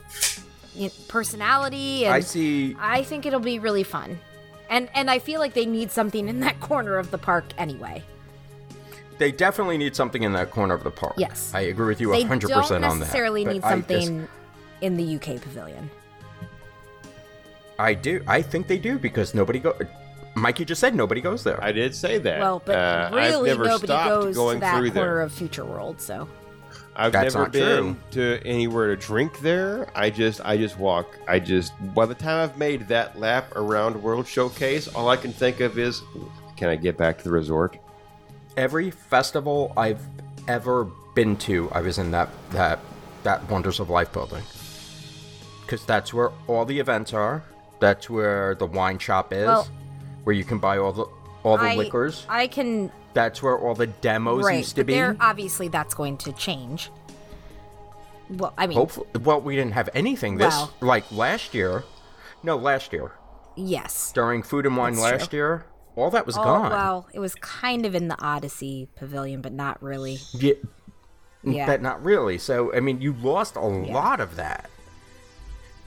you 0.74 0.86
know, 0.86 0.92
personality. 1.08 2.06
And 2.06 2.14
I 2.14 2.22
see. 2.22 2.76
I 2.80 3.04
think 3.04 3.26
it'll 3.26 3.40
be 3.40 3.60
really 3.60 3.84
fun. 3.84 4.20
And 4.70 4.90
and 4.94 5.10
I 5.10 5.20
feel 5.20 5.40
like 5.40 5.54
they 5.54 5.66
need 5.66 5.92
something 5.92 6.28
in 6.28 6.40
that 6.42 6.60
corner 6.60 6.98
of 6.98 7.12
the 7.12 7.18
park 7.18 7.46
anyway. 7.58 8.04
They 9.18 9.32
definitely 9.32 9.78
need 9.78 9.96
something 9.96 10.22
in 10.24 10.34
that 10.34 10.52
corner 10.52 10.74
of 10.76 10.84
the 10.84 10.92
park. 10.92 11.16
Yes. 11.18 11.52
I 11.54 11.62
agree 11.62 11.88
with 11.88 12.00
you 12.00 12.12
They 12.12 12.24
100% 12.24 12.72
on 12.72 12.82
that. 12.82 12.96
necessarily 13.00 13.44
but 13.46 13.54
need 13.54 13.64
I 13.64 13.76
just- 13.78 13.88
something 13.90 14.28
in 14.82 14.96
the 14.98 15.16
UK 15.16 15.42
pavilion. 15.42 15.90
I 17.80 17.94
do. 17.94 18.24
I 18.28 18.42
think 18.42 18.68
they 18.68 18.78
do 18.78 18.98
because 19.00 19.34
nobody 19.34 19.60
go. 19.60 19.76
Mikey 20.36 20.66
just 20.66 20.80
said 20.82 20.94
nobody 20.96 21.22
goes 21.22 21.44
there. 21.44 21.64
I 21.64 21.72
did 21.72 21.96
say 21.96 22.20
that. 22.20 22.40
Well, 22.40 22.62
but 22.64 22.76
Uh, 22.76 23.10
really 23.14 23.50
I've 23.52 23.58
never 23.58 23.66
nobody 23.70 23.88
stopped 23.88 24.10
goes 24.10 24.36
going 24.36 24.58
to 24.58 24.62
that 24.62 24.78
through 24.78 24.92
corner 24.92 25.16
there. 25.16 25.22
of 25.22 25.32
Future 25.32 25.66
World, 25.66 26.00
so 26.00 26.28
I've 27.00 27.12
That's 27.12 27.36
never 27.36 27.46
not 27.46 27.54
been 27.54 27.98
to 28.12 28.42
anywhere 28.44 28.88
to 28.88 28.96
drink 28.96 29.40
there. 29.42 29.88
I 29.96 30.10
just 30.10 30.42
I 30.44 30.58
just 30.58 30.80
walk. 30.80 31.16
I 31.28 31.38
just 31.40 31.74
by 31.94 32.08
the 32.08 32.16
time 32.16 32.50
I've 32.50 32.58
made 32.58 32.88
that 32.88 33.20
lap 33.20 33.56
around 33.56 34.02
World 34.02 34.28
Showcase, 34.28 34.88
all 34.88 35.08
I 35.08 35.16
can 35.16 35.32
think 35.32 35.60
of 35.60 35.78
is 35.78 36.02
can 36.56 36.70
I 36.70 36.76
get 36.76 36.98
back 36.98 37.20
to 37.20 37.24
the 37.24 37.30
resort? 37.30 37.78
Every 38.58 38.90
festival 38.90 39.74
I've 39.78 40.02
ever 40.48 40.86
been 41.14 41.38
to, 41.38 41.70
I 41.72 41.82
was 41.82 42.00
in 42.00 42.10
that 42.12 42.30
that 42.50 42.80
that 43.22 43.48
Wonders 43.48 43.80
of 43.80 43.92
Life 43.92 44.12
building 44.12 44.44
because 45.62 45.86
that's 45.86 46.14
where 46.14 46.32
all 46.48 46.66
the 46.66 46.80
events 46.80 47.14
are. 47.14 47.44
That's 47.80 48.10
where 48.10 48.56
the 48.56 48.66
wine 48.66 48.98
shop 48.98 49.32
is, 49.34 49.46
Well- 49.46 49.68
where 50.24 50.36
you 50.36 50.44
can 50.44 50.58
buy 50.58 50.80
all 50.80 50.94
the 50.94 51.06
all 51.44 51.58
the 51.58 51.66
I, 51.66 51.76
liquors. 51.76 52.26
I 52.28 52.48
can 52.48 52.92
That's 53.18 53.42
where 53.42 53.58
all 53.58 53.74
the 53.74 53.88
demos 53.88 54.46
right, 54.46 54.60
used 54.60 54.76
to 54.76 54.84
be. 54.84 54.94
there 54.94 55.18
obviously 55.20 55.70
that's 55.70 55.96
going 55.96 56.18
to 56.18 56.32
change. 56.34 56.92
Well, 58.30 58.54
I 58.56 58.68
mean, 58.68 58.78
Hopefully, 58.78 59.08
well, 59.24 59.42
we 59.42 59.56
didn't 59.56 59.72
have 59.74 59.90
anything 59.96 60.38
this 60.38 60.54
Well- 60.54 60.72
like 60.82 61.12
last 61.12 61.56
year. 61.56 61.84
No, 62.44 62.58
last 62.58 62.94
year 62.94 63.14
yes. 63.56 64.12
during 64.14 64.44
Food 64.44 64.68
and 64.68 64.78
Wine 64.78 65.00
last 65.00 65.32
true. 65.32 65.40
year, 65.40 65.66
all 65.96 66.12
that 66.12 66.28
was 66.28 66.38
Oh, 66.38 66.44
gone. 66.44 66.70
well, 66.72 67.08
it 67.12 67.20
was 67.20 67.34
kind 67.36 67.88
of 67.88 67.96
in 67.96 68.08
the 68.08 68.22
Odyssey 68.22 68.88
Pavilion, 68.96 69.42
but 69.42 69.52
not 69.54 69.82
really. 69.82 70.20
Yeah, 70.34 70.54
Yeah. 71.44 71.66
but 71.66 71.82
not 71.82 72.04
really. 72.04 72.38
So 72.38 72.72
I 72.76 72.82
mean, 72.82 73.02
you 73.02 73.14
lost 73.14 73.56
a 73.56 73.62
lot 73.62 74.20
of 74.20 74.36
that. 74.36 74.70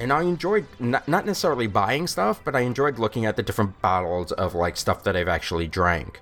And 0.01 0.13
I 0.13 0.23
enjoyed 0.23 0.65
not, 0.81 1.07
not 1.07 1.27
necessarily 1.27 1.69
buying 1.69 2.09
stuff, 2.09 2.41
but 2.45 2.57
I 2.57 2.61
enjoyed 2.63 2.99
looking 2.99 3.25
at 3.25 3.37
the 3.37 3.43
different 3.45 3.81
bottles 3.81 4.33
of 4.33 4.53
like 4.57 4.77
stuff 4.77 5.05
that 5.05 5.15
I've 5.15 5.29
actually 5.29 5.69
drank. 5.69 6.21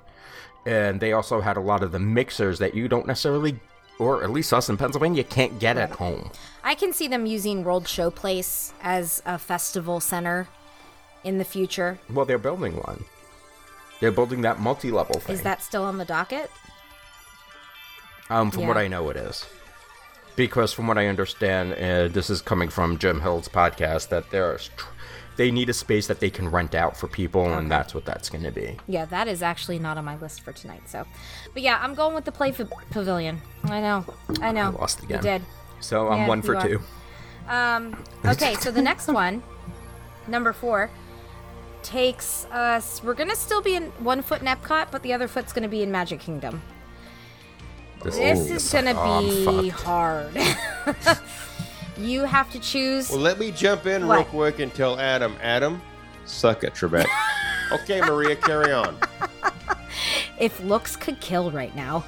And 0.69 1.01
they 1.01 1.15
also 1.15 1.41
had 1.41 1.57
a 1.57 1.61
lot 1.61 1.83
of 1.83 1.93
the 1.93 1.99
mixers 1.99 2.59
that 2.59 2.75
you 2.75 2.89
don't 2.89 3.07
necessarily, 3.07 3.59
or 3.99 4.23
at 4.23 4.31
least 4.31 4.53
us 4.53 4.69
in 4.69 4.77
Pennsylvania, 4.77 5.25
can't 5.25 5.59
get 5.59 5.79
at 5.79 5.93
home. 5.93 6.31
I 6.63 6.75
can 6.75 6.93
see 6.93 7.09
them 7.09 7.25
using 7.25 7.65
World 7.65 7.85
Showplace 7.85 8.73
as 8.83 9.23
a 9.25 9.39
festival 9.39 9.99
center 9.99 10.47
in 11.25 11.39
the 11.39 11.45
future. 11.45 11.99
Well, 12.11 12.27
they're 12.27 12.37
building 12.37 12.77
one. 12.77 13.07
They're 14.01 14.13
building 14.13 14.43
that 14.43 14.61
multi-level 14.61 15.21
thing. 15.21 15.37
Is 15.37 15.43
that 15.43 15.63
still 15.63 15.85
on 15.85 15.97
the 15.97 16.05
docket? 16.05 16.51
Um, 18.29 18.51
from 18.51 18.67
what 18.67 18.77
I 18.77 18.89
know, 18.89 19.09
it 19.09 19.17
is. 19.17 19.47
Because 20.37 20.75
from 20.75 20.87
what 20.87 20.99
I 20.99 21.07
understand, 21.07 21.73
uh, 21.73 22.09
this 22.09 22.29
is 22.29 22.43
coming 22.43 22.69
from 22.69 22.99
Jim 22.99 23.23
Hill's 23.23 23.49
podcast, 23.49 24.11
that 24.11 24.31
there's 24.31 24.69
tr- 24.77 24.87
they 25.39 25.53
need 25.53 25.69
a 25.69 25.73
space 25.73 26.09
that 26.09 26.19
they 26.19 26.31
can 26.31 26.51
rent 26.51 26.75
out 26.75 26.97
for 26.97 27.07
people, 27.07 27.55
and 27.55 27.71
that's 27.71 27.95
what 27.95 28.05
that's 28.05 28.29
going 28.29 28.43
to 28.43 28.51
be. 28.51 28.77
Yeah, 28.89 29.05
that 29.05 29.29
is 29.29 29.41
actually 29.41 29.79
not 29.79 29.97
on 29.97 30.05
my 30.05 30.17
list 30.17 30.43
for 30.43 30.53
tonight. 30.53 30.83
So, 30.87 31.07
but 31.55 31.63
yeah, 31.63 31.79
I'm 31.81 31.95
going 31.95 32.13
with 32.13 32.25
the 32.25 32.33
play 32.33 32.51
f- 32.51 32.69
pavilion. 32.91 33.41
I 33.65 33.81
know, 33.81 34.05
I 34.43 34.51
know. 34.51 34.63
I 34.63 34.69
lost 34.69 35.01
again. 35.01 35.19
You 35.19 35.23
did. 35.23 35.43
So 35.81 36.09
I'm 36.09 36.23
Yeah, 36.23 36.29
one 36.29 36.43
for 36.43 36.57
are. 36.57 36.67
two. 36.67 36.81
Um, 37.49 38.05
okay, 38.25 38.55
so 38.55 38.73
the 38.73 38.83
next 38.83 39.07
one, 39.07 39.45
number 40.27 40.53
four, 40.53 40.91
takes 41.85 42.45
us. 42.47 43.01
We're 43.05 43.15
gonna 43.15 43.37
still 43.37 43.63
be 43.63 43.77
in 43.77 43.85
one 44.01 44.23
foot 44.23 44.41
in 44.41 44.49
Epcot, 44.49 44.89
but 44.91 45.05
the 45.05 45.13
other 45.13 45.29
foot's 45.29 45.53
gonna 45.53 45.69
be 45.69 45.85
in 45.85 45.93
Magic 45.93 46.19
Kingdom. 46.19 46.61
This 48.03 48.19
is 48.19 48.73
gonna 48.73 48.93
oh, 48.97 49.63
be 49.63 49.69
hard. 49.69 50.37
you 51.99 52.25
have 52.25 52.51
to 52.53 52.59
choose. 52.59 53.11
Well, 53.11 53.21
let 53.21 53.39
me 53.39 53.51
jump 53.51 53.87
in 53.87 54.09
real 54.09 54.25
quick 54.25 54.59
and 54.59 54.73
tell 54.73 54.99
Adam. 54.99 55.37
Adam, 55.43 55.83
suck 56.25 56.65
it, 56.65 56.75
Trebek. 56.75 57.07
okay, 57.73 58.01
Maria, 58.01 58.37
carry 58.37 58.73
on. 58.73 58.97
if 60.39 60.61
looks 60.63 60.97
could 60.97 61.21
kill 61.21 61.51
right 61.51 61.75
now. 61.75 62.05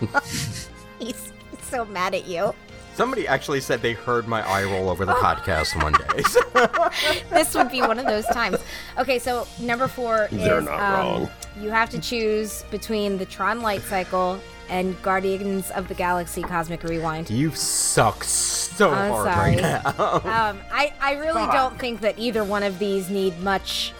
he's, 0.00 0.68
he's 0.98 1.32
so 1.62 1.84
mad 1.86 2.14
at 2.14 2.26
you. 2.26 2.54
Somebody 2.94 3.26
actually 3.26 3.60
said 3.62 3.80
they 3.80 3.94
heard 3.94 4.28
my 4.28 4.46
eye 4.46 4.64
roll 4.64 4.90
over 4.90 5.06
the 5.06 5.14
podcast 5.14 5.82
one 5.82 5.94
day. 5.94 7.22
this 7.30 7.54
would 7.54 7.70
be 7.70 7.80
one 7.80 7.98
of 7.98 8.04
those 8.04 8.26
times. 8.26 8.58
Okay, 8.98 9.18
so 9.18 9.46
number 9.58 9.88
four 9.88 10.28
is 10.30 10.38
They're 10.38 10.60
not 10.60 10.80
um, 10.80 10.94
wrong. 10.94 11.30
you 11.58 11.70
have 11.70 11.88
to 11.90 11.98
choose 11.98 12.64
between 12.70 13.16
the 13.16 13.24
Tron 13.24 13.62
Light 13.62 13.80
Cycle 13.80 14.38
and 14.68 15.00
Guardians 15.02 15.70
of 15.72 15.88
the 15.88 15.94
Galaxy 15.94 16.42
Cosmic 16.42 16.82
Rewind. 16.82 17.30
you 17.30 17.50
suck 17.54 18.24
so 18.24 18.90
I'm 18.90 19.10
hard 19.10 19.34
sorry. 19.34 19.56
right 19.56 19.60
now. 19.60 20.20
Um, 20.32 20.60
I, 20.72 20.92
I 21.00 21.14
really 21.14 21.46
don't 21.52 21.78
think 21.78 22.00
that 22.00 22.18
either 22.18 22.42
one 22.42 22.62
of 22.62 22.78
these 22.78 23.10
need 23.10 23.38
much 23.40 23.92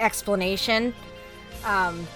explanation. 0.00 0.92
Um, 1.64 2.06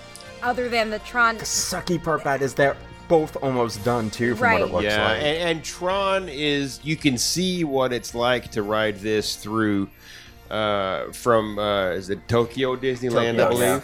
other 0.42 0.68
than 0.68 0.90
the 0.90 0.98
Tron. 1.00 1.38
The 1.38 1.44
Sucky 1.44 2.02
part 2.02 2.20
about 2.22 2.42
is 2.42 2.54
they're 2.54 2.76
both 3.08 3.36
almost 3.42 3.84
done 3.84 4.10
too, 4.10 4.34
from 4.34 4.52
what 4.52 4.62
it 4.62 4.72
looks 4.72 4.84
yeah, 4.84 5.04
like. 5.04 5.22
and, 5.22 5.38
and 5.38 5.64
Tron 5.64 6.28
is 6.28 6.80
you 6.84 6.96
can 6.96 7.16
see 7.16 7.64
what 7.64 7.92
it's 7.92 8.14
like 8.14 8.50
to 8.52 8.62
ride 8.62 8.98
this 8.98 9.36
through 9.36 9.88
uh, 10.50 11.10
from 11.12 11.58
uh, 11.58 11.90
is 11.90 12.10
it 12.10 12.26
Tokyo 12.28 12.76
Disneyland, 12.76 13.42
I 13.42 13.48
believe. 13.48 13.60
yeah. 13.60 13.80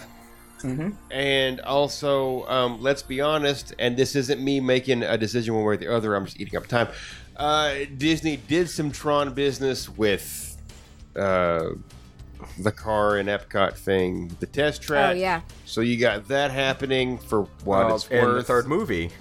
Believe. 0.61 0.93
And 1.11 1.61
also, 1.61 2.45
um, 2.47 2.81
let's 2.81 3.01
be 3.01 3.21
honest, 3.21 3.73
and 3.79 3.95
this 3.97 4.15
isn't 4.15 4.41
me 4.43 4.59
making 4.59 5.03
a 5.03 5.17
decision 5.17 5.53
one 5.55 5.63
way 5.65 5.73
or 5.75 5.77
the 5.77 5.93
other. 5.93 6.15
I'm 6.15 6.25
just 6.25 6.39
eating 6.39 6.57
up 6.57 6.67
time. 6.67 6.87
Uh, 7.35 7.73
Disney 7.97 8.37
did 8.37 8.69
some 8.69 8.91
Tron 8.91 9.33
business 9.33 9.89
with 9.89 10.57
uh, 11.15 11.69
the 12.59 12.71
car 12.71 13.17
and 13.17 13.27
Epcot 13.29 13.73
thing, 13.75 14.35
the 14.39 14.45
test 14.45 14.81
track. 14.81 15.11
Oh, 15.11 15.13
yeah. 15.19 15.41
So 15.65 15.81
you 15.81 15.99
got 15.99 16.27
that 16.29 16.51
happening 16.51 17.17
for 17.17 17.41
what 17.63 17.87
Well, 17.87 17.95
it's 17.95 18.07
and 18.09 18.25
worth. 18.25 18.37
the 18.37 18.43
third 18.43 18.67
movie. 18.67 19.11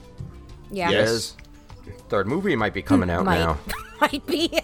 Yeah. 0.71 0.91
Yes. 0.91 1.09
is 1.11 1.37
third 2.09 2.27
movie 2.27 2.55
might 2.57 2.75
be 2.75 2.83
coming 2.83 3.11
out 3.11 3.25
Might. 3.25 3.39
now. 3.39 3.59
Might 4.01 4.27
be. 4.27 4.51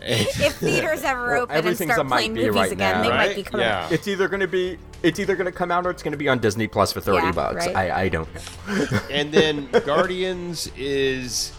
if 0.00 0.56
theaters 0.56 1.02
ever 1.04 1.36
open 1.36 1.66
and 1.66 1.76
start 1.76 1.98
a 2.00 2.04
might 2.04 2.16
playing 2.16 2.34
be 2.34 2.40
movies 2.46 2.54
right 2.54 2.72
again, 2.72 2.96
now, 2.96 3.02
they 3.02 3.08
right? 3.10 3.26
might 3.28 3.36
be 3.36 3.42
coming. 3.42 3.66
Yeah. 3.66 3.88
It's 3.90 4.08
either 4.08 4.26
gonna 4.28 4.46
be 4.48 4.78
it's 5.02 5.18
either 5.20 5.36
gonna 5.36 5.52
come 5.52 5.70
out 5.70 5.86
or 5.86 5.90
it's 5.90 6.02
gonna 6.02 6.16
be 6.16 6.28
on 6.28 6.38
Disney 6.38 6.66
Plus 6.66 6.92
for 6.92 7.00
thirty 7.00 7.26
Yeah, 7.26 7.32
bucks. 7.32 7.66
right. 7.66 7.76
I 7.76 8.02
I 8.04 8.08
don't 8.08 8.28
know. 8.34 8.98
and 9.10 9.32
then 9.32 9.68
Guardians 9.86 10.70
is 10.76 11.52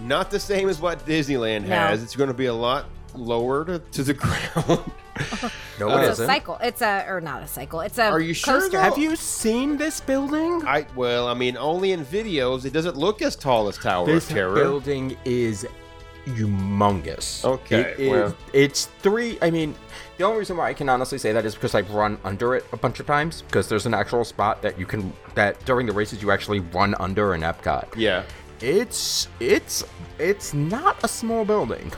not 0.00 0.30
the 0.30 0.40
same 0.40 0.68
as 0.68 0.80
what 0.80 1.06
Disneyland 1.06 1.62
No. 1.62 1.76
has. 1.76 2.02
It's 2.02 2.16
going 2.16 2.26
to 2.28 2.34
be 2.34 2.46
a 2.46 2.54
lot 2.54 2.86
lower 3.14 3.64
to, 3.64 3.78
to 3.78 4.02
the 4.02 4.14
ground. 4.24 4.92
No, 5.78 5.88
Uh, 5.88 5.98
it 5.98 6.00
It's 6.00 6.08
a 6.08 6.12
isn't. 6.12 6.26
cycle. 6.26 6.58
It's 6.60 6.82
a 6.82 7.06
or 7.08 7.20
not 7.20 7.42
a 7.44 7.46
cycle. 7.46 7.80
It's 7.80 7.98
a 7.98 8.04
Are 8.10 8.18
you 8.20 8.34
sure, 8.34 8.54
coaster. 8.60 8.70
though? 8.78 8.82
Have 8.82 8.98
you 8.98 9.14
seen 9.14 9.76
this 9.76 10.00
building? 10.00 10.62
I 10.66 10.86
well, 10.96 11.28
I 11.28 11.34
mean, 11.34 11.56
only 11.56 11.92
in 11.92 12.04
videos. 12.04 12.64
It 12.64 12.72
doesn't 12.72 12.96
look 12.96 13.22
as 13.22 13.36
tall 13.36 13.68
as 13.68 13.76
Tower 13.78 14.06
This 14.06 14.28
of 14.28 14.34
Terror. 14.34 14.54
This 14.54 14.62
building 14.64 15.16
is 15.24 15.64
humongous. 16.26 17.44
Okay, 17.44 17.80
It 17.80 18.00
is- 18.00 18.10
well- 18.10 18.36
it's 18.52 18.86
three. 19.02 19.38
I 19.42 19.50
mean, 19.50 19.74
the 20.18 20.24
only 20.24 20.38
reason 20.38 20.56
why 20.56 20.68
I 20.68 20.74
can 20.74 20.88
honestly 20.88 21.18
say 21.18 21.32
that 21.32 21.44
is 21.44 21.54
because 21.54 21.74
I've 21.74 21.90
run 21.90 22.18
under 22.24 22.54
it 22.54 22.64
a 22.72 22.76
bunch 22.76 23.00
of 23.00 23.06
times. 23.06 23.42
Because 23.42 23.68
there's 23.68 23.86
an 23.86 23.94
actual 23.94 24.24
spot 24.24 24.62
that 24.62 24.78
you 24.78 24.86
can 24.86 25.12
that 25.34 25.62
during 25.64 25.86
the 25.86 25.92
races 25.92 26.22
you 26.22 26.30
actually 26.30 26.60
run 26.60 26.94
under 27.00 27.34
in 27.34 27.40
Epcot. 27.42 27.94
yeah. 27.96 28.22
It's 28.60 29.28
it's 29.40 29.84
it's 30.18 30.54
not 30.54 31.02
a 31.04 31.08
small 31.08 31.44
building. 31.44 31.92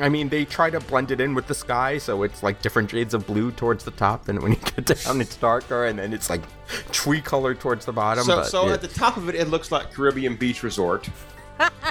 I 0.00 0.08
mean, 0.08 0.28
they 0.28 0.44
try 0.44 0.70
to 0.70 0.80
blend 0.80 1.12
it 1.12 1.20
in 1.20 1.34
with 1.34 1.46
the 1.46 1.54
sky, 1.54 1.98
so 1.98 2.24
it's 2.24 2.42
like 2.42 2.60
different 2.60 2.90
shades 2.90 3.14
of 3.14 3.24
blue 3.28 3.52
towards 3.52 3.84
the 3.84 3.92
top, 3.92 4.28
and 4.28 4.42
when 4.42 4.52
you 4.52 4.58
get 4.58 4.86
down, 5.04 5.20
it's 5.20 5.36
darker, 5.36 5.84
and 5.86 5.96
then 5.96 6.12
it's 6.12 6.28
like 6.28 6.42
tree 6.90 7.20
colored 7.20 7.60
towards 7.60 7.86
the 7.86 7.92
bottom. 7.92 8.24
So, 8.24 8.36
but 8.38 8.46
so 8.46 8.68
it- 8.68 8.72
at 8.72 8.80
the 8.80 8.88
top 8.88 9.16
of 9.16 9.28
it, 9.28 9.36
it 9.36 9.46
looks 9.48 9.70
like 9.70 9.92
Caribbean 9.92 10.34
Beach 10.36 10.64
Resort. 10.64 11.08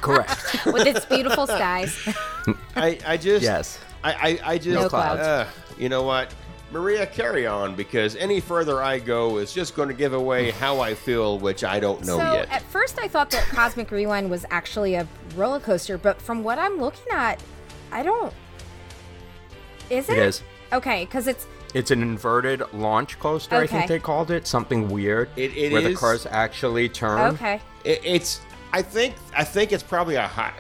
correct. 0.02 0.66
with 0.66 0.86
its 0.86 1.06
beautiful 1.06 1.48
skies. 1.48 1.98
I, 2.76 3.00
I 3.08 3.16
just, 3.16 3.42
yes. 3.42 3.80
I, 4.04 4.12
I, 4.14 4.40
I 4.54 4.58
just, 4.58 4.70
No 4.82 4.90
clouds. 4.90 5.22
Uh, 5.22 5.48
you 5.78 5.90
know 5.90 6.04
what, 6.04 6.34
Maria, 6.72 7.06
carry 7.06 7.46
on 7.46 7.76
because 7.76 8.16
any 8.16 8.40
further 8.40 8.82
I 8.82 9.00
go 9.00 9.38
is 9.38 9.54
just 9.54 9.76
going 9.76 9.88
to 9.90 9.94
give 9.94 10.14
away 10.14 10.52
how 10.52 10.80
I 10.80 10.94
feel, 10.96 11.38
which 11.40 11.64
I 11.64 11.80
don't 11.80 12.04
know 12.06 12.18
so 12.18 12.34
yet. 12.34 12.50
at 12.52 12.64
first 12.64 13.00
I 13.00 13.08
thought 13.08 13.30
that 13.32 13.44
Cosmic 13.50 13.92
Rewind 13.92 14.30
was 14.30 14.46
actually 14.50 14.96
a 14.96 15.08
roller 15.36 15.60
coaster, 15.60 15.98
but 15.98 16.22
from 16.22 16.44
what 16.44 16.58
I'm 16.60 16.80
looking 16.80 17.12
at, 17.12 17.42
I 17.92 18.02
don't. 18.04 18.34
Is 19.90 20.10
it? 20.10 20.18
It 20.18 20.24
is. 20.24 20.42
Okay, 20.72 21.06
because 21.06 21.28
it's 21.28 21.46
It's 21.76 21.92
an 21.92 22.02
inverted 22.02 22.64
launch 22.74 23.20
coaster, 23.20 23.56
I 23.58 23.68
think 23.68 23.88
they 23.88 24.00
called 24.00 24.32
it. 24.32 24.48
Something 24.48 24.90
weird. 24.90 25.30
It- 25.36 25.56
it 25.56 25.72
where 25.72 25.82
the 25.82 25.94
cars 25.94 26.26
actually 26.30 26.90
turn. 26.90 27.36
okay. 27.36 27.62
It, 27.84 28.02
it's 28.04 28.42
I 28.72 28.82
think 28.82 29.16
I 29.36 29.44
think 29.44 29.72
it's 29.72 29.84
probably 29.84 30.16
a 30.16 30.28
high 30.28 30.54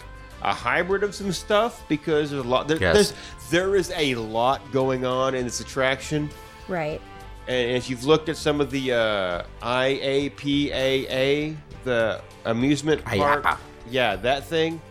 a 0.43 0.53
hybrid 0.53 1.03
of 1.03 1.15
some 1.15 1.31
stuff 1.31 1.83
because 1.87 2.29
there's 2.31 2.43
a 2.43 2.47
lot 2.47 2.67
there, 2.67 2.77
Yes. 2.77 2.93
there's 2.93 3.13
there 3.49 3.75
is 3.75 3.91
a 3.95 4.15
lot 4.15 4.59
going 4.71 5.05
on 5.05 5.35
in 5.35 5.43
this 5.45 5.59
attraction. 5.59 6.29
Right. 6.67 7.01
And 7.47 7.71
if 7.71 7.89
you've 7.89 8.03
looked 8.05 8.29
at 8.29 8.37
some 8.37 8.61
of 8.61 8.71
the 8.71 8.93
uh, 8.93 9.43
IAAPA, 9.61 11.55
the 11.83 12.21
amusement 12.45 13.03
park, 13.03 13.43
IAAPA. 13.43 13.57
yeah, 13.89 14.15
that 14.17 14.45
thing, 14.45 14.81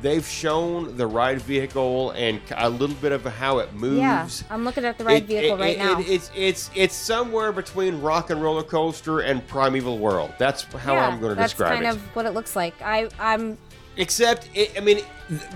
they've 0.00 0.26
shown 0.26 0.96
the 0.96 1.06
ride 1.06 1.40
vehicle 1.42 2.10
and 2.12 2.40
a 2.56 2.68
little 2.68 2.96
bit 2.96 3.12
of 3.12 3.24
how 3.24 3.58
it 3.58 3.72
moves. 3.74 3.98
Yeah, 4.00 4.28
I'm 4.50 4.64
looking 4.64 4.84
at 4.84 4.98
the 4.98 5.04
ride 5.04 5.22
It- 5.22 5.26
vehicle 5.26 5.56
it- 5.56 5.60
right 5.60 5.76
it- 5.76 5.78
now. 5.78 5.98
it's 6.00 6.30
it's 6.34 6.70
it's 6.74 6.94
somewhere 6.94 7.52
between 7.52 8.00
Rock 8.00 8.30
and 8.30 8.42
Roller 8.42 8.62
Coaster 8.64 9.20
and 9.20 9.46
Primeval 9.46 9.98
World. 9.98 10.32
That's 10.38 10.62
how 10.64 10.94
yeah, 10.94 11.06
I'm 11.06 11.20
going 11.20 11.36
to 11.36 11.42
describe 11.42 11.72
it. 11.78 11.82
that's 11.82 11.96
kind 11.96 11.96
of 11.96 12.16
what 12.16 12.26
it 12.26 12.30
looks 12.34 12.56
like. 12.56 12.74
I 12.82 13.08
I'm 13.20 13.58
Except, 13.96 14.48
it, 14.54 14.72
I 14.76 14.80
mean, 14.80 15.00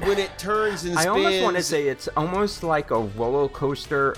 when 0.05 0.19
it 0.19 0.39
turns 0.39 0.85
and 0.85 0.93
spins, 0.95 1.07
I 1.07 1.09
almost 1.09 1.43
want 1.43 1.57
to 1.57 1.63
say 1.63 1.89
it's 1.89 2.09
almost 2.17 2.63
like 2.63 2.91
a 2.91 3.01
roller 3.01 3.49
coaster, 3.49 4.15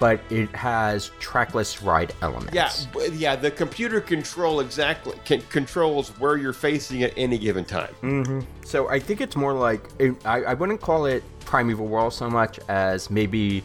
but 0.00 0.20
it 0.30 0.50
has 0.50 1.12
trackless 1.20 1.80
ride 1.80 2.12
elements. 2.22 2.52
yeah, 2.52 2.70
yeah. 3.12 3.36
The 3.36 3.52
computer 3.52 4.00
control 4.00 4.58
exactly 4.58 5.14
can, 5.24 5.42
controls 5.42 6.08
where 6.18 6.36
you're 6.36 6.52
facing 6.52 7.04
at 7.04 7.12
any 7.16 7.38
given 7.38 7.64
time. 7.64 7.94
Mm-hmm. 8.02 8.40
So 8.64 8.88
I 8.88 8.98
think 8.98 9.20
it's 9.20 9.36
more 9.36 9.52
like 9.52 9.80
it, 10.00 10.14
I, 10.26 10.42
I 10.42 10.54
wouldn't 10.54 10.80
call 10.80 11.06
it 11.06 11.22
Primeval 11.44 11.86
World 11.86 12.12
so 12.12 12.28
much 12.28 12.58
as 12.68 13.10
maybe 13.10 13.62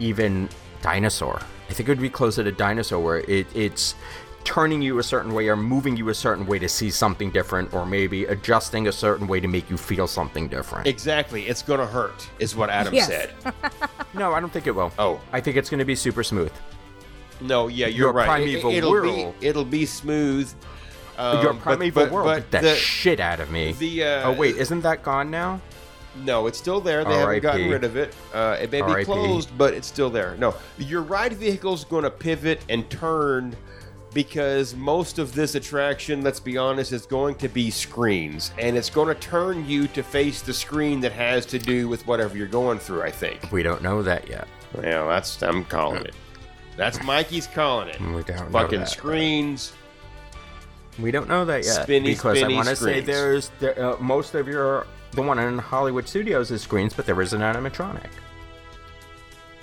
even 0.00 0.48
Dinosaur. 0.80 1.42
I 1.68 1.74
think 1.74 1.88
it 1.88 1.92
would 1.92 2.00
be 2.00 2.10
closer 2.10 2.42
to 2.44 2.52
Dinosaur, 2.52 3.00
where 3.00 3.18
it, 3.18 3.46
it's 3.54 3.94
turning 4.44 4.82
you 4.82 4.98
a 4.98 5.02
certain 5.02 5.32
way 5.34 5.48
or 5.48 5.56
moving 5.56 5.96
you 5.96 6.08
a 6.08 6.14
certain 6.14 6.46
way 6.46 6.58
to 6.58 6.68
see 6.68 6.90
something 6.90 7.30
different, 7.30 7.72
or 7.72 7.86
maybe 7.86 8.24
adjusting 8.26 8.88
a 8.88 8.92
certain 8.92 9.26
way 9.26 9.40
to 9.40 9.48
make 9.48 9.68
you 9.70 9.76
feel 9.76 10.06
something 10.06 10.48
different. 10.48 10.86
Exactly, 10.86 11.46
it's 11.46 11.62
gonna 11.62 11.86
hurt, 11.86 12.28
is 12.38 12.54
what 12.56 12.70
Adam 12.70 12.94
Yes. 12.94 13.06
said. 13.06 13.30
no, 14.14 14.32
I 14.32 14.40
don't 14.40 14.52
think 14.52 14.66
it 14.66 14.74
will. 14.74 14.92
Oh. 14.98 15.20
I 15.32 15.40
think 15.40 15.56
it's 15.56 15.70
going 15.70 15.78
to 15.78 15.84
be 15.84 15.94
super 15.94 16.22
smooth. 16.22 16.52
No, 17.40 17.68
yeah, 17.68 17.86
you're 17.86 18.06
Your 18.08 18.12
right. 18.12 18.26
Primeval 18.28 18.70
it, 18.72 18.84
will 18.84 18.90
World- 18.90 19.40
be 19.40 19.46
it'll 19.46 19.64
be 19.64 19.86
smooth. 19.86 20.52
Um, 21.18 21.42
Your 21.42 21.54
Primeval 21.54 22.04
but- 22.04 22.12
World 22.12 22.26
but 22.26 22.50
beat 22.50 22.50
the, 22.50 22.68
the- 22.68 22.74
shit 22.76 23.20
out 23.20 23.40
of 23.40 23.50
me. 23.50 23.72
the, 23.72 24.04
uh, 24.04 24.28
oh 24.28 24.32
wait, 24.32 24.56
isn't 24.56 24.80
that 24.82 25.02
gone 25.02 25.30
now? 25.30 25.60
No, 26.24 26.46
it's 26.46 26.58
still 26.58 26.80
there. 26.80 27.04
They 27.04 27.14
haven't 27.16 27.40
gotten 27.40 27.70
rid 27.70 27.84
of 27.84 27.96
it. 27.96 28.14
Uh, 28.34 28.58
it 28.60 28.70
may 28.70 28.82
be 28.82 28.90
R.I.P.. 28.90 29.04
closed, 29.06 29.56
but 29.56 29.72
it's 29.72 29.86
still 29.88 30.10
there. 30.10 30.36
No, 30.38 30.54
your 30.76 31.00
ride 31.02 31.32
vehicle's 31.32 31.84
going 31.86 32.04
to 32.04 32.10
pivot 32.10 32.62
and 32.68 32.88
turn 32.90 33.56
because 34.14 34.74
most 34.74 35.18
of 35.18 35.34
this 35.34 35.54
attraction, 35.54 36.22
let's 36.22 36.40
be 36.40 36.56
honest, 36.56 36.92
is 36.92 37.06
going 37.06 37.34
to 37.36 37.48
be 37.48 37.70
screens, 37.70 38.52
and 38.58 38.76
it's 38.76 38.90
going 38.90 39.08
to 39.08 39.20
turn 39.20 39.66
you 39.68 39.88
to 39.88 40.02
face 40.02 40.42
the 40.42 40.52
screen 40.52 41.00
that 41.00 41.12
has 41.12 41.46
to 41.46 41.58
do 41.58 41.88
with 41.88 42.06
whatever 42.06 42.36
you're 42.36 42.46
going 42.46 42.78
through. 42.78 43.02
I 43.02 43.10
think. 43.10 43.50
We 43.52 43.62
don't 43.62 43.82
know 43.82 44.02
that 44.02 44.28
yet. 44.28 44.48
Well, 44.74 45.08
that's 45.08 45.42
I'm 45.42 45.64
calling 45.64 46.04
it. 46.04 46.14
That's 46.76 47.02
Mikey's 47.02 47.46
calling 47.46 47.88
it. 47.88 48.00
We 48.00 48.22
don't 48.22 48.50
know 48.50 48.50
Fucking 48.50 48.80
that. 48.80 48.88
screens. 48.88 49.72
We 50.98 51.10
don't 51.10 51.28
know 51.28 51.44
that 51.46 51.64
yet 51.64 51.84
Spinny, 51.84 52.10
because 52.10 52.38
spinny 52.38 52.54
I 52.54 52.56
want 52.56 52.68
to 52.68 52.76
say 52.76 53.00
there's 53.00 53.50
there, 53.60 53.82
uh, 53.82 53.96
most 53.98 54.34
of 54.34 54.46
your 54.46 54.86
the 55.12 55.22
one 55.22 55.38
in 55.38 55.58
Hollywood 55.58 56.08
Studios 56.08 56.50
is 56.50 56.62
screens, 56.62 56.94
but 56.94 57.06
there 57.06 57.20
is 57.20 57.32
an 57.32 57.40
animatronic 57.40 58.10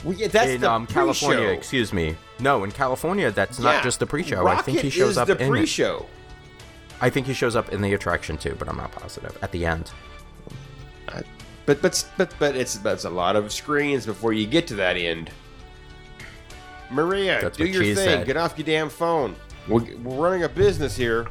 Well, 0.03 0.13
yeah, 0.15 0.27
that's 0.27 0.49
in 0.51 0.61
the 0.61 0.71
um, 0.71 0.87
California. 0.87 1.39
pre-show. 1.39 1.51
Excuse 1.57 1.91
me. 1.93 2.15
No, 2.39 2.63
in 2.63 2.71
California, 2.71 3.31
that's 3.31 3.59
Yeah. 3.59 3.65
not 3.73 3.83
just 3.83 3.99
the 3.99 4.05
pre-show. 4.05 4.47
I 4.47 4.61
think 4.61 4.79
he 4.79 4.89
shows 4.89 5.11
is 5.11 5.17
up 5.17 5.27
the 5.27 5.35
in 5.37 5.41
it. 5.47 5.49
pre-show. 5.49 6.05
I 7.01 7.09
think 7.09 7.27
he 7.27 7.33
shows 7.33 7.55
up 7.55 7.69
in 7.73 7.81
the 7.81 7.93
attraction 7.93 8.37
too, 8.37 8.55
but 8.59 8.67
I'm 8.69 8.77
not 8.77 8.91
positive. 8.91 9.37
At 9.41 9.51
the 9.51 9.65
end, 9.65 9.91
But 11.65 11.81
but 11.81 12.05
but 12.17 12.33
but 12.39 12.55
it's 12.55 12.75
that's 12.77 13.05
a 13.05 13.09
lot 13.09 13.35
of 13.35 13.51
screens 13.51 14.05
before 14.05 14.33
you 14.33 14.47
get 14.47 14.67
to 14.67 14.75
that 14.75 14.95
end. 14.97 15.29
Maria, 16.91 17.39
That's 17.41 17.57
do 17.57 17.65
your 17.65 17.83
thing. 17.83 17.95
said. 17.95 18.25
Get 18.25 18.35
off 18.37 18.57
your 18.57 18.65
damn 18.65 18.89
phone. 18.89 19.35
We're, 19.67 19.85
we're 19.97 20.15
running 20.15 20.43
a 20.43 20.49
business 20.49 20.95
here. 20.95 21.27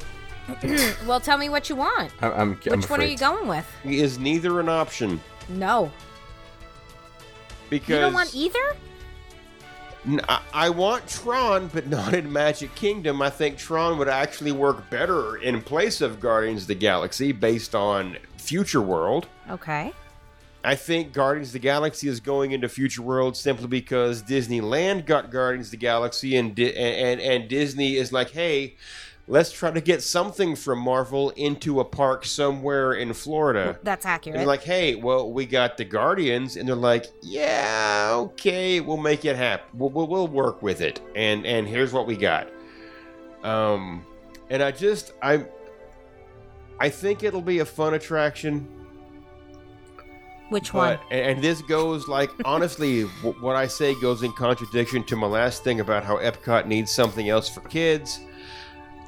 Well, 1.05 1.19
tell 1.19 1.37
me 1.37 1.49
what 1.49 1.69
you 1.69 1.75
want. 1.75 2.11
I- 2.21 2.31
I'm. 2.31 2.59
I'm 2.71 2.79
Which 2.79 2.89
one 2.89 3.01
are 3.01 3.05
you 3.05 3.17
going 3.17 3.47
with? 3.47 3.67
Is 3.83 4.17
neither 4.17 4.59
an 4.59 4.69
option 4.69 5.19
No. 5.49 5.91
Because 7.69 7.89
You 7.89 7.95
don't 7.99 8.13
want 8.13 8.35
either? 8.35 8.75
N- 10.07 10.21
I, 10.29 10.41
I 10.53 10.69
want 10.69 11.07
Tron, 11.07 11.67
but 11.67 11.87
not 11.97 12.13
in 12.13 12.31
Magic 12.31 12.73
Kingdom. 12.75 13.21
I 13.21 13.29
think 13.29 13.57
Tron 13.57 13.97
would 13.97 14.07
actually 14.09 14.51
work 14.51 14.89
better 14.89 15.35
in 15.37 15.61
place 15.61 16.01
of 16.01 16.19
Guardians 16.19 16.63
of 16.63 16.67
the 16.67 16.75
Galaxy 16.75 17.31
based 17.31 17.75
on 17.75 18.17
Future 18.37 18.81
World. 18.81 19.27
Okay. 19.49 19.93
I 20.63 20.75
think 20.75 21.13
Guardians 21.13 21.49
of 21.49 21.53
the 21.53 21.59
Galaxy 21.59 22.09
is 22.09 22.19
going 22.19 22.51
into 22.51 22.67
Future 22.67 23.01
World 23.01 23.37
simply 23.37 23.67
because 23.67 24.21
Disneyland 24.23 25.05
got 25.05 25.31
Guardians 25.31 25.67
of 25.67 25.71
the 25.71 25.77
Galaxy, 25.77 26.35
and 26.35 26.53
Di- 26.53 26.75
and 26.75 27.21
and 27.21 27.47
Disney 27.47 27.95
is 27.95 28.11
like, 28.11 28.31
hey, 28.31 28.75
let's 29.29 29.51
try 29.51 29.69
to 29.69 29.79
get 29.79 30.01
something 30.01 30.55
from 30.55 30.79
Marvel 30.79 31.29
into 31.31 31.79
a 31.79 31.85
park 31.85 32.25
somewhere 32.25 32.93
in 32.93 33.13
Florida. 33.13 33.79
That's 33.83 34.05
accurate. 34.05 34.37
they're 34.37 34.47
like, 34.47 34.63
hey, 34.63 34.95
well, 34.95 35.31
we 35.31 35.45
got 35.45 35.77
the 35.77 35.85
Guardians, 35.85 36.57
and 36.57 36.67
they're 36.67 36.75
like, 36.75 37.05
yeah, 37.21 38.09
okay, 38.15 38.81
we'll 38.81 38.97
make 38.97 39.23
it 39.25 39.35
happen. 39.35 39.67
We'll, 39.79 39.91
we'll, 39.91 40.07
we'll 40.07 40.27
work 40.27 40.61
with 40.61 40.81
it, 40.81 40.99
and 41.15 41.45
and 41.45 41.67
here's 41.67 41.93
what 41.93 42.07
we 42.07 42.17
got. 42.17 42.49
Um, 43.43 44.05
and 44.49 44.61
I 44.61 44.71
just 44.71 45.13
I 45.21 45.45
I 46.79 46.89
think 46.89 47.23
it'll 47.23 47.41
be 47.41 47.59
a 47.59 47.65
fun 47.65 47.93
attraction. 47.93 48.67
Which 50.49 50.73
one? 50.73 50.97
But 50.97 51.15
and 51.15 51.35
and 51.35 51.43
this 51.43 51.61
goes 51.61 52.07
like 52.07 52.31
honestly, 52.43 53.03
what 53.03 53.55
I 53.55 53.67
say 53.67 53.93
goes 54.01 54.23
in 54.23 54.33
contradiction 54.33 55.03
to 55.03 55.15
my 55.15 55.27
last 55.27 55.63
thing 55.63 55.79
about 55.81 56.03
how 56.03 56.17
Epcot 56.17 56.65
needs 56.65 56.91
something 56.91 57.29
else 57.29 57.47
for 57.47 57.61
kids. 57.61 58.19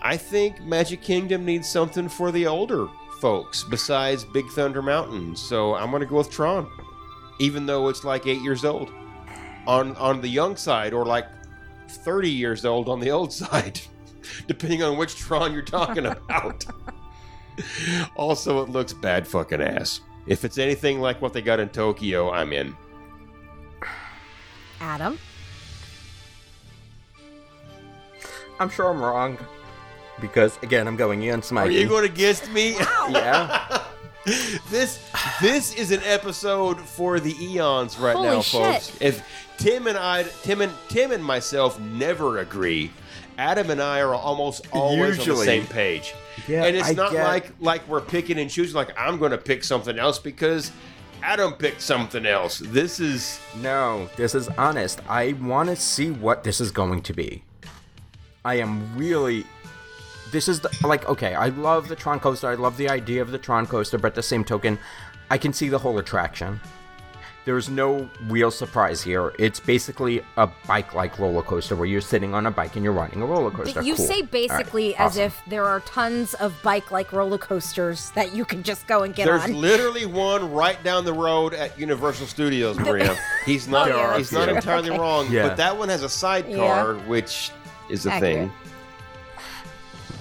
I 0.01 0.17
think 0.17 0.61
Magic 0.61 1.01
Kingdom 1.01 1.45
needs 1.45 1.69
something 1.69 2.09
for 2.09 2.31
the 2.31 2.47
older 2.47 2.87
folks 3.19 3.63
besides 3.63 4.23
Big 4.23 4.47
Thunder 4.49 4.81
Mountain. 4.81 5.35
So 5.35 5.75
I'm 5.75 5.91
gonna 5.91 6.07
go 6.07 6.17
with 6.17 6.31
Tron, 6.31 6.67
even 7.39 7.65
though 7.65 7.87
it's 7.87 8.03
like 8.03 8.25
eight 8.25 8.41
years 8.41 8.65
old, 8.65 8.91
on 9.67 9.95
on 9.97 10.21
the 10.21 10.27
young 10.27 10.55
side, 10.55 10.93
or 10.93 11.05
like 11.05 11.27
thirty 11.87 12.31
years 12.31 12.65
old 12.65 12.89
on 12.89 12.99
the 12.99 13.11
old 13.11 13.31
side, 13.41 13.79
depending 14.47 14.81
on 14.81 14.97
which 14.97 15.15
Tron 15.15 15.53
you're 15.53 15.61
talking 15.61 16.05
about. 16.07 16.65
also, 18.15 18.63
it 18.63 18.69
looks 18.69 18.93
bad 18.93 19.27
fucking 19.27 19.61
ass. 19.61 20.01
If 20.25 20.45
it's 20.45 20.57
anything 20.57 20.99
like 20.99 21.21
what 21.21 21.33
they 21.33 21.41
got 21.41 21.59
in 21.59 21.69
Tokyo, 21.69 22.31
I'm 22.31 22.53
in. 22.53 22.75
Adam? 24.79 25.19
I'm 28.59 28.69
sure 28.69 28.89
I'm 28.89 29.01
wrong 29.01 29.37
because 30.21 30.57
again, 30.63 30.87
I'm 30.87 30.95
going 30.95 31.21
against 31.23 31.51
my. 31.51 31.63
Are 31.65 31.69
you 31.69 31.87
going 31.87 32.05
against 32.05 32.49
me? 32.51 32.75
Yeah. 33.09 33.83
this 34.69 34.99
this 35.41 35.73
is 35.73 35.91
an 35.91 36.01
episode 36.03 36.79
for 36.79 37.19
the 37.19 37.35
eons 37.43 37.97
right 37.97 38.15
Holy 38.15 38.27
now, 38.29 38.41
shit. 38.41 38.61
folks. 38.61 39.01
If 39.01 39.23
Tim 39.57 39.87
and 39.87 39.97
I, 39.97 40.23
Tim 40.43 40.61
and 40.61 40.71
Tim 40.89 41.11
and 41.11 41.25
myself 41.25 41.79
never 41.79 42.37
agree, 42.37 42.91
Adam 43.39 43.71
and 43.71 43.81
I 43.81 43.99
are 44.01 44.13
almost 44.13 44.67
always 44.73 45.19
on 45.19 45.27
the 45.27 45.35
same 45.37 45.65
page. 45.65 46.13
Yeah, 46.47 46.65
and 46.65 46.75
it's 46.77 46.89
I 46.89 46.93
not 46.93 47.11
get- 47.11 47.23
like 47.23 47.51
like 47.59 47.87
we're 47.87 47.99
picking 48.01 48.37
and 48.37 48.47
choosing. 48.49 48.75
Like 48.75 48.93
I'm 48.97 49.17
going 49.17 49.31
to 49.31 49.39
pick 49.39 49.63
something 49.63 49.97
else 49.97 50.19
because 50.19 50.71
Adam 51.23 51.53
picked 51.53 51.81
something 51.81 52.25
else. 52.27 52.59
This 52.59 52.99
is 52.99 53.39
No, 53.59 54.07
this 54.17 54.35
is 54.35 54.49
honest. 54.49 54.99
I 55.09 55.33
want 55.33 55.69
to 55.69 55.75
see 55.75 56.11
what 56.11 56.43
this 56.43 56.61
is 56.61 56.69
going 56.71 57.01
to 57.03 57.13
be. 57.13 57.43
I 58.45 58.55
am 58.59 58.95
really. 58.95 59.45
This 60.31 60.47
is 60.47 60.59
the, 60.61 60.69
like 60.85 61.07
okay. 61.09 61.33
I 61.35 61.47
love 61.49 61.87
the 61.87 61.95
Tron 61.95 62.19
coaster. 62.19 62.49
I 62.49 62.55
love 62.55 62.77
the 62.77 62.89
idea 62.89 63.21
of 63.21 63.31
the 63.31 63.37
Tron 63.37 63.65
coaster, 63.67 63.97
but 63.97 64.09
at 64.09 64.15
the 64.15 64.23
same 64.23 64.43
token, 64.43 64.79
I 65.29 65.37
can 65.37 65.53
see 65.53 65.69
the 65.69 65.77
whole 65.79 65.97
attraction. 65.97 66.59
There's 67.43 67.69
no 67.69 68.07
real 68.27 68.51
surprise 68.51 69.01
here. 69.01 69.33
It's 69.39 69.59
basically 69.59 70.23
a 70.37 70.47
bike-like 70.67 71.17
roller 71.17 71.41
coaster 71.41 71.75
where 71.75 71.87
you're 71.87 71.99
sitting 71.99 72.35
on 72.35 72.45
a 72.45 72.51
bike 72.51 72.75
and 72.75 72.83
you're 72.83 72.93
riding 72.93 73.19
a 73.23 73.25
roller 73.25 73.49
coaster. 73.49 73.81
You 73.81 73.95
Cool. 73.95 74.05
say 74.05 74.13
All 74.13 74.19
right, 74.21 74.31
basically 74.31 74.95
as 74.95 75.13
awesome. 75.13 75.23
if 75.23 75.41
there 75.47 75.65
are 75.65 75.79
tons 75.79 76.35
of 76.35 76.53
bike 76.61 76.91
like 76.91 77.11
roller 77.11 77.39
coasters 77.39 78.11
that 78.11 78.35
you 78.35 78.45
can 78.45 78.61
just 78.61 78.85
go 78.85 79.01
and 79.01 79.15
get 79.15 79.25
There's 79.25 79.41
on. 79.41 79.47
There's 79.53 79.59
literally 79.59 80.05
one 80.05 80.51
right 80.53 80.81
down 80.83 81.03
the 81.03 81.13
road 81.13 81.55
at 81.55 81.79
Universal 81.79 82.27
Studios, 82.27 82.77
Maria. 82.77 83.17
He's 83.47 83.67
not 83.67 83.89
Oh, 83.89 83.97
yeah, 83.97 84.17
he's 84.19 84.31
not 84.31 84.45
true. 84.47 84.55
entirely 84.57 84.91
wrong, 84.91 85.31
Yeah. 85.31 85.47
but 85.47 85.57
that 85.57 85.75
one 85.75 85.89
has 85.89 86.03
a 86.03 86.09
sidecar, 86.09 86.93
which 87.07 87.49
is 87.89 88.05
a 88.05 88.11
Accurate. 88.13 88.35
thing. 88.51 88.51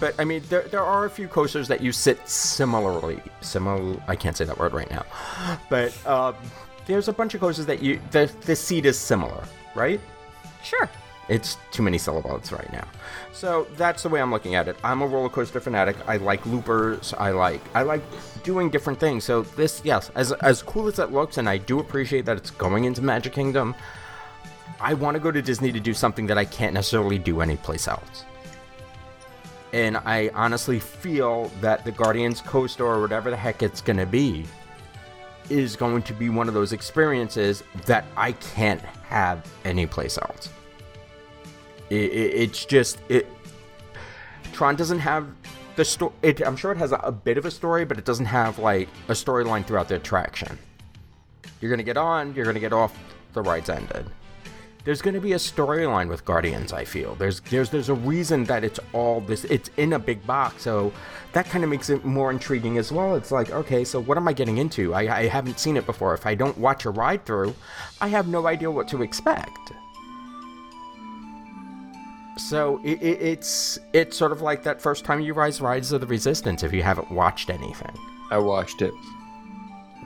But 0.00 0.14
I 0.18 0.24
mean, 0.24 0.42
there, 0.48 0.62
there 0.62 0.82
are 0.82 1.04
a 1.04 1.10
few 1.10 1.28
coasters 1.28 1.68
that 1.68 1.82
you 1.82 1.92
sit 1.92 2.26
similarly. 2.26 3.22
Similar, 3.42 4.02
I 4.08 4.16
can't 4.16 4.36
say 4.36 4.44
that 4.46 4.58
word 4.58 4.72
right 4.72 4.90
now. 4.90 5.04
But 5.68 5.94
um, 6.06 6.34
there's 6.86 7.08
a 7.08 7.12
bunch 7.12 7.34
of 7.34 7.40
coasters 7.40 7.66
that 7.66 7.82
you 7.82 8.00
the 8.10 8.32
the 8.46 8.56
seat 8.56 8.86
is 8.86 8.98
similar, 8.98 9.44
right? 9.74 10.00
Sure. 10.64 10.88
It's 11.28 11.58
too 11.70 11.84
many 11.84 11.96
syllables 11.96 12.50
right 12.50 12.72
now. 12.72 12.88
So 13.32 13.68
that's 13.76 14.02
the 14.02 14.08
way 14.08 14.20
I'm 14.20 14.32
looking 14.32 14.56
at 14.56 14.66
it. 14.66 14.76
I'm 14.82 15.00
a 15.00 15.06
roller 15.06 15.28
coaster 15.28 15.60
fanatic. 15.60 15.96
I 16.08 16.16
like 16.16 16.44
loopers. 16.44 17.14
I 17.16 17.30
like 17.30 17.60
I 17.74 17.82
like 17.82 18.02
doing 18.42 18.70
different 18.70 18.98
things. 18.98 19.24
So 19.24 19.42
this, 19.42 19.80
yes, 19.84 20.10
as 20.16 20.32
as 20.32 20.62
cool 20.62 20.88
as 20.88 20.98
it 20.98 21.12
looks, 21.12 21.38
and 21.38 21.48
I 21.48 21.58
do 21.58 21.78
appreciate 21.78 22.24
that 22.24 22.36
it's 22.36 22.50
going 22.50 22.84
into 22.84 23.02
Magic 23.02 23.32
Kingdom. 23.32 23.74
I 24.80 24.94
want 24.94 25.14
to 25.14 25.20
go 25.20 25.30
to 25.30 25.42
Disney 25.42 25.72
to 25.72 25.80
do 25.80 25.92
something 25.92 26.26
that 26.26 26.38
I 26.38 26.46
can't 26.46 26.72
necessarily 26.72 27.18
do 27.18 27.42
anyplace 27.42 27.86
else. 27.86 28.24
And 29.72 29.96
I 29.98 30.30
honestly 30.34 30.80
feel 30.80 31.50
that 31.60 31.84
the 31.84 31.92
Guardians 31.92 32.40
coaster 32.40 32.84
or 32.84 33.00
whatever 33.00 33.30
the 33.30 33.36
heck 33.36 33.62
it's 33.62 33.80
going 33.80 33.98
to 33.98 34.06
be 34.06 34.44
is 35.48 35.76
going 35.76 36.02
to 36.02 36.12
be 36.12 36.28
one 36.28 36.48
of 36.48 36.54
those 36.54 36.72
experiences 36.72 37.62
that 37.86 38.04
I 38.16 38.32
can't 38.32 38.80
have 38.80 39.44
anyplace 39.64 40.18
else. 40.18 40.48
It, 41.88 42.12
it, 42.12 42.34
it's 42.34 42.64
just 42.64 42.98
it. 43.08 43.26
Tron 44.52 44.76
doesn't 44.76 45.00
have 45.00 45.26
the 45.76 45.84
story. 45.84 46.12
I'm 46.44 46.56
sure 46.56 46.72
it 46.72 46.78
has 46.78 46.92
a, 46.92 46.96
a 46.96 47.12
bit 47.12 47.38
of 47.38 47.44
a 47.44 47.50
story, 47.50 47.84
but 47.84 47.98
it 47.98 48.04
doesn't 48.04 48.26
have 48.26 48.58
like 48.58 48.88
a 49.08 49.12
storyline 49.12 49.64
throughout 49.64 49.88
the 49.88 49.96
attraction. 49.96 50.58
You're 51.60 51.70
gonna 51.70 51.82
get 51.82 51.96
on, 51.96 52.34
you're 52.34 52.44
gonna 52.44 52.60
get 52.60 52.72
off. 52.72 52.96
The 53.32 53.42
ride's 53.42 53.68
ended. 53.68 54.06
There's 54.84 55.02
gonna 55.02 55.20
be 55.20 55.32
a 55.34 55.36
storyline 55.36 56.08
with 56.08 56.24
Guardians. 56.24 56.72
I 56.72 56.84
feel 56.84 57.14
there's 57.16 57.40
there's 57.40 57.68
there's 57.70 57.88
a 57.90 57.94
reason 57.94 58.44
that 58.44 58.64
it's 58.64 58.80
all 58.92 59.20
this. 59.20 59.44
It's 59.44 59.70
in 59.76 59.92
a 59.92 59.98
big 59.98 60.26
box, 60.26 60.62
so 60.62 60.92
that 61.32 61.46
kind 61.46 61.62
of 61.64 61.70
makes 61.70 61.90
it 61.90 62.04
more 62.04 62.30
intriguing 62.30 62.78
as 62.78 62.90
well. 62.90 63.14
It's 63.14 63.30
like, 63.30 63.50
okay, 63.50 63.84
so 63.84 64.00
what 64.00 64.16
am 64.16 64.26
I 64.26 64.32
getting 64.32 64.58
into? 64.58 64.94
I, 64.94 65.18
I 65.18 65.26
haven't 65.28 65.58
seen 65.60 65.76
it 65.76 65.84
before. 65.86 66.14
If 66.14 66.26
I 66.26 66.34
don't 66.34 66.56
watch 66.58 66.86
a 66.86 66.90
ride 66.90 67.24
through, 67.26 67.54
I 68.00 68.08
have 68.08 68.26
no 68.26 68.46
idea 68.46 68.70
what 68.70 68.88
to 68.88 69.02
expect. 69.02 69.72
So 72.38 72.80
it, 72.82 73.02
it, 73.02 73.20
it's 73.20 73.78
it's 73.92 74.16
sort 74.16 74.32
of 74.32 74.40
like 74.40 74.62
that 74.62 74.80
first 74.80 75.04
time 75.04 75.20
you 75.20 75.34
rise 75.34 75.60
Rise 75.60 75.92
of 75.92 76.00
the 76.00 76.06
Resistance 76.06 76.62
if 76.62 76.72
you 76.72 76.82
haven't 76.82 77.10
watched 77.10 77.50
anything. 77.50 77.94
I 78.30 78.38
watched 78.38 78.80
it. 78.80 78.94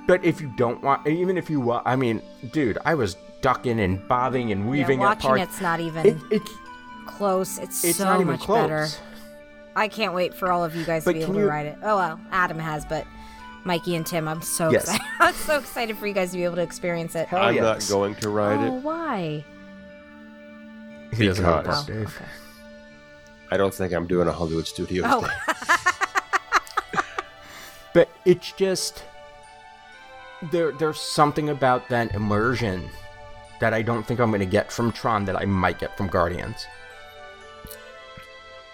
But 0.06 0.24
if 0.24 0.40
you 0.40 0.48
don't 0.48 0.82
want, 0.82 1.06
even 1.06 1.38
if 1.38 1.48
you, 1.48 1.60
wa- 1.60 1.80
I 1.86 1.96
mean, 1.96 2.20
dude, 2.52 2.76
I 2.84 2.94
was 2.94 3.16
ducking 3.44 3.78
and 3.78 4.08
bobbing 4.08 4.50
and 4.52 4.68
weaving 4.70 5.00
yeah, 5.00 5.06
at 5.06 5.16
watching 5.16 5.28
parts. 5.28 5.42
it's 5.42 5.60
not 5.60 5.78
even 5.78 6.06
It, 6.06 6.16
it's 6.30 6.50
close. 7.06 7.58
It's, 7.58 7.84
it's 7.84 7.98
so 7.98 8.04
not 8.04 8.16
even 8.16 8.28
much 8.28 8.40
close. 8.40 8.62
better. 8.62 8.88
I 9.76 9.88
can't 9.88 10.14
wait 10.14 10.32
for 10.34 10.50
all 10.50 10.64
of 10.64 10.74
you 10.74 10.84
guys 10.86 11.04
But 11.04 11.12
to 11.12 11.18
be 11.18 11.24
able 11.24 11.34
you- 11.34 11.40
to 11.42 11.46
ride 11.46 11.66
it. 11.66 11.76
Oh 11.82 11.96
well, 11.96 12.18
Adam 12.32 12.58
has, 12.58 12.86
but 12.86 13.06
Mikey 13.64 13.96
and 13.96 14.06
Tim, 14.06 14.28
I'm 14.28 14.40
so 14.40 14.70
Yes. 14.70 14.84
excited. 14.84 15.04
I'm 15.20 15.34
so 15.34 15.58
excited 15.58 15.98
for 15.98 16.06
you 16.06 16.14
guys 16.14 16.30
to 16.30 16.38
be 16.38 16.44
able 16.44 16.56
to 16.56 16.62
experience 16.62 17.14
it. 17.14 17.28
Hell 17.28 17.42
I'm 17.42 17.54
yes. 17.54 17.62
not 17.90 17.94
going 17.94 18.14
to 18.16 18.28
ride 18.30 18.60
oh, 18.60 18.76
it. 18.78 18.82
why? 18.82 19.44
He 21.12 21.26
doesn't 21.26 21.44
have 21.44 21.64
Because- 21.64 21.86
that, 21.86 21.92
oh, 21.92 21.96
Dave. 22.00 22.22
I 23.50 23.56
don't 23.58 23.74
think 23.74 23.92
I'm 23.92 24.06
doing 24.06 24.26
a 24.26 24.32
Hollywood 24.32 24.66
Studios 24.66 25.04
Oh. 25.06 25.20
thing. 25.20 25.30
But 27.92 28.08
it's 28.24 28.50
just 28.52 29.04
there. 30.50 30.72
There's 30.72 30.98
something 31.00 31.48
about 31.50 31.88
that 31.90 32.12
immersion 32.14 32.90
that 33.64 33.72
I 33.72 33.80
don't 33.80 34.06
think 34.06 34.20
I'm 34.20 34.28
going 34.28 34.40
to 34.40 34.46
get 34.46 34.70
from 34.70 34.92
Tron 34.92 35.24
that 35.24 35.40
I 35.40 35.46
might 35.46 35.78
get 35.78 35.96
from 35.96 36.06
Guardians. 36.06 36.66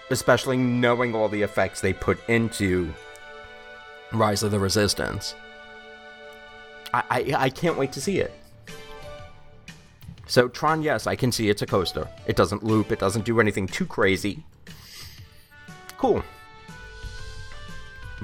Especially 0.09 0.57
knowing 0.57 1.15
all 1.15 1.29
the 1.29 1.41
effects 1.41 1.79
they 1.79 1.93
put 1.93 2.19
into 2.27 2.93
Rise 4.11 4.43
of 4.43 4.51
the 4.51 4.59
Resistance. 4.59 5.33
I, 6.93 7.03
I, 7.09 7.33
I 7.37 7.49
can't 7.49 7.77
wait 7.77 7.93
to 7.93 8.01
see 8.01 8.19
it. 8.19 8.33
So 10.27 10.49
Tron, 10.49 10.81
yes, 10.81 11.07
I 11.07 11.15
can 11.15 11.31
see 11.31 11.49
it's 11.49 11.61
a 11.61 11.65
coaster. 11.65 12.05
It 12.27 12.35
doesn't 12.35 12.61
loop. 12.61 12.91
It 12.91 12.99
doesn't 12.99 13.23
do 13.23 13.39
anything 13.39 13.67
too 13.67 13.85
crazy. 13.85 14.43
Cool. 15.97 16.21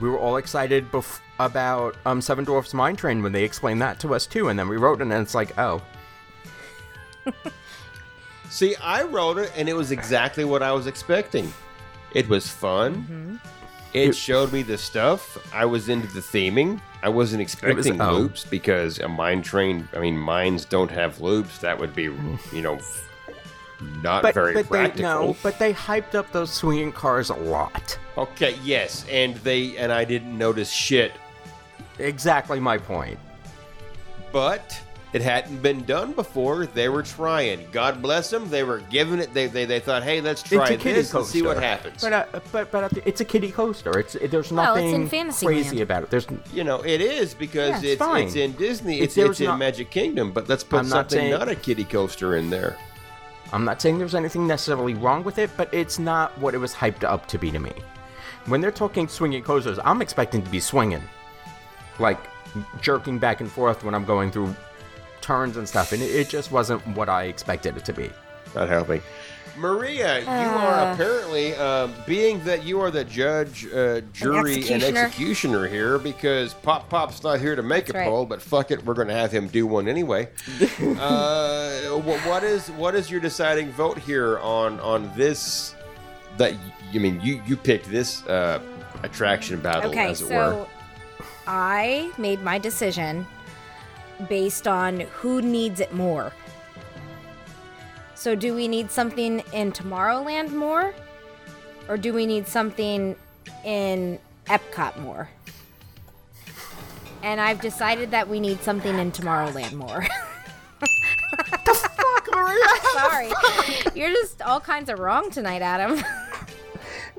We 0.01 0.09
were 0.09 0.19
all 0.19 0.35
excited 0.35 0.91
bef- 0.91 1.21
about 1.39 1.95
um, 2.05 2.19
Seven 2.19 2.43
Dwarfs 2.43 2.73
Mine 2.73 2.97
Train 2.97 3.23
when 3.23 3.31
they 3.31 3.45
explained 3.45 3.81
that 3.83 4.01
to 4.01 4.13
us 4.13 4.27
too, 4.27 4.49
and 4.49 4.59
then 4.59 4.67
we 4.67 4.75
wrote 4.75 5.01
and 5.01 5.13
it's 5.13 5.33
like, 5.33 5.57
oh, 5.57 5.81
See, 8.49 8.75
I 8.77 9.03
wrote 9.03 9.37
it, 9.37 9.51
and 9.55 9.67
it 9.67 9.73
was 9.73 9.91
exactly 9.91 10.45
what 10.45 10.63
I 10.63 10.71
was 10.71 10.87
expecting. 10.87 11.53
It 12.13 12.27
was 12.29 12.49
fun. 12.49 12.95
Mm-hmm. 12.95 13.35
It 13.93 14.15
showed 14.15 14.53
me 14.53 14.63
the 14.63 14.77
stuff. 14.77 15.37
I 15.53 15.65
was 15.65 15.89
into 15.89 16.07
the 16.07 16.19
theming. 16.19 16.79
I 17.01 17.09
wasn't 17.09 17.41
expecting 17.41 17.99
oh. 18.01 18.13
loops 18.13 18.45
because 18.45 18.99
a 18.99 19.07
mine 19.07 19.41
train. 19.41 19.87
I 19.93 19.99
mean, 19.99 20.17
mines 20.17 20.65
don't 20.65 20.91
have 20.91 21.19
loops. 21.21 21.59
That 21.59 21.79
would 21.79 21.95
be, 21.95 22.03
you 22.03 22.61
know, 22.61 22.79
not 24.01 24.23
but 24.23 24.33
very 24.33 24.53
but 24.53 24.67
practical. 24.67 24.95
they 24.95 25.27
no, 25.27 25.37
but 25.43 25.59
they 25.59 25.73
hyped 25.73 26.15
up 26.15 26.31
those 26.31 26.51
swinging 26.51 26.91
cars 26.91 27.29
a 27.29 27.35
lot. 27.35 27.97
Okay, 28.17 28.55
yes, 28.63 29.05
and 29.09 29.35
they 29.37 29.77
and 29.77 29.91
I 29.91 30.03
didn't 30.03 30.37
notice 30.37 30.71
shit, 30.71 31.13
Exactly 31.99 32.59
my 32.59 32.77
point. 32.77 33.19
but 34.31 34.79
it 35.13 35.21
hadn't 35.21 35.61
been 35.61 35.83
done 35.85 36.11
before. 36.11 36.65
They 36.65 36.89
were 36.89 37.01
trying. 37.03 37.65
God 37.71 38.01
bless 38.01 38.29
them. 38.29 38.49
They 38.49 38.63
were 38.63 38.79
giving 38.89 39.19
it. 39.19 39.33
They 39.33 39.47
they, 39.47 39.65
they 39.65 39.79
thought, 39.79 40.03
hey, 40.03 40.19
let's 40.21 40.43
try 40.43 40.69
it's 40.69 40.83
a 40.83 40.87
this 40.93 41.11
coaster. 41.11 41.17
and 41.19 41.27
see 41.27 41.41
what 41.41 41.61
happens. 41.63 42.01
But 42.01 42.13
uh, 42.13 42.25
but 42.51 42.71
but 42.71 42.83
uh, 42.85 42.89
it's 43.05 43.21
a 43.21 43.25
kiddie 43.25 43.51
coaster. 43.51 43.97
It's 43.99 44.15
it, 44.15 44.31
there's 44.31 44.51
Well, 44.51 44.75
it's 44.75 44.83
nothing 44.83 45.01
in 45.03 45.09
Fantasyland. 45.09 45.55
crazy 45.63 45.81
about 45.81 46.03
it. 46.03 46.09
There's 46.09 46.27
you 46.53 46.63
know, 46.65 46.81
it 46.83 46.99
is 47.01 47.33
because 47.33 47.81
Yeah, 47.83 47.91
it's 47.91 48.01
it's 48.01 48.23
it's 48.23 48.35
in 48.35 48.51
Disney. 48.53 48.97
If 48.97 49.03
It's 49.05 49.17
it's 49.17 49.27
was 49.29 49.41
in 49.41 49.47
not- 49.47 49.59
Magic 49.59 49.89
Kingdom. 49.89 50.31
But 50.31 50.49
let's 50.49 50.63
put 50.63 50.79
I'm 50.81 50.89
not 50.89 51.09
something 51.11 51.19
saying- 51.19 51.31
not 51.39 51.47
a 51.47 51.55
kiddie 51.55 51.85
coaster 51.85 52.35
in 52.35 52.49
there. 52.49 52.77
I'm 53.53 53.63
not 53.63 53.81
saying 53.81 53.97
there's 53.97 54.13
anything 54.15 54.45
necessarily 54.45 54.93
wrong 54.93 55.23
with 55.23 55.37
it, 55.37 55.49
but 55.55 55.73
it's 55.73 55.99
not 55.99 56.37
what 56.37 56.53
it 56.53 56.57
was 56.57 56.73
hyped 56.73 57.05
up 57.05 57.27
to 57.29 57.37
be 57.37 57.49
to 57.51 57.59
me. 57.59 57.71
When 58.47 58.59
they're 58.59 58.71
talking 58.71 59.07
swinging 59.07 59.41
coasters, 59.41 59.79
I'm 59.85 60.01
expecting 60.01 60.41
to 60.41 60.49
be 60.49 60.59
swinging, 60.59 61.01
like 61.97 62.19
jerking 62.81 63.19
back 63.19 63.39
and 63.39 63.49
forth 63.49 63.85
when 63.85 63.95
I'm 63.95 64.03
going 64.03 64.31
through 64.31 64.53
turns 65.27 65.57
and 65.57 65.67
stuff, 65.67 65.91
and 65.91 66.01
it, 66.01 66.05
it 66.15 66.29
just 66.29 66.51
wasn't 66.51 66.85
what 66.95 67.09
I 67.09 67.23
expected 67.25 67.75
it 67.77 67.83
to 67.85 67.93
be. 67.93 68.09
Not 68.55 68.69
helping. 68.69 69.01
Maria, 69.57 70.19
you 70.21 70.27
Uh. 70.27 70.31
are 70.31 70.93
apparently, 70.93 71.53
um, 71.55 71.93
being 72.05 72.41
that 72.45 72.63
you 72.63 72.79
are 72.79 72.91
the 72.91 73.03
judge, 73.03 73.65
uh, 73.65 74.01
jury, 74.13 74.53
and 74.55 74.63
executioner. 74.83 74.99
executioner 75.05 75.67
here, 75.67 75.97
because 75.97 76.53
Pop 76.53 76.87
Pop's 76.89 77.23
not 77.23 77.39
here 77.39 77.55
to 77.55 77.63
make 77.63 77.87
That's 77.87 77.95
a 77.95 77.99
right. 77.99 78.07
poll, 78.07 78.25
but 78.25 78.41
fuck 78.41 78.71
it, 78.71 78.85
we're 78.85 78.93
going 78.93 79.07
to 79.09 79.15
have 79.15 79.31
him 79.31 79.47
do 79.47 79.65
one 79.67 79.87
anyway. 79.89 80.29
uh, 80.99 81.89
wh- 81.99 82.27
what 82.27 82.43
is 82.43 82.69
what 82.71 82.95
is 82.95 83.09
your 83.11 83.19
deciding 83.19 83.71
vote 83.71 83.97
here 83.97 84.39
on 84.39 84.79
on 84.79 85.11
this? 85.15 85.75
That 86.37 86.53
you 86.91 86.99
mean 86.99 87.19
you 87.21 87.41
you 87.47 87.57
picked 87.57 87.89
this 87.89 88.23
uh, 88.27 88.59
attraction 89.03 89.59
battle, 89.59 89.89
Okay, 89.89 90.09
as 90.11 90.21
it 90.21 90.27
so 90.27 90.35
were. 90.35 90.67
I 91.47 92.11
made 92.19 92.43
my 92.43 92.59
decision 92.59 93.25
based 94.29 94.67
on 94.67 95.01
who 95.01 95.41
needs 95.41 95.79
it 95.79 95.93
more. 95.93 96.33
So, 98.15 98.35
do 98.35 98.55
we 98.55 98.67
need 98.67 98.89
something 98.89 99.43
in 99.53 99.71
Tomorrowland 99.71 100.51
more? 100.51 100.93
Or 101.87 101.97
do 101.97 102.13
we 102.13 102.25
need 102.25 102.47
something 102.47 103.15
in 103.63 104.19
Epcot 104.47 104.99
more? 104.99 105.29
And 107.23 107.39
I've 107.39 107.61
decided 107.61 108.11
that 108.11 108.27
we 108.27 108.39
need 108.39 108.61
something 108.61 108.97
in 108.97 109.11
Tomorrowland 109.11 109.73
more. 109.73 110.05
the 110.79 111.73
Fuck, 111.73 112.29
Maria! 112.33 112.65
Sorry. 112.93 113.31
You're 113.95 114.11
just 114.11 114.41
all 114.41 114.59
kinds 114.59 114.89
of 114.89 114.99
wrong 114.99 115.29
tonight, 115.29 115.61
Adam. 115.61 116.03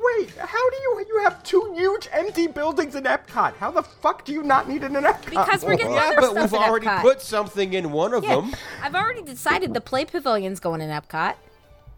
Wait, 0.00 0.30
how 0.36 0.70
do 0.70 0.76
you 0.76 1.04
you 1.08 1.18
have 1.24 1.42
two 1.42 1.72
huge 1.74 2.08
empty 2.12 2.46
buildings 2.46 2.94
in 2.94 3.04
Epcot? 3.04 3.54
How 3.54 3.70
the 3.70 3.82
fuck 3.82 4.24
do 4.24 4.32
you 4.32 4.42
not 4.42 4.68
need 4.68 4.82
it 4.82 4.92
in 4.94 5.02
Epcot? 5.04 5.30
Because 5.30 5.64
we're 5.64 5.76
getting 5.76 5.92
more? 5.92 5.96
Yeah, 5.96 6.06
other 6.08 6.16
but 6.20 6.30
stuff 6.30 6.52
we've 6.52 6.60
in 6.60 6.68
already 6.68 6.86
Epcot. 6.86 7.02
put 7.02 7.20
something 7.20 7.72
in 7.72 7.90
one 7.92 8.14
of 8.14 8.22
Yeah, 8.24 8.36
them. 8.36 8.54
I've 8.82 8.94
already 8.94 9.22
decided 9.22 9.74
the 9.74 9.80
play 9.80 10.04
pavilion's 10.04 10.60
going 10.60 10.80
in 10.80 10.90
Epcot. 10.90 11.34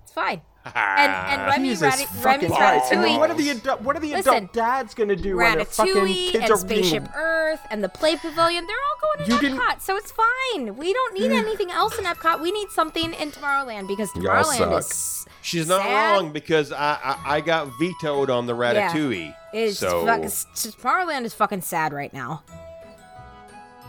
It's 0.02 0.12
fine. 0.12 0.40
And 0.74 1.12
and 1.12 1.42
Remy, 1.50 1.68
Jesus 1.68 1.82
Rati- 1.82 2.06
Remy's 2.24 2.50
Christ. 2.56 2.92
And 2.92 3.02
then 3.04 3.10
Ratatouille, 3.10 3.18
what 3.18 3.30
are 3.30 3.34
the 3.34 3.50
adult, 3.50 3.80
what 3.82 3.96
are 3.96 4.00
the 4.00 4.12
Listen, 4.12 4.34
adult 4.34 4.52
dads 4.52 4.94
gonna 4.94 5.16
do 5.16 5.36
when 5.36 5.56
their 5.56 5.64
fucking 5.64 5.94
Ratatouille 5.94 6.30
kids 6.32 6.44
and 6.44 6.50
are 6.52 6.56
Spaceship 6.56 7.02
being 7.04 7.14
Earth 7.16 7.60
and 7.70 7.82
the 7.84 7.88
play 7.88 8.16
pavilion, 8.16 8.66
they're 8.66 8.76
all 8.76 9.16
going 9.16 9.26
in 9.30 9.34
You 9.34 9.40
didn't- 9.40 9.58
Epcot, 9.58 9.80
so 9.80 9.96
it's 9.96 10.12
fine. 10.12 10.76
We 10.76 10.92
don't 10.92 11.14
need 11.14 11.30
mm. 11.30 11.38
anything 11.38 11.70
else 11.70 11.98
in 11.98 12.04
Epcot. 12.04 12.40
We 12.40 12.50
need 12.52 12.68
something 12.70 13.12
in 13.14 13.30
Tomorrowland 13.30 13.86
because 13.88 14.10
Y'all 14.16 14.24
Tomorrowland 14.44 14.58
suck. 14.58 14.78
is 14.80 15.26
She's 15.42 15.66
not 15.68 15.82
sad. 15.82 16.16
wrong 16.16 16.32
because 16.32 16.70
I, 16.72 16.98
I 17.02 17.36
I 17.36 17.40
got 17.40 17.68
vetoed 17.78 18.30
on 18.30 18.46
the 18.46 18.54
Yeah. 18.56 18.90
Ratatouille. 18.92 19.34
It's 19.52 19.78
so 19.78 20.04
fuck- 20.04 20.20
Tomorrowland 20.22 21.24
is 21.24 21.34
fucking 21.34 21.62
sad 21.62 21.92
right 21.92 22.12
now. 22.12 22.42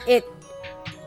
It 0.07 0.25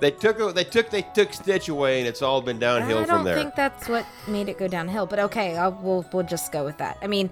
they 0.01 0.11
took 0.11 0.39
a- 0.41 0.53
they 0.53 0.65
took 0.65 0.91
they 0.91 1.03
took 1.15 1.33
Stitch 1.33 1.69
away 1.69 2.01
and 2.01 2.09
it's 2.09 2.23
all 2.23 2.41
been 2.43 2.59
downhill 2.59 3.05
from 3.05 3.25
there. 3.25 3.35
I 3.35 3.37
don't 3.37 3.45
think 3.45 3.55
that's 3.57 3.89
what 3.89 4.07
made 4.29 4.49
it 4.49 4.59
go 4.59 4.69
downhill, 4.69 5.07
but 5.07 5.19
okay, 5.19 5.57
I'll, 5.57 5.73
we'll 5.73 6.05
we'll 6.12 6.25
just 6.27 6.53
go 6.53 6.65
with 6.65 6.79
that. 6.79 6.99
I 7.03 7.07
mean, 7.07 7.31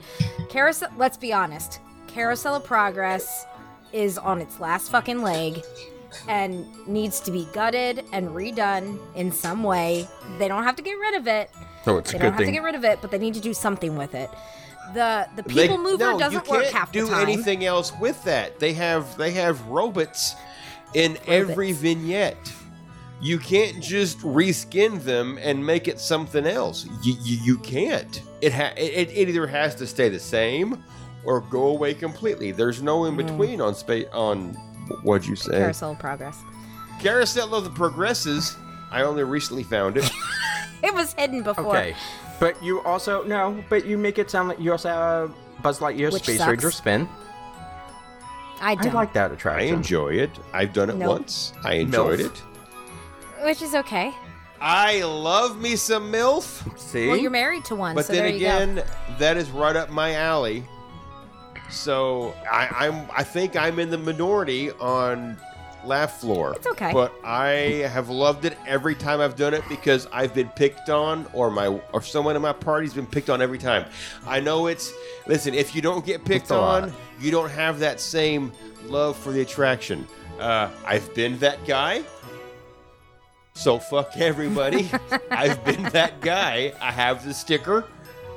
carousel. 0.49 0.89
Let's 0.97 1.17
be 1.17 1.33
honest. 1.33 1.81
Carousel 2.07 2.57
of 2.57 2.65
Progress 2.65 3.47
is 3.93 4.19
on 4.19 4.41
its 4.41 4.61
last 4.61 4.91
fucking 4.91 5.23
leg, 5.23 5.63
and 6.29 6.67
needs 6.87 7.21
to 7.21 7.31
be 7.31 7.47
gutted 7.53 8.05
and 8.13 8.29
redone 8.29 8.99
in 9.15 9.33
some 9.33 9.63
way. 9.63 10.07
They 10.39 10.49
don't 10.49 10.65
have 10.65 10.77
to 10.77 10.83
get 10.83 10.93
rid 10.95 11.15
of 11.15 11.27
it. 11.27 11.51
Oh, 11.87 11.97
it's 11.99 12.13
They 12.13 12.19
a 12.19 12.23
don't 12.23 12.31
good 12.33 12.39
have 12.41 12.47
to 12.47 12.53
get 12.53 12.63
rid 12.63 12.75
of 12.75 12.85
it, 12.85 12.99
but 13.01 13.11
they 13.11 13.19
need 13.19 13.35
to 13.35 13.41
do 13.41 13.53
something 13.55 13.97
with 13.97 14.15
it. 14.15 14.31
The 14.95 15.27
the 15.37 15.43
They- 15.43 15.63
people 15.63 15.79
mover 15.79 15.99
no, 16.13 16.19
doesn't 16.19 16.45
you 16.47 16.51
work 16.51 16.63
can't 16.65 16.75
half 16.75 16.93
do 16.93 17.07
the 17.07 17.13
time. 17.13 17.23
anything 17.23 17.65
else 17.65 17.93
with 17.99 18.23
that. 18.25 18.59
They 18.61 18.73
have 18.75 19.17
they 19.17 19.31
have 19.33 19.61
robots 19.67 20.35
in 20.95 21.19
every 21.27 21.73
vignette. 21.73 22.53
You 23.21 23.39
can't 23.39 23.81
just 23.81 24.19
reskin 24.19 25.03
them 25.03 25.39
and 25.41 25.65
make 25.65 25.87
it 25.87 26.01
something 26.01 26.47
else. 26.47 26.87
You 27.03 27.15
you, 27.23 27.39
you 27.43 27.59
can't. 27.59 28.21
It, 28.41 28.53
ha- 28.53 28.75
it 28.77 29.11
it 29.11 29.29
either 29.29 29.47
has 29.47 29.75
to 29.77 29.87
stay 29.87 30.09
the 30.09 30.19
same 30.19 30.83
or 31.25 31.41
go 31.41 31.69
away 31.69 31.95
completely. 31.95 32.51
There's 32.51 32.83
no 32.83 33.05
in 33.05 33.15
mm. 33.15 33.19
between 33.19 33.61
on 33.61 33.75
space 33.75 34.07
on 34.13 34.55
what'd 35.03 35.27
you 35.27 35.37
say? 35.37 35.53
Carousel 35.53 35.93
of 35.93 35.99
Progress. 35.99 36.39
Carousel 37.01 37.55
of 37.55 37.65
the 37.65 37.71
Progresses. 37.71 38.57
I 38.91 39.03
only 39.03 39.23
recently 39.23 39.63
found 39.63 39.97
it. 39.97 40.11
It 40.83 40.93
was 40.93 41.13
hidden 41.13 41.45
before. 41.45 41.77
Okay, 41.77 41.95
but 42.41 42.61
you 42.61 42.81
also 42.81 43.23
no, 43.23 43.63
but 43.69 43.87
you 43.87 43.97
make 43.97 44.19
it 44.19 44.31
sound 44.31 44.49
like 44.49 44.59
you 44.59 44.73
also 44.73 44.89
have 44.89 45.35
Buzz 45.63 45.79
Lightyear 45.79 46.13
Which 46.13 46.25
Space 46.25 46.39
sucks. 46.39 46.51
Ranger 46.51 46.71
Spin. 46.73 47.09
I 48.63 48.73
I 48.73 48.75
don't. 48.77 48.95
like 48.95 49.13
that 49.13 49.33
attraction. 49.33 49.69
I 49.69 49.77
enjoy 49.77 50.15
it. 50.15 50.31
I've 50.55 50.73
done 50.73 50.89
it 50.89 50.97
Nope. 50.97 51.09
once. 51.11 51.53
I 51.65 51.75
enjoyed 51.75 52.21
Milf. 52.21 52.27
it. 52.27 53.45
Which 53.45 53.61
is 53.61 53.75
okay. 53.75 54.15
I 54.61 55.03
love 55.03 55.61
me 55.61 55.75
some 55.77 56.13
MILF. 56.13 56.79
See, 56.79 57.09
Well, 57.09 57.17
you're 57.17 57.31
married 57.33 57.65
to 57.67 57.75
one, 57.75 57.97
But 57.97 58.07
so 58.07 58.13
then 58.13 58.23
there 58.23 58.33
you 58.33 58.39
go. 58.41 58.47
again, 58.47 58.85
that 59.19 59.37
is 59.37 59.51
right 59.51 59.75
up 59.75 59.91
my 59.91 60.15
alley. 60.15 60.65
So 61.71 62.35
I, 62.51 62.69
I'm 62.87 63.09
I 63.17 63.23
think 63.25 63.57
I'm 63.57 63.79
in 63.79 63.91
the 63.91 63.99
minority 63.99 64.71
on 64.73 65.37
Laugh 65.85 66.21
Floor. 66.21 66.55
It's 66.55 66.67
okay. 66.67 66.93
But 66.93 67.13
I 67.25 67.87
have 67.93 68.09
loved 68.09 68.45
it 68.45 68.57
every 68.67 68.95
time 68.95 69.21
I've 69.21 69.37
done 69.37 69.55
it 69.55 69.65
because 69.69 70.07
I've 70.13 70.33
been 70.35 70.49
picked 70.51 70.89
on 70.91 71.27
or 71.33 71.51
my 71.51 71.67
or 71.93 72.03
someone 72.03 72.37
in 72.37 72.43
my 72.43 72.53
party's 72.53 72.95
been 72.95 73.07
picked 73.07 73.31
on 73.31 73.43
every 73.43 73.59
time. 73.59 73.87
I 74.27 74.41
know 74.41 74.67
it's 74.69 74.93
listen, 75.27 75.55
if 75.55 75.75
you 75.75 75.83
don't 75.83 76.05
get 76.07 76.25
picked 76.25 76.43
It's 76.45 76.51
lot. 76.51 76.85
on, 76.85 76.93
you 77.21 77.31
don't 77.31 77.51
have 77.51 77.79
that 77.81 78.01
same 78.01 78.53
love 78.87 79.17
for 79.17 79.33
the 79.33 79.41
attraction. 79.41 80.07
Uh, 80.39 80.71
I've 80.85 81.13
been 81.15 81.39
that 81.39 81.65
guy. 81.67 82.03
So 83.55 83.79
fuck 83.79 84.17
everybody. 84.17 84.91
I've 85.31 85.63
been 85.65 85.83
that 85.91 86.21
guy. 86.21 86.73
I 86.81 86.91
have 86.91 87.25
the 87.25 87.35
sticker 87.35 87.85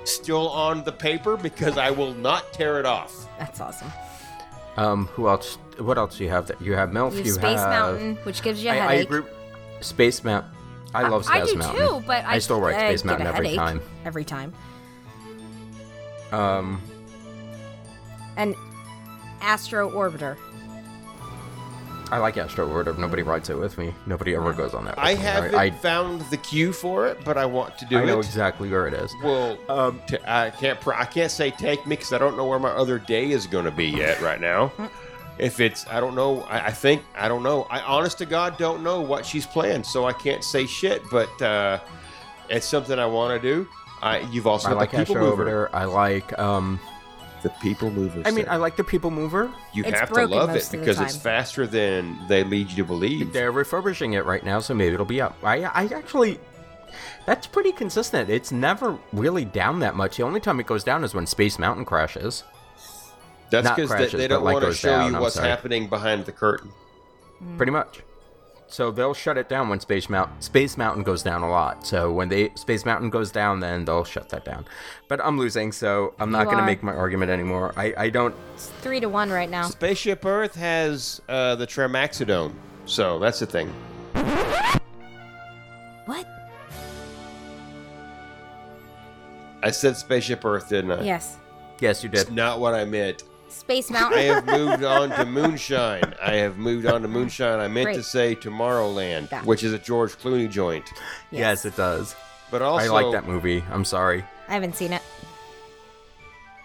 still 0.03 0.49
on 0.49 0.83
the 0.83 0.91
paper 0.91 1.37
because 1.37 1.77
I 1.77 1.89
will 1.91 2.13
not 2.15 2.51
tear 2.53 2.79
it 2.79 2.85
off. 2.85 3.27
That's 3.39 3.59
awesome. 3.61 3.91
um, 4.77 5.05
who 5.07 5.27
else? 5.29 5.57
What 5.79 5.97
else 5.97 6.17
do 6.17 6.23
you 6.23 6.29
have? 6.29 6.47
That 6.47 6.61
you 6.61 6.73
have 6.73 6.89
MILF. 6.89 7.11
You 7.11 7.17
have 7.17 7.25
you 7.25 7.31
Space 7.33 7.59
have, 7.59 7.69
Mountain, 7.69 8.15
which 8.23 8.41
gives 8.41 8.63
you 8.63 8.69
a 8.69 8.73
I, 8.73 8.75
I 8.75 8.79
headache. 8.93 9.09
agree. 9.11 9.31
Space 9.81 10.23
Mountain. 10.23 10.51
I 10.93 11.07
love 11.07 11.25
Space 11.25 11.33
Mountain. 11.35 11.41
I 11.41 11.45
Space 11.45 11.51
do 11.53 11.79
Mountain. 11.79 12.01
too, 12.01 12.07
but 12.07 12.25
I, 12.25 12.33
I 12.35 12.39
still 12.39 12.61
write 12.61 12.75
Space 12.75 13.01
get 13.01 13.07
Mountain 13.07 13.27
every 13.27 13.55
time. 13.55 13.81
Every 14.05 14.23
time. 14.23 14.53
Um, 16.31 16.81
An 18.37 18.55
Astro 19.41 19.89
Orbiter. 19.91 20.37
I 22.11 22.19
like 22.19 22.37
Astro 22.37 22.67
Orbiter. 22.69 22.97
Nobody 22.97 23.23
rides 23.23 23.49
it 23.49 23.57
with 23.57 23.77
me. 23.79 23.93
Nobody 24.05 24.35
ever 24.35 24.53
goes 24.53 24.73
on 24.75 24.85
that. 24.85 24.95
With 24.95 25.05
I 25.05 25.15
me. 25.15 25.21
haven't 25.21 25.55
I, 25.55 25.71
found 25.71 26.21
the 26.29 26.37
cue 26.37 26.71
for 26.71 27.07
it, 27.07 27.17
but 27.25 27.35
I 27.37 27.45
want 27.47 27.77
to 27.79 27.85
do 27.85 27.97
I, 27.97 28.01
I 28.01 28.05
know 28.05 28.19
it. 28.19 28.25
exactly 28.25 28.69
where 28.69 28.87
it 28.87 28.93
is. 28.93 29.11
Well, 29.23 29.57
Um, 29.69 29.99
t- 30.07 30.17
I 30.25 30.51
can't. 30.51 30.79
Pr- 30.79 30.93
I 30.93 31.05
can't 31.05 31.31
say 31.31 31.49
take 31.51 31.85
me 31.87 31.95
because 31.95 32.13
I 32.13 32.19
don't 32.19 32.37
know 32.37 32.45
where 32.45 32.59
my 32.59 32.69
other 32.69 32.99
day 32.99 33.31
is 33.31 33.47
going 33.47 33.65
to 33.65 33.71
be 33.71 33.87
yet. 33.87 34.21
Right 34.21 34.39
now, 34.39 34.71
if 35.39 35.59
it's, 35.59 35.85
I 35.87 35.99
don't 35.99 36.15
know. 36.15 36.41
I, 36.43 36.67
I 36.67 36.71
think 36.71 37.03
I 37.15 37.27
don't 37.27 37.43
know. 37.43 37.63
I 37.69 37.81
honest 37.81 38.17
to 38.19 38.25
God 38.25 38.57
don't 38.57 38.83
know 38.83 39.01
what 39.01 39.25
she's 39.25 39.45
planned, 39.45 39.85
so 39.85 40.05
I 40.05 40.13
can't 40.13 40.43
say 40.43 40.65
shit. 40.65 41.01
But 41.11 41.41
uh, 41.41 41.79
it's 42.49 42.65
something 42.65 42.97
I 42.97 43.05
want 43.05 43.41
to 43.41 43.47
do. 43.47 43.67
I, 44.01 44.19
you've 44.31 44.47
also 44.47 44.67
I 44.69 44.71
got 44.71 44.77
like 44.79 44.91
the 44.91 44.97
people 44.99 45.15
Astro 45.17 45.29
mover. 45.37 45.45
Orbiter. 45.45 45.69
I 45.73 45.85
like. 45.85 46.37
Um, 46.39 46.79
The 47.43 47.49
people 47.61 47.91
mover. 47.91 48.21
I 48.25 48.31
mean, 48.31 48.45
set. 48.45 48.51
I 48.51 48.55
like 48.55 48.75
the 48.75 48.83
People 48.83 49.11
Mover. 49.11 49.51
you 49.71 49.83
It's 49.85 49.99
have 49.99 50.09
to 50.13 50.25
love 50.25 50.49
it 50.49 50.53
most 50.53 50.65
of 50.65 50.71
the 50.71 50.77
because 50.79 50.99
it's 50.99 51.15
faster 51.15 51.67
than 51.67 52.17
they 52.27 52.43
lead 52.43 52.71
you 52.71 52.77
to 52.77 52.83
believe. 52.83 53.33
They're 53.33 53.51
refurbishing 53.51 54.13
it 54.13 54.25
right 54.25 54.43
now, 54.43 54.59
so 54.59 54.73
maybe 54.73 54.95
it'll 54.95 55.05
be 55.05 55.21
up. 55.21 55.35
I, 55.43 55.63
I 55.63 55.85
actually, 55.93 56.39
that's 57.27 57.45
pretty 57.45 57.71
consistent. 57.71 58.31
It's 58.31 58.51
never 58.51 58.97
really 59.13 59.45
down 59.45 59.79
that 59.81 59.95
much. 59.95 60.17
The 60.17 60.23
only 60.23 60.39
time 60.39 60.59
it 60.59 60.65
goes 60.65 60.83
down 60.83 61.03
is 61.03 61.13
when 61.13 61.27
Space 61.27 61.59
Mountain 61.59 61.85
crashes. 61.85 62.43
That's 63.51 63.69
because 63.69 63.89
they, 63.89 64.17
they 64.17 64.27
don't 64.27 64.43
want 64.43 64.63
to 64.63 64.73
show 64.73 64.89
down, 64.89 65.13
you 65.13 65.19
what's 65.19 65.37
happening 65.37 65.87
behind 65.87 66.25
the 66.25 66.31
curtain. 66.31 66.71
Pretty 67.57 67.71
much. 67.71 68.01
So 68.67 68.89
they'll 68.91 69.13
shut 69.13 69.37
it 69.37 69.47
down 69.47 69.69
when 69.69 69.79
Space 69.79 70.09
Mountain 70.09 70.41
Space 70.41 70.75
Mountain 70.75 71.03
goes 71.03 71.21
down 71.21 71.43
a 71.43 71.49
lot. 71.49 71.85
So 71.85 72.11
when 72.11 72.29
they 72.29 72.49
Space 72.55 72.83
Mountain 72.83 73.11
goes 73.11 73.31
down, 73.31 73.59
then 73.59 73.85
they'll 73.85 74.03
shut 74.03 74.29
that 74.29 74.43
down. 74.43 74.65
But 75.07 75.23
I'm 75.23 75.37
losing, 75.37 75.71
so 75.71 76.15
I'm 76.19 76.31
not 76.31 76.45
going 76.45 76.57
to 76.57 76.65
make 76.65 76.81
my 76.81 76.93
argument 76.93 77.29
anymore. 77.31 77.73
I, 77.77 77.93
I 77.95 78.09
don't. 78.09 78.35
It's 78.55 78.69
three 78.81 78.99
to 78.99 79.07
one 79.07 79.29
right 79.29 79.49
now. 79.49 79.67
Spaceship 79.69 80.25
Earth 80.25 80.55
has 80.55 81.21
uh, 81.29 81.55
the 81.55 81.67
Tramaxodone, 81.67 82.53
so 82.85 83.19
that's 83.19 83.39
the 83.39 83.45
thing. 83.45 83.69
What? 86.05 86.27
I 89.61 89.71
said 89.71 89.95
Spaceship 89.95 90.43
Earth, 90.43 90.69
didn't 90.69 90.91
I? 90.91 91.03
Yes. 91.03 91.37
Yes, 91.79 92.03
you 92.03 92.09
It's 92.11 92.25
did. 92.25 92.33
not 92.33 92.59
what 92.59 92.73
I 92.73 92.85
meant. 92.85 93.23
Space 93.55 93.89
I 93.91 94.19
have 94.21 94.45
moved 94.45 94.83
on 94.83 95.09
to 95.11 95.25
Moonshine. 95.25 96.13
I 96.21 96.35
have 96.35 96.57
moved 96.57 96.85
on 96.85 97.01
to 97.01 97.07
Moonshine. 97.07 97.59
I 97.59 97.67
meant 97.67 97.95
to 97.95 98.03
say 98.03 98.35
Tomorrowland, 98.35 99.31
Yeah. 99.31 99.43
which 99.43 99.63
is 99.63 99.71
a 99.73 99.79
George 99.79 100.11
Clooney 100.17 100.49
joint. 100.51 100.89
Yes, 101.31 101.65
it 101.65 101.75
does. 101.75 102.15
But 102.51 102.61
also, 102.61 102.85
I 102.85 102.89
like 103.01 103.11
that 103.13 103.27
movie. 103.27 103.63
I'm 103.71 103.85
sorry. 103.85 104.23
I 104.47 104.53
haven't 104.53 104.75
seen 104.75 104.93
it. 104.93 105.01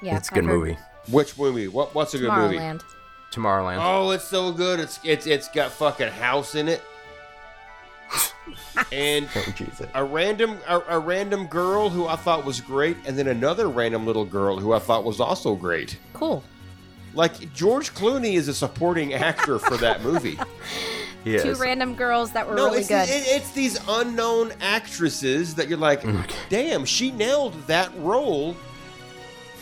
Yeah, 0.02 0.16
it's 0.16 0.28
a 0.30 0.34
good 0.34 0.44
I've 0.44 0.50
heard 0.50 0.58
movie. 0.58 0.78
which 1.10 1.38
movie? 1.38 1.68
What 1.68 1.94
What's 1.94 2.12
a 2.14 2.18
good 2.18 2.32
movie? 2.32 2.56
Tomorrowland. 2.58 2.82
Tomorrowland. 3.32 3.78
Oh, 3.80 4.10
it's 4.10 4.24
so 4.24 4.52
good. 4.52 4.80
It's 4.80 4.98
it's 5.04 5.26
it's 5.26 5.48
got 5.48 5.70
fucking 5.70 6.08
house 6.08 6.54
in 6.56 6.68
it, 6.68 6.82
and 8.92 9.28
Oh, 9.36 9.52
Jesus. 9.56 9.86
a 9.94 10.04
random 10.04 10.58
a, 10.66 10.80
a 10.88 10.98
random 10.98 11.46
girl 11.46 11.88
who 11.88 12.06
I 12.08 12.16
thought 12.16 12.44
was 12.44 12.60
great, 12.60 12.96
and 13.06 13.16
then 13.16 13.28
another 13.28 13.68
random 13.68 14.06
little 14.06 14.24
girl 14.24 14.58
who 14.58 14.72
I 14.72 14.80
thought 14.80 15.04
was 15.04 15.20
also 15.20 15.54
great. 15.54 15.96
Cool. 16.12 16.42
Like 17.15 17.53
George 17.55 17.93
Clooney 17.95 18.35
is 18.35 18.49
a 18.49 18.55
supporting 18.55 19.15
actor 19.15 19.59
for 19.59 19.77
that 19.78 20.03
movie. 20.03 20.39
He 21.24 21.39
Two 21.43 21.55
random 21.57 21.95
girls 21.95 22.31
that 22.32 22.49
were 22.49 22.55
no, 22.55 22.66
really 22.66 22.78
it's, 22.81 22.89
good. 22.89 23.09
it- 23.09 23.27
it's 23.27 23.51
these 23.53 23.78
unknown 23.89 24.53
actresses 24.61 25.55
that 25.57 25.69
you're 25.69 25.78
like, 25.78 26.05
damn, 26.49 26.85
she 26.85 27.11
nailed 27.11 27.55
that 27.66 27.91
role 27.99 28.57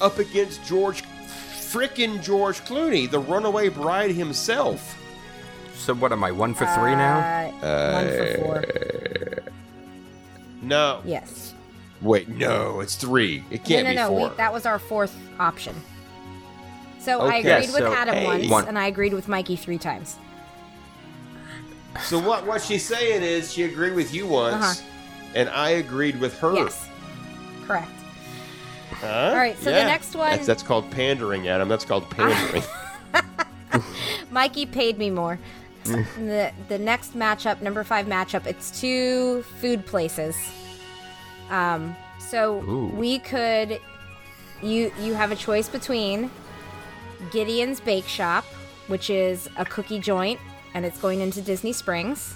up 0.01 0.19
against 0.19 0.65
George, 0.65 1.03
frickin' 1.27 2.23
George 2.23 2.61
Clooney, 2.61 3.11
the 3.11 3.19
runaway 3.19 3.69
bride 3.69 4.11
himself. 4.12 4.97
So 5.75 5.95
what 5.95 6.12
am 6.12 6.23
I? 6.23 6.31
One 6.31 6.55
for 6.55 6.66
three 6.66 6.95
now? 6.95 7.19
Uh, 7.62 7.93
one 7.93 8.09
for 8.09 8.39
four. 8.45 9.45
No, 10.61 11.01
Yes. 11.05 11.55
wait, 12.03 12.29
no, 12.29 12.81
it's 12.81 12.95
three. 12.97 13.45
It 13.51 13.65
can't 13.65 13.87
no, 13.87 13.93
no, 13.95 14.09
be 14.09 14.15
no. 14.15 14.20
four. 14.20 14.29
We, 14.31 14.37
that 14.37 14.53
was 14.53 14.66
our 14.66 14.79
fourth 14.79 15.16
option. 15.39 15.75
So 17.09 17.20
I 17.22 17.36
agreed 17.36 17.48
Yes, 17.51 17.66
with 17.72 17.78
so, 17.85 17.93
Adam 17.94 18.14
hey. 18.16 18.24
once, 18.26 18.48
One. 18.48 18.68
and 18.68 18.78
I 18.78 18.86
agreed 18.89 19.14
with 19.14 19.28
Mikey 19.28 19.56
three 19.56 19.78
times. 19.78 20.16
so 22.02 22.18
what? 22.18 22.47
What 22.47 22.60
she's 22.60 22.85
saying 22.85 23.22
is 23.22 23.51
she 23.51 23.62
agreed 23.62 23.94
with 23.94 24.12
you 24.12 24.26
once, 24.26 24.55
Uh-huh. 24.62 24.89
and 25.35 25.48
I 25.48 25.70
agreed 25.70 26.20
with 26.20 26.39
her. 26.40 26.52
Yes. 26.55 26.86
Correct. 27.66 27.89
Huh? 29.01 29.06
All 29.30 29.36
right, 29.36 29.56
so 29.59 29.64
the 29.66 29.85
next 29.85 30.14
one- 30.14 30.30
That's, 30.32 30.47
that's 30.47 30.62
called 30.62 30.90
pandering, 30.90 31.48
Adam. 31.48 31.66
That's 31.68 31.85
called 31.86 32.10
pandering. 32.10 32.62
Mikey 34.30 34.66
paid 34.66 34.98
me 34.98 35.09
more. 35.10 35.39
The 36.18 36.52
the 36.68 36.78
next 36.78 37.16
matchup, 37.16 37.62
number 37.62 37.82
five 37.85 38.05
matchup, 38.05 38.47
it's 38.47 38.78
two 38.78 39.43
food 39.62 39.86
places. 39.86 40.36
Um, 41.48 41.97
so 42.18 42.62
Ooh. 42.64 42.89
we 42.94 43.18
could 43.20 43.80
you 44.62 44.93
you 45.01 45.14
have 45.14 45.32
a 45.32 45.36
choice 45.36 45.70
between 45.70 46.30
Gideon's 47.31 47.81
Bake 47.81 48.07
Shop, 48.07 48.45
which 48.86 49.11
is 49.11 49.49
a 49.57 49.65
cookie 49.65 49.99
joint, 49.99 50.40
and 50.74 50.85
it's 50.85 50.99
going 51.01 51.20
into 51.20 51.40
Disney 51.40 51.73
Springs. 51.73 52.35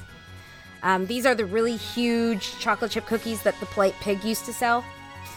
Um, 0.83 1.07
these 1.07 1.27
are 1.27 1.35
the 1.35 1.45
really 1.45 1.77
huge 1.77 2.59
chocolate 2.59 2.91
chip 2.91 3.07
cookies 3.07 3.43
that 3.43 3.59
the 3.61 3.67
Polite 3.67 3.95
Pig 4.01 4.25
used 4.25 4.45
to 4.47 4.53
sell. 4.53 4.85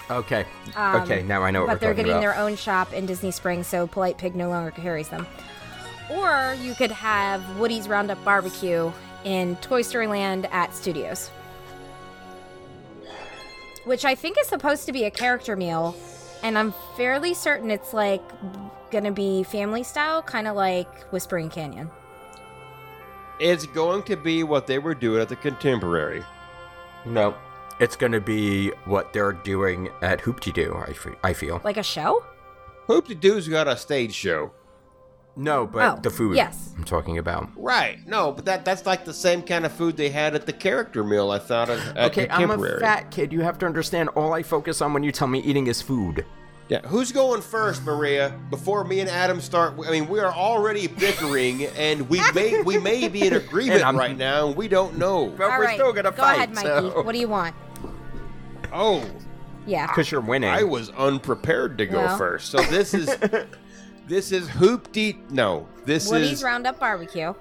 Okay. 0.09 0.45
Um, 0.75 1.01
okay, 1.01 1.23
now 1.23 1.43
I 1.43 1.51
know 1.51 1.61
what 1.61 1.69
but 1.69 1.79
they're 1.79 1.93
getting 1.93 2.11
about. 2.11 2.21
their 2.21 2.35
own 2.37 2.55
shop 2.55 2.93
in 2.93 3.05
Disney 3.05 3.31
Springs, 3.31 3.67
so 3.67 3.87
Polite 3.87 4.17
Pig 4.17 4.35
no 4.35 4.49
longer 4.49 4.71
carries 4.71 5.09
them. 5.09 5.25
Or 6.09 6.55
you 6.61 6.75
could 6.75 6.91
have 6.91 7.57
Woody's 7.57 7.87
Roundup 7.87 8.23
Barbecue 8.23 8.91
in 9.23 9.55
Toy 9.57 9.81
Story 9.81 10.07
Land 10.07 10.47
at 10.51 10.75
Studios, 10.75 11.29
which 13.85 14.05
I 14.05 14.13
think 14.13 14.37
is 14.39 14.47
supposed 14.47 14.85
to 14.85 14.91
be 14.91 15.05
a 15.05 15.11
character 15.11 15.55
meal, 15.55 15.95
and 16.43 16.57
I'm 16.57 16.73
fairly 16.95 17.33
certain 17.33 17.71
it's 17.71 17.91
like 17.91 18.21
gonna 18.91 19.11
be 19.11 19.43
family 19.43 19.83
style, 19.83 20.21
kind 20.21 20.47
of 20.47 20.55
like 20.55 21.03
Whispering 21.11 21.49
Canyon. 21.49 21.89
it's 23.39 23.65
going 23.67 24.01
to 24.03 24.15
be 24.15 24.43
what 24.43 24.65
they 24.67 24.79
were 24.79 24.95
doing 24.95 25.21
at 25.21 25.29
the 25.29 25.35
Contemporary. 25.35 26.23
No. 27.05 27.35
It's 27.81 27.97
going 27.97 28.13
to 28.13 28.21
be 28.21 28.69
what 28.85 29.11
they're 29.11 29.33
doing 29.33 29.89
at 30.01 30.21
Hoopty 30.21 30.53
Doo, 30.53 30.73
I, 30.77 31.27
I 31.29 31.33
feel. 31.33 31.59
Like 31.63 31.75
a 31.75 31.83
show? 31.83 32.23
Hoop 32.87 33.07
de 33.07 33.15
Doo's 33.15 33.49
got 33.49 33.67
a 33.67 33.75
stage 33.75 34.13
show. 34.13 34.51
No, 35.35 35.67
but 35.67 35.97
Oh, 35.97 35.99
the 36.01 36.09
food 36.09 36.37
yes. 36.37 36.73
I'm 36.77 36.85
talking 36.85 37.17
about. 37.17 37.49
Right. 37.57 37.99
No, 38.07 38.31
but 38.31 38.45
that 38.45 38.63
that's 38.63 38.85
like 38.85 39.03
the 39.03 39.13
same 39.13 39.41
kind 39.41 39.65
of 39.65 39.73
food 39.73 39.97
they 39.97 40.09
had 40.09 40.33
at 40.33 40.45
the 40.45 40.53
character 40.53 41.03
meal, 41.03 41.29
I 41.31 41.39
thought, 41.39 41.69
at, 41.69 41.97
at 41.97 42.11
Okay, 42.11 42.29
I'm 42.29 42.51
a 42.51 42.79
fat 42.79 43.11
kid. 43.11 43.33
You 43.33 43.41
have 43.41 43.57
to 43.57 43.65
understand 43.65 44.07
all 44.15 44.31
I 44.33 44.43
focus 44.43 44.81
on 44.81 44.93
when 44.93 45.03
you 45.03 45.11
tell 45.11 45.27
me 45.27 45.39
eating 45.41 45.67
is 45.67 45.81
food. 45.81 46.25
Yeah. 46.67 46.81
Who's 46.87 47.11
going 47.11 47.41
first, 47.41 47.83
Maria? 47.83 48.33
Before 48.49 48.83
me 48.83 48.99
and 48.99 49.09
Adam 49.09 49.39
start, 49.39 49.75
I 49.85 49.91
mean, 49.91 50.07
we 50.07 50.19
are 50.19 50.33
already 50.33 50.87
bickering, 50.87 51.65
and 51.67 52.09
we 52.09 52.19
may 52.33 52.61
we 52.63 52.79
may 52.79 53.07
be 53.07 53.27
in 53.27 53.33
agreement 53.33 53.83
And 53.83 53.97
right 53.97 54.17
now, 54.17 54.47
and 54.47 54.55
we 54.57 54.67
don't 54.67 54.97
know. 54.97 55.27
But 55.27 55.51
All 55.51 55.59
we're 55.59 55.65
right, 55.65 55.75
still 55.75 55.93
going 55.93 56.05
to 56.05 56.11
go 56.11 56.17
fight. 56.17 56.35
ahead, 56.37 56.53
Mikey. 56.55 56.67
so- 56.67 57.01
What 57.03 57.11
do 57.13 57.19
you 57.19 57.27
want? 57.27 57.55
Oh, 58.73 59.07
Yeah. 59.67 59.87
Because 59.87 60.11
you're 60.11 60.21
winning. 60.21 60.49
I 60.49 60.63
was 60.63 60.89
unprepared 60.91 61.77
to 61.77 61.85
go 61.85 61.97
Well. 61.99 62.17
first. 62.17 62.49
So 62.49 62.57
this 62.63 62.93
is 62.93 63.15
this 64.07 64.31
is 64.31 64.47
Hoopty. 64.47 65.29
No, 65.29 65.67
this 65.85 66.09
Woody's 66.09 66.23
is 66.25 66.29
Woody's 66.31 66.43
Roundup 66.43 66.79
Barbecue 66.79 67.33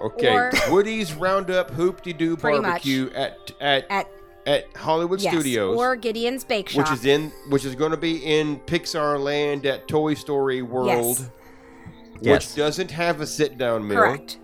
okay. 0.00 0.34
or- 0.34 0.50
Woody's 0.70 1.12
Roundup 1.14 1.70
Hoopty 1.72 2.16
Doo 2.16 2.36
Pretty 2.38 2.58
much. 2.58 2.64
Barbecue 2.84 3.10
at 3.14 3.52
at 3.60 3.86
at 3.90 4.08
at 4.46 4.74
Hollywood 4.76 5.20
yes, 5.20 5.32
Studios. 5.34 5.76
or 5.78 5.96
Gideon's 5.96 6.44
Bake 6.44 6.68
Shop. 6.68 6.78
which 6.88 6.98
is 6.98 7.04
in 7.04 7.30
which 7.50 7.64
is 7.64 7.74
going 7.74 7.90
to 7.90 7.96
be 7.96 8.16
in 8.24 8.58
Pixar 8.60 9.20
Land 9.22 9.66
at 9.66 9.86
Toy 9.88 10.14
Story 10.14 10.62
World, 10.62 11.18
Yes. 11.18 11.30
Yes. 12.22 12.46
which 12.48 12.54
doesn't 12.56 12.90
have 12.90 13.20
a 13.20 13.26
sit 13.26 13.58
down 13.58 13.86
meal 13.86 13.98
Correct. 13.98 14.38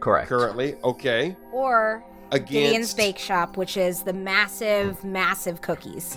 Correct. 0.00 0.28
currently. 0.28 0.74
Okay, 0.84 1.36
Or 1.52 2.02
Gideon's 2.30 2.70
against 2.70 2.96
Bake 2.96 3.18
Shop, 3.18 3.56
which 3.56 3.76
is 3.76 4.02
the 4.02 4.12
massive, 4.12 5.02
massive 5.04 5.60
cookies. 5.62 6.16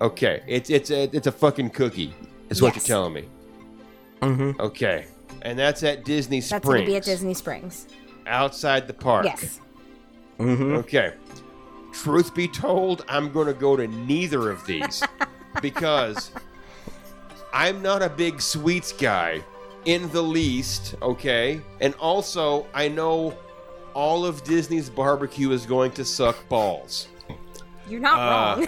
okay, 0.00 0.42
it's 0.46 0.68
it's 0.70 0.90
a 0.90 1.04
it's 1.16 1.26
a 1.26 1.32
fucking 1.32 1.70
cookie. 1.70 2.14
Is 2.50 2.62
what 2.62 2.74
you're 2.76 2.82
telling 2.84 3.12
me. 3.12 3.24
Mm-hmm. 4.22 4.60
Okay, 4.60 5.06
and 5.42 5.58
that's 5.58 5.82
at 5.82 6.04
Disney 6.04 6.40
Springs. 6.40 6.50
That's 6.50 6.64
going 6.66 6.80
to 6.80 6.86
be 6.86 6.96
at 6.96 7.04
Disney 7.04 7.34
Springs. 7.34 7.86
outside 8.26 8.86
the 8.88 8.94
park. 8.94 9.26
Yes. 9.26 9.60
Mm-hmm. 10.38 10.74
Okay. 10.76 11.12
Truth 12.02 12.34
be 12.34 12.46
told, 12.48 13.04
I'm 13.08 13.32
going 13.32 13.46
to 13.48 13.54
go 13.54 13.76
to 13.76 13.86
neither 13.88 14.50
of 14.50 14.64
these 14.66 15.02
because 15.62 16.30
I'm 17.52 17.82
not 17.82 18.02
a 18.02 18.08
big 18.08 18.40
sweets 18.40 18.92
guy 18.92 19.42
in 19.84 20.08
the 20.10 20.22
least, 20.22 20.94
okay? 21.02 21.60
And 21.80 21.94
also, 21.94 22.66
I 22.74 22.88
know 22.88 23.36
all 23.94 24.24
of 24.24 24.44
Disney's 24.44 24.88
barbecue 24.90 25.50
is 25.50 25.66
going 25.66 25.90
to 25.92 26.04
suck 26.04 26.36
balls. 26.48 27.08
You're 27.88 28.00
not 28.00 28.18
Uh, 28.20 28.66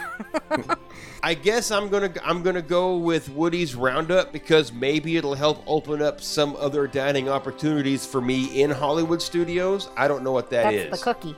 wrong. 0.51 0.65
I 1.23 1.35
guess 1.35 1.71
I'm 1.71 1.91
gonna 1.91 2.11
I'm 2.25 2.43
gonna 2.43 2.63
go 2.63 2.97
with 2.97 3.29
Woody's 3.29 3.75
Roundup 3.75 4.33
because 4.33 4.73
maybe 4.73 5.19
it'll 5.19 5.35
help 5.35 5.63
open 5.67 6.01
up 6.01 6.23
some 6.23 6.57
other 6.59 6.87
dining 6.87 7.29
opportunities 7.29 8.07
for 8.07 8.23
me 8.23 8.63
in 8.63 8.71
Hollywood 8.71 9.21
studios. 9.21 9.91
I 9.99 10.09
don't 10.09 10.25
know 10.25 10.33
what 10.33 10.49
that 10.51 10.73
That's 10.73 10.95
is. 10.95 10.99
the 11.01 11.05
cookie. 11.05 11.37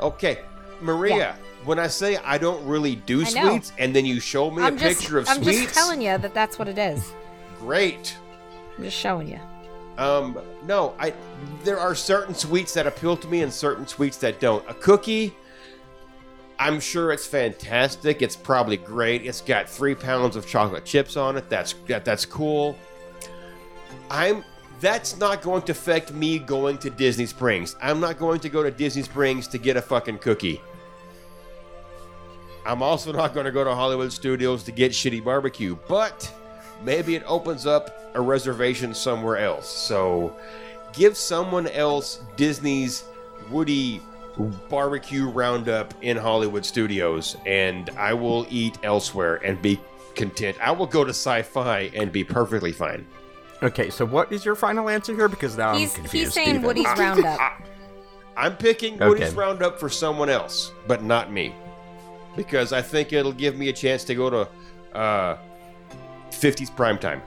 Okay, 0.00 0.40
Maria. 0.80 1.16
Yeah. 1.16 1.36
When 1.64 1.78
I 1.80 1.88
say 1.88 2.16
I 2.18 2.38
don't 2.38 2.64
really 2.64 2.96
do 2.96 3.24
sweets, 3.24 3.72
and 3.78 3.94
then 3.94 4.06
you 4.06 4.20
show 4.20 4.50
me 4.50 4.62
I'm 4.62 4.76
a 4.76 4.78
just, 4.78 5.00
picture 5.00 5.18
of 5.18 5.26
sweets. 5.26 5.48
I'm 5.48 5.64
just 5.64 5.74
telling 5.74 6.00
you 6.00 6.16
that 6.16 6.32
that's 6.32 6.58
what 6.58 6.68
it 6.68 6.78
is. 6.78 7.12
great. 7.58 8.16
I'm 8.76 8.84
just 8.84 8.96
showing 8.96 9.28
you. 9.28 9.40
Um, 9.98 10.38
no, 10.64 10.94
I. 10.98 11.14
There 11.64 11.78
are 11.78 11.94
certain 11.94 12.34
sweets 12.34 12.74
that 12.74 12.86
appeal 12.86 13.16
to 13.16 13.26
me, 13.28 13.42
and 13.42 13.52
certain 13.52 13.86
sweets 13.86 14.18
that 14.18 14.38
don't. 14.40 14.64
A 14.68 14.74
cookie, 14.74 15.34
I'm 16.58 16.80
sure 16.80 17.12
it's 17.12 17.26
fantastic. 17.26 18.22
It's 18.22 18.36
probably 18.36 18.76
great. 18.76 19.24
It's 19.26 19.40
got 19.40 19.68
three 19.68 19.94
pounds 19.94 20.36
of 20.36 20.46
chocolate 20.46 20.84
chips 20.84 21.16
on 21.16 21.36
it. 21.36 21.48
That's 21.48 21.74
that, 21.88 22.04
that's 22.04 22.26
cool. 22.26 22.76
I'm. 24.10 24.44
That's 24.80 25.16
not 25.16 25.42
going 25.42 25.62
to 25.62 25.72
affect 25.72 26.12
me 26.12 26.38
going 26.38 26.78
to 26.78 26.90
Disney 26.90 27.26
Springs. 27.26 27.76
I'm 27.80 27.98
not 27.98 28.18
going 28.18 28.40
to 28.40 28.48
go 28.48 28.62
to 28.62 28.70
Disney 28.70 29.02
Springs 29.02 29.48
to 29.48 29.58
get 29.58 29.76
a 29.76 29.82
fucking 29.82 30.18
cookie. 30.18 30.60
I'm 32.66 32.82
also 32.82 33.12
not 33.12 33.32
going 33.32 33.46
to 33.46 33.52
go 33.52 33.64
to 33.64 33.74
Hollywood 33.74 34.12
Studios 34.12 34.64
to 34.64 34.72
get 34.72 34.92
shitty 34.92 35.24
barbecue, 35.24 35.76
but 35.88 36.30
maybe 36.82 37.14
it 37.14 37.22
opens 37.26 37.64
up 37.64 38.10
a 38.14 38.20
reservation 38.20 38.92
somewhere 38.92 39.38
else. 39.38 39.68
So 39.68 40.36
give 40.92 41.16
someone 41.16 41.68
else 41.68 42.20
Disney's 42.36 43.04
Woody 43.50 44.02
barbecue 44.68 45.28
roundup 45.28 45.94
in 46.02 46.16
Hollywood 46.16 46.66
Studios, 46.66 47.36
and 47.46 47.88
I 47.90 48.12
will 48.12 48.46
eat 48.50 48.78
elsewhere 48.82 49.36
and 49.36 49.62
be 49.62 49.80
content. 50.14 50.56
I 50.60 50.72
will 50.72 50.86
go 50.86 51.04
to 51.04 51.10
sci 51.10 51.42
fi 51.42 51.90
and 51.94 52.10
be 52.10 52.24
perfectly 52.24 52.72
fine. 52.72 53.06
Okay, 53.62 53.90
so 53.90 54.04
what 54.04 54.32
is 54.32 54.44
your 54.44 54.54
final 54.54 54.88
answer 54.88 55.14
here? 55.14 55.28
Because 55.28 55.56
now 55.56 55.74
He's 55.76 55.94
I'm 55.94 56.02
confused. 56.02 56.24
he's 56.26 56.34
saying 56.34 56.46
Steven. 56.48 56.62
Woody's 56.62 56.84
Roundup. 56.98 57.62
I'm 58.36 58.56
picking 58.56 58.94
Okay. 58.94 59.08
Woody's 59.08 59.34
Roundup 59.34 59.80
for 59.80 59.88
someone 59.88 60.28
else, 60.28 60.72
but 60.86 61.02
not 61.02 61.32
me. 61.32 61.54
Because 62.36 62.72
I 62.74 62.82
think 62.82 63.12
it'll 63.14 63.32
give 63.32 63.56
me 63.56 63.70
a 63.70 63.72
chance 63.72 64.04
to 64.04 64.14
go 64.14 64.28
to 64.28 64.48
uh, 64.98 65.38
50s 66.30 66.70
primetime. 66.70 67.22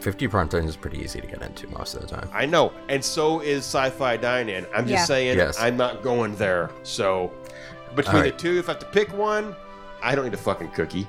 50 0.00 0.28
prime 0.28 0.48
time 0.48 0.66
is 0.68 0.76
pretty 0.76 0.98
easy 0.98 1.20
to 1.20 1.26
get 1.26 1.40
into 1.42 1.66
most 1.68 1.94
of 1.94 2.02
the 2.02 2.06
time. 2.06 2.28
I 2.32 2.44
know, 2.46 2.72
and 2.90 3.02
so 3.02 3.40
is 3.40 3.58
Sci-Fi 3.64 4.18
Dine-In. 4.18 4.66
I'm 4.74 4.86
just 4.86 4.90
Yeah. 4.90 5.04
saying, 5.06 5.38
Yes. 5.38 5.58
I'm 5.58 5.76
not 5.78 6.02
going 6.02 6.36
there. 6.36 6.70
So 6.82 7.32
between 7.96 8.16
Alright. 8.16 8.36
the 8.36 8.38
two, 8.38 8.58
if 8.58 8.68
I 8.68 8.72
have 8.72 8.80
to 8.80 8.86
pick 8.86 9.16
one, 9.16 9.56
I 10.02 10.14
don't 10.14 10.24
need 10.26 10.34
a 10.34 10.36
fucking 10.36 10.68
cookie. 10.72 11.08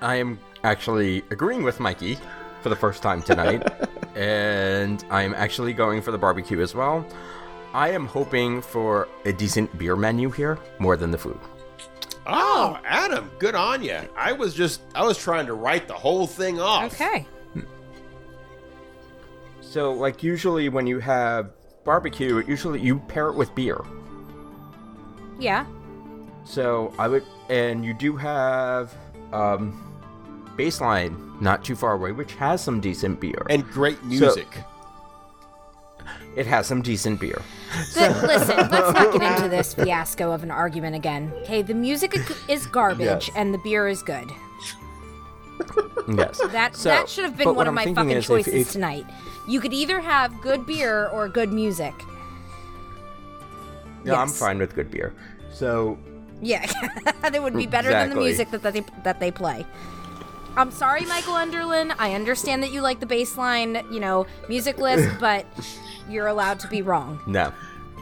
I 0.00 0.16
am 0.16 0.38
actually 0.66 1.22
agreeing 1.30 1.62
with 1.62 1.78
Mikey 1.78 2.18
for 2.60 2.68
the 2.68 2.76
first 2.76 3.02
time 3.02 3.22
tonight, 3.22 3.62
and 4.16 5.04
I'm 5.10 5.32
actually 5.34 5.72
going 5.72 6.02
for 6.02 6.10
the 6.10 6.18
barbecue 6.18 6.60
as 6.60 6.74
well. 6.74 7.06
I 7.72 7.90
am 7.90 8.06
hoping 8.06 8.60
for 8.60 9.08
a 9.24 9.32
decent 9.32 9.78
beer 9.78 9.96
menu 9.96 10.30
here 10.30 10.58
more 10.78 10.96
than 10.96 11.10
the 11.10 11.18
food. 11.18 11.38
Oh, 12.26 12.80
Adam, 12.84 13.30
good 13.38 13.54
on 13.54 13.82
you. 13.82 14.00
I 14.16 14.32
was 14.32 14.54
just, 14.54 14.80
I 14.94 15.04
was 15.04 15.16
trying 15.16 15.46
to 15.46 15.54
write 15.54 15.86
the 15.86 15.94
whole 15.94 16.26
thing 16.26 16.58
off. 16.58 16.92
Okay. 16.92 17.26
So, 19.60 19.92
like, 19.92 20.22
usually 20.22 20.68
when 20.68 20.86
you 20.86 20.98
have 20.98 21.50
barbecue, 21.84 22.42
usually 22.48 22.80
you 22.80 22.98
pair 22.98 23.28
it 23.28 23.34
with 23.34 23.54
beer. 23.54 23.84
Yeah. 25.38 25.66
So, 26.44 26.92
I 26.98 27.06
would, 27.08 27.24
and 27.50 27.84
you 27.84 27.92
do 27.94 28.16
have, 28.16 28.94
um, 29.32 29.85
Baseline 30.56 31.40
not 31.40 31.64
too 31.64 31.76
far 31.76 31.92
away, 31.92 32.12
which 32.12 32.34
has 32.34 32.62
some 32.62 32.80
decent 32.80 33.20
beer. 33.20 33.46
And 33.50 33.66
great 33.70 34.02
music. 34.04 34.46
it 36.36 36.46
has 36.46 36.66
some 36.66 36.82
decent 36.82 37.20
beer. 37.20 37.40
The, 37.94 38.08
listen, 38.26 38.56
let's 38.70 38.92
not 38.94 39.12
get 39.12 39.36
into 39.36 39.48
this 39.56 39.74
fiasco 39.74 40.32
of 40.32 40.42
an 40.42 40.50
argument 40.50 40.94
again. 40.96 41.32
Okay, 41.42 41.62
the 41.62 41.74
music 41.74 42.14
is 42.48 42.66
garbage 42.66 43.28
Yes. 43.28 43.30
and 43.36 43.52
the 43.52 43.58
beer 43.58 43.88
is 43.88 44.02
good. 44.02 44.30
Yes. 46.08 46.40
That 46.52 46.76
So- 46.76 46.88
that 46.90 47.08
should 47.08 47.24
have 47.24 47.36
been 47.36 47.54
one 47.54 47.66
of 47.66 47.72
I'm 47.72 47.74
my 47.74 47.94
fucking 47.94 48.10
is 48.12 48.24
if- 48.24 48.26
choices 48.28 48.54
if- 48.54 48.72
tonight. 48.72 49.04
You 49.48 49.60
could 49.60 49.72
either 49.72 50.00
have 50.00 50.40
good 50.40 50.66
beer 50.66 51.06
or 51.08 51.28
good 51.28 51.52
music. 51.52 51.94
Yeah, 54.04 54.20
I'm 54.20 54.28
fine 54.28 54.58
with 54.58 54.74
good 54.74 54.90
beer. 54.90 55.14
So, 55.52 55.98
Yeah, 56.42 56.66
that 57.22 57.42
would 57.42 57.54
be 57.56 57.66
better 57.66 57.90
than 57.90 58.10
the 58.10 58.16
music 58.16 58.50
that, 58.50 58.62
that 58.62 58.72
they 58.74 58.84
that 59.04 59.20
they 59.20 59.30
play. 59.30 59.64
I'm 60.56 60.70
sorry, 60.70 61.04
Michael 61.04 61.34
Underlin. 61.34 61.94
I 61.98 62.14
understand 62.14 62.62
that 62.62 62.70
you 62.72 62.80
like 62.80 63.00
the 63.00 63.06
baseline, 63.06 63.90
you 63.92 64.00
know, 64.00 64.26
music 64.48 64.78
list, 64.78 65.08
but 65.20 65.44
you're 66.08 66.26
allowed 66.28 66.60
to 66.60 66.68
be 66.68 66.82
wrong. 66.82 67.20
no. 67.26 67.52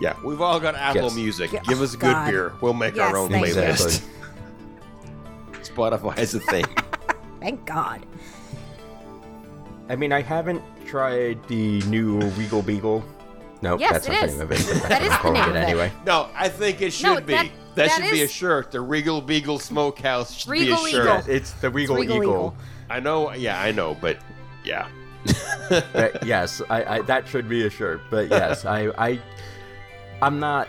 Yeah, 0.00 0.16
we've 0.24 0.40
all 0.40 0.58
got 0.58 0.74
Apple 0.74 1.02
Yes. 1.04 1.14
Music. 1.14 1.52
Yeah, 1.52 1.62
Give 1.68 1.80
us 1.80 1.94
a 1.94 1.96
good 1.96 2.12
God. 2.12 2.28
beer. 2.28 2.52
We'll 2.60 2.72
make 2.74 2.96
Yes, 2.96 3.12
our 3.12 3.16
own 3.16 3.30
thank 3.30 3.46
you. 3.46 3.54
playlist. 3.54 4.04
Spotify 5.62 6.18
is 6.18 6.34
a 6.34 6.40
thing. 6.40 6.64
Thank 7.40 7.64
God. 7.64 8.04
I 9.88 9.94
mean, 9.94 10.12
I 10.12 10.20
haven't 10.20 10.62
tried 10.84 11.46
the 11.46 11.80
new 11.82 12.18
Regal 12.30 12.60
Beagle. 12.62 13.04
No, 13.62 13.78
Yes, 13.78 13.92
that's 14.04 14.08
it 14.08 14.12
not 14.12 14.20
the 14.20 14.26
is. 14.26 14.32
name 14.32 14.40
of 14.42 14.52
it. 14.52 14.80
but 14.82 14.88
That 14.88 15.02
is 15.02 15.08
I'm 15.10 15.12
the 15.12 15.16
calling 15.18 15.40
name 15.40 15.44
it 15.44 15.50
of 15.50 15.56
it. 15.56 15.64
anyway. 15.68 15.92
No, 16.04 16.28
I 16.34 16.48
think 16.48 16.82
it 16.82 16.92
should 16.92 17.04
No, 17.06 17.20
be. 17.20 17.32
that- 17.34 17.50
That, 17.74 17.88
that 17.88 18.02
should 18.02 18.10
be 18.12 18.22
a 18.22 18.28
shirt. 18.28 18.70
The 18.70 18.80
Regal 18.80 19.20
Beagle 19.20 19.58
Smokehouse 19.58 20.34
should 20.34 20.50
Regal 20.50 20.84
be 20.84 20.90
a 20.90 20.94
shirt. 20.94 21.24
Eagle. 21.24 21.34
It's 21.34 21.52
the 21.52 21.70
Regal, 21.70 21.96
Regal 21.96 22.16
Eagle. 22.16 22.32
Eagle. 22.32 22.56
I 22.88 23.00
know. 23.00 23.32
Yeah, 23.32 23.60
I 23.60 23.72
know. 23.72 23.96
But 24.00 24.18
yeah, 24.64 24.88
Uh, 25.70 26.08
yes, 26.24 26.60
I, 26.68 26.84
I 26.84 27.00
that 27.02 27.26
should 27.26 27.48
be 27.48 27.66
a 27.66 27.70
shirt. 27.70 28.02
But 28.10 28.28
yes, 28.28 28.66
I, 28.66 28.88
I, 28.98 29.18
I'm 30.20 30.38
not. 30.38 30.68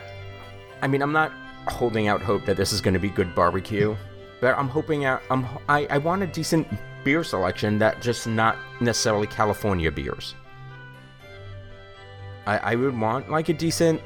I 0.82 0.88
mean, 0.88 1.02
I'm 1.02 1.12
not 1.12 1.34
holding 1.68 2.08
out 2.08 2.22
hope 2.22 2.46
that 2.46 2.56
this 2.56 2.72
is 2.72 2.80
going 2.80 2.94
to 2.94 3.00
be 3.00 3.10
good 3.10 3.36
barbecue, 3.36 3.96
but 4.40 4.58
I'm 4.58 4.70
hoping 4.70 5.04
out. 5.04 5.22
I'm. 5.30 5.46
I, 5.68 5.86
I 5.90 5.98
want 5.98 6.24
a 6.24 6.28
decent 6.28 6.68
beer 7.04 7.26
selection 7.26 7.78
that 7.80 8.02
just 8.02 8.26
not 8.26 8.58
necessarily 8.80 9.28
California 9.28 9.92
beers. 9.92 10.34
I, 12.46 12.58
I 12.58 12.76
would 12.76 12.98
want 12.98 13.30
like 13.30 13.50
a 13.50 13.54
decent 13.54 14.02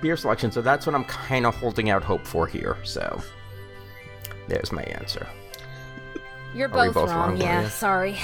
beer 0.00 0.16
selection, 0.16 0.50
so 0.50 0.62
that's 0.62 0.86
what 0.86 0.94
I'm 0.94 1.04
kind 1.04 1.46
of 1.46 1.54
holding 1.54 1.90
out 1.90 2.02
hope 2.02 2.26
for 2.26 2.46
here. 2.46 2.76
So, 2.84 3.22
there's 4.48 4.72
my 4.72 4.82
answer. 4.82 5.26
You're 6.54 6.68
both, 6.68 6.94
both 6.94 7.10
wrong. 7.10 7.30
wrong, 7.30 7.40
yeah, 7.40 7.68
sorry. 7.68 8.16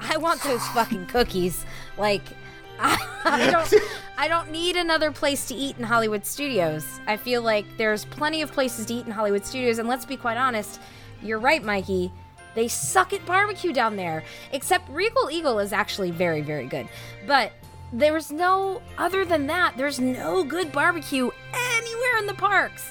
I 0.00 0.16
want 0.16 0.42
those 0.42 0.66
fucking 0.68 1.06
cookies. 1.06 1.64
Like, 1.96 2.22
I 2.78 3.48
don't. 3.50 3.74
I 4.16 4.26
don't 4.26 4.50
need 4.50 4.76
another 4.76 5.12
place 5.12 5.46
to 5.46 5.54
eat 5.54 5.78
in 5.78 5.84
Hollywood 5.84 6.26
Studios. 6.26 6.84
I 7.06 7.16
feel 7.16 7.40
like 7.40 7.64
there's 7.76 8.04
plenty 8.04 8.42
of 8.42 8.50
places 8.50 8.86
to 8.86 8.94
eat 8.94 9.06
in 9.06 9.12
Hollywood 9.12 9.46
Studios, 9.46 9.78
and 9.78 9.88
let's 9.88 10.04
be 10.04 10.16
quite 10.16 10.36
honest. 10.36 10.80
You're 11.22 11.38
right, 11.38 11.62
Mikey. 11.62 12.12
They 12.54 12.66
suck 12.66 13.12
at 13.12 13.24
barbecue 13.26 13.72
down 13.72 13.94
there. 13.94 14.24
Except 14.52 14.88
Regal 14.90 15.30
Eagle 15.30 15.60
is 15.60 15.72
actually 15.72 16.10
very, 16.10 16.40
very 16.40 16.66
good. 16.66 16.88
But 17.26 17.52
there's 17.92 18.30
no, 18.30 18.82
other 18.96 19.24
than 19.24 19.46
that, 19.46 19.76
there's 19.76 19.98
no 19.98 20.44
good 20.44 20.72
barbecue 20.72 21.30
anywhere 21.52 22.18
in 22.18 22.26
the 22.26 22.34
parks. 22.34 22.90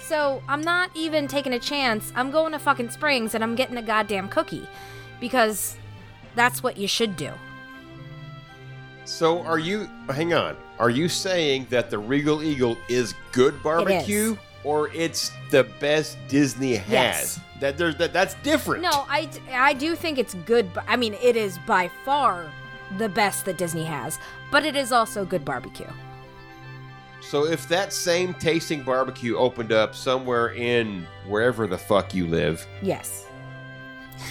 So 0.00 0.42
I'm 0.48 0.62
not 0.62 0.90
even 0.94 1.28
taking 1.28 1.52
a 1.52 1.58
chance. 1.58 2.12
I'm 2.16 2.30
going 2.30 2.52
to 2.52 2.58
fucking 2.58 2.90
Springs 2.90 3.34
and 3.34 3.44
I'm 3.44 3.54
getting 3.54 3.76
a 3.76 3.82
goddamn 3.82 4.28
cookie. 4.28 4.66
Because 5.20 5.76
that's 6.34 6.62
what 6.62 6.78
you 6.78 6.88
should 6.88 7.16
do. 7.16 7.32
So 9.04 9.40
are 9.40 9.58
you? 9.58 9.88
Hang 10.08 10.32
on. 10.32 10.56
Are 10.78 10.90
you 10.90 11.08
saying 11.08 11.66
that 11.70 11.90
the 11.90 11.98
Regal 11.98 12.42
Eagle 12.42 12.76
is 12.88 13.14
good 13.32 13.60
barbecue, 13.62 14.36
or 14.64 14.90
it's 14.94 15.32
the 15.50 15.64
best 15.80 16.16
Disney 16.28 16.76
has? 16.76 16.90
Yes. 16.90 17.40
That 17.60 17.76
there's 17.76 17.96
that 17.96 18.12
that's 18.12 18.34
different. 18.44 18.82
No, 18.82 19.06
i 19.08 19.28
i 19.50 19.72
do 19.72 19.96
think 19.96 20.18
it's 20.18 20.34
good. 20.34 20.70
I 20.86 20.96
mean, 20.96 21.14
it 21.14 21.36
is 21.36 21.58
by 21.66 21.90
far 22.04 22.52
the 22.96 23.08
best 23.08 23.44
that 23.44 23.58
Disney 23.58 23.84
has, 23.84 24.18
but 24.50 24.64
it 24.64 24.74
is 24.76 24.92
also 24.92 25.24
good 25.24 25.44
barbecue. 25.44 25.86
So 27.20 27.44
if 27.46 27.68
that 27.68 27.92
same 27.92 28.32
tasting 28.34 28.82
barbecue 28.82 29.36
opened 29.36 29.72
up 29.72 29.94
somewhere 29.94 30.54
in 30.54 31.06
wherever 31.26 31.66
the 31.66 31.76
fuck 31.78 32.14
you 32.14 32.26
live, 32.26 32.66
Yes. 32.82 33.26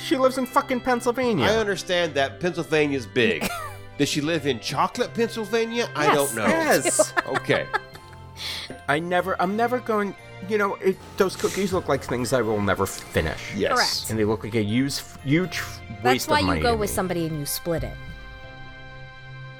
She 0.03 0.17
lives 0.17 0.37
in 0.37 0.45
fucking 0.45 0.81
Pennsylvania. 0.81 1.45
I 1.45 1.55
understand 1.55 2.13
that 2.15 2.41
Pennsylvania's 2.41 3.05
big. 3.05 3.47
Does 3.97 4.09
she 4.09 4.19
live 4.19 4.45
in 4.45 4.59
chocolate 4.59 5.13
Pennsylvania? 5.13 5.89
I 5.95 6.13
don't 6.13 6.35
know. 6.35 6.45
Yes. 6.45 7.13
Okay. 7.27 7.65
I 8.89 8.99
never, 8.99 9.41
I'm 9.41 9.55
never 9.55 9.79
going. 9.79 10.13
You 10.49 10.57
know, 10.57 10.75
it, 10.75 10.97
those 11.17 11.35
cookies 11.35 11.71
look 11.73 11.87
like 11.87 12.03
things 12.03 12.31
I 12.33 12.41
will 12.41 12.61
never 12.61 12.85
finish. 12.85 13.53
Yes. 13.55 13.73
Correct. 13.73 14.09
And 14.09 14.19
they 14.19 14.25
look 14.25 14.43
like 14.43 14.55
a 14.55 14.61
use, 14.61 15.15
huge 15.23 15.61
That's 15.89 16.03
waste 16.03 16.29
why 16.29 16.39
of 16.41 16.45
money. 16.45 16.59
you 16.59 16.63
go 16.63 16.75
with 16.75 16.89
me. 16.89 16.93
somebody 16.95 17.25
and 17.25 17.39
you 17.39 17.45
split 17.45 17.83
it. 17.83 17.95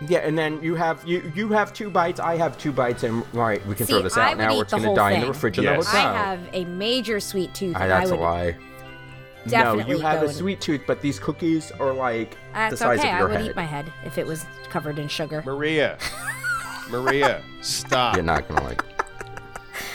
Yeah, 0.08 0.20
and 0.20 0.38
then 0.38 0.62
you 0.62 0.76
have 0.76 1.04
you 1.08 1.32
you 1.34 1.50
have 1.50 1.74
two 1.74 1.90
bites. 1.90 2.20
I 2.20 2.38
have 2.38 2.58
two 2.58 2.72
bites, 2.72 3.04
and 3.04 3.24
right, 3.34 3.66
we 3.66 3.74
can 3.74 3.88
See, 3.88 3.94
throw 3.94 4.02
this 4.04 4.16
I 4.16 4.32
out 4.32 4.38
now. 4.38 4.52
eat 4.54 4.58
Or 4.58 4.62
it's 4.64 4.72
gonna 4.72 4.86
whole 4.86 4.96
die 4.96 5.12
in 5.14 5.22
the 5.22 5.26
thing. 5.28 5.34
fridge 5.34 5.58
Yes. 5.58 5.66
in 5.74 5.80
the 5.80 5.86
hotel. 5.86 6.08
I 6.14 6.18
have 6.18 6.40
a 6.54 6.66
major 6.66 7.20
sweet 7.20 7.54
tooth. 7.56 7.76
And 7.76 7.90
that's 7.90 8.12
I 8.12 8.14
a 8.14 8.18
would 8.18 8.24
lie. 8.24 8.56
No, 9.48 9.80
you 9.80 10.00
have 10.00 10.22
a 10.24 10.32
sweet 10.32 10.60
tooth, 10.62 10.82
but 10.86 11.02
these 11.02 11.20
cookies 11.20 11.72
are 11.80 11.94
like 11.94 12.38
uh, 12.54 12.70
the 12.70 12.76
That's 12.76 12.80
size 12.80 13.00
okay. 13.00 13.10
of 13.12 13.16
I 13.16 13.24
would 13.24 13.32
head. 13.38 13.46
eat 13.46 13.56
my 13.56 13.64
head 13.64 13.92
if 14.06 14.18
it 14.18 14.28
was 14.28 14.46
covered 14.70 15.00
in 15.00 15.08
sugar. 15.08 15.42
Maria. 15.46 15.98
Maria, 16.90 17.42
stop. 17.62 18.16
You're 18.16 18.24
not 18.24 18.48
gonna 18.48 18.64
like. 18.64 18.84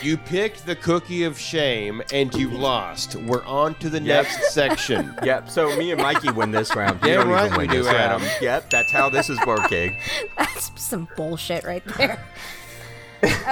You 0.03 0.17
picked 0.17 0.65
the 0.65 0.75
cookie 0.75 1.23
of 1.23 1.39
shame 1.39 2.01
and 2.11 2.33
you 2.35 2.49
lost. 2.49 3.15
We're 3.15 3.45
on 3.45 3.75
to 3.75 3.89
the 3.89 4.01
Yep. 4.01 4.25
next 4.25 4.53
section. 4.53 5.15
Yep. 5.23 5.49
So 5.49 5.75
me 5.77 5.91
and 5.91 6.01
Mikey 6.01 6.31
win 6.31 6.51
this 6.51 6.75
round. 6.75 6.99
You 7.01 7.07
Damn 7.07 7.19
don't 7.21 7.29
right 7.29 7.45
even 7.45 7.57
we 7.57 7.67
win 7.67 7.75
do, 7.77 7.83
this 7.83 7.93
Adam. 7.93 8.21
round. 8.21 8.41
Yep. 8.41 8.69
That's 8.69 8.91
how 8.91 9.09
this 9.09 9.29
is 9.29 9.39
working. 9.47 9.97
That's 10.37 10.71
some 10.81 11.07
bullshit 11.15 11.63
right 11.63 11.83
there. 11.97 12.19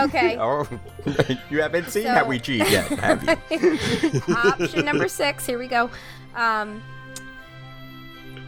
Okay. 0.02 0.36
oh, 0.38 0.68
you 1.49 1.61
haven't 1.61 1.88
seen 1.90 2.03
So- 2.03 2.10
how 2.14 2.26
we 2.26 2.40
cheat 2.40 2.69
yet, 2.69 2.88
have 2.99 3.23
you? 3.23 4.22
Option 4.36 4.84
number 4.84 5.07
six. 5.07 5.45
Here 5.45 5.57
we 5.57 5.68
go. 5.68 5.90
Um, 6.36 6.82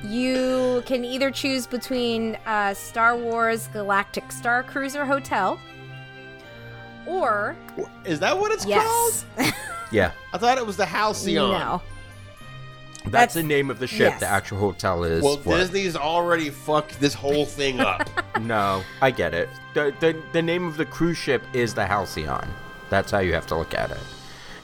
you 0.03 0.83
can 0.85 1.05
either 1.05 1.31
choose 1.31 1.65
between 1.65 2.35
uh, 2.45 2.73
Star 2.73 3.15
Wars 3.15 3.67
Galactic 3.71 4.33
Star 4.33 4.63
Cruiser 4.63 5.05
Hotel 5.05 5.57
or 7.07 7.55
Is 8.05 8.19
that 8.19 8.37
what 8.37 8.51
it's 8.51 8.65
yes, 8.65 9.25
called? 9.37 9.53
Yeah. 9.91 10.11
I 10.33 10.37
thought 10.39 10.57
it 10.57 10.65
was 10.65 10.77
the 10.77 10.85
Halcyon. 10.85 11.51
no. 11.51 11.81
That's, 13.03 13.11
That's- 13.11 13.33
the 13.33 13.43
name 13.43 13.69
of 13.69 13.79
the 13.79 13.85
ship. 13.87 14.11
yes. 14.11 14.19
The 14.21 14.27
actual 14.27 14.59
hotel 14.59 15.03
is. 15.03 15.21
Well, 15.23 15.37
what? 15.43 15.57
Disney's 15.57 15.95
already 15.95 16.49
fucked 16.49 16.99
this 17.01 17.13
whole 17.13 17.45
thing 17.45 17.79
up. 17.79 18.09
No, 18.41 18.83
I 19.01 19.11
get 19.11 19.33
it. 19.35 19.47
The, 19.75 19.93
the 20.01 20.19
the 20.33 20.41
name 20.41 20.67
of 20.67 20.75
the 20.75 20.85
cruise 20.85 21.17
ship 21.17 21.43
is 21.53 21.73
the 21.75 21.85
Halcyon. 21.85 22.45
That's 22.89 23.09
how 23.11 23.19
you 23.19 23.31
have 23.33 23.45
to 23.47 23.55
look 23.55 23.73
at 23.75 23.91
it. 23.91 23.99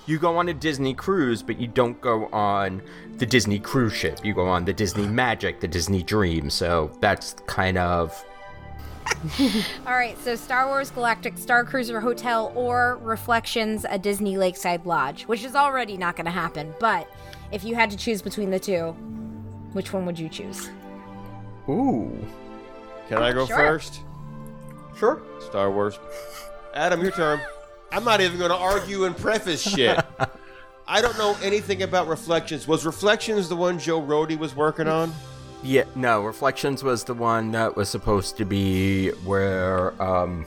You 0.07 0.17
go 0.19 0.37
on 0.37 0.49
a 0.49 0.53
Disney 0.53 0.93
cruise, 0.95 1.41
but 1.43 1.61
you 1.61 1.67
don't 1.67 2.01
go 2.01 2.25
on 2.33 2.81
the 3.17 3.25
Disney 3.27 3.59
cruise 3.59 3.93
ship. 3.93 4.19
You 4.25 4.33
go 4.33 4.47
on 4.47 4.65
the 4.65 4.73
Disney 4.73 5.07
Magic, 5.07 5.59
the 5.61 5.67
Disney 5.67 6.01
Dream. 6.03 6.49
So 6.49 6.91
that's 6.99 7.35
kind 7.45 7.77
of 7.77 8.25
All 9.85 9.93
right, 9.93 10.17
so 10.23 10.35
Star 10.35 10.67
Wars 10.67 10.91
Galactic 10.91 11.37
Star 11.37 11.63
Cruiser 11.65 11.99
Hotel 11.99 12.51
or 12.55 12.97
Reflections, 13.01 13.85
a 13.89 13.97
Disney 13.99 14.37
Lakeside 14.37 14.85
Lodge, 14.85 15.23
which 15.23 15.43
is 15.43 15.55
already 15.55 15.97
not 15.97 16.15
going 16.15 16.25
to 16.25 16.31
happen. 16.31 16.73
But 16.79 17.09
if 17.51 17.63
you 17.63 17.75
had 17.75 17.89
to 17.91 17.97
choose 17.97 18.21
between 18.21 18.49
the 18.49 18.59
two, 18.59 18.91
which 19.73 19.91
one 19.93 20.05
would 20.05 20.17
you 20.17 20.29
choose? 20.29 20.69
ooh. 21.67 22.11
Can 23.09 23.17
I 23.21 23.31
go 23.33 23.45
Sure. 23.45 23.57
first? 23.57 24.01
Sure. 24.97 25.21
Star 25.41 25.69
Wars. 25.71 25.99
Adam, 26.73 27.01
your 27.01 27.11
turn. 27.11 27.39
I'm 27.91 28.03
not 28.03 28.21
even 28.21 28.37
going 28.37 28.51
to 28.51 28.55
argue 28.57 29.05
and 29.05 29.17
preface 29.17 29.61
shit. 29.61 29.99
I 30.87 31.01
don't 31.01 31.17
know 31.17 31.35
anything 31.43 31.81
about 31.83 32.07
Reflections. 32.07 32.67
Was 32.67 32.85
Reflections 32.85 33.49
the 33.49 33.55
one 33.55 33.79
Joe 33.79 34.01
Rohde 34.01 34.37
was 34.37 34.55
working 34.55 34.87
on? 34.87 35.13
Yeah, 35.63 35.83
no. 35.95 36.21
Reflections 36.23 36.83
was 36.83 37.03
the 37.03 37.13
one 37.13 37.51
that 37.51 37.75
was 37.75 37.89
supposed 37.89 38.37
to 38.37 38.45
be 38.45 39.09
where 39.25 40.01
um, 40.01 40.45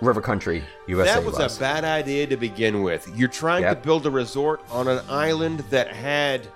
River 0.00 0.20
Country, 0.20 0.62
USA 0.86 1.14
That 1.14 1.24
was, 1.24 1.38
a 1.56 1.60
bad 1.60 1.84
idea 1.84 2.26
to 2.28 2.36
begin 2.36 2.82
with. 2.82 3.10
You're 3.16 3.28
trying 3.28 3.62
Yep. 3.62 3.82
to 3.82 3.84
build 3.86 4.06
a 4.06 4.10
resort 4.10 4.62
on 4.70 4.86
an 4.88 5.00
island 5.08 5.60
that 5.70 5.88
had 5.88 6.46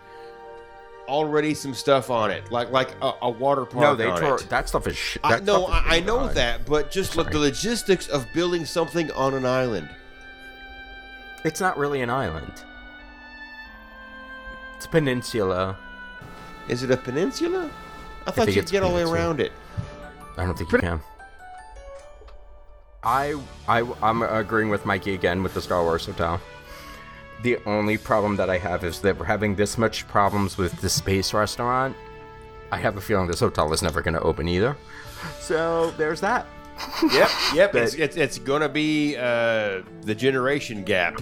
already 1.08 1.54
some 1.54 1.72
stuff 1.74 2.10
on 2.10 2.30
it, 2.32 2.50
like 2.50 2.70
like 2.70 2.90
a, 3.02 3.12
a 3.22 3.30
water 3.30 3.64
park. 3.64 3.82
no, 3.82 3.94
they 3.94 4.20
tore 4.20 4.38
it. 4.40 4.48
that 4.48 4.68
stuff 4.68 4.86
is. 4.88 4.96
Sh- 4.96 5.18
I, 5.22 5.36
that 5.36 5.44
no, 5.44 5.64
is 5.66 5.70
I, 5.72 5.96
I 5.96 6.00
know 6.00 6.26
that, 6.28 6.64
but 6.66 6.90
just 6.90 7.16
look, 7.16 7.30
the 7.30 7.38
logistics 7.38 8.08
of 8.08 8.26
building 8.34 8.64
something 8.64 9.10
on 9.12 9.34
an 9.34 9.46
island. 9.46 9.88
It's 11.44 11.60
not 11.60 11.78
really 11.78 12.02
an 12.02 12.10
island. 12.10 12.52
It's 14.76 14.86
a 14.86 14.88
peninsula. 14.88 15.78
Is 16.68 16.82
it 16.82 16.90
a 16.90 16.96
peninsula? 16.96 17.70
I 18.26 18.30
thought 18.30 18.46
think 18.46 18.56
you'd 18.56 18.70
get 18.70 18.82
all 18.82 18.90
the 18.90 18.96
way 18.96 19.02
around 19.02 19.40
it. 19.40 19.52
I 20.36 20.44
don't 20.44 20.56
think 20.58 20.72
you 20.72 20.78
can. 20.78 21.00
I 23.02 23.40
I 23.68 23.82
I'm 24.02 24.22
agreeing 24.22 24.68
with 24.68 24.84
Mikey 24.84 25.14
again 25.14 25.42
with 25.42 25.54
the 25.54 25.62
Star 25.62 25.82
Wars 25.82 26.06
hotel. 26.06 26.40
The 27.42 27.58
only 27.66 27.98
problem 27.98 28.36
that 28.36 28.50
I 28.50 28.58
have 28.58 28.82
is 28.82 29.00
that 29.02 29.16
we're 29.18 29.26
having 29.26 29.54
this 29.54 29.78
much 29.78 30.08
problems 30.08 30.58
with 30.58 30.80
the 30.80 30.88
space 30.88 31.32
restaurant. 31.32 31.94
I 32.72 32.78
have 32.78 32.96
a 32.96 33.00
feeling 33.00 33.28
this 33.28 33.40
hotel 33.40 33.72
is 33.72 33.82
never 33.82 34.02
going 34.02 34.14
to 34.14 34.20
open 34.22 34.48
either. 34.48 34.76
So 35.38 35.92
there's 35.92 36.20
that. 36.20 36.46
Yep, 37.12 37.28
yep. 37.54 37.72
But- 37.72 37.82
it's, 37.82 37.94
it's 37.94 38.16
it's 38.16 38.38
gonna 38.38 38.68
be 38.68 39.16
uh, 39.16 39.82
the 40.02 40.14
generation 40.14 40.82
gap 40.84 41.20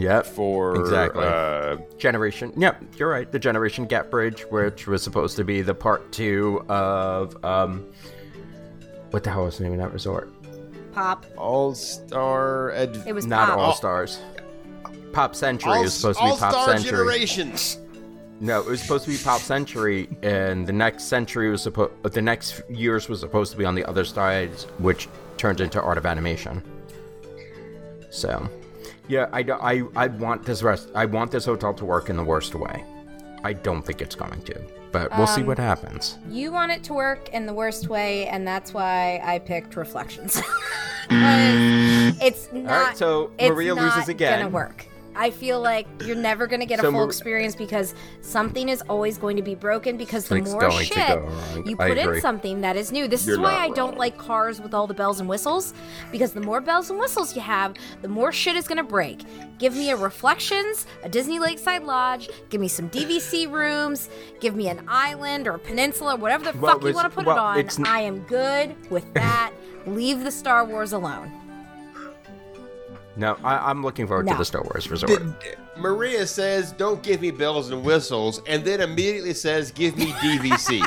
Yep. 0.00 0.26
for 0.26 0.76
Exactly. 0.80 1.24
Uh, 1.24 1.76
Generation. 1.98 2.52
Yep, 2.56 2.82
you're 2.98 3.08
right. 3.10 3.30
The 3.30 3.38
Generation 3.38 3.86
Gap 3.86 4.10
Bridge, 4.10 4.42
which 4.50 4.86
was 4.86 5.02
supposed 5.02 5.36
to 5.36 5.44
be 5.44 5.62
the 5.62 5.74
part 5.74 6.10
two 6.12 6.64
of 6.68 7.42
um, 7.44 7.84
what 9.10 9.24
the 9.24 9.30
hell 9.30 9.44
was 9.44 9.58
the 9.58 9.64
name 9.64 9.72
of 9.74 9.78
that 9.78 9.92
resort? 9.92 10.30
Pop. 10.92 11.26
All 11.36 11.74
Star. 11.74 12.72
Ad- 12.72 13.02
It 13.06 13.12
was 13.14 13.26
Not 13.26 13.48
Pop. 13.48 13.58
All 13.58 13.74
Stars. 13.74 14.20
Pop 15.12 15.34
Century 15.34 15.72
all, 15.72 15.82
was 15.82 15.94
supposed 15.94 16.18
to 16.18 16.24
be 16.24 16.30
All 16.30 16.36
Pop 16.36 16.52
Star 16.52 16.66
Century. 16.76 16.90
generations. 16.90 17.78
No, 18.40 18.60
it 18.60 18.66
was 18.66 18.82
supposed 18.82 19.04
to 19.04 19.10
be 19.10 19.16
Pop 19.16 19.40
Century, 19.40 20.08
and 20.22 20.66
the 20.66 20.72
next 20.72 21.04
century 21.04 21.50
was 21.50 21.62
supposed. 21.62 21.92
The 22.02 22.20
next 22.20 22.62
years 22.68 23.08
was 23.08 23.20
supposed 23.20 23.52
to 23.52 23.58
be 23.58 23.64
on 23.64 23.74
the 23.76 23.84
other 23.84 24.04
side, 24.04 24.50
which 24.78 25.08
turned 25.36 25.60
into 25.60 25.80
Art 25.80 25.98
of 25.98 26.04
Animation. 26.06 26.62
So, 28.10 28.48
yeah, 29.08 29.28
I, 29.32 29.40
I, 29.40 29.82
I 29.96 30.06
want 30.08 30.44
this 30.44 30.62
rest. 30.62 30.90
I 30.94 31.04
want 31.06 31.30
this 31.30 31.44
hotel 31.44 31.74
to 31.74 31.84
work 31.84 32.08
in 32.10 32.16
the 32.16 32.24
worst 32.24 32.54
way. 32.54 32.84
I 33.42 33.52
don't 33.52 33.82
think 33.82 34.00
it's 34.00 34.14
going 34.14 34.40
to, 34.42 34.60
but 34.90 35.14
we'll 35.18 35.26
see 35.26 35.42
Um, 35.42 35.46
what 35.48 35.58
happens. 35.58 36.18
You 36.30 36.50
want 36.50 36.72
it 36.72 36.82
to 36.84 36.94
work 36.94 37.28
in 37.34 37.44
the 37.44 37.52
worst 37.52 37.88
way, 37.88 38.26
and 38.28 38.46
that's 38.46 38.72
why 38.72 39.20
I 39.22 39.38
picked 39.38 39.76
Reflections. 39.76 40.40
it's 41.10 42.48
not. 42.52 42.96
so 42.96 43.30
it's 43.38 43.50
Maria 43.50 43.74
not 43.74 43.84
loses 43.96 44.08
again. 44.08 44.38
Gonna 44.40 44.50
work. 44.50 44.86
I 45.16 45.30
feel 45.30 45.60
like 45.60 45.86
you're 46.04 46.16
never 46.16 46.46
gonna 46.46 46.66
get 46.66 46.80
a 46.80 46.90
full 46.90 47.04
experience 47.04 47.54
because 47.54 47.94
something 48.20 48.68
is 48.68 48.82
always 48.88 49.16
going 49.18 49.36
to 49.36 49.42
be 49.42 49.54
broken 49.54 49.96
because 49.96 50.28
the 50.28 50.40
more 50.42 50.70
shit 50.70 51.18
you 51.66 51.76
put 51.76 51.96
in 51.98 52.20
something 52.20 52.60
that 52.62 52.76
is 52.76 52.90
new. 52.92 53.06
This 53.08 53.26
You're 53.26 53.36
is 53.36 53.40
why 53.40 53.54
I 53.56 53.70
don't 53.70 53.96
like 53.96 54.18
cars 54.18 54.60
with 54.60 54.74
all 54.74 54.86
the 54.86 54.94
bells 54.94 55.20
and 55.20 55.28
whistles 55.28 55.72
because 56.10 56.32
the 56.32 56.40
more 56.40 56.60
bells 56.60 56.90
and 56.90 56.98
whistles 56.98 57.34
you 57.34 57.42
have, 57.42 57.74
the 58.02 58.08
more 58.08 58.32
shit 58.32 58.56
is 58.56 58.66
gonna 58.66 58.82
break. 58.84 59.22
Give 59.58 59.74
me 59.74 59.90
a 59.90 59.96
Reflections, 59.96 60.86
a 61.04 61.08
Disney 61.08 61.38
Lakeside 61.38 61.84
Lodge. 61.84 62.28
Give 62.50 62.60
me 62.60 62.68
some 62.68 62.88
DVC 62.90 63.50
rooms. 63.50 64.08
Give 64.40 64.54
me 64.56 64.68
an 64.68 64.84
island 64.88 65.46
or 65.46 65.52
a 65.52 65.58
peninsula, 65.58 66.16
whatever 66.16 66.50
the 66.50 66.58
Well, 66.58 66.74
fuck 66.74 66.84
you 66.88 66.94
want 66.94 67.08
to 67.10 67.14
put 67.16 67.26
well, 67.26 67.36
it 67.56 67.78
on. 67.78 67.86
n- 67.86 67.86
I 67.86 68.00
am 68.00 68.20
good 68.20 68.74
with 68.90 69.12
that. 69.14 69.52
Leave 69.86 70.24
the 70.24 70.30
Star 70.30 70.64
Wars 70.64 70.92
alone. 70.92 71.30
No, 73.16 73.36
I, 73.44 73.70
I'm 73.70 73.82
looking 73.82 74.06
forward 74.06 74.26
to 74.28 74.34
the 74.34 74.44
Star 74.44 74.62
Wars 74.62 74.90
resort. 74.90 75.10
Did- 75.40 75.56
Maria 75.76 76.26
says, 76.26 76.72
"Don't 76.72 77.02
give 77.02 77.20
me 77.20 77.30
bells 77.30 77.70
and 77.70 77.84
whistles," 77.84 78.40
and 78.46 78.64
then 78.64 78.80
immediately 78.80 79.34
says, 79.34 79.70
"Give 79.70 79.96
me 79.96 80.06
DVC." 80.12 80.80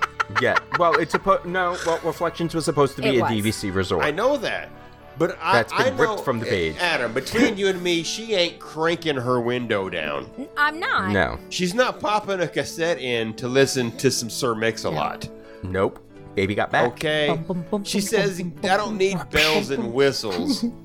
yeah, 0.42 0.56
well, 0.78 0.94
it's 0.98 1.12
supposed. 1.12 1.44
No, 1.46 1.76
well, 1.86 2.00
Reflections 2.04 2.54
was 2.54 2.64
supposed 2.64 2.96
to 2.96 3.02
be 3.02 3.08
It 3.08 3.18
a 3.18 3.22
was. 3.22 3.30
DVC 3.30 3.74
resort. 3.74 4.04
I 4.04 4.10
know 4.10 4.36
that, 4.38 4.70
but 5.18 5.38
I, 5.42 5.52
That's 5.54 5.72
been 5.72 5.94
I 5.94 5.96
know, 5.96 6.12
ripped 6.12 6.24
from 6.24 6.40
the 6.40 6.46
eh, 6.46 6.50
page. 6.50 6.76
Adam, 6.78 7.12
between 7.12 7.56
you 7.56 7.68
and 7.68 7.82
me, 7.82 8.02
she 8.02 8.34
ain't 8.34 8.58
cranking 8.58 9.16
her 9.16 9.40
window 9.40 9.88
down. 9.90 10.30
I'm 10.56 10.78
not. 10.80 11.10
No, 11.10 11.38
She's 11.50 11.74
not 11.74 12.00
popping 12.00 12.40
a 12.40 12.48
cassette 12.48 12.98
in 12.98 13.34
to 13.34 13.48
listen 13.48 13.94
to 13.98 14.10
some 14.10 14.28
Sir 14.30 14.54
Mix-a-Lot. 14.54 15.28
nope. 15.62 16.00
Baby 16.34 16.56
got 16.56 16.72
back. 16.72 16.88
Okay. 16.94 17.38
She 17.84 18.00
says, 18.00 18.40
I 18.64 18.76
don't 18.76 18.98
need 18.98 19.16
bells 19.30 19.70
and 19.70 19.92
whistles, 19.94 20.64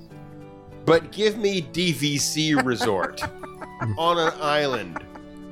but 0.90 1.12
give 1.12 1.38
me 1.38 1.62
DVC 1.62 2.64
Resort 2.66 3.22
on 3.98 4.18
an 4.18 4.34
island. 4.42 5.04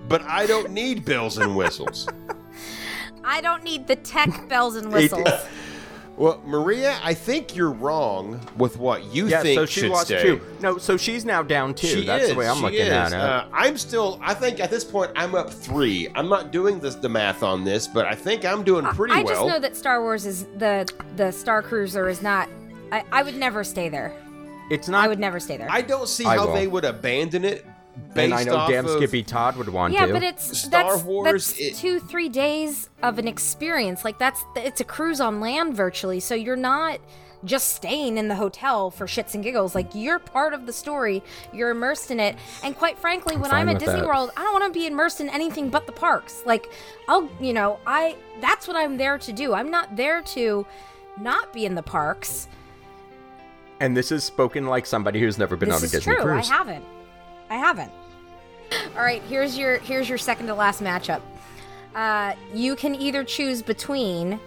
But 0.10 0.22
I 0.24 0.46
don't 0.46 0.72
need 0.72 1.06
bells 1.06 1.38
and 1.38 1.56
whistles. 1.56 2.08
I 3.24 3.42
don't 3.42 3.64
need 3.64 3.88
the 3.88 3.98
tech 3.98 4.48
bells 4.50 4.76
and 4.76 4.92
whistles. 4.92 5.28
Well, 6.18 6.42
Maria, 6.48 6.98
I 7.04 7.14
think 7.14 7.56
you're 7.56 7.70
wrong 7.72 8.42
with 8.58 8.78
what 8.78 9.04
you 9.14 9.28
Yeah, 9.28 9.44
think 9.44 9.60
so 9.60 9.66
she 9.68 9.82
should 9.82 9.92
lost 9.92 10.08
stay. 10.08 10.24
two. 10.24 10.42
No, 10.62 10.80
so 10.80 10.98
she's 10.98 11.26
now 11.26 11.44
down 11.44 11.76
two. 11.76 11.86
She 11.86 12.06
That's 12.08 12.24
is. 12.24 12.30
the 12.32 12.36
way 12.36 12.48
I'm 12.50 12.60
looking 12.60 12.80
is. 12.80 12.90
at 12.90 13.12
it. 13.12 13.14
Uh, 13.14 13.46
I'm 13.54 13.78
still. 13.78 14.18
I 14.24 14.34
think 14.34 14.60
at 14.60 14.72
this 14.72 14.84
point 14.84 15.12
I'm 15.16 15.36
up 15.36 15.52
three. 15.54 16.08
I'm 16.16 16.28
not 16.28 16.52
doing 16.52 16.80
this 16.80 16.96
the 16.96 17.08
math 17.08 17.44
on 17.44 17.64
this, 17.64 17.88
but 17.88 18.08
I 18.08 18.16
think 18.16 18.46
I'm 18.46 18.64
doing 18.64 18.84
pretty 18.86 19.14
I 19.14 19.22
well. 19.22 19.28
I 19.28 19.36
just 19.36 19.48
know 19.48 19.60
that 19.60 19.76
Star 19.78 20.02
Wars 20.02 20.26
is 20.26 20.46
the 20.58 20.92
the 21.18 21.30
Star 21.30 21.62
Cruiser 21.62 22.10
is 22.10 22.24
not. 22.24 22.50
I, 22.92 23.04
I 23.12 23.22
would 23.22 23.36
never 23.36 23.64
stay 23.64 23.88
there. 23.88 24.12
It's 24.69 24.88
not. 24.88 25.03
I 25.03 25.07
would 25.07 25.19
never 25.19 25.39
stay 25.39 25.57
there. 25.57 25.68
I 25.69 25.81
don't 25.81 26.07
see 26.07 26.26
I 26.26 26.35
how 26.35 26.48
will. 26.48 26.53
they 26.53 26.68
would 26.68 26.85
abandon 26.85 27.45
it 27.45 27.65
based 28.14 28.26
and 28.26 28.34
I 28.34 28.44
know 28.44 28.68
damn 28.68 28.85
of 28.85 28.91
Skippy 28.91 29.23
Todd 29.23 29.56
would 29.57 29.69
want 29.69 29.94
Yeah, 29.94 30.02
to. 30.02 30.07
Yeah, 30.07 30.14
but 30.14 30.23
it's 30.23 30.57
Star 30.60 30.94
that's, 30.94 31.03
Wars, 31.03 31.48
That's 31.48 31.60
it- 31.60 31.76
two, 31.76 31.99
three 31.99 32.30
days 32.30 32.89
of 33.02 33.19
an 33.19 33.27
experience. 33.27 34.06
Like 34.06 34.19
that's 34.19 34.44
it's 34.56 34.81
a 34.81 34.84
cruise 34.85 35.19
on 35.19 35.39
land 35.39 35.76
virtually. 35.76 36.19
So 36.19 36.35
you're 36.35 36.56
not 36.56 36.99
just 37.45 37.76
staying 37.76 38.18
in 38.18 38.27
the 38.27 38.35
hotel 38.35 38.89
for 38.89 39.06
shits 39.06 39.35
and 39.35 39.44
giggles. 39.44 39.76
Like 39.76 39.89
you're 39.94 40.19
part 40.19 40.53
of 40.53 40.65
the 40.65 40.73
story. 40.73 41.23
You're 41.53 41.69
immersed 41.69 42.11
in 42.11 42.19
it. 42.19 42.35
And 42.64 42.76
quite 42.76 42.98
frankly, 42.98 43.38
when 43.38 43.52
I'm 43.52 43.69
at 43.69 43.80
Disney 43.80 43.99
that. 43.99 44.07
World, 44.07 44.31
I 44.35 44.44
don't 44.44 44.60
want 44.60 44.73
to 44.73 44.80
be 44.80 44.88
immersed 44.88 45.22
in 45.22 45.30
anything 45.30 45.69
but 45.69 45.85
the 45.85 45.91
parks. 45.91 46.41
Like 46.45 46.68
I'll, 47.07 47.30
you 47.39 47.53
know, 47.53 47.80
I 47.85 48.15
that's 48.41 48.68
what 48.68 48.76
I'm 48.76 48.98
there 48.98 49.18
to 49.19 49.34
do. 49.34 49.53
I'm 49.53 49.72
not 49.72 49.95
there 49.95 50.22
to 50.22 50.65
not 51.19 51.53
be 51.53 51.65
in 51.65 51.76
the 51.76 51.84
parks. 51.84 52.48
And 53.80 53.95
this 53.95 54.12
is 54.12 54.24
spoken 54.24 54.66
like 54.66 54.86
somebody 54.86 55.20
who's 55.20 55.38
never 55.38 55.56
been 55.56 55.70
this 55.70 55.78
on 55.78 55.84
a 55.84 55.86
is 55.86 55.91
Disney 55.91 56.16
true. 56.16 56.24
cruise. 56.24 56.49
I 56.49 56.54
haven't. 56.54 56.86
I 57.49 57.56
haven't. 57.56 57.91
All 58.95 59.04
right, 59.04 59.22
here's 59.24 59.58
your 59.58 59.78
here's 59.78 60.10
your 60.10 60.18
second 60.18 60.48
to 60.48 60.56
last 60.56 60.82
matchup. 60.82 61.22
Uh, 61.95 62.34
you 62.54 62.76
can 62.76 62.94
either 62.95 63.24
choose 63.24 63.62
between 63.62 64.40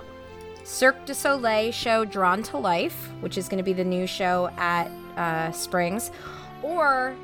Cirque 0.65 1.05
du 1.07 1.15
Soleil 1.15 1.73
show 1.73 2.05
Drawn 2.05 2.43
to 2.45 2.59
Life, 2.59 3.11
which 3.21 3.39
is 3.39 3.49
going 3.49 3.59
to 3.59 3.65
be 3.65 3.73
the 3.73 3.85
new 3.85 4.07
show 4.07 4.51
at 4.57 4.91
uh, 5.17 5.51
Springs, 5.53 6.11
or 6.63 7.17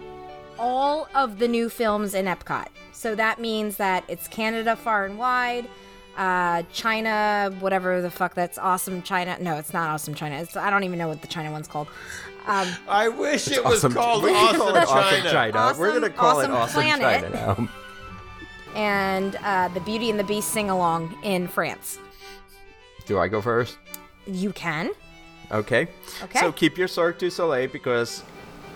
all 0.58 1.08
of 1.14 1.38
the 1.38 1.46
new 1.46 1.68
films 1.68 2.14
in 2.14 2.24
Epcot. 2.24 2.66
So 2.92 3.14
that 3.14 3.38
means 3.38 3.76
that 3.76 4.04
it's 4.08 4.26
Canada 4.26 4.74
far 4.74 5.04
and 5.04 5.18
wide, 5.18 5.68
uh, 6.16 6.62
China, 6.72 7.54
whatever 7.60 8.00
the 8.00 8.10
fuck 8.10 8.34
that's 8.34 8.58
awesome 8.58 9.02
China. 9.02 9.36
No, 9.40 9.56
it's 9.56 9.72
not 9.72 9.90
awesome 9.90 10.14
China. 10.14 10.36
It's, 10.36 10.56
I 10.56 10.70
don't 10.70 10.84
even 10.84 10.98
know 10.98 11.08
what 11.08 11.20
the 11.22 11.28
China 11.28 11.50
one's 11.52 11.68
called. 11.68 11.88
Um, 12.46 12.68
I 12.88 13.08
wish 13.08 13.48
it 13.50 13.64
was 13.64 13.84
Awesome- 13.84 13.94
called 13.94 14.22
we 14.22 14.30
Awesome 14.30 14.60
China. 14.60 14.78
Awesome 14.86 15.22
China. 15.30 15.58
Awesome- 15.58 15.80
We're 15.80 15.92
gonna 15.92 16.10
call 16.10 16.38
Awesome 16.38 16.52
it 16.52 16.54
Awesome 16.54 16.82
Planet. 16.82 17.22
China 17.22 17.30
now. 17.58 17.68
and 18.74 19.36
uh, 19.36 19.68
the 19.68 19.80
Beauty 19.80 20.10
and 20.10 20.18
the 20.18 20.24
Beast 20.24 20.48
sing 20.52 20.70
along 20.70 21.16
in 21.22 21.48
France. 21.48 21.98
Do 23.06 23.18
I 23.18 23.28
go 23.28 23.40
first? 23.40 23.78
You 24.26 24.52
can. 24.52 24.90
Okay. 25.52 25.88
Okay. 26.22 26.40
So 26.40 26.50
keep 26.52 26.76
your 26.76 26.88
Cirque 26.88 27.18
du 27.18 27.30
Soleil 27.30 27.68
because 27.68 28.22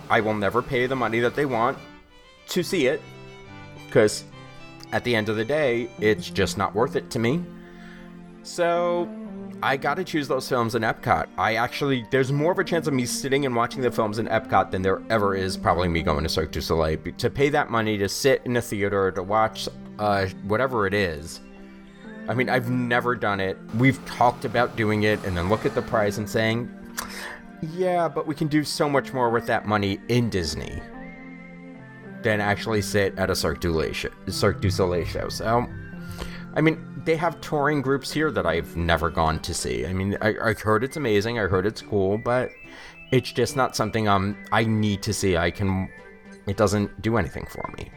I 0.09 0.21
will 0.21 0.35
never 0.35 0.62
pay 0.62 0.87
the 0.87 0.97
money 0.97 1.21
that 1.21 1.35
they 1.35 1.47
want 1.47 1.79
to 2.49 2.62
see 2.62 2.87
it. 2.87 3.01
Because 3.87 4.25
at 4.93 5.05
the 5.05 5.15
end 5.15 5.29
of 5.29 5.37
the 5.37 5.45
day, 5.45 5.89
it's 6.01 6.31
just 6.31 6.59
not 6.59 6.75
worth 6.75 6.97
it 6.97 7.11
to 7.11 7.19
me. 7.19 7.45
So 8.43 9.09
I 9.62 9.77
gotta 9.77 10.05
choose 10.05 10.27
those 10.27 10.49
films 10.49 10.75
in 10.75 10.83
Epcot. 10.83 11.29
I 11.37 11.57
actually, 11.57 12.07
there's 12.11 12.33
more 12.33 12.53
of 12.53 12.59
a 12.59 12.65
chance 12.65 12.87
of 12.87 12.95
me 12.95 13.05
sitting 13.05 13.47
and 13.47 13.55
watching 13.55 13.83
the 13.83 13.91
films 13.91 14.19
in 14.19 14.27
Epcot 14.27 14.71
than 14.71 14.83
there 14.83 15.03
ever 15.11 15.35
is 15.35 15.57
probably 15.57 15.89
me 15.89 16.03
going 16.03 16.23
to 16.23 16.29
Cirque 16.29 16.53
du 16.53 16.61
Soleil. 16.61 16.99
To 17.19 17.31
pay 17.31 17.51
that 17.51 17.71
money 17.71 17.99
to 17.99 18.09
sit 18.09 18.43
in 18.45 18.57
a 18.57 18.62
theater 18.62 19.11
to 19.12 19.23
watch 19.23 19.69
uh, 19.99 20.27
whatever 20.45 20.87
it 20.87 20.95
is. 20.95 21.41
I 22.29 22.35
mean, 22.35 22.49
I've 22.49 22.71
never 22.71 23.15
done 23.15 23.41
it. 23.41 23.59
We've 23.77 24.05
talked 24.07 24.45
about 24.45 24.77
doing 24.77 25.03
it 25.03 25.23
and 25.25 25.37
then 25.37 25.49
look 25.49 25.67
at 25.67 25.75
the 25.75 25.83
price 25.83 26.19
and 26.19 26.29
saying, 26.29 26.71
yeah, 27.75 28.09
but 28.09 28.27
we 28.27 28.35
can 28.35 28.49
do 28.49 28.65
so 28.65 28.89
much 28.89 29.12
more 29.12 29.31
with 29.31 29.47
that 29.47 29.67
money 29.67 29.99
in 30.09 30.31
Disney 30.31 30.81
than 32.22 32.40
actually 32.40 32.82
sit 32.82 33.18
at 33.18 33.30
a 33.30 33.34
Cirque 33.34 33.60
du 33.60 33.72
Soleil 33.72 33.92
show. 33.92 34.10
Cirque 34.28 34.60
du 34.60 34.70
Soleil 34.70 35.05
show. 35.05 35.28
So, 35.28 35.66
I 36.55 36.60
mean, 36.60 37.02
they 37.05 37.16
have 37.16 37.40
touring 37.40 37.80
groups 37.80 38.12
here 38.12 38.30
that 38.30 38.47
I've 38.47 38.76
never 38.76 39.10
gone 39.10 39.40
to 39.40 39.55
see. 39.55 39.86
I 39.86 39.92
mean, 39.92 40.16
I, 40.20 40.34
I 40.42 40.55
heard 40.55 40.84
it's 40.84 40.97
amazing. 40.97 41.38
I 41.38 41.47
heard 41.47 41.66
it's 41.66 41.80
cool, 41.82 42.18
but 42.18 42.51
it's 43.10 43.32
just 43.32 43.56
not 43.56 43.74
something 43.74 44.09
um 44.09 44.36
I 44.52 44.64
need 44.64 45.02
to 45.02 45.12
see. 45.12 45.36
I 45.36 45.51
can. 45.51 45.88
It 46.47 46.56
doesn't 46.56 47.02
do 47.02 47.16
anything 47.16 47.47
for 47.47 47.72
me. 47.76 47.90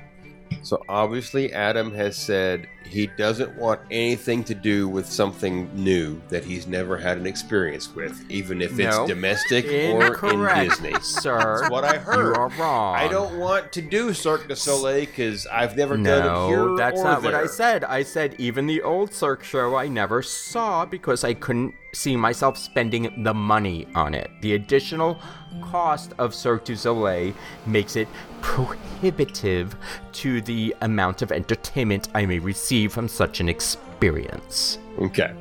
So 0.61 0.84
obviously, 0.88 1.51
Adam 1.53 1.93
has 1.95 2.15
said 2.15 2.67
he 2.85 3.07
doesn't 3.07 3.55
want 3.55 3.80
anything 3.89 4.43
to 4.43 4.53
do 4.53 4.88
with 4.88 5.05
something 5.11 5.69
new 5.73 6.21
that 6.30 6.43
he's 6.43 6.67
never 6.67 6.97
had 6.97 7.17
an 7.17 7.25
experience 7.25 7.93
with, 7.95 8.23
even 8.30 8.61
if 8.61 8.77
it's 8.77 8.95
No. 8.97 9.07
domestic 9.07 9.65
or 9.65 10.13
in 10.30 10.67
Disney. 10.67 10.93
sir. 11.01 11.59
That's 11.61 11.71
what 11.71 11.84
I 11.84 11.97
heard. 11.97 12.35
You 12.35 12.41
are 12.41 12.49
wrong. 12.59 12.95
I 12.95 13.07
don't 13.07 13.39
want 13.39 13.71
to 13.73 13.81
do 13.81 14.13
Cirque 14.13 14.47
du 14.47 14.55
Soleil 14.55 15.05
because 15.05 15.47
I've 15.47 15.75
never 15.77 15.95
done 15.97 16.25
it 16.25 16.47
here 16.49 16.57
No, 16.65 16.77
that's 16.77 16.99
or 16.99 17.03
not 17.05 17.23
what 17.23 17.34
I 17.34 17.47
said. 17.47 17.84
I 17.85 18.03
said 18.03 18.35
even 18.38 18.67
the 18.67 18.81
old 18.81 19.13
Cirque 19.13 19.43
show 19.43 19.75
I 19.75 19.88
never 19.88 20.21
saw 20.21 20.85
because 20.85 21.23
I 21.23 21.34
couldn't 21.34 21.73
see 21.93 22.15
myself 22.15 22.57
spending 22.57 23.23
the 23.23 23.34
money 23.34 23.88
on 23.95 24.13
it. 24.13 24.30
The 24.41 24.53
additional 24.55 25.19
cost 25.61 26.13
of 26.17 26.34
Cirque 26.34 26.65
du 26.65 26.75
Soleil 26.75 27.34
makes 27.65 27.95
it 27.95 28.07
prohibitive 28.41 29.75
to 30.13 30.41
the 30.41 30.75
amount 30.81 31.21
of 31.21 31.31
entertainment 31.31 32.09
I 32.13 32.25
may 32.25 32.39
receive 32.39 32.91
from 32.93 33.07
such 33.07 33.39
an 33.39 33.49
experience. 33.49 34.80
Okay. 34.99 35.34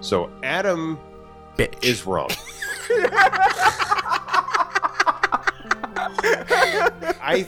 So 0.00 0.30
Adam 0.42 0.98
Bitch. 1.56 1.82
is 1.84 2.06
wrong. 2.06 2.30
I 7.22 7.46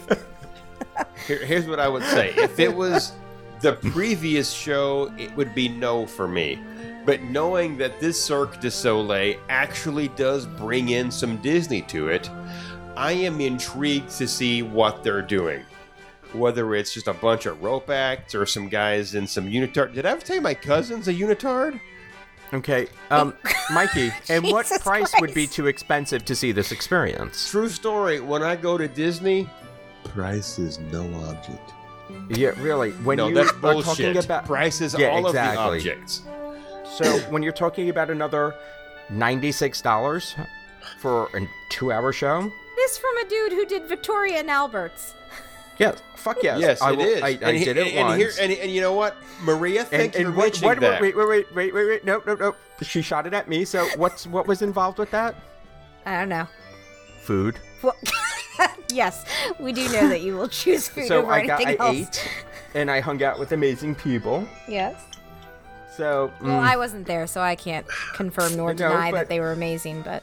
here, 1.27 1.45
here's 1.45 1.67
what 1.67 1.81
I 1.81 1.89
would 1.89 2.05
say. 2.05 2.35
If 2.37 2.59
it 2.59 2.75
was 2.75 3.13
the 3.61 3.75
previous 3.75 4.53
show, 4.53 5.13
it 5.19 5.35
would 5.37 5.55
be 5.55 5.69
no 5.69 6.07
for 6.07 6.29
me. 6.29 6.61
But 7.05 7.23
knowing 7.23 7.77
that 7.79 8.01
this 8.01 8.23
Cirque 8.23 8.61
du 8.61 8.71
Soleil 8.71 9.39
actually 9.49 10.09
does 10.09 10.47
bring 10.47 10.91
in 10.91 11.11
some 11.11 11.37
Disney 11.39 11.83
to 11.83 12.09
it, 12.09 12.31
I 12.97 13.13
am 13.13 13.41
intrigued 13.41 14.11
to 14.19 14.29
see 14.29 14.63
what 14.63 15.03
they're 15.03 15.23
doing. 15.23 15.65
Whether 16.33 16.75
it's 16.75 16.95
just 16.95 17.09
a 17.09 17.13
bunch 17.13 17.47
of 17.47 17.63
rope 17.63 17.91
acts 17.91 18.35
or 18.35 18.47
some 18.47 18.69
guys 18.69 19.15
in 19.15 19.27
some 19.27 19.47
unitard. 19.47 19.95
Did 19.95 20.07
I 20.07 20.11
ever 20.13 20.21
tell 20.21 20.37
you 20.37 20.43
my 20.43 20.55
cousin's 20.55 21.09
a 21.09 21.13
unitard? 21.15 21.81
Okay, 22.55 22.87
um, 23.11 23.35
Mikey, 23.73 24.13
and 24.29 24.45
what 24.45 24.67
Jesus 24.67 24.83
price 24.83 25.13
would 25.21 25.33
be 25.33 25.47
too 25.47 25.67
expensive 25.69 26.25
to 26.27 26.35
see 26.35 26.53
this 26.53 26.71
experience? 26.71 27.51
True 27.51 27.69
story. 27.69 28.21
When 28.21 28.43
I 28.43 28.57
go 28.57 28.77
to 28.77 28.87
Disney, 28.89 29.49
price 30.05 30.59
is 30.59 30.79
no 30.79 31.03
object. 31.31 31.73
Yeah, 32.29 32.51
really. 32.61 32.91
When 32.93 33.17
no, 33.17 33.29
you 33.29 33.35
that's 33.35 33.51
are 33.53 33.55
bullshit. 33.55 34.15
talking 34.15 34.17
about 34.25 34.45
price 34.45 34.83
is 34.83 34.95
Yeah, 34.99 35.09
all 35.09 35.27
exactly. 35.27 35.79
of 35.79 35.83
the 35.83 35.91
objects. 35.93 36.23
So 36.97 37.19
when 37.31 37.43
you're 37.43 37.53
talking 37.53 37.89
about 37.89 38.11
another 38.11 38.55
ninety-six 39.11 39.81
dollars 39.81 40.35
for 40.99 41.29
a 41.35 41.47
two-hour 41.71 42.13
show, 42.13 42.53
This 42.77 42.99
from 42.99 43.17
a 43.19 43.25
dude 43.29 43.53
who 43.53 43.65
did 43.67 43.85
Victoria 43.89 44.39
and 44.41 44.51
Albert's. 44.51 45.15
yes, 45.79 46.03
fuck 46.17 46.43
yes, 46.43 46.61
Yes, 46.61 46.83
I 46.83 46.93
it 46.93 46.97
will- 46.99 47.05
is. 47.07 47.23
I, 47.23 47.29
I 47.29 47.39
and 47.43 47.57
he- 47.57 47.65
did 47.65 47.77
it 47.77 47.87
and, 47.95 48.09
once. 48.09 48.19
here, 48.19 48.31
and, 48.41 48.53
and 48.53 48.71
you 48.71 48.81
know 48.81 48.93
what, 48.93 49.17
Maria? 49.43 49.85
Thank 49.85 50.15
and, 50.15 50.21
you 50.21 50.27
and 50.27 50.35
for 50.35 50.41
wait, 50.41 50.47
mentioning 50.47 50.69
wait, 50.71 50.81
that. 50.81 51.01
wait, 51.01 51.17
wait, 51.17 51.27
wait, 51.29 51.55
wait, 51.55 51.75
wait, 51.75 51.87
wait, 51.87 52.05
no, 52.05 52.23
no, 52.27 52.35
no. 52.35 52.55
She 52.83 53.01
shot 53.01 53.27
it 53.27 53.33
at 53.35 53.49
me. 53.49 53.65
So 53.65 53.87
what's 53.97 54.27
what 54.27 54.47
was 54.47 54.61
involved 54.63 54.99
with 54.99 55.11
that? 55.13 55.35
I 56.05 56.19
don't 56.19 56.29
know. 56.29 56.47
Food. 57.23 57.59
Well, 57.83 57.97
yes, 58.93 59.25
we 59.61 59.73
do 59.73 59.85
know 59.93 60.09
that 60.09 60.21
you 60.23 60.37
will 60.37 60.49
choose 60.49 60.89
food 60.89 61.07
So 61.07 61.21
over 61.23 61.33
I 61.33 61.47
got, 61.47 61.61
anything 61.61 61.81
I 61.81 61.87
else. 61.87 61.97
ate, 61.97 62.29
and 62.75 62.91
I 62.91 63.01
hung 63.01 63.23
out 63.23 63.39
with 63.39 63.53
amazing 63.53 63.95
people. 63.95 64.47
Yes. 64.69 64.97
So 65.97 66.33
Well, 66.41 66.61
mm, 66.61 66.63
I 66.63 66.77
wasn't 66.77 67.07
there, 67.07 67.27
so 67.27 67.41
I 67.41 67.55
can't 67.55 67.87
confirm 68.15 68.57
nor 68.57 68.69
No, 68.75 68.89
deny 68.89 69.11
but- 69.11 69.19
that 69.19 69.29
they 69.29 69.41
were 69.41 69.53
amazing. 69.53 70.03
But 70.03 70.23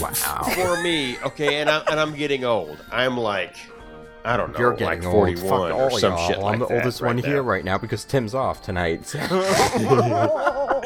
wow, 0.00 0.12
For 0.54 0.80
me, 0.82 1.18
okay, 1.24 1.60
and, 1.60 1.68
I, 1.68 1.78
and 1.90 1.98
I'm 1.98 2.14
getting 2.14 2.44
old. 2.44 2.78
I'm 2.92 3.16
like, 3.16 3.56
I 4.24 4.36
don't 4.36 4.52
know, 4.52 4.58
you're 4.58 4.70
like 4.76 5.00
getting 5.00 5.06
old. 5.06 5.38
41 5.38 5.48
Fuck 5.48 5.78
or 5.78 5.90
all 5.90 5.98
some 5.98 6.12
y'all. 6.12 6.28
shit 6.28 6.38
like 6.38 6.54
I'm 6.54 6.58
the 6.60 6.66
that 6.66 6.74
oldest 6.76 7.00
right 7.02 7.08
one 7.08 7.16
now. 7.16 7.22
here 7.22 7.42
right 7.42 7.64
now 7.64 7.78
because 7.78 8.04
Tim's 8.04 8.34
off 8.34 8.62
tonight. 8.62 9.06
so- 9.06 9.18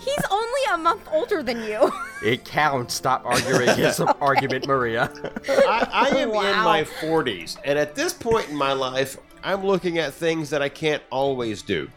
he's 0.00 0.24
only 0.30 0.60
a 0.72 0.76
month 0.78 1.02
older 1.12 1.42
than 1.42 1.62
you. 1.64 1.90
it 2.24 2.44
counts. 2.44 2.94
Stop 2.94 3.24
arguing 3.24 3.74
his 3.76 3.98
argument, 4.00 4.66
Maria. 4.66 5.10
I, 5.48 5.88
I 5.92 6.08
am 6.18 6.28
in 6.28 6.64
my 6.64 6.84
40s, 7.00 7.56
and 7.64 7.78
at 7.78 7.94
this 7.94 8.12
point 8.12 8.48
in 8.50 8.56
my 8.56 8.72
life, 8.74 9.16
I'm 9.42 9.64
looking 9.64 9.98
at 9.98 10.12
things 10.12 10.50
that 10.50 10.60
I 10.62 10.68
can't 10.68 11.02
always 11.10 11.62
do. 11.62 11.88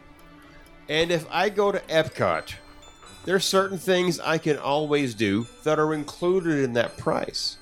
And 0.89 1.11
if 1.11 1.25
I 1.31 1.49
go 1.49 1.71
to 1.71 1.79
Epcot, 1.81 2.53
there's 3.25 3.45
certain 3.45 3.77
things 3.77 4.19
I 4.19 4.37
can 4.37 4.57
always 4.57 5.15
do 5.15 5.47
that 5.63 5.79
are 5.79 5.93
included 5.93 6.63
in 6.63 6.73
that 6.73 6.97
price. 6.97 7.57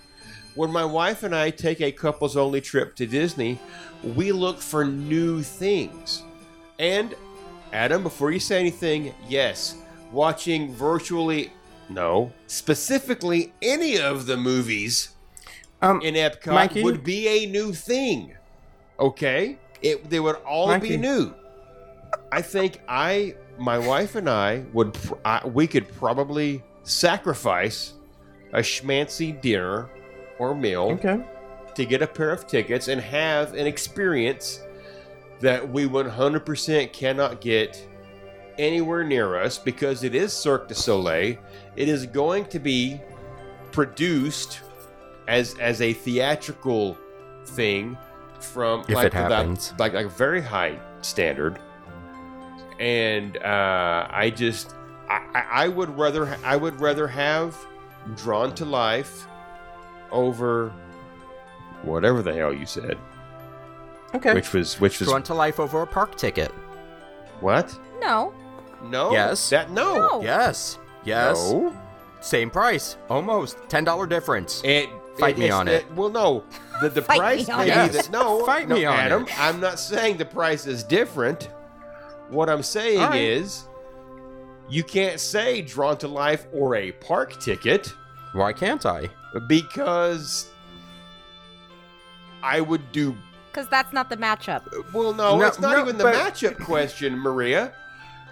When 0.55 0.71
my 0.71 0.85
wife 0.85 1.23
and 1.23 1.33
I 1.33 1.49
take 1.49 1.81
a 1.81 1.91
couples 1.91 2.35
only 2.37 2.61
trip 2.61 2.95
to 2.97 3.07
Disney, 3.07 3.59
we 4.03 4.31
look 4.31 4.59
for 4.59 4.83
new 4.85 5.41
things. 5.41 6.23
And 6.79 7.15
Adam, 7.71 8.03
before 8.03 8.31
you 8.31 8.39
say 8.39 8.59
anything, 8.59 9.15
yes, 9.27 9.75
watching 10.11 10.73
virtually 10.73 11.51
no, 11.89 12.31
specifically 12.47 13.51
any 13.61 13.99
of 13.99 14.25
the 14.25 14.37
movies 14.37 15.09
Um, 15.81 16.01
in 16.01 16.13
Epcot 16.15 16.53
Mikey? 16.53 16.83
would 16.83 17.03
be 17.03 17.27
a 17.27 17.45
new 17.45 17.73
thing. 17.73 18.35
Okay? 18.99 19.57
It 19.81 20.09
they 20.09 20.19
would 20.19 20.35
all 20.45 20.67
Mikey. 20.67 20.89
be 20.89 20.97
new. 20.97 21.33
I 22.33 22.41
think 22.41 22.81
I 22.87 23.35
my 23.59 23.77
wife 23.77 24.15
and 24.15 24.27
I 24.27 24.65
would 24.73 24.95
pr- 24.95 25.13
I, 25.23 25.47
we 25.47 25.67
could 25.67 25.87
probably 25.97 26.63
sacrifice 26.81 27.93
a 28.53 28.59
schmancy 28.59 29.39
dinner 29.39 29.87
or 30.39 30.55
meal 30.55 30.89
okay. 30.93 31.23
to 31.75 31.85
get 31.85 32.01
a 32.01 32.07
pair 32.07 32.31
of 32.31 32.47
tickets 32.47 32.87
and 32.87 32.99
have 32.99 33.53
an 33.53 33.67
experience 33.67 34.63
that 35.41 35.69
we 35.69 35.85
100% 35.85 36.91
cannot 36.91 37.39
get 37.39 37.87
anywhere 38.57 39.03
near 39.03 39.35
us 39.39 39.59
because 39.59 40.03
it 40.03 40.15
is 40.15 40.33
Cirque 40.33 40.67
du 40.67 40.73
Soleil. 40.73 41.37
It 41.75 41.87
is 41.87 42.07
going 42.07 42.45
to 42.45 42.57
be 42.57 42.99
produced 43.71 44.61
as 45.27 45.55
as 45.59 45.81
a 45.81 45.93
theatrical 45.93 46.97
thing 47.45 47.95
from 48.39 48.81
If 48.81 48.95
like 48.95 49.07
it 49.07 49.13
happens. 49.13 49.71
like 49.77 49.93
like 49.93 50.07
a 50.07 50.09
very 50.09 50.41
high 50.41 50.79
standard. 51.03 51.59
And 52.79 53.37
uh, 53.37 54.07
I 54.09 54.31
just 54.35 54.73
I, 55.09 55.21
I 55.33 55.43
I 55.65 55.67
would 55.67 55.97
rather 55.97 56.37
I 56.43 56.55
would 56.55 56.79
rather 56.81 57.07
have 57.07 57.55
Drawn 58.15 58.53
to 58.55 58.65
Life 58.65 59.27
over 60.11 60.71
whatever 61.83 62.21
the 62.21 62.33
hell 62.33 62.53
you 62.53 62.65
said, 62.65 62.97
Okay. 64.15 64.33
which 64.33 64.53
was 64.53 64.79
which 64.79 64.99
was 64.99 65.09
Drawn 65.09 65.23
to 65.23 65.33
life 65.33 65.59
over 65.59 65.81
a 65.81 65.87
park 65.87 66.15
ticket. 66.15 66.51
what? 67.41 67.77
No. 68.01 68.33
No. 68.83 69.11
Yes. 69.11 69.49
That 69.49 69.71
no. 69.71 69.95
No. 69.95 70.21
Yes. 70.21 70.77
Yes. 71.03 71.51
No. 71.51 71.75
Same 72.21 72.49
price. 72.49 72.97
Almost. 73.09 73.57
$10 73.67 74.07
difference. 74.09 74.61
It, 74.63 74.89
Fight 75.17 75.37
me 75.37 75.45
it's- 75.45 75.59
on 75.59 75.67
it. 75.67 75.85
Well, 75.93 76.09
no. 76.09 76.43
The, 76.81 76.89
the 76.89 77.01
Fight 77.01 77.17
price 77.19 77.47
me 77.47 77.53
on 77.53 77.59
may 77.67 77.73
be 77.73 77.79
it. 77.79 77.91
that 77.93 78.11
no. 78.11 78.45
Fight 78.45 78.67
no, 78.69 78.75
me 78.75 78.85
on 78.85 78.95
Adam. 78.97 79.23
it. 79.23 79.39
I'm 79.39 79.59
not 79.59 79.77
saying 79.79 80.17
the 80.17 80.25
price 80.25 80.65
is 80.65 80.83
different. 80.83 81.49
What 82.29 82.49
I'm 82.49 82.63
saying 82.63 82.99
All 82.99 83.09
right. 83.09 83.21
is, 83.21 83.65
you 84.69 84.83
can't 84.83 85.19
say 85.19 85.61
drawn 85.61 85.97
to 85.97 86.07
life 86.07 86.45
or 86.53 86.75
a 86.75 86.91
park 86.93 87.39
ticket 87.39 87.93
Why 88.33 88.53
can't 88.53 88.85
I? 88.85 89.09
because 89.47 90.49
I 92.41 92.61
would 92.61 92.91
do. 92.91 93.15
Because 93.51 93.67
that's 93.67 93.93
not 93.93 94.09
the 94.09 94.17
matchup. 94.17 94.65
Uh, 94.67 94.81
well, 94.93 95.13
no, 95.13 95.37
No, 95.37 95.45
it's 95.47 95.59
not 95.59 95.77
no, 95.77 95.83
even 95.83 95.97
the 95.97 96.03
but- 96.05 96.15
matchup 96.15 96.59
question, 96.63 97.17
Maria. 97.17 97.73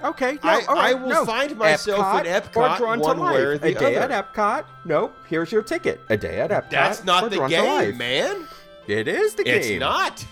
Okay, 0.04 0.40
no, 0.44 0.50
I- 0.50 0.66
all 0.68 0.76
right, 0.76 0.86
I 0.90 0.94
will 0.96 1.10
no. 1.10 1.26
find 1.26 1.56
myself 1.58 2.04
at 2.04 2.26
Epcot 2.26 2.74
or 2.74 2.78
drawn 2.78 3.00
one 3.00 3.18
to 3.18 3.22
way 3.22 3.32
life. 3.34 3.40
or 3.44 3.58
the 3.60 3.68
a 3.76 3.80
day 3.80 3.96
other. 3.98 4.12
at 4.14 4.34
Epcot. 4.34 4.66
Nope. 4.84 5.16
Here's 5.28 5.52
your 5.52 5.62
ticket. 5.62 6.02
A 6.10 6.18
day 6.18 6.42
at 6.42 6.50
Epcot. 6.50 6.70
That's 6.72 7.02
or 7.02 7.06
not 7.06 7.30
the 7.30 7.36
Drawn 7.36 7.50
game, 7.52 7.98
man. 7.98 8.48
It 8.88 9.08
is 9.08 9.36
the 9.36 9.48
It's 9.48 9.68
game. 9.68 9.76
It's 9.76 9.80
not. 9.80 10.26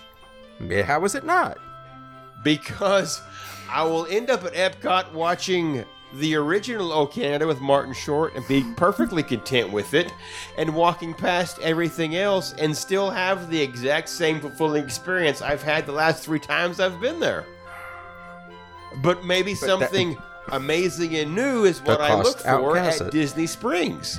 How 0.86 1.04
is 1.04 1.14
it 1.14 1.24
not? 1.24 1.58
because 2.42 3.20
I 3.72 3.82
will 3.84 4.06
end 4.06 4.30
up 4.30 4.44
at 4.44 4.54
Epcot 4.54 5.12
watching 5.12 5.84
the 6.14 6.34
original 6.34 6.92
O 6.92 7.06
Canada 7.06 7.46
with 7.46 7.60
Martin 7.60 7.94
Short 7.94 8.34
and 8.34 8.46
be 8.48 8.64
perfectly 8.76 9.22
content 9.22 9.70
with 9.70 9.94
it, 9.94 10.12
and 10.58 10.74
walking 10.74 11.14
past 11.14 11.60
everything 11.60 12.16
else 12.16 12.52
and 12.58 12.76
still 12.76 13.10
have 13.10 13.48
the 13.48 13.60
exact 13.60 14.08
same 14.08 14.40
fulfilling 14.40 14.82
experience 14.84 15.40
I've 15.40 15.62
had 15.62 15.86
the 15.86 15.92
last 15.92 16.24
three 16.24 16.40
times 16.40 16.80
I've 16.80 17.00
been 17.00 17.20
there. 17.20 17.46
But 18.96 19.24
maybe 19.24 19.54
But 19.54 19.60
that- 19.60 19.66
something 19.68 20.16
amazing 20.48 21.14
and 21.14 21.32
new 21.34 21.64
is 21.64 21.80
what 21.80 22.00
I 22.00 22.20
look 22.20 22.40
for 22.40 22.76
at 22.76 23.00
it. 23.00 23.12
Disney 23.12 23.46
Springs. 23.46 24.18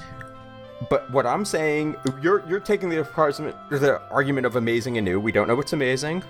But 0.89 1.11
what 1.11 1.25
I'm 1.25 1.43
saying, 1.45 1.97
you're 2.21 2.41
you're 2.47 2.59
taking 2.61 2.89
the 2.89 3.05
argument, 3.15 3.55
the 3.69 4.01
argument 4.09 4.45
of 4.47 4.55
amazing 4.55 4.97
and 4.97 5.05
new. 5.05 5.19
We 5.19 5.31
don't 5.31 5.47
know 5.47 5.55
what's 5.55 5.73
amazing. 5.73 6.23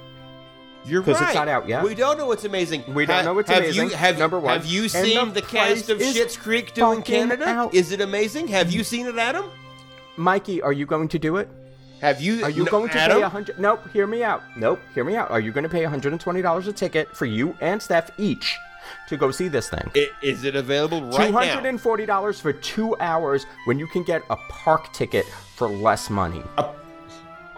You're 0.86 1.04
'Cause 1.04 1.16
right. 1.22 1.28
it's 1.30 1.36
not 1.36 1.48
out 1.48 1.68
yet. 1.68 1.84
We 1.84 1.94
don't 1.94 2.18
know 2.18 2.26
what's 2.26 2.44
amazing. 2.44 2.84
We 2.94 3.06
don't 3.06 3.18
Ha- 3.18 3.22
know 3.24 3.34
what's 3.36 3.50
have 3.50 3.60
amazing, 3.64 3.90
You, 3.92 3.96
have, 3.96 4.18
number 4.18 4.40
one. 4.40 4.54
Have 4.54 4.66
you 4.66 4.90
seen 4.90 5.28
the 5.28 5.36
the, 5.36 5.42
cast 5.44 5.90
of 5.90 6.02
is 6.02 6.16
Schitt's 6.16 6.36
Creek 6.38 6.74
doing 6.74 7.00
fucking 7.00 7.16
Canada? 7.30 7.46
out. 7.48 7.74
Is 7.74 7.92
it 7.92 8.02
amazing? 8.02 8.48
Have 8.48 8.72
you 8.72 8.84
seen 8.84 9.06
it, 9.06 9.16
Adam? 9.18 9.46
Mikey, 10.18 10.62
are 10.62 10.74
you 10.74 10.86
going 10.86 11.08
to 11.10 11.20
do 11.20 11.38
it? 11.38 11.50
Have 12.02 12.20
you? 12.20 12.44
Are 12.44 12.50
you 12.50 12.64
no, 12.66 12.72
going 12.72 12.90
to 12.90 12.98
Adam? 13.00 13.18
pay 13.18 13.24
a 13.24 13.30
hundred? 13.30 13.60
Nope. 13.60 13.88
Hear 13.94 14.08
me 14.08 14.24
out. 14.24 14.42
Nope. 14.58 14.80
Hear 14.96 15.04
me 15.04 15.16
out. 15.16 15.30
Are 15.30 15.40
you 15.40 15.52
going 15.52 15.64
to 15.64 15.70
pay 15.70 15.84
hundred 15.84 16.14
and 16.14 16.20
twenty 16.22 16.42
dollars 16.42 16.66
a 16.68 16.74
ticket 16.74 17.16
for 17.16 17.26
you 17.28 17.56
and 17.62 17.80
Steph 17.80 18.10
each 18.18 18.58
to 19.08 19.18
go 19.18 19.30
see 19.30 19.48
this 19.48 19.70
thing? 19.70 19.92
I- 19.96 20.10
Is 20.24 20.44
it 20.44 20.56
available 20.56 21.02
right 21.04 21.28
Two 21.28 21.32
hundred 21.34 21.62
now? 21.64 21.70
and 21.70 21.80
forty 21.80 22.08
dollars 22.08 22.40
for 22.40 22.52
two 22.54 22.98
hours 23.00 23.46
when 23.66 23.78
you 23.78 23.86
can 23.86 24.02
get 24.04 24.24
a 24.32 24.36
park 24.50 24.92
ticket 24.94 25.28
for 25.56 25.68
less 25.70 26.10
money. 26.10 26.42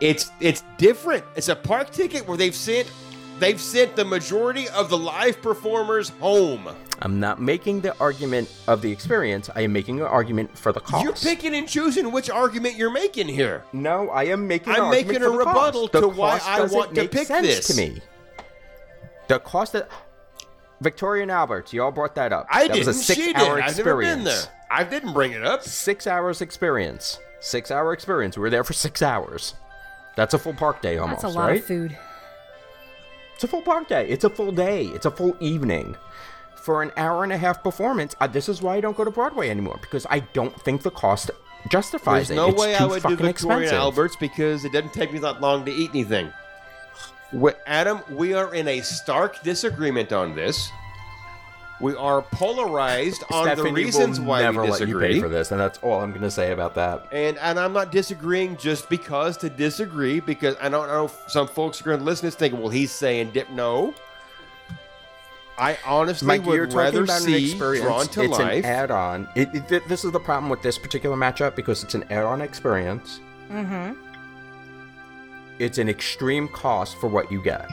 It's 0.02 0.32
it's 0.41 0.64
different. 0.78 1.24
It's 1.38 1.48
a 1.48 1.56
park 1.56 1.91
ticket 1.91 2.28
where 2.28 2.36
they've 2.38 2.56
sent 2.56 2.91
they've 3.44 3.61
sent 3.61 3.95
the 3.95 4.06
majority 4.06 4.70
of 4.70 4.90
the 4.90 4.98
live 4.98 5.41
performers 5.41 6.10
home. 6.10 6.70
I'm 7.02 7.20
not 7.20 7.41
making 7.41 7.82
the 7.82 7.98
argument 7.99 8.53
of 8.68 8.82
the 8.82 8.91
experience. 8.91 9.49
I 9.56 9.61
am 9.61 9.74
making 9.74 9.99
an 9.99 10.06
argument 10.07 10.57
for 10.57 10.72
the 10.72 10.80
cost. 10.80 11.03
You're 11.03 11.14
picking 11.14 11.53
and 11.53 11.68
choosing 11.68 12.11
which 12.11 12.30
argument 12.30 12.76
you're 12.76 12.91
making 12.91 13.28
here. 13.28 13.65
No, 13.74 14.10
I 14.10 14.26
am 14.26 14.48
making. 14.48 14.74
I'm 14.74 14.84
argument 14.84 15.07
making 15.07 15.22
for 15.22 15.28
a 15.28 15.32
the 15.32 15.38
rebuttal 15.38 15.82
cost. 15.90 15.94
The 15.94 16.02
to 16.02 16.07
why 16.07 16.40
I 16.44 16.61
want 16.65 16.95
to 16.95 17.02
make 17.02 17.11
pick 17.11 17.28
sense 17.28 17.45
this. 17.45 17.68
to 17.68 17.76
me. 17.76 18.02
The 19.28 19.40
cost 19.40 19.76
of 19.76 19.88
Victoria 20.82 21.24
and 21.24 21.32
Alberts, 21.32 21.74
y'all 21.74 21.91
brought 21.91 22.15
that 22.15 22.32
up. 22.32 22.48
I 22.49 22.68
that 22.68 22.74
didn't. 22.74 22.88
was 22.88 23.10
a 23.10 23.14
she 23.14 23.15
did. 23.15 23.36
six-hour 23.36 23.61
I've 23.61 23.78
never 23.78 23.98
been 24.02 24.24
there. 24.24 24.41
I 24.72 24.84
didn't 24.84 25.14
bring 25.14 25.34
it 25.34 25.44
up. 25.45 25.64
Six 25.64 26.07
hours 26.07 26.41
experience. 26.41 27.20
Six 27.41 27.72
hour 27.72 27.91
experience. 27.94 28.38
We 28.38 28.41
were 28.41 28.49
there 28.49 28.64
for 28.64 28.74
six 28.74 29.02
hours. 29.02 29.56
That's 30.15 30.34
a 30.34 30.40
full 30.40 30.53
park 30.53 30.82
day 30.82 30.98
almost, 30.98 31.24
That's 31.24 31.34
a 31.34 31.38
lot 31.38 31.48
right? 31.48 31.60
of 31.60 31.65
food. 31.65 31.98
It's 33.35 33.43
a 33.43 33.47
full 33.47 33.61
park 33.61 33.88
day. 33.88 34.07
It's 34.07 34.23
a 34.23 34.30
full 34.30 34.51
day. 34.51 34.85
It's 34.88 35.05
a 35.05 35.11
full 35.11 35.35
evening. 35.39 35.95
For 36.55 36.81
an 36.81 36.91
hour 36.95 37.23
and 37.23 37.34
a 37.34 37.38
half 37.38 37.61
performance, 37.61 38.15
uh, 38.22 38.27
this 38.27 38.47
is 38.47 38.61
why 38.61 38.76
I 38.76 38.81
don't 38.81 38.95
go 38.95 39.03
to 39.03 39.11
Broadway 39.11 39.49
anymore 39.49 39.77
because 39.81 40.07
I 40.10 40.19
don't 40.19 40.57
think 40.61 40.81
the 40.81 40.91
cost 40.91 41.30
justifies 41.69 42.30
it. 42.31 42.35
There's 42.35 42.39
it. 42.39 42.41
no 42.41 42.49
It's 42.49 42.61
way 42.61 42.76
I 42.76 42.85
would 42.85 43.03
do 43.03 43.10
Victoria 43.10 43.30
expensive. 43.30 43.73
Alberts 43.73 44.15
because 44.15 44.64
it 44.64 44.72
doesn't 44.72 44.93
take 44.93 45.11
me 45.11 45.19
that 45.19 45.41
long 45.41 45.65
to 45.65 45.72
eat 45.72 45.89
anything. 45.89 46.31
Adam, 47.65 48.01
we 48.11 48.34
are 48.34 48.53
in 48.53 48.68
a 48.68 48.81
stark 48.81 49.41
disagreement 49.43 50.14
on 50.14 50.35
this. 50.35 50.69
We 51.82 51.95
are 51.95 52.22
polarized 52.22 53.24
on 53.32 53.45
Stephanie 53.45 53.70
the 53.72 53.74
reasons 53.76 54.20
will 54.20 54.28
why 54.28 54.41
never 54.41 54.62
we 54.62 54.70
let 54.70 54.80
you 54.82 54.86
disagree. 54.86 55.14
pay 55.16 55.20
for 55.20 55.28
this, 55.28 55.52
and 55.52 55.60
that's 55.60 55.80
all 55.80 56.00
I'm 56.02 56.12
going 56.12 56.22
to 56.22 56.32
say 56.32 56.52
about 56.52 56.76
that. 56.76 57.08
And 57.12 57.38
and 57.40 57.60
I'm 57.60 57.74
not 57.74 57.91
disagreeing 57.91 58.56
just 58.58 58.90
because 58.90 59.36
to 59.38 59.50
disagree 59.50 60.20
because 60.22 60.56
I 60.62 60.70
don't 60.70 60.88
know 60.88 61.06
if 61.06 61.18
some 61.28 61.48
folks 61.48 61.82
are 61.82 61.86
going 61.86 62.00
to 62.00 62.06
listen 62.06 62.22
to 62.22 62.28
this 62.28 62.36
thinking, 62.36 62.60
well, 62.62 62.70
he's 62.70 62.91
saying 62.91 63.32
dip. 63.32 63.50
No. 63.50 63.94
I 65.58 65.78
honestly 65.86 66.26
Mikey, 66.28 66.45
you're 66.50 66.62
would 66.62 66.72
talking 66.72 66.78
rather 66.78 67.04
about 67.04 67.18
an 67.22 67.26
see 67.28 67.52
experience. 67.52 67.86
Drawn 67.86 68.08
to 68.08 68.22
it's 68.24 68.40
Life. 68.40 68.64
an 68.64 68.72
add-on. 68.72 69.28
It, 69.36 69.50
it- 69.54 69.68
th- 69.68 69.84
this 69.88 70.04
is 70.04 70.12
the 70.12 70.20
problem 70.20 70.50
with 70.50 70.62
this 70.64 70.78
particular 70.80 71.16
matchup 71.16 71.56
because 71.56 71.84
it's 71.84 71.94
an 71.95 72.06
add-on 72.10 72.41
experience. 72.41 73.20
Mm-hmm. 73.52 74.00
It's 75.60 75.78
an 75.78 75.90
extreme 75.90 76.48
cost 76.48 76.98
for 76.98 77.08
what 77.08 77.32
you 77.32 77.41
get. 77.44 77.70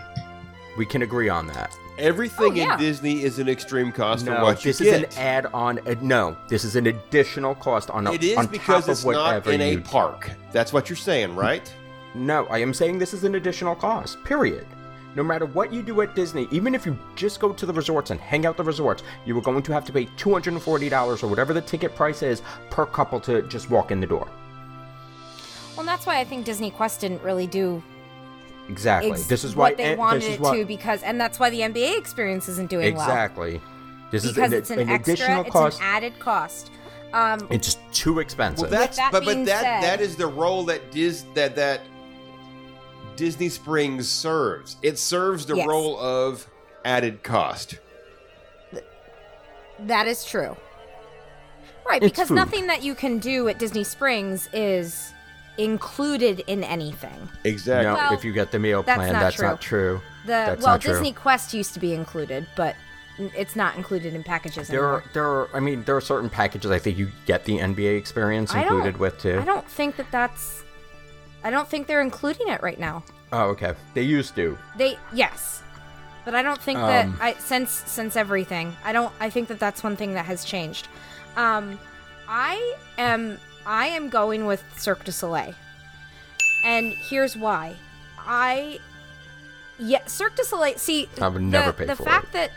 We 0.81 0.86
can 0.86 1.02
agree 1.02 1.28
on 1.28 1.47
that. 1.48 1.78
Everything 1.98 2.52
Oh, 2.52 2.55
yeah. 2.55 2.73
in 2.73 2.81
Disney 2.81 3.23
is 3.23 3.39
an 3.39 3.51
extreme 3.51 3.93
cost 3.93 4.24
for 4.24 4.31
No, 4.31 4.43
what 4.44 4.65
you 4.65 4.70
this 4.73 4.81
is 4.81 5.02
an 5.02 5.05
add-on. 5.19 5.78
Uh, 5.86 5.94
no, 6.01 6.39
this 6.48 6.65
is 6.65 6.74
an 6.74 6.86
additional 6.86 7.55
cost 7.55 7.90
on 7.90 8.07
a, 8.07 8.12
It 8.15 8.24
is 8.24 8.39
on 8.39 8.47
because 8.47 8.85
top 8.86 8.89
it's 8.93 9.01
of 9.05 9.12
not 9.12 9.24
whatever 9.27 9.52
in 9.52 9.61
a 9.61 9.73
you- 9.73 9.81
park. 9.82 10.31
That's 10.52 10.73
what 10.73 10.89
you're 10.89 10.97
saying, 10.97 11.36
right? 11.36 11.70
No, 12.15 12.47
I 12.47 12.61
am 12.61 12.73
saying 12.73 12.98
this 12.98 13.12
is 13.12 13.24
an 13.24 13.35
additional 13.35 13.74
cost. 13.74 14.24
Period. 14.24 14.66
No 15.16 15.23
matter 15.23 15.44
what 15.44 15.70
you 15.70 15.82
do 15.82 16.01
at 16.01 16.15
Disney, 16.15 16.48
even 16.51 16.74
if 16.74 16.86
you 16.86 16.97
just 17.15 17.40
go 17.40 17.52
to 17.52 17.66
the 17.66 17.74
resorts 17.74 18.11
and 18.11 18.19
hang 18.19 18.47
out 18.47 18.57
the 18.57 18.65
resorts, 18.65 19.02
you 19.27 19.36
are 19.36 19.43
going 19.43 19.61
to 19.62 19.73
have 19.74 19.85
to 19.85 19.93
pay 19.93 20.07
two 20.16 20.32
hundred 20.32 20.55
and 20.55 20.62
forty 20.62 20.89
dollars 20.89 21.23
or 21.23 21.27
whatever 21.27 21.52
the 21.52 21.61
ticket 21.61 21.94
price 21.94 22.23
is 22.23 22.40
per 22.70 22.86
couple 22.86 23.20
to 23.20 23.43
just 23.48 23.69
walk 23.69 23.90
in 23.90 24.01
the 24.01 24.07
door. 24.07 24.27
Well, 25.77 25.85
that's 25.85 26.07
why 26.07 26.20
I 26.20 26.24
think 26.24 26.47
Disney 26.47 26.70
Quest 26.70 27.02
didn't 27.02 27.23
really 27.23 27.47
do 27.47 27.82
Exactly. 28.71 29.11
ex- 29.13 29.27
this 29.27 29.43
is 29.45 29.57
why 29.57 29.71
what 29.71 29.77
they 29.77 29.95
wanted 29.97 30.23
this 30.23 30.29
is 30.31 30.35
it 30.37 30.41
why, 30.41 30.57
to 30.59 30.65
because, 30.65 31.03
and 31.03 31.21
that's 31.21 31.39
why 31.41 31.51
the 31.51 31.61
NBA 31.61 31.99
experience 31.99 32.49
isn't 32.49 32.71
doing 32.71 32.95
well 32.95 33.03
exactly. 33.05 33.61
This 34.11 34.23
because 34.27 34.37
is 34.37 34.53
an, 34.53 34.53
it's 34.55 34.71
an, 34.71 34.79
an 34.81 34.89
extra, 34.91 35.15
additional 35.15 35.43
it's 35.43 35.51
cost. 35.53 35.81
an 35.81 35.87
added 35.87 36.19
cost. 36.19 36.71
Um, 37.13 37.47
it's 37.51 37.77
too 37.93 38.21
expensive. 38.21 38.71
Well, 38.71 38.81
that's 38.81 38.97
that 38.97 39.11
but 39.13 39.25
but 39.25 39.45
that 39.47 39.63
said- 39.63 39.83
that 39.83 40.01
is 40.01 40.15
the 40.17 40.27
role 40.29 40.65
that 40.65 40.91
Dis 40.93 41.25
that 41.35 41.57
that 41.57 41.81
Disney 43.17 43.49
Springs 43.49 44.09
serves. 44.09 44.77
It 44.83 44.99
serves 44.99 45.45
the 45.47 45.57
Yes. 45.57 45.67
role 45.67 45.99
of 45.99 46.47
added 46.85 47.23
cost. 47.23 47.79
That 49.81 50.07
is 50.07 50.25
true. 50.25 50.57
Right, 51.89 52.03
It's 52.03 52.13
because 52.13 52.29
food. 52.29 52.35
nothing 52.35 52.67
that 52.69 52.83
you 52.83 52.95
can 52.95 53.19
do 53.19 53.49
at 53.49 53.59
Disney 53.59 53.83
Springs 53.85 54.49
is 54.53 55.13
included 55.59 56.43
in 56.47 56.65
anything. 56.65 57.29
Exactly. 57.45 57.87
no, 57.87 57.95
Well, 57.95 58.13
if 58.15 58.25
you 58.25 58.33
get 58.33 58.51
the 58.51 58.59
meal 58.59 58.83
that's 58.83 58.97
plan, 58.97 59.13
not 59.13 59.21
that's 59.21 59.37
true. 59.37 59.47
not 59.49 59.61
true. 59.61 60.01
The 60.25 60.27
That's 60.33 60.63
well, 60.63 60.75
not 60.75 60.81
true. 60.81 60.93
Disney 60.93 61.13
Quest 61.13 61.55
used 61.55 61.73
to 61.75 61.81
be 61.81 61.95
included, 61.95 62.47
but 62.57 62.77
it's 63.19 63.57
not 63.57 63.77
included 63.77 64.15
in 64.15 64.23
packages 64.23 64.69
There 64.69 64.81
anymore. 64.81 64.93
are, 65.01 65.05
there 65.13 65.25
are, 65.27 65.49
I 65.55 65.61
mean, 65.61 65.83
there 65.85 65.97
are 65.97 66.01
certain 66.01 66.31
packages 66.31 66.71
I 66.71 66.79
think 66.79 66.97
you 66.99 67.11
get 67.27 67.45
the 67.45 67.59
NBA 67.59 67.99
experience 67.99 68.55
included 68.55 68.97
with 68.99 69.19
too. 69.19 69.39
I 69.41 69.45
don't 69.45 69.67
think 69.69 69.97
that 69.97 70.11
that's. 70.11 70.63
I 71.43 71.51
don't 71.51 71.67
think 71.69 71.87
they're 71.87 72.03
including 72.03 72.49
it 72.49 72.63
right 72.63 72.79
now. 72.79 73.03
Oh, 73.33 73.45
okay. 73.51 73.75
They 73.95 74.03
used 74.03 74.35
to. 74.37 74.59
They 74.77 74.99
yes, 75.13 75.63
but 76.25 76.35
I 76.35 76.43
don't 76.43 76.61
think 76.61 76.79
that 76.79 77.07
Um, 77.07 77.19
I 77.21 77.35
since 77.35 77.71
since 77.71 78.17
everything. 78.17 78.77
I 78.85 78.93
don't. 78.93 79.13
I 79.21 79.31
think 79.31 79.49
that 79.49 79.59
that's 79.59 79.83
one 79.83 79.97
thing 79.97 80.15
that 80.15 80.27
has 80.27 80.45
changed. 80.45 80.89
Um, 81.37 81.79
I 82.29 82.75
am 82.99 83.39
I 83.66 83.87
am 83.89 84.09
going 84.09 84.47
with 84.47 84.62
Cirque 84.78 85.05
du 85.05 85.12
Soleil 85.12 85.55
and 86.65 86.93
here's 86.93 87.37
why. 87.37 87.77
I 88.19 88.78
yeah, 89.78 90.05
Cirque 90.07 90.37
du 90.37 90.45
Soleil. 90.45 90.77
See, 90.77 91.09
I 91.20 91.28
would 91.28 91.43
the, 91.43 91.47
never 91.47 91.73
pay 91.73 91.87
the 91.87 91.97
for 91.97 92.05
fact 92.05 92.28
it. 92.28 92.32
that 92.32 92.51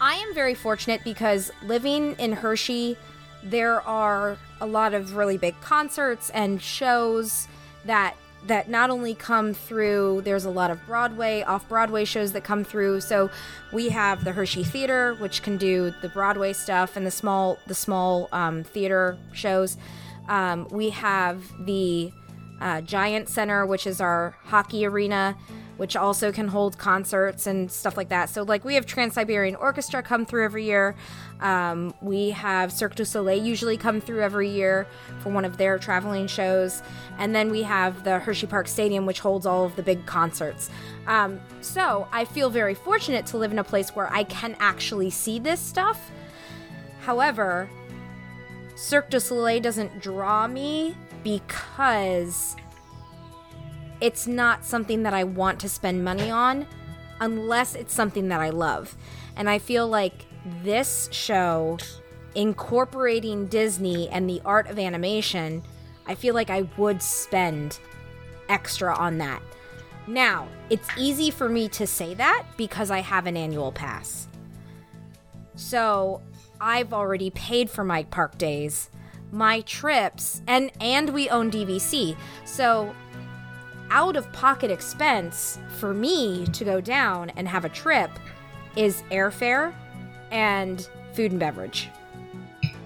I 0.00 0.14
am 0.14 0.34
very 0.34 0.54
fortunate 0.54 1.02
because 1.04 1.52
living 1.62 2.14
in 2.16 2.32
Hershey, 2.32 2.96
there 3.42 3.80
are 3.82 4.36
a 4.60 4.66
lot 4.66 4.94
of 4.94 5.16
really 5.16 5.38
big 5.38 5.60
concerts 5.60 6.30
and 6.30 6.60
shows 6.60 7.46
that 7.84 8.16
that 8.46 8.68
not 8.68 8.90
only 8.90 9.14
come 9.14 9.54
through 9.54 10.20
there's 10.24 10.44
a 10.44 10.50
lot 10.50 10.70
of 10.70 10.84
broadway 10.86 11.42
off 11.42 11.68
broadway 11.68 12.04
shows 12.04 12.32
that 12.32 12.44
come 12.44 12.64
through. 12.64 13.00
So 13.00 13.30
we 13.72 13.88
have 13.90 14.24
the 14.24 14.32
hershey 14.32 14.64
theater 14.64 15.14
which 15.14 15.42
can 15.42 15.56
do 15.56 15.92
the 16.02 16.08
broadway 16.08 16.52
stuff 16.52 16.96
and 16.96 17.06
the 17.06 17.10
small 17.10 17.58
the 17.66 17.74
small 17.74 18.28
um, 18.32 18.64
theater 18.64 19.18
shows. 19.32 19.76
Um, 20.28 20.68
we 20.70 20.90
have 20.90 21.42
the 21.64 22.12
uh, 22.60 22.80
giant 22.80 23.28
center 23.28 23.66
which 23.66 23.86
is 23.86 24.00
our 24.00 24.36
hockey 24.44 24.86
arena 24.86 25.36
which 25.76 25.96
also 25.96 26.30
can 26.30 26.48
hold 26.48 26.78
concerts 26.78 27.46
and 27.46 27.70
stuff 27.70 27.96
like 27.96 28.08
that. 28.10 28.28
So 28.28 28.42
like 28.42 28.64
we 28.64 28.74
have 28.74 28.86
trans-siberian 28.86 29.56
orchestra 29.56 30.02
come 30.02 30.24
through 30.24 30.44
every 30.44 30.64
year 30.64 30.94
um, 31.42 31.92
we 32.00 32.30
have 32.30 32.72
cirque 32.72 32.94
du 32.94 33.04
soleil 33.04 33.42
usually 33.42 33.76
come 33.76 34.00
through 34.00 34.22
every 34.22 34.48
year 34.48 34.86
for 35.18 35.30
one 35.30 35.44
of 35.44 35.56
their 35.56 35.76
traveling 35.76 36.28
shows. 36.28 36.82
And 37.18 37.34
then 37.34 37.50
we 37.50 37.62
have 37.64 38.04
the 38.04 38.20
hershey 38.20 38.46
park 38.46 38.68
stadium 38.68 39.06
which 39.06 39.20
holds 39.20 39.44
all 39.44 39.64
of 39.64 39.74
the 39.74 39.82
big 39.82 40.06
concerts. 40.06 40.70
Um, 41.06 41.40
so 41.60 42.06
i 42.12 42.24
feel 42.24 42.48
very 42.48 42.74
fortunate 42.74 43.26
to 43.26 43.36
live 43.36 43.50
in 43.50 43.58
a 43.58 43.64
place 43.64 43.90
where 43.90 44.12
i 44.12 44.22
can 44.24 44.56
actually 44.60 45.10
see 45.10 45.38
this 45.38 45.60
stuff. 45.60 46.10
However 47.00 47.68
cirque 48.76 49.10
du 49.10 49.20
soleil 49.20 49.60
doesn't 49.60 50.00
draw 50.00 50.46
me 50.46 50.96
because 51.24 52.56
it's 54.00 54.26
not 54.26 54.64
something 54.64 55.04
that 55.04 55.14
I 55.14 55.22
want 55.22 55.60
to 55.60 55.68
spend 55.68 56.04
money 56.04 56.28
on 56.30 56.66
unless 57.20 57.76
it's 57.76 57.94
something 57.94 58.28
that 58.28 58.40
I 58.40 58.50
love. 58.50 58.96
And 59.36 59.48
I 59.48 59.60
feel 59.60 59.86
like 59.86 60.26
this 60.62 61.08
show 61.12 61.78
incorporating 62.34 63.46
Disney 63.46 64.08
and 64.08 64.28
the 64.28 64.40
art 64.44 64.68
of 64.68 64.78
animation, 64.78 65.62
I 66.06 66.14
feel 66.14 66.34
like 66.34 66.50
I 66.50 66.62
would 66.76 67.02
spend 67.02 67.78
extra 68.48 68.94
on 68.96 69.18
that. 69.18 69.42
Now, 70.06 70.48
it's 70.68 70.88
easy 70.98 71.30
for 71.30 71.48
me 71.48 71.68
to 71.70 71.86
say 71.86 72.14
that 72.14 72.44
because 72.56 72.90
I 72.90 73.00
have 73.00 73.26
an 73.26 73.36
annual 73.36 73.70
pass. 73.70 74.26
So, 75.54 76.22
I've 76.60 76.92
already 76.92 77.30
paid 77.30 77.70
for 77.70 77.84
my 77.84 78.04
park 78.04 78.38
days, 78.38 78.90
my 79.30 79.60
trips, 79.60 80.42
and 80.46 80.72
and 80.80 81.10
we 81.10 81.28
own 81.28 81.50
DVC. 81.50 82.16
So, 82.44 82.94
out 83.90 84.16
of 84.16 84.32
pocket 84.32 84.70
expense 84.70 85.58
for 85.78 85.92
me 85.92 86.46
to 86.46 86.64
go 86.64 86.80
down 86.80 87.30
and 87.30 87.46
have 87.46 87.64
a 87.64 87.68
trip 87.68 88.10
is 88.74 89.02
airfare 89.10 89.74
and 90.32 90.88
food 91.12 91.30
and 91.30 91.38
beverage. 91.38 91.88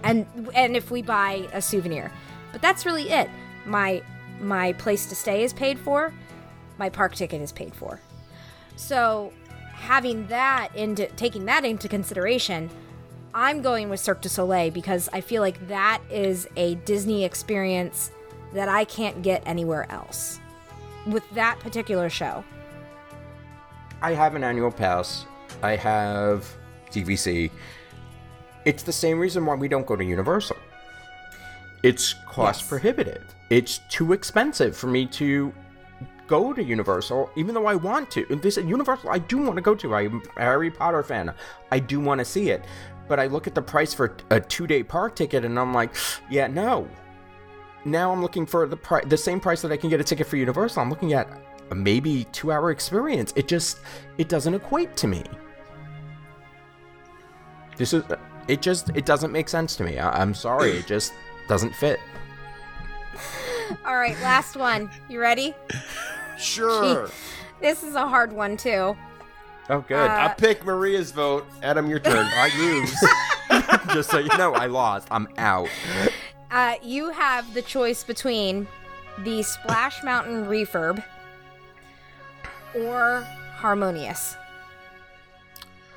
And 0.03 0.27
and 0.55 0.77
if 0.77 0.91
we 0.91 1.01
buy 1.01 1.49
a 1.53 1.63
souvenir. 1.63 2.13
But 2.53 2.61
that's 2.61 2.85
really 2.85 3.09
it. 3.09 3.31
My 3.65 4.03
my 4.41 4.75
place 4.75 5.07
to 5.07 5.15
stay 5.15 5.43
is 5.43 5.53
paid 5.53 5.79
for. 5.79 6.13
My 6.77 6.91
park 6.91 7.15
ticket 7.15 7.41
is 7.41 7.53
paid 7.53 7.75
for. 7.75 8.01
So 8.77 9.33
having 9.73 10.27
that 10.27 10.75
into 10.75 11.07
taking 11.13 11.47
that 11.47 11.65
into 11.65 11.89
consideration, 11.89 12.69
I'm 13.33 13.63
going 13.63 13.89
with 13.89 14.01
Cirque 14.01 14.21
du 14.21 14.29
Soleil 14.29 14.71
because 14.71 15.09
I 15.13 15.21
feel 15.21 15.41
like 15.41 15.67
that 15.69 16.03
is 16.11 16.47
a 16.57 16.75
Disney 16.77 17.25
experience 17.25 18.11
that 18.53 18.69
I 18.69 18.85
can't 18.85 19.23
get 19.23 19.43
anywhere 19.47 19.91
else 19.91 20.41
with 21.07 21.29
that 21.35 21.59
particular 21.61 22.09
show. 22.09 22.45
I 24.03 24.13
have 24.13 24.35
an 24.35 24.45
annual 24.45 24.71
pass. 24.71 25.27
I 25.63 25.77
have 25.77 26.55
DVC. 27.05 27.51
It's 28.65 28.83
the 28.83 28.93
same 28.93 29.19
reason 29.19 29.45
why 29.47 29.55
we 29.55 29.69
don't 29.69 29.87
go 29.87 29.97
to 29.97 30.05
Universal. 30.05 30.57
It's 31.83 32.15
cost 32.29 32.61
Yes. 32.63 32.69
prohibitive. 32.69 33.23
It's 33.51 33.79
too 33.91 34.13
expensive 34.13 34.77
for 34.77 34.89
me 34.89 35.07
to 35.07 35.53
go 36.27 36.53
to 36.53 36.63
Universal, 36.63 37.31
even 37.37 37.55
though 37.55 37.67
I 37.67 37.77
want 37.77 38.11
to. 38.13 38.25
This 38.43 38.57
Universal, 38.57 39.11
I 39.11 39.19
do 39.19 39.39
want 39.39 39.55
to 39.57 39.63
go 39.63 39.75
to. 39.77 39.95
I'm 39.95 40.21
a 40.37 40.41
Harry 40.41 40.71
Potter 40.71 41.03
fan. 41.05 41.33
I 41.71 41.79
do 41.79 42.01
want 42.01 42.19
to 42.19 42.25
see 42.25 42.51
it. 42.51 42.65
But 43.09 43.21
I 43.21 43.27
look 43.29 43.47
at 43.47 43.55
the 43.55 43.63
price 43.63 43.95
for 43.95 44.17
a 44.31 44.41
two-day 44.41 44.83
park 44.83 45.15
ticket, 45.15 45.45
and 45.45 45.57
I'm 45.61 45.73
like, 45.73 45.95
yeah, 46.29 46.49
no. 46.49 46.89
Now 47.85 48.11
I'm 48.11 48.21
looking 48.21 48.47
for 48.47 48.67
the 48.67 48.77
pri- 48.77 49.05
the 49.05 49.17
same 49.17 49.39
price 49.39 49.63
that 49.63 49.71
I 49.71 49.77
can 49.77 49.89
get 49.91 50.01
a 50.01 50.05
ticket 50.05 50.27
for 50.27 50.37
Universal. 50.37 50.83
I'm 50.83 50.91
looking 50.91 51.13
at 51.13 51.29
a 51.71 51.75
maybe 51.77 52.25
two-hour 52.33 52.73
experience. 52.73 53.33
It 53.37 53.47
just 53.47 53.79
it 54.19 54.29
doesn't 54.29 54.55
equate 54.55 54.97
to 54.97 55.07
me. 55.07 55.23
This 57.77 57.93
is 57.93 58.05
it. 58.49 58.63
Just 58.63 58.91
it 58.95 59.05
doesn't 59.07 59.33
make 59.33 59.49
sense 59.49 59.77
to 59.77 59.85
me. 59.85 59.99
I, 59.99 60.21
I'm 60.21 60.35
sorry. 60.35 60.73
It 60.73 60.87
just 60.87 61.13
doesn't 61.49 61.75
fit. 61.75 62.01
All 63.87 63.97
right, 63.97 64.17
last 64.23 64.57
one. 64.57 64.91
You 65.09 65.21
ready? 65.21 65.55
Sure. 66.39 67.09
This 67.59 67.83
is 67.83 67.95
a 67.95 68.07
hard 68.07 68.35
one 68.35 68.59
too. 68.59 68.95
Oh, 69.71 69.81
good. 69.89 70.11
I 70.11 70.29
pick 70.29 70.65
Maria's 70.65 71.11
vote. 71.11 71.47
Adam, 71.63 71.89
your 71.89 71.99
turn. 71.99 72.27
I 72.31 72.51
lose. 72.59 72.95
just 73.95 74.11
so 74.11 74.19
you 74.19 74.29
know, 74.37 74.53
I 74.53 74.67
lost. 74.67 75.09
I'm 75.11 75.27
out. 75.39 75.71
Uh, 76.51 76.75
you 76.83 77.11
have 77.11 77.53
the 77.55 77.63
choice 77.63 78.05
between 78.05 78.69
the 79.21 79.43
Splash 79.43 80.05
Mountain 80.05 80.45
Refurb 80.47 81.03
or 82.75 83.27
Harmonious 83.57 84.37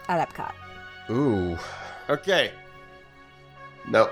at 0.07 0.27
Epcot. 0.27 0.53
Ooh. 1.09 1.57
Okay. 2.09 2.51
No, 3.87 4.09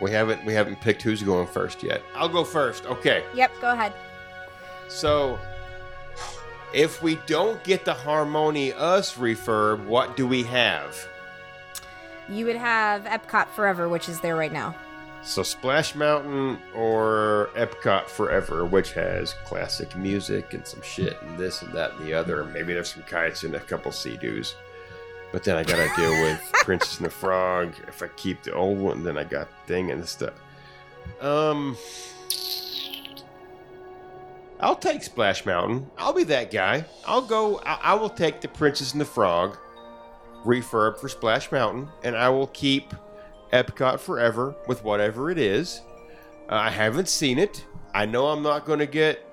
we 0.00 0.10
haven't. 0.10 0.44
We 0.44 0.52
haven't 0.52 0.80
picked 0.80 1.02
who's 1.02 1.22
going 1.22 1.46
first 1.46 1.82
yet. 1.82 2.02
I'll 2.14 2.28
go 2.28 2.44
first. 2.44 2.86
Okay. 2.86 3.24
Yep, 3.34 3.52
go 3.60 3.72
ahead. 3.72 3.92
So, 4.88 5.38
if 6.72 7.02
we 7.02 7.16
don't 7.26 7.62
get 7.64 7.84
the 7.84 7.94
Harmonious 7.94 9.14
refurb, 9.14 9.84
what 9.86 10.16
do 10.16 10.26
we 10.26 10.42
have? 10.44 10.96
You 12.28 12.46
would 12.46 12.56
have 12.56 13.04
Epcot 13.04 13.48
Forever, 13.48 13.88
which 13.88 14.08
is 14.08 14.20
there 14.20 14.36
right 14.36 14.52
now. 14.52 14.74
So 15.22 15.42
Splash 15.42 15.94
Mountain 15.94 16.58
or 16.74 17.50
Epcot 17.54 18.06
Forever, 18.06 18.64
which 18.64 18.92
has 18.92 19.34
classic 19.44 19.96
music 19.96 20.54
and 20.54 20.66
some 20.66 20.80
shit 20.82 21.20
and 21.22 21.36
this 21.36 21.62
and 21.62 21.72
that 21.72 21.92
and 21.94 22.06
the 22.06 22.14
other. 22.14 22.44
Maybe 22.44 22.72
there's 22.72 22.92
some 22.92 23.02
kites 23.02 23.42
and 23.42 23.54
a 23.54 23.60
couple 23.60 23.90
sea-doos. 23.90 24.54
But 25.32 25.44
then 25.44 25.56
I 25.56 25.62
gotta 25.62 25.90
deal 25.96 26.10
with 26.22 26.40
Princess 26.64 26.98
and 26.98 27.06
the 27.06 27.10
Frog. 27.10 27.74
If 27.86 28.02
I 28.02 28.08
keep 28.08 28.42
the 28.42 28.54
old 28.54 28.78
one, 28.78 29.04
then 29.04 29.18
I 29.18 29.24
got 29.24 29.48
thing 29.66 29.90
and 29.90 30.06
stuff. 30.08 30.34
Um, 31.20 31.76
I'll 34.60 34.76
take 34.76 35.02
Splash 35.02 35.46
Mountain. 35.46 35.90
I'll 35.98 36.12
be 36.12 36.24
that 36.24 36.50
guy. 36.50 36.84
I'll 37.06 37.22
go. 37.22 37.60
I, 37.64 37.78
I 37.82 37.94
will 37.94 38.10
take 38.10 38.40
the 38.40 38.48
Princess 38.48 38.92
and 38.92 39.00
the 39.00 39.04
Frog 39.06 39.56
refurb 40.44 40.98
for 40.98 41.08
Splash 41.08 41.52
Mountain, 41.52 41.88
and 42.02 42.16
I 42.16 42.28
will 42.28 42.46
keep 42.48 42.94
Epcot 43.52 44.00
forever 44.00 44.54
with 44.66 44.84
whatever 44.84 45.30
it 45.30 45.38
is. 45.38 45.82
Uh, 46.48 46.54
I 46.54 46.70
haven't 46.70 47.08
seen 47.08 47.38
it. 47.38 47.64
I 47.94 48.06
know 48.06 48.28
I'm 48.28 48.42
not 48.42 48.66
to 48.80 48.86
get. 48.86 49.24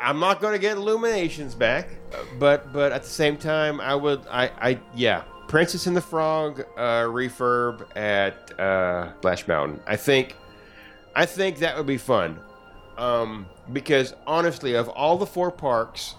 I'm 0.00 0.18
not 0.18 0.40
to 0.42 0.58
get 0.58 0.76
Illuminations 0.76 1.54
back, 1.54 1.88
uh, 2.12 2.24
but 2.38 2.72
but 2.72 2.92
at 2.92 3.02
the 3.04 3.08
same 3.08 3.36
time, 3.36 3.80
I 3.80 3.94
would. 3.94 4.26
I 4.30 4.50
I 4.60 4.80
yeah. 4.94 5.24
Princess 5.54 5.86
and 5.86 5.96
the 5.96 6.00
Frog 6.00 6.64
uh, 6.76 7.04
refurb 7.04 7.86
at 7.96 8.58
uh, 8.58 9.14
Splash 9.18 9.46
Mountain. 9.46 9.78
I 9.86 9.94
think. 9.94 10.34
I 11.14 11.26
think 11.26 11.58
that 11.58 11.76
would 11.76 11.86
be 11.86 11.96
fun. 11.96 12.40
Um, 12.98 13.46
because 13.72 14.14
honestly, 14.26 14.74
of 14.74 14.88
all 14.88 15.16
the 15.16 15.26
four 15.26 15.52
parks, 15.52 16.16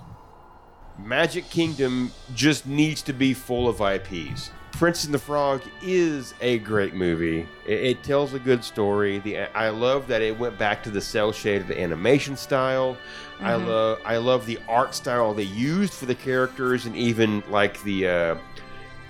Magic 0.97 1.49
Kingdom 1.49 2.13
just 2.33 2.65
needs 2.65 3.01
to 3.01 3.11
be 3.11 3.33
full 3.33 3.67
of 3.67 3.81
IPs. 3.81 4.51
Prince 4.71 5.03
and 5.03 5.13
the 5.13 5.19
Frog 5.19 5.61
is 5.81 6.33
a 6.39 6.59
great 6.59 6.93
movie. 6.93 7.45
It, 7.67 7.79
it 7.83 8.03
tells 8.03 8.33
a 8.33 8.39
good 8.39 8.63
story. 8.63 9.19
The 9.19 9.53
I 9.53 9.67
love 9.67 10.07
that 10.07 10.21
it 10.21 10.39
went 10.39 10.57
back 10.57 10.81
to 10.83 10.89
the 10.89 11.01
cell 11.01 11.33
shaded 11.33 11.71
animation 11.71 12.37
style. 12.37 12.97
I 13.41 13.55
love 13.55 13.99
I 14.05 14.15
love 14.15 14.45
the 14.45 14.59
art 14.69 14.95
style 14.95 15.33
they 15.33 15.43
used 15.43 15.93
for 15.93 16.05
the 16.05 16.15
characters 16.15 16.85
and 16.85 16.95
even 16.95 17.43
like 17.49 17.83
the 17.83 18.07
uh, 18.07 18.35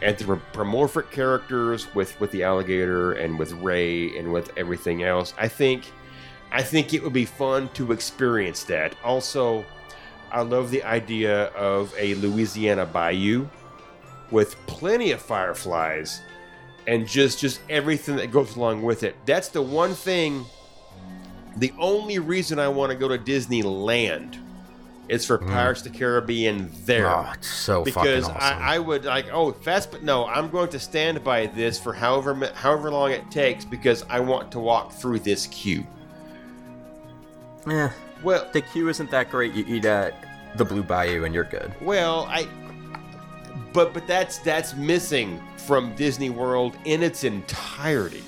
anthropomorphic 0.06 1.12
characters 1.12 1.94
with 1.96 2.20
with 2.22 2.32
the 2.32 2.44
alligator 2.44 3.14
and 3.14 3.40
with 3.40 3.52
Ray 3.54 4.18
and 4.18 4.32
with 4.32 4.52
everything 4.58 5.04
else. 5.04 5.34
I 5.38 5.50
think 5.50 5.92
I 6.52 6.64
think 6.64 6.94
it 6.94 7.04
would 7.04 7.14
be 7.14 7.26
fun 7.26 7.70
to 7.76 7.92
experience 7.92 8.64
that. 8.66 8.96
Also, 9.04 9.66
I 10.32 10.42
love 10.42 10.72
the 10.72 10.84
idea 10.84 11.46
of 11.48 11.94
a 11.98 12.16
Louisiana 12.16 12.86
bayou 12.86 13.48
with 14.32 14.56
plenty 14.68 15.12
of 15.12 15.22
fireflies 15.22 16.22
and 16.88 17.08
just 17.08 17.40
just 17.40 17.62
everything 17.70 18.18
that 18.18 18.32
goes 18.32 18.56
along 18.56 18.84
with 18.84 19.04
it. 19.04 19.16
That's 19.26 19.50
the 19.50 19.62
one 19.62 19.94
thing 19.94 20.46
The 21.58 21.74
only 21.80 22.20
reason 22.20 22.60
I 22.60 22.68
want 22.68 22.92
to 22.92 22.98
go 22.98 23.08
to 23.08 23.18
Disneyland 23.18 24.40
is 25.10 25.26
for 25.26 25.38
mm. 25.38 25.48
Pirates 25.48 25.86
of 25.86 25.92
the 25.92 25.98
Caribbean 25.98 26.72
there. 26.86 27.08
Oh, 27.10 27.32
it's 27.34 27.48
so 27.48 27.84
because 27.84 28.26
fucking 28.26 28.36
awesome. 28.38 28.60
I, 28.62 28.76
I 28.76 28.80
would 28.80 29.06
like 29.06 29.28
oh 29.32 29.52
fast 29.52 29.92
but 29.92 30.04
no 30.04 30.26
i'm 30.26 30.50
going 30.50 30.70
to 30.70 30.80
stand 30.80 31.24
by 31.24 31.48
this 31.48 31.80
for 31.80 31.94
however 31.94 32.34
however 32.56 32.90
long 32.92 33.12
it 33.12 33.30
takes 33.30 33.64
because 33.66 34.04
i 34.10 34.20
want 34.20 34.52
to 34.54 34.60
walk 34.60 34.92
through 34.92 35.20
this 35.20 35.48
queue 35.48 35.86
Yeah. 37.68 37.92
well 38.24 38.48
the 38.54 38.62
queue 38.62 38.90
isn't 38.90 39.12
that 39.12 39.30
great. 39.32 39.54
You 39.54 39.66
eat 39.68 39.86
at 39.86 40.14
the 40.56 40.66
Blue 40.66 40.84
Bayou 40.84 41.24
and 41.26 41.34
you're 41.34 41.44
good. 41.44 41.74
well 41.82 42.26
i 42.30 42.48
but 43.74 43.94
but 43.94 44.08
that's 44.08 44.40
that's 44.40 44.74
missing 44.76 45.42
from 45.58 45.94
disney 45.96 46.30
world 46.30 46.78
in 46.86 47.04
its 47.04 47.24
entirety 47.24 48.24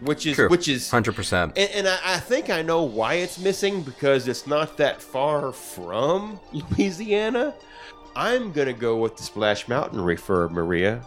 which 0.00 0.26
is 0.26 0.36
True. 0.36 0.48
which 0.48 0.68
is 0.68 0.90
hundred 0.90 1.14
percent. 1.14 1.56
and, 1.56 1.70
and 1.70 1.88
I, 1.88 1.98
I 2.04 2.18
think 2.18 2.50
I 2.50 2.62
know 2.62 2.82
why 2.82 3.14
it's 3.14 3.38
missing 3.38 3.82
because 3.82 4.28
it's 4.28 4.46
not 4.46 4.76
that 4.78 5.00
far 5.00 5.52
from 5.52 6.40
Louisiana. 6.52 7.54
I'm 8.16 8.52
gonna 8.52 8.72
go 8.72 8.96
with 8.96 9.16
the 9.16 9.22
Splash 9.22 9.68
Mountain 9.68 10.00
refurb, 10.00 10.50
Maria. 10.50 11.02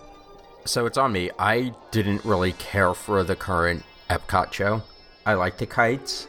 So 0.65 0.85
it's 0.85 0.97
on 0.97 1.11
me. 1.11 1.29
I 1.37 1.73
didn't 1.91 2.23
really 2.23 2.53
care 2.53 2.93
for 2.93 3.23
the 3.23 3.35
current 3.35 3.83
Epcot 4.09 4.53
show. 4.53 4.81
I 5.25 5.33
like 5.33 5.57
the 5.57 5.65
kites, 5.65 6.27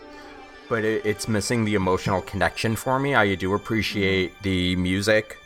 but 0.68 0.84
it, 0.84 1.06
it's 1.06 1.28
missing 1.28 1.64
the 1.64 1.74
emotional 1.74 2.20
connection 2.22 2.74
for 2.74 2.98
me. 2.98 3.14
I 3.14 3.34
do 3.36 3.54
appreciate 3.54 4.32
the 4.42 4.74
music 4.76 5.36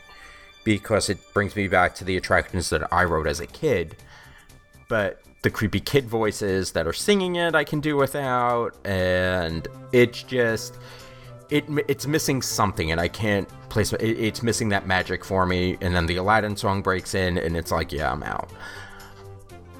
because 0.63 1.09
it 1.09 1.19
brings 1.33 1.55
me 1.55 1.67
back 1.67 1.95
to 1.95 2.03
the 2.03 2.17
attractions 2.17 2.69
that 2.69 2.91
I 2.91 3.03
rode 3.03 3.27
as 3.27 3.39
a 3.39 3.47
kid. 3.47 3.95
But 4.87 5.21
the 5.41 5.49
creepy 5.49 5.79
kid 5.79 6.07
voices 6.07 6.71
that 6.73 6.85
are 6.85 6.93
singing 6.93 7.35
it, 7.35 7.55
I 7.55 7.63
can 7.63 7.79
do 7.79 7.95
without, 7.95 8.75
and 8.85 9.67
it's 9.91 10.23
just 10.23 10.77
it 11.49 11.65
it's 11.87 12.05
missing 12.05 12.41
something, 12.41 12.91
and 12.91 12.99
I 12.99 13.07
can't 13.07 13.47
place 13.69 13.93
it, 13.93 14.01
it's 14.01 14.43
missing 14.43 14.69
that 14.69 14.85
magic 14.85 15.23
for 15.23 15.45
me. 15.45 15.77
And 15.81 15.95
then 15.95 16.05
the 16.05 16.17
Aladdin 16.17 16.55
song 16.55 16.81
breaks 16.81 17.15
in, 17.15 17.37
and 17.37 17.55
it's 17.55 17.71
like, 17.71 17.91
yeah, 17.91 18.11
I'm 18.11 18.23
out. 18.23 18.51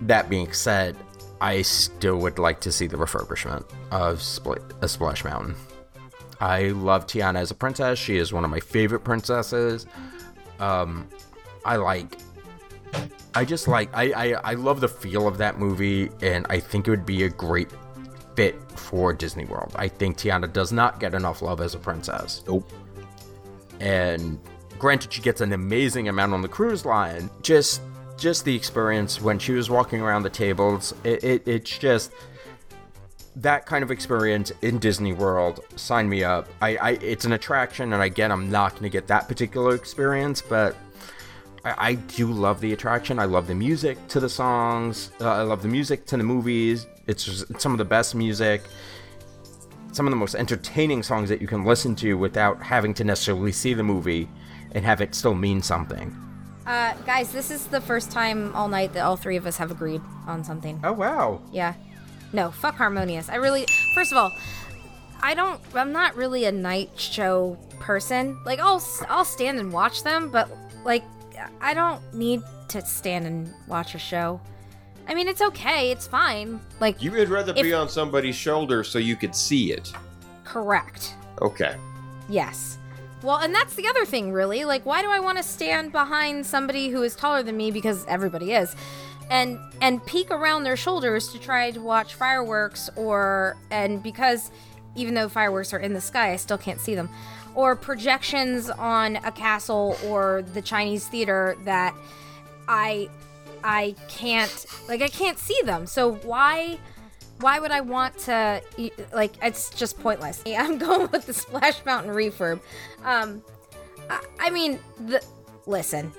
That 0.01 0.29
being 0.29 0.53
said, 0.53 0.95
I 1.41 1.61
still 1.61 2.17
would 2.17 2.39
like 2.39 2.61
to 2.61 2.71
see 2.71 2.87
the 2.87 2.97
refurbishment 2.97 3.65
of 3.91 4.19
Spl- 4.19 4.61
uh, 4.81 4.87
Splash 4.87 5.23
Mountain. 5.23 5.55
I 6.39 6.69
love 6.69 7.05
Tiana 7.05 7.39
as 7.39 7.51
a 7.51 7.55
princess. 7.55 7.99
She 7.99 8.17
is 8.17 8.31
one 8.31 8.45
of 8.45 8.49
my 8.49 8.61
favorite 8.61 9.01
princesses. 9.01 9.85
Um, 10.59 11.09
I 11.65 11.75
like. 11.75 12.17
I 13.35 13.45
just 13.45 13.67
like. 13.67 13.89
I, 13.93 14.11
I 14.11 14.51
I 14.51 14.53
love 14.55 14.81
the 14.81 14.87
feel 14.87 15.27
of 15.27 15.37
that 15.37 15.59
movie, 15.59 16.09
and 16.21 16.45
I 16.49 16.59
think 16.59 16.87
it 16.87 16.91
would 16.91 17.05
be 17.05 17.23
a 17.23 17.29
great 17.29 17.69
fit 18.35 18.55
for 18.75 19.13
Disney 19.13 19.45
World. 19.45 19.73
I 19.75 19.87
think 19.87 20.17
Tiana 20.17 20.51
does 20.51 20.71
not 20.71 20.99
get 20.99 21.13
enough 21.13 21.41
love 21.41 21.61
as 21.61 21.75
a 21.75 21.79
princess. 21.79 22.43
Nope. 22.47 22.71
And 23.79 24.39
granted, 24.77 25.13
she 25.13 25.21
gets 25.21 25.41
an 25.41 25.53
amazing 25.53 26.09
amount 26.09 26.33
on 26.33 26.41
the 26.41 26.47
cruise 26.47 26.85
line. 26.85 27.29
Just 27.41 27.81
just 28.17 28.45
the 28.45 28.55
experience 28.55 29.21
when 29.21 29.39
she 29.39 29.53
was 29.53 29.69
walking 29.69 30.01
around 30.01 30.23
the 30.23 30.29
tables. 30.29 30.93
It, 31.03 31.23
it 31.23 31.47
it's 31.47 31.77
just 31.77 32.11
that 33.35 33.65
kind 33.65 33.83
of 33.83 33.91
experience 33.91 34.51
in 34.61 34.79
Disney 34.79 35.13
World, 35.13 35.61
sign 35.75 36.09
me 36.09 36.23
up. 36.23 36.47
I, 36.61 36.75
I 36.77 36.89
it's 37.01 37.25
an 37.25 37.33
attraction, 37.33 37.93
and 37.93 38.03
again, 38.03 38.31
I'm 38.31 38.49
not 38.49 38.71
going 38.71 38.83
to 38.83 38.89
get 38.89 39.07
that 39.07 39.27
particular 39.27 39.75
experience, 39.75 40.41
but 40.41 40.75
I, 41.65 41.89
I 41.89 41.93
do 41.95 42.27
love 42.27 42.61
the 42.61 42.73
attraction. 42.73 43.19
I 43.19 43.25
love 43.25 43.47
the 43.47 43.55
music 43.55 43.97
to 44.09 44.19
the 44.19 44.29
songs. 44.29 45.11
Uh, 45.19 45.29
I 45.29 45.41
love 45.41 45.61
the 45.61 45.67
music 45.67 46.05
to 46.07 46.17
the 46.17 46.23
movies. 46.23 46.87
It's, 47.07 47.25
just, 47.25 47.49
it's 47.49 47.63
some 47.63 47.71
of 47.71 47.77
the 47.77 47.85
best 47.85 48.15
music. 48.15 48.63
Some 49.91 50.05
of 50.05 50.11
the 50.11 50.17
most 50.17 50.35
entertaining 50.35 51.03
songs 51.03 51.29
that 51.29 51.41
you 51.41 51.47
can 51.47 51.65
listen 51.65 51.95
to 51.97 52.13
without 52.15 52.61
having 52.61 52.93
to 52.95 53.03
necessarily 53.03 53.51
see 53.51 53.73
the 53.73 53.83
movie 53.83 54.29
and 54.71 54.85
have 54.85 55.01
it 55.01 55.15
still 55.15 55.35
mean 55.35 55.61
something. 55.61 56.15
Uh, 56.65 56.93
guys, 57.05 57.31
this 57.31 57.49
is 57.49 57.65
the 57.65 57.81
first 57.81 58.11
time 58.11 58.55
all 58.55 58.67
night 58.67 58.93
that 58.93 59.01
all 59.01 59.17
three 59.17 59.35
of 59.35 59.47
us 59.47 59.57
have 59.57 59.71
agreed 59.71 60.01
on 60.27 60.43
something. 60.43 60.79
Oh 60.83 60.93
wow! 60.93 61.41
Yeah. 61.51 61.73
No, 62.31 62.51
fuck 62.51 62.75
Harmonious. 62.75 63.27
I 63.27 63.35
really, 63.35 63.65
first 63.95 64.11
of 64.11 64.17
all, 64.19 64.31
I 65.21 65.33
don't, 65.33 65.59
I'm 65.73 65.91
not 65.91 66.15
really 66.15 66.45
a 66.45 66.51
night 66.51 66.91
show 66.95 67.57
person. 67.79 68.37
Like, 68.45 68.59
I'll, 68.59 68.83
I'll 69.07 69.25
stand 69.25 69.59
and 69.59 69.73
watch 69.73 70.03
them, 70.03 70.29
but, 70.29 70.49
like, 70.85 71.03
I 71.61 71.73
don't 71.73 72.01
need 72.13 72.41
to 72.69 72.85
stand 72.85 73.25
and 73.25 73.53
watch 73.67 73.95
a 73.95 73.99
show. 73.99 74.39
I 75.07 75.15
mean, 75.15 75.27
it's 75.27 75.41
okay, 75.41 75.91
it's 75.91 76.05
fine. 76.07 76.59
Like, 76.79 77.01
You 77.01 77.11
would 77.13 77.29
rather 77.29 77.53
If- 77.55 77.63
be 77.63 77.73
on 77.73 77.89
somebody's 77.89 78.35
shoulder 78.35 78.83
so 78.83 78.99
you 78.99 79.15
could 79.15 79.35
see 79.35 79.71
it. 79.71 79.91
correct. 80.45 81.13
Okay. 81.41 81.75
Yes. 82.27 82.77
Well, 83.23 83.37
and 83.37 83.53
that's 83.53 83.75
the 83.75 83.87
other 83.87 84.05
thing, 84.05 84.31
really. 84.31 84.65
Like, 84.65 84.85
why 84.85 85.01
do 85.01 85.09
I 85.09 85.19
want 85.19 85.37
to 85.37 85.43
stand 85.43 85.91
behind 85.91 86.45
somebody 86.45 86.89
who 86.89 87.01
is 87.03 87.15
taller 87.15 87.43
than 87.43 87.57
me 87.57 87.69
because 87.71 88.05
everybody 88.07 88.53
is, 88.53 88.75
and 89.29 89.59
and 89.81 90.03
peek 90.05 90.31
around 90.31 90.63
their 90.63 90.77
shoulders 90.77 91.27
to 91.33 91.39
try 91.39 91.71
to 91.71 91.81
watch 91.81 92.15
fireworks, 92.15 92.89
or 92.95 93.57
and 93.71 94.01
because 94.01 94.51
even 94.95 95.13
though 95.13 95.27
fireworks 95.29 95.73
are 95.73 95.79
in 95.79 95.93
the 95.93 96.01
sky, 96.01 96.31
I 96.31 96.35
still 96.37 96.57
can't 96.57 96.79
see 96.79 96.95
them, 96.95 97.09
or 97.59 97.75
projections 97.75 98.69
on 98.69 99.17
a 99.17 99.31
castle 99.33 99.97
or 100.05 100.43
the 100.53 100.61
Chinese 100.61 101.05
theater 101.09 101.57
that 101.65 101.93
I 102.69 103.09
I 103.65 103.95
can't 104.07 104.65
like 104.87 105.01
I 105.01 105.09
can't 105.09 105.37
see 105.37 105.59
them. 105.65 105.85
So 105.85 106.13
why? 106.15 106.79
why 107.41 107.57
would 107.57 107.71
I 107.71 107.81
want 107.81 108.17
to 108.19 108.61
like 109.13 109.33
it's 109.41 109.71
just 109.71 109.99
pointless. 109.99 110.41
I'm 110.47 110.77
going 110.77 111.09
with 111.11 111.25
the 111.25 111.33
Splash 111.33 111.83
Mountain 111.85 112.13
refurb. 112.13 112.61
Um 113.03 113.43
I, 114.09 114.25
I 114.39 114.49
mean 114.51 114.79
the 115.07 115.21
listen. 115.65 116.13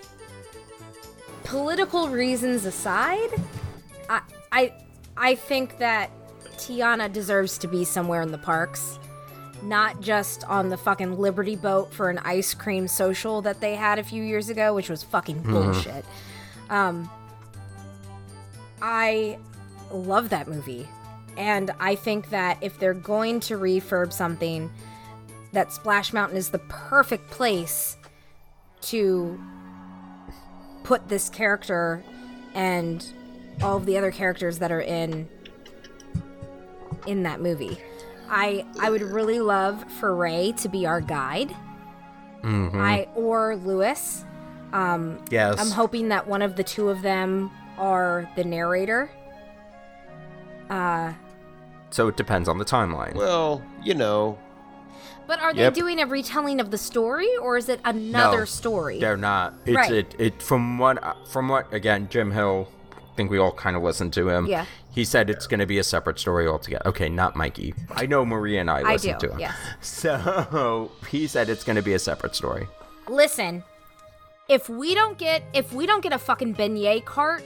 Political 1.44 2.10
reasons 2.10 2.66
aside, 2.66 3.30
I 4.10 4.20
I 4.52 4.72
I 5.16 5.34
think 5.36 5.78
that 5.78 6.10
Tiana 6.58 7.10
deserves 7.10 7.56
to 7.58 7.66
be 7.66 7.84
somewhere 7.84 8.20
in 8.20 8.30
the 8.30 8.38
parks. 8.38 8.98
Not 9.62 10.00
just 10.00 10.44
on 10.44 10.68
the 10.68 10.76
fucking 10.76 11.18
Liberty 11.18 11.56
boat 11.56 11.92
for 11.92 12.08
an 12.10 12.18
ice 12.18 12.54
cream 12.54 12.88
social 12.88 13.42
that 13.42 13.60
they 13.60 13.74
had 13.74 13.98
a 13.98 14.02
few 14.02 14.22
years 14.22 14.48
ago, 14.48 14.74
which 14.74 14.88
was 14.88 15.02
fucking 15.02 15.42
bullshit. 15.42 16.04
Um 16.68 17.10
I 18.82 19.38
love 19.92 20.30
that 20.30 20.48
movie. 20.48 20.88
And 21.36 21.70
I 21.78 21.94
think 21.94 22.30
that 22.30 22.58
if 22.60 22.78
they're 22.78 22.94
going 22.94 23.40
to 23.40 23.58
refurb 23.58 24.12
something, 24.12 24.70
that 25.52 25.72
Splash 25.72 26.12
Mountain 26.12 26.36
is 26.36 26.50
the 26.50 26.58
perfect 26.60 27.30
place 27.30 27.96
to 28.82 29.38
put 30.84 31.08
this 31.08 31.28
character 31.28 32.02
and 32.54 33.06
all 33.62 33.76
of 33.76 33.86
the 33.86 33.96
other 33.98 34.10
characters 34.10 34.58
that 34.58 34.72
are 34.72 34.80
in 34.80 35.28
in 37.06 37.22
that 37.22 37.40
movie. 37.40 37.78
I 38.30 38.64
I 38.80 38.88
would 38.90 39.02
really 39.02 39.40
love 39.40 39.84
for 40.00 40.14
Ray 40.14 40.52
to 40.58 40.68
be 40.68 40.86
our 40.86 41.00
guide. 41.00 41.54
Mm-hmm. 42.42 42.80
I 42.80 43.08
or 43.14 43.56
Louis. 43.56 44.24
Um, 44.72 45.22
yes. 45.30 45.56
I'm 45.58 45.70
hoping 45.70 46.08
that 46.10 46.26
one 46.26 46.40
of 46.42 46.54
the 46.56 46.62
two 46.64 46.88
of 46.88 47.02
them 47.02 47.50
are 47.76 48.30
the 48.36 48.44
narrator. 48.44 49.10
Uh, 50.70 51.12
so 51.90 52.06
it 52.08 52.16
depends 52.16 52.48
on 52.48 52.58
the 52.58 52.64
timeline. 52.64 53.14
Well, 53.14 53.62
you 53.82 53.94
know, 53.94 54.38
But 55.26 55.40
are 55.40 55.52
Yep. 55.54 55.74
they 55.74 55.80
doing 55.80 56.00
a 56.00 56.06
retelling 56.06 56.60
of 56.60 56.70
the 56.70 56.78
story, 56.78 57.28
or 57.40 57.56
is 57.56 57.68
it 57.68 57.80
another 57.84 58.40
No, 58.40 58.44
story? 58.44 58.98
They're 59.00 59.16
not. 59.16 59.54
It's 59.64 59.76
Right. 59.76 59.92
it, 59.92 60.14
it 60.18 60.42
from 60.42 60.78
what 60.78 60.98
from 61.28 61.48
what 61.48 61.72
again 61.72 62.08
Jim 62.10 62.30
Hill. 62.32 62.68
I 63.12 63.16
think 63.16 63.30
we 63.30 63.38
all 63.38 63.52
kind 63.52 63.76
of 63.76 63.82
listened 63.82 64.12
to 64.14 64.28
him. 64.28 64.46
Yeah. 64.46 64.66
He 64.92 65.04
said 65.04 65.30
it's 65.30 65.46
going 65.46 65.60
to 65.60 65.66
be 65.66 65.78
a 65.78 65.84
separate 65.84 66.18
story 66.18 66.46
altogether. 66.46 66.86
Okay, 66.88 67.08
not 67.08 67.36
Mikey. 67.36 67.74
I 67.90 68.06
know 68.06 68.24
Maria 68.24 68.60
and 68.60 68.70
I 68.70 68.80
I 68.80 68.92
listened 68.92 69.18
do, 69.18 69.28
to 69.28 69.32
him. 69.34 69.40
yes. 69.40 69.56
So 69.80 70.90
he 71.10 71.26
said 71.26 71.48
it's 71.48 71.64
going 71.64 71.76
to 71.76 71.82
be 71.82 71.94
a 71.94 71.98
separate 71.98 72.34
story. 72.34 72.66
Listen, 73.08 73.62
if 74.48 74.68
we 74.68 74.94
don't 74.94 75.18
get 75.18 75.42
if 75.52 75.72
we 75.72 75.86
don't 75.86 76.02
get 76.02 76.12
a 76.12 76.18
fucking 76.18 76.54
beignet 76.54 77.04
cart 77.04 77.44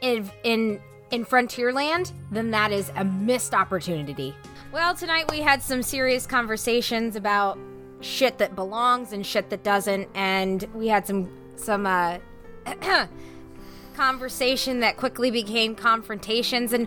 in 0.00 0.30
in 0.44 0.80
in 1.10 1.24
Frontierland, 1.24 2.12
then 2.30 2.50
that 2.50 2.72
is 2.72 2.90
a 2.96 3.04
missed 3.04 3.54
opportunity. 3.54 4.34
Well, 4.72 4.94
tonight 4.94 5.30
we 5.30 5.40
had 5.40 5.62
some 5.62 5.82
serious 5.82 6.26
conversations 6.26 7.16
about 7.16 7.58
shit 8.00 8.38
that 8.38 8.54
belongs 8.54 9.12
and 9.12 9.24
shit 9.24 9.48
that 9.50 9.62
doesn't, 9.62 10.08
and 10.14 10.62
we 10.74 10.88
had 10.88 11.06
some 11.06 11.30
some 11.56 11.86
uh 11.86 12.18
conversation 13.96 14.80
that 14.80 14.96
quickly 14.96 15.30
became 15.30 15.74
confrontations 15.74 16.72
and 16.72 16.86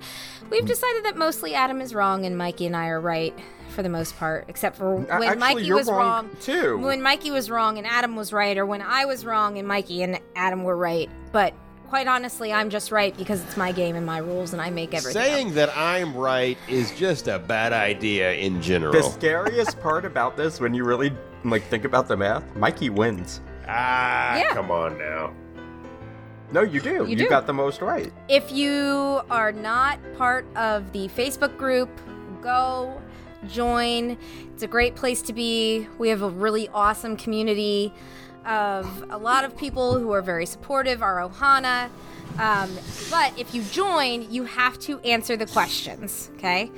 we've 0.50 0.66
decided 0.66 1.04
that 1.06 1.18
mostly 1.18 1.54
Adam 1.56 1.82
is 1.82 1.94
wrong 1.94 2.26
and 2.26 2.38
Mikey 2.38 2.66
and 2.66 2.76
I 2.76 2.88
are 2.88 3.02
right 3.02 3.34
for 3.70 3.82
the 3.84 3.90
most 3.90 4.16
part 4.18 4.46
except 4.48 4.78
for 4.78 4.96
when 4.96 5.10
actually, 5.10 5.38
Mikey 5.38 5.64
you're 5.66 5.78
was 5.78 5.88
wrong, 5.90 6.00
wrong 6.28 6.38
too. 6.42 6.78
when 6.78 7.02
Mikey 7.02 7.32
was 7.32 7.50
wrong 7.50 7.78
and 7.78 7.88
Adam 7.88 8.16
was 8.16 8.32
right 8.32 8.58
or 8.58 8.66
when 8.66 8.82
I 8.82 9.06
was 9.06 9.26
wrong 9.26 9.58
and 9.58 9.68
Mikey 9.68 10.04
and 10.04 10.20
Adam 10.36 10.64
were 10.64 10.78
right 10.78 11.10
but 11.32 11.54
quite 11.90 12.08
honestly, 12.08 12.54
I'm 12.54 12.70
just 12.70 12.92
right 12.92 13.18
because 13.18 13.44
it's 13.44 13.58
my 13.58 13.72
game 13.72 13.96
and 13.96 14.06
my 14.06 14.20
rules, 14.20 14.54
and 14.54 14.62
I 14.62 14.70
make 14.70 14.94
everything. 14.94 15.20
up. 15.20 15.28
Saying 15.28 15.54
that 15.56 15.76
I'm 15.76 16.16
right 16.16 16.56
is 16.68 16.92
just 16.92 17.28
a 17.28 17.40
bad 17.40 17.74
idea 17.74 18.34
in 18.34 18.62
general. 18.62 18.94
The 18.94 19.02
scariest 19.02 19.80
part 19.82 20.06
about 20.06 20.38
this, 20.38 20.60
when 20.60 20.76
you 20.76 20.84
really 20.84 21.12
like 21.44 21.64
think 21.64 21.86
about 21.86 22.08
the 22.08 22.16
math, 22.16 22.44
Mikey 22.56 22.92
wins. 22.92 23.42
ah, 23.68 24.38
Yeah. 24.38 24.54
come 24.54 24.70
on 24.70 25.00
now. 25.00 25.34
No, 26.52 26.62
you 26.62 26.82
do. 26.82 27.06
You, 27.08 27.16
do. 27.16 27.30
got 27.30 27.46
the 27.46 27.54
most 27.54 27.82
right. 27.82 28.12
If 28.28 28.52
you 28.52 29.22
are 29.30 29.52
not 29.52 30.00
part 30.18 30.46
of 30.56 30.92
the 30.92 31.08
Facebook 31.10 31.58
group, 31.58 31.90
go 32.42 33.00
join. 33.48 34.18
It's 34.54 34.64
a 34.64 34.68
great 34.68 34.96
place 34.96 35.22
to 35.24 35.34
be. 35.34 35.88
We 35.98 36.10
have 36.10 36.22
a 36.22 36.30
really 36.30 36.68
awesome 36.70 37.18
community 37.18 37.94
of 38.46 39.06
a 39.10 39.18
lot 39.18 39.44
of 39.44 39.56
people 39.56 40.00
who 40.00 40.12
are 40.12 40.22
very 40.22 40.46
supportive, 40.46 41.04
our 41.04 41.18
Ohana. 41.18 41.90
Um, 42.40 42.70
but 43.10 43.38
if 43.38 43.54
you 43.54 43.64
join, 43.64 44.32
you 44.32 44.46
have 44.46 44.80
to 44.80 45.00
answer 45.02 45.36
the 45.36 45.46
questions, 45.46 46.32
okay? 46.36 46.72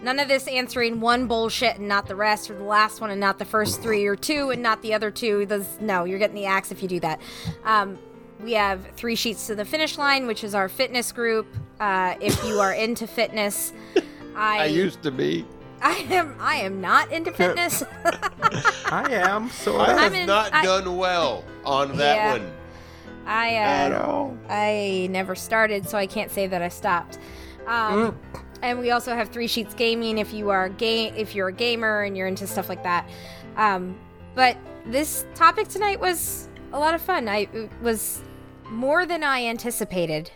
None 0.00 0.20
of 0.20 0.28
this 0.28 0.46
answering 0.46 1.00
one 1.00 1.26
bullshit 1.26 1.78
and 1.78 1.88
not 1.88 2.06
the 2.06 2.14
rest, 2.14 2.50
or 2.50 2.54
the 2.54 2.62
last 2.62 3.00
one 3.00 3.10
and 3.10 3.20
not 3.20 3.38
the 3.38 3.44
first 3.44 3.82
three, 3.82 4.06
or 4.06 4.14
two 4.14 4.50
and 4.50 4.62
not 4.62 4.80
the 4.80 4.94
other 4.94 5.10
two. 5.10 5.44
Those, 5.44 5.66
no, 5.80 6.04
you're 6.04 6.20
getting 6.20 6.36
the 6.36 6.46
axe 6.46 6.70
if 6.70 6.82
you 6.82 6.88
do 6.88 7.00
that. 7.00 7.20
Um, 7.64 7.98
we 8.40 8.52
have 8.52 8.86
three 8.96 9.14
sheets 9.16 9.46
to 9.48 9.54
the 9.54 9.64
finish 9.64 9.98
line, 9.98 10.26
which 10.26 10.44
is 10.44 10.54
our 10.54 10.68
fitness 10.68 11.12
group. 11.12 11.46
Uh, 11.80 12.14
if 12.20 12.42
you 12.44 12.60
are 12.60 12.72
into 12.72 13.06
fitness, 13.06 13.72
I, 14.36 14.60
I 14.60 14.64
used 14.66 15.02
to 15.02 15.10
be. 15.10 15.44
I 15.80 15.92
am 16.10 16.34
I 16.40 16.56
am 16.56 16.80
not 16.80 17.12
into 17.12 17.30
fitness. 17.32 17.82
I 18.04 19.06
am. 19.12 19.48
So 19.50 19.78
I 19.80 19.92
have 20.00 20.14
in- 20.14 20.26
not 20.26 20.52
I- 20.52 20.64
done 20.64 20.96
well 20.96 21.44
on 21.64 21.96
that 21.98 22.16
Yeah. 22.16 22.32
one 22.32 22.52
I 23.26 23.54
at 23.56 23.92
uh, 23.92 24.02
all. 24.04 24.38
I 24.48 25.06
never 25.10 25.34
started, 25.34 25.88
so 25.88 25.98
I 25.98 26.06
can't 26.06 26.30
say 26.30 26.46
that 26.46 26.62
I 26.62 26.68
stopped. 26.68 27.18
Um, 27.66 28.18
And 28.62 28.80
we 28.80 28.90
also 28.90 29.14
have 29.14 29.28
three 29.28 29.46
sheets 29.46 29.72
gaming 29.74 30.18
if 30.18 30.32
you 30.32 30.50
are 30.50 30.68
game 30.68 31.14
if 31.16 31.34
you're 31.34 31.48
a 31.48 31.52
gamer 31.52 32.02
and 32.02 32.16
you're 32.16 32.26
into 32.26 32.46
stuff 32.46 32.68
like 32.68 32.82
that. 32.82 33.08
Um, 33.56 33.96
but 34.34 34.56
this 34.86 35.26
topic 35.36 35.68
tonight 35.68 36.00
was 36.00 36.48
a 36.72 36.78
lot 36.78 36.94
of 36.94 37.00
fun. 37.02 37.28
I 37.28 37.48
it 37.52 37.70
was 37.82 38.22
more 38.70 39.06
than 39.06 39.22
I 39.22 39.44
anticipated. 39.44 40.30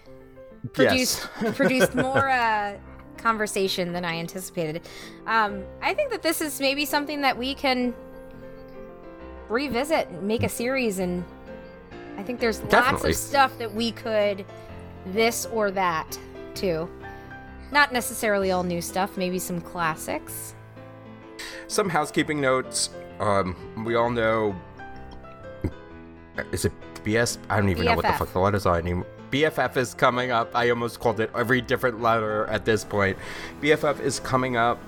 Produced 0.73 1.21
produced 1.55 1.95
more 1.97 2.29
uh, 2.29 2.77
conversation 3.17 3.93
than 3.93 4.05
I 4.05 4.17
anticipated. 4.19 4.83
Um, 5.27 5.65
I 5.81 5.95
think 5.95 6.11
that 6.11 6.23
this 6.23 6.41
is 6.41 6.61
maybe 6.61 6.85
something 6.85 7.21
that 7.23 7.37
we 7.37 7.55
can 7.55 7.95
revisit, 9.49 10.23
make 10.23 10.43
a 10.43 10.49
series, 10.49 10.99
and 10.99 11.25
I 12.17 12.23
think 12.23 12.41
there's 12.41 12.63
lots 12.63 13.05
of 13.05 13.15
stuff 13.15 13.57
that 13.59 13.75
we 13.75 13.93
could 13.93 14.45
this 15.07 15.47
or 15.47 15.71
that 15.73 16.19
too. 16.55 16.89
Not 17.71 17.93
necessarily 17.93 18.53
all 18.53 18.63
new 18.63 18.83
stuff, 18.83 19.17
maybe 19.17 19.39
some 19.39 19.61
classics. 19.61 20.55
Some 21.69 21.89
housekeeping 21.89 22.41
notes. 22.41 22.91
Um, 23.19 23.57
we 23.85 23.95
all 23.95 24.11
know. 24.11 24.55
Is 26.51 26.65
it 26.65 26.73
BS? 27.05 27.39
I 27.49 27.57
don't 27.57 27.69
even 27.69 27.85
know 27.85 27.95
what 27.95 28.07
the 28.07 28.13
fuck 28.13 28.33
the 28.33 28.41
letters 28.41 28.67
are 28.67 28.79
anymore. 28.79 29.07
BFF 29.31 29.77
is 29.79 29.95
coming 29.95 30.31
up. 30.31 30.51
I 30.55 30.69
almost 30.71 31.01
called 31.01 31.19
it 31.21 31.31
every 31.35 31.63
different 31.63 32.03
letter 32.03 32.47
at 32.47 32.65
this 32.65 32.85
point. 32.85 33.17
BFF 33.63 34.01
is 34.01 34.21
coming 34.21 34.57
up. 34.57 34.79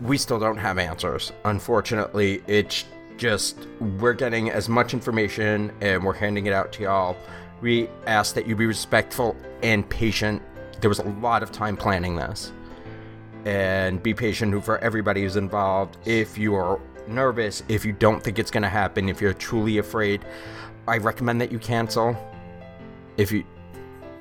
We 0.00 0.18
still 0.18 0.40
don't 0.40 0.56
have 0.56 0.78
answers. 0.78 1.32
Unfortunately, 1.44 2.42
it's 2.48 2.84
just 3.16 3.68
we're 4.00 4.14
getting 4.14 4.50
as 4.50 4.68
much 4.68 4.94
information 4.94 5.72
and 5.80 6.04
we're 6.04 6.12
handing 6.12 6.46
it 6.46 6.52
out 6.52 6.72
to 6.72 6.82
y'all. 6.82 7.16
We 7.60 7.88
ask 8.08 8.34
that 8.34 8.48
you 8.48 8.56
be 8.56 8.66
respectful 8.66 9.36
and 9.62 9.88
patient. 9.88 10.42
There 10.80 10.88
was 10.88 10.98
a 10.98 11.08
lot 11.08 11.44
of 11.44 11.52
time 11.52 11.76
planning 11.76 12.16
this 12.16 12.50
and 13.44 14.02
be 14.02 14.12
patient 14.12 14.64
for 14.64 14.78
everybody 14.78 15.22
who's 15.22 15.36
involved. 15.36 15.98
If 16.04 16.36
you 16.36 16.56
are 16.56 16.80
nervous, 17.06 17.62
if 17.68 17.84
you 17.84 17.92
don't 17.92 18.22
think 18.22 18.38
it's 18.40 18.50
going 18.50 18.62
to 18.62 18.68
happen, 18.68 19.08
if 19.08 19.20
you're 19.20 19.34
truly 19.34 19.78
afraid, 19.78 20.24
I 20.86 20.98
recommend 20.98 21.40
that 21.40 21.52
you 21.52 21.58
cancel. 21.58 22.16
If 23.16 23.30
you 23.30 23.44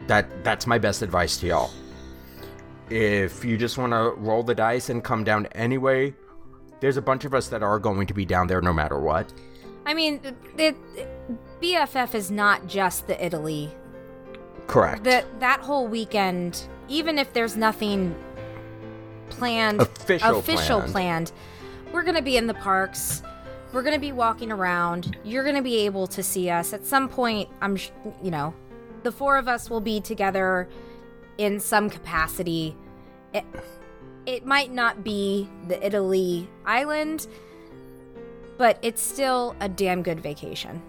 that 0.07 0.43
that's 0.43 0.67
my 0.67 0.77
best 0.77 1.01
advice 1.01 1.37
to 1.37 1.47
y'all. 1.47 1.71
If 2.89 3.45
you 3.45 3.57
just 3.57 3.77
want 3.77 3.93
to 3.93 4.11
roll 4.17 4.43
the 4.43 4.53
dice 4.55 4.89
and 4.89 5.03
come 5.03 5.23
down 5.23 5.45
anyway, 5.53 6.13
there's 6.81 6.97
a 6.97 7.01
bunch 7.01 7.23
of 7.23 7.33
us 7.33 7.47
that 7.47 7.63
are 7.63 7.79
going 7.79 8.07
to 8.07 8.13
be 8.13 8.25
down 8.25 8.47
there 8.47 8.61
no 8.61 8.73
matter 8.73 8.99
what. 8.99 9.31
I 9.85 9.93
mean, 9.93 10.19
it, 10.57 10.75
BFF 11.61 12.13
is 12.13 12.29
not 12.29 12.67
just 12.67 13.07
the 13.07 13.23
Italy. 13.23 13.71
Correct. 14.67 15.03
That 15.05 15.39
that 15.39 15.61
whole 15.61 15.87
weekend, 15.87 16.67
even 16.87 17.17
if 17.17 17.33
there's 17.33 17.55
nothing 17.55 18.15
planned, 19.29 19.81
Official 19.81 20.39
official 20.39 20.79
planned. 20.81 20.91
planned, 20.91 21.31
we're 21.93 22.03
gonna 22.03 22.21
be 22.21 22.37
in 22.37 22.47
the 22.47 22.53
parks. 22.53 23.23
We're 23.73 23.83
gonna 23.83 23.99
be 23.99 24.11
walking 24.11 24.51
around. 24.51 25.17
You're 25.23 25.43
gonna 25.43 25.61
be 25.61 25.85
able 25.85 26.07
to 26.07 26.21
see 26.21 26.49
us 26.49 26.73
at 26.73 26.85
some 26.85 27.07
point. 27.07 27.49
I'm, 27.61 27.77
sh- 27.77 27.91
you 28.21 28.31
know, 28.31 28.53
the 29.03 29.11
four 29.11 29.37
of 29.37 29.47
us 29.47 29.69
will 29.69 29.81
be 29.81 30.01
together 30.01 30.67
in 31.37 31.59
some 31.59 31.89
capacity. 31.89 32.75
It, 33.33 33.45
it 34.25 34.45
might 34.45 34.71
not 34.71 35.03
be 35.03 35.49
the 35.67 35.83
Italy 35.85 36.49
island, 36.65 37.27
but 38.57 38.77
it's 38.81 39.01
still 39.01 39.55
a 39.59 39.69
damn 39.69 40.03
good 40.03 40.19
vacation. 40.19 40.81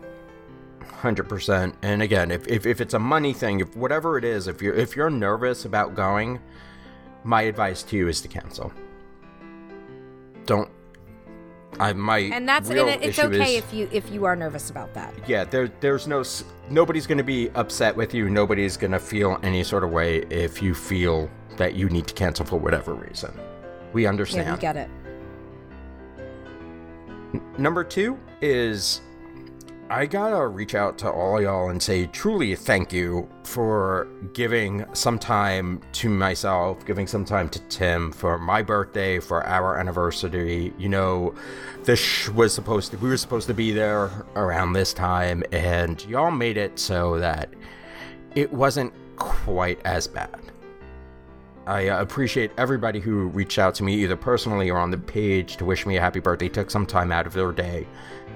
Hundred 0.85 1.29
percent. 1.29 1.77
And 1.83 2.03
again, 2.03 2.31
if, 2.31 2.47
if 2.49 2.67
if 2.67 2.81
it's 2.81 2.95
a 2.95 2.99
money 2.99 3.33
thing, 3.33 3.61
if 3.61 3.77
whatever 3.77 4.19
it 4.19 4.25
is, 4.25 4.49
if 4.49 4.61
you're 4.61 4.75
if 4.75 4.97
you're 4.97 5.11
nervous 5.11 5.65
about 5.65 5.95
going, 5.95 6.41
my 7.25 7.43
advice 7.43 7.83
to 7.85 7.97
you 7.97 8.09
is 8.09 8.21
to 8.23 8.29
cancel. 8.29 8.73
Don't. 10.47 10.69
I 11.81 11.93
might. 11.93 12.33
And 12.33 12.49
that's 12.49 12.69
and 12.69 12.79
it's 12.79 13.19
okay 13.19 13.57
is- 13.57 13.65
if 13.65 13.73
you 13.75 13.89
if 13.93 14.11
you 14.11 14.25
are 14.25 14.37
nervous 14.37 14.71
about 14.71 14.93
that. 14.95 15.15
Yeah, 15.27 15.45
there 15.45 15.69
there's 15.81 16.07
no 16.07 16.23
nobody's 16.71 17.07
gonna 17.07 17.25
be 17.25 17.51
upset 17.55 17.97
with 17.97 18.15
you. 18.15 18.29
Nobody's 18.29 18.77
gonna 18.77 18.99
feel 18.99 19.39
any 19.43 19.63
sort 19.65 19.85
of 19.85 19.91
way 19.91 20.19
if 20.31 20.63
you 20.63 20.75
feel 20.75 21.31
that 21.57 21.75
you 21.75 21.89
need 21.89 22.07
to 22.07 22.15
cancel 22.15 22.45
for 22.45 22.57
whatever 22.59 22.95
reason. 22.95 23.39
We 23.93 24.07
understand. 24.07 24.47
Yeah, 24.47 24.55
we 24.55 24.61
get 24.61 24.77
it. 24.77 24.91
Number 27.59 27.85
two 27.85 28.19
is 28.41 29.01
I 29.93 30.07
gotta 30.07 30.47
reach 30.47 30.75
out 30.75 30.97
to 31.01 31.11
all 31.11 31.39
y'all 31.43 31.69
and 31.69 31.81
say 31.83 32.07
truly 32.07 32.55
thank 32.55 32.95
you 32.95 33.29
for 33.45 34.09
giving 34.33 34.87
some 34.95 35.19
time 35.19 35.83
to 35.93 36.09
myself, 36.09 36.87
giving 36.87 37.07
some 37.07 37.27
time 37.27 37.51
to 37.51 37.59
Tim 37.69 38.11
for 38.11 38.39
my 38.39 38.63
birthday, 38.63 39.19
for 39.19 39.47
our 39.47 39.79
anniversary. 39.79 40.73
You 40.79 40.89
know, 40.89 41.35
this 41.83 42.31
was 42.31 42.55
supposed 42.55 42.93
to, 42.93 42.97
we 42.97 43.11
were 43.11 43.19
supposed 43.19 43.47
to 43.49 43.53
be 43.53 43.71
there 43.71 44.11
around 44.35 44.73
this 44.73 44.95
time, 44.95 45.43
and 45.53 46.03
y'all 46.07 46.31
made 46.31 46.57
it 46.57 46.79
so 46.79 47.19
that 47.19 47.51
it 48.35 48.51
wasn't 48.51 48.95
quite 49.17 49.79
as 49.85 50.09
bad. 50.09 50.41
I 51.67 51.83
appreciate 51.83 52.51
everybody 52.57 52.99
who 52.99 53.27
reached 53.27 53.59
out 53.59 53.75
to 53.75 53.85
me 53.85 53.97
either 53.97 54.17
personally 54.17 54.71
or 54.71 54.79
on 54.79 54.91
the 54.91 54.97
page 54.97 55.59
to 55.59 55.67
wish 55.67 55.85
me 55.85 55.99
a 55.99 56.01
happy 56.01 56.21
birthday, 56.21 56.49
took 56.49 56.71
some 56.71 56.87
time 56.87 57.13
out 57.13 57.27
of 57.27 57.35
their 57.35 57.53
day 57.53 57.87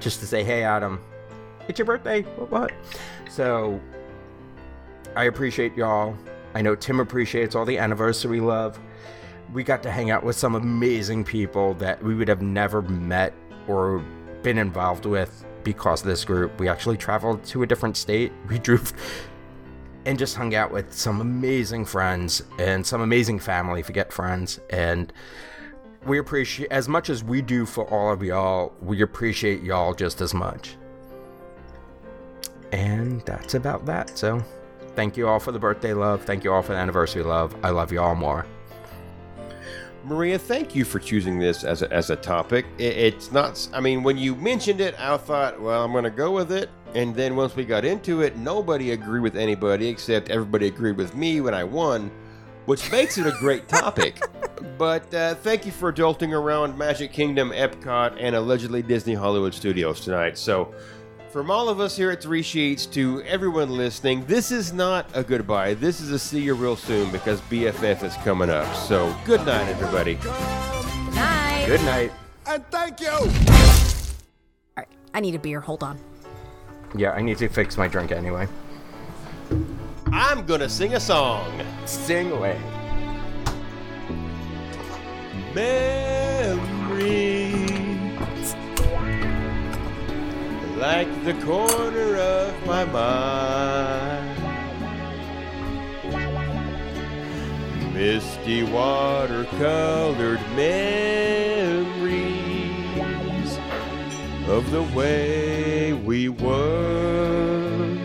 just 0.01 0.21
to 0.21 0.27
say, 0.27 0.45
hey, 0.45 0.63
Adam, 0.63 1.01
it's 1.69 1.79
your 1.79 1.87
birthday. 1.87 2.23
What? 2.23 2.51
what? 2.51 2.73
So 3.29 3.81
I 5.15 5.25
appreciate 5.25 5.77
y'all. 5.77 6.17
I 6.55 6.63
know 6.63 6.75
Tim 6.75 7.01
appreciates 7.01 7.55
all 7.55 7.65
the 7.65 7.79
anniversary 7.79 8.41
love. 8.41 8.79
We 9.53 9.63
got 9.63 9.83
to 9.85 9.91
hang 9.91 10.11
out 10.11 10.25
with 10.25 10.37
some 10.37 10.55
amazing 10.55 11.25
people 11.25 11.75
that 11.75 12.03
we 12.03 12.15
would 12.15 12.29
have 12.29 12.43
never 12.43 12.83
met 12.83 13.33
or 13.69 14.03
been 14.43 14.59
involved 14.59 15.07
with 15.07 15.45
because 15.65 16.03
of 16.03 16.07
this 16.07 16.25
group. 16.25 16.59
We 16.61 16.69
actually 16.69 16.97
traveled 16.97 17.45
to 17.47 17.63
a 17.63 17.67
different 17.67 17.97
state. 17.97 18.33
We 18.49 18.59
drove 18.59 18.93
and 20.07 20.17
just 20.17 20.37
hung 20.37 20.55
out 20.55 20.71
with 20.71 20.93
some 20.93 21.21
amazing 21.21 21.85
friends 21.85 22.43
and 22.61 22.87
some 22.87 23.01
amazing 23.01 23.41
family, 23.41 23.83
forget 23.83 24.13
friends. 24.13 24.61
And 24.71 25.13
we 26.07 26.19
appreciate, 26.19 26.71
as 26.71 26.89
much 26.89 27.11
as 27.11 27.25
we 27.25 27.43
do 27.43 27.67
for 27.67 27.85
all 27.93 28.13
of 28.13 28.23
y'all, 28.23 28.73
we 28.81 29.03
appreciate 29.03 29.63
y'all 29.63 29.95
just 29.95 30.21
as 30.21 30.33
much. 30.33 30.77
And 32.77 33.23
that's 33.23 33.55
about 33.55 33.87
that. 33.87 34.19
So 34.19 34.45
thank 34.95 35.17
you 35.17 35.27
all 35.27 35.41
for 35.41 35.51
the 35.51 35.59
birthday 35.59 35.95
love. 35.95 36.23
Thank 36.25 36.45
you 36.45 36.53
all 36.53 36.61
for 36.61 36.73
the 36.73 36.79
anniversary 36.79 37.23
love. 37.23 37.57
I 37.65 37.71
love 37.71 37.91
you 37.91 38.01
all 38.01 38.15
more. 38.15 38.45
Maria, 40.05 40.39
thank 40.39 40.75
you 40.75 40.85
for 40.85 40.99
choosing 40.99 41.39
this 41.39 41.65
as 41.65 41.81
a, 41.81 41.91
as 41.91 42.11
a 42.11 42.17
topic. 42.17 42.67
It, 42.77 42.97
it's 42.97 43.33
not, 43.33 43.67
I 43.73 43.81
mean, 43.81 44.03
when 44.03 44.19
you 44.19 44.37
mentioned 44.37 44.83
it, 44.83 44.95
I 45.01 45.17
thought, 45.17 45.59
well, 45.61 45.83
I'm 45.83 45.91
going 45.91 46.05
to 46.05 46.11
go 46.11 46.31
with 46.31 46.53
it. 46.53 46.69
And 46.95 47.15
then 47.15 47.35
once 47.35 47.57
we 47.57 47.65
got 47.65 47.85
into 47.85 48.21
it, 48.21 48.37
nobody 48.37 48.93
agreed 48.93 49.21
with 49.21 49.37
anybody 49.37 49.89
except 49.89 50.29
everybody 50.29 50.67
agreed 50.67 50.99
with 50.99 51.17
me 51.17 51.41
when 51.41 51.55
I 51.55 51.65
won, 51.65 52.11
which 52.67 52.93
makes 52.93 53.17
it 53.17 53.27
a 53.27 53.33
great 53.41 53.69
topic. 53.69 54.21
But 54.77 55.13
uh, 55.15 55.35
thank 55.37 55.65
you 55.65 55.73
for 55.73 55.91
jolting 55.93 56.35
around 56.35 56.77
Magic 56.77 57.11
Kingdom, 57.11 57.51
Epcot, 57.51 58.17
and 58.21 58.37
allegedly 58.37 58.83
Disney 58.83 59.15
Hollywood 59.15 59.55
Studios 59.55 60.01
tonight. 60.03 60.37
So, 60.37 60.75
from 61.37 61.51
all 61.51 61.69
of 61.69 61.81
us 61.81 61.95
here 61.95 62.11
at 62.11 62.23
Three 62.23 62.41
Sheets 62.41 62.87
to 62.87 63.21
everyone 63.25 63.69
listening, 63.69 64.25
this 64.25 64.51
is 64.51 64.73
not 64.73 65.07
a 65.13 65.23
goodbye. 65.23 65.75
This 65.75 66.01
is 66.01 66.11
a 66.11 66.19
see 66.19 66.41
you 66.41 66.55
real 66.55 66.77
soon 66.77 67.13
because 67.13 67.43
BFF 67.43 68.05
is 68.05 68.15
coming 68.25 68.49
up. 68.49 68.75
So, 68.75 69.15
good 69.27 69.45
night, 69.45 69.69
everybody. 69.69 70.15
Night. 71.15 71.65
Good 71.67 71.83
night. 71.83 72.11
And 72.47 72.65
thank 72.71 73.03
you! 73.03 73.11
All 73.11 73.27
right, 74.79 74.89
I 75.13 75.21
need 75.21 75.35
a 75.35 75.39
beer. 75.39 75.61
Hold 75.61 75.83
on. 75.83 75.99
Yeah, 76.97 77.11
I 77.11 77.21
need 77.21 77.37
to 77.37 77.49
fix 77.51 77.77
my 77.77 77.87
drink 77.87 78.13
anyway. 78.13 78.49
I'm 80.07 80.47
gonna 80.47 80.71
sing 80.71 80.95
a 80.95 81.01
song. 81.01 81.63
Sing 81.85 82.33
away. 82.33 82.59
Memories 85.55 87.36
like 90.79 91.09
the 91.25 91.33
corner 91.45 92.17
of 92.17 92.67
my 92.67 92.85
mind. 92.85 94.43
Misty 97.95 98.63
watercolored 98.63 100.43
memories 100.55 101.97
of 104.49 104.71
the 104.71 104.83
way 104.95 105.95
we 105.95 106.29
were. 106.29 107.97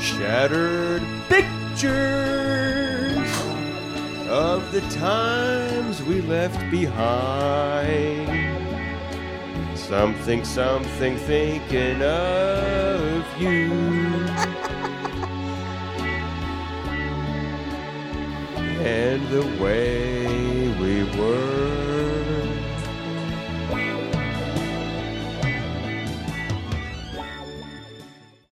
Shattered 0.00 1.02
pictures 1.28 2.69
of 4.30 4.70
the 4.70 4.80
times 4.90 6.02
we 6.04 6.20
left 6.20 6.70
behind. 6.70 8.28
Something, 9.76 10.44
something 10.44 11.16
thinking 11.16 12.00
of 12.00 13.40
you. 13.40 13.72
and 18.80 19.28
the 19.28 19.42
way 19.60 20.68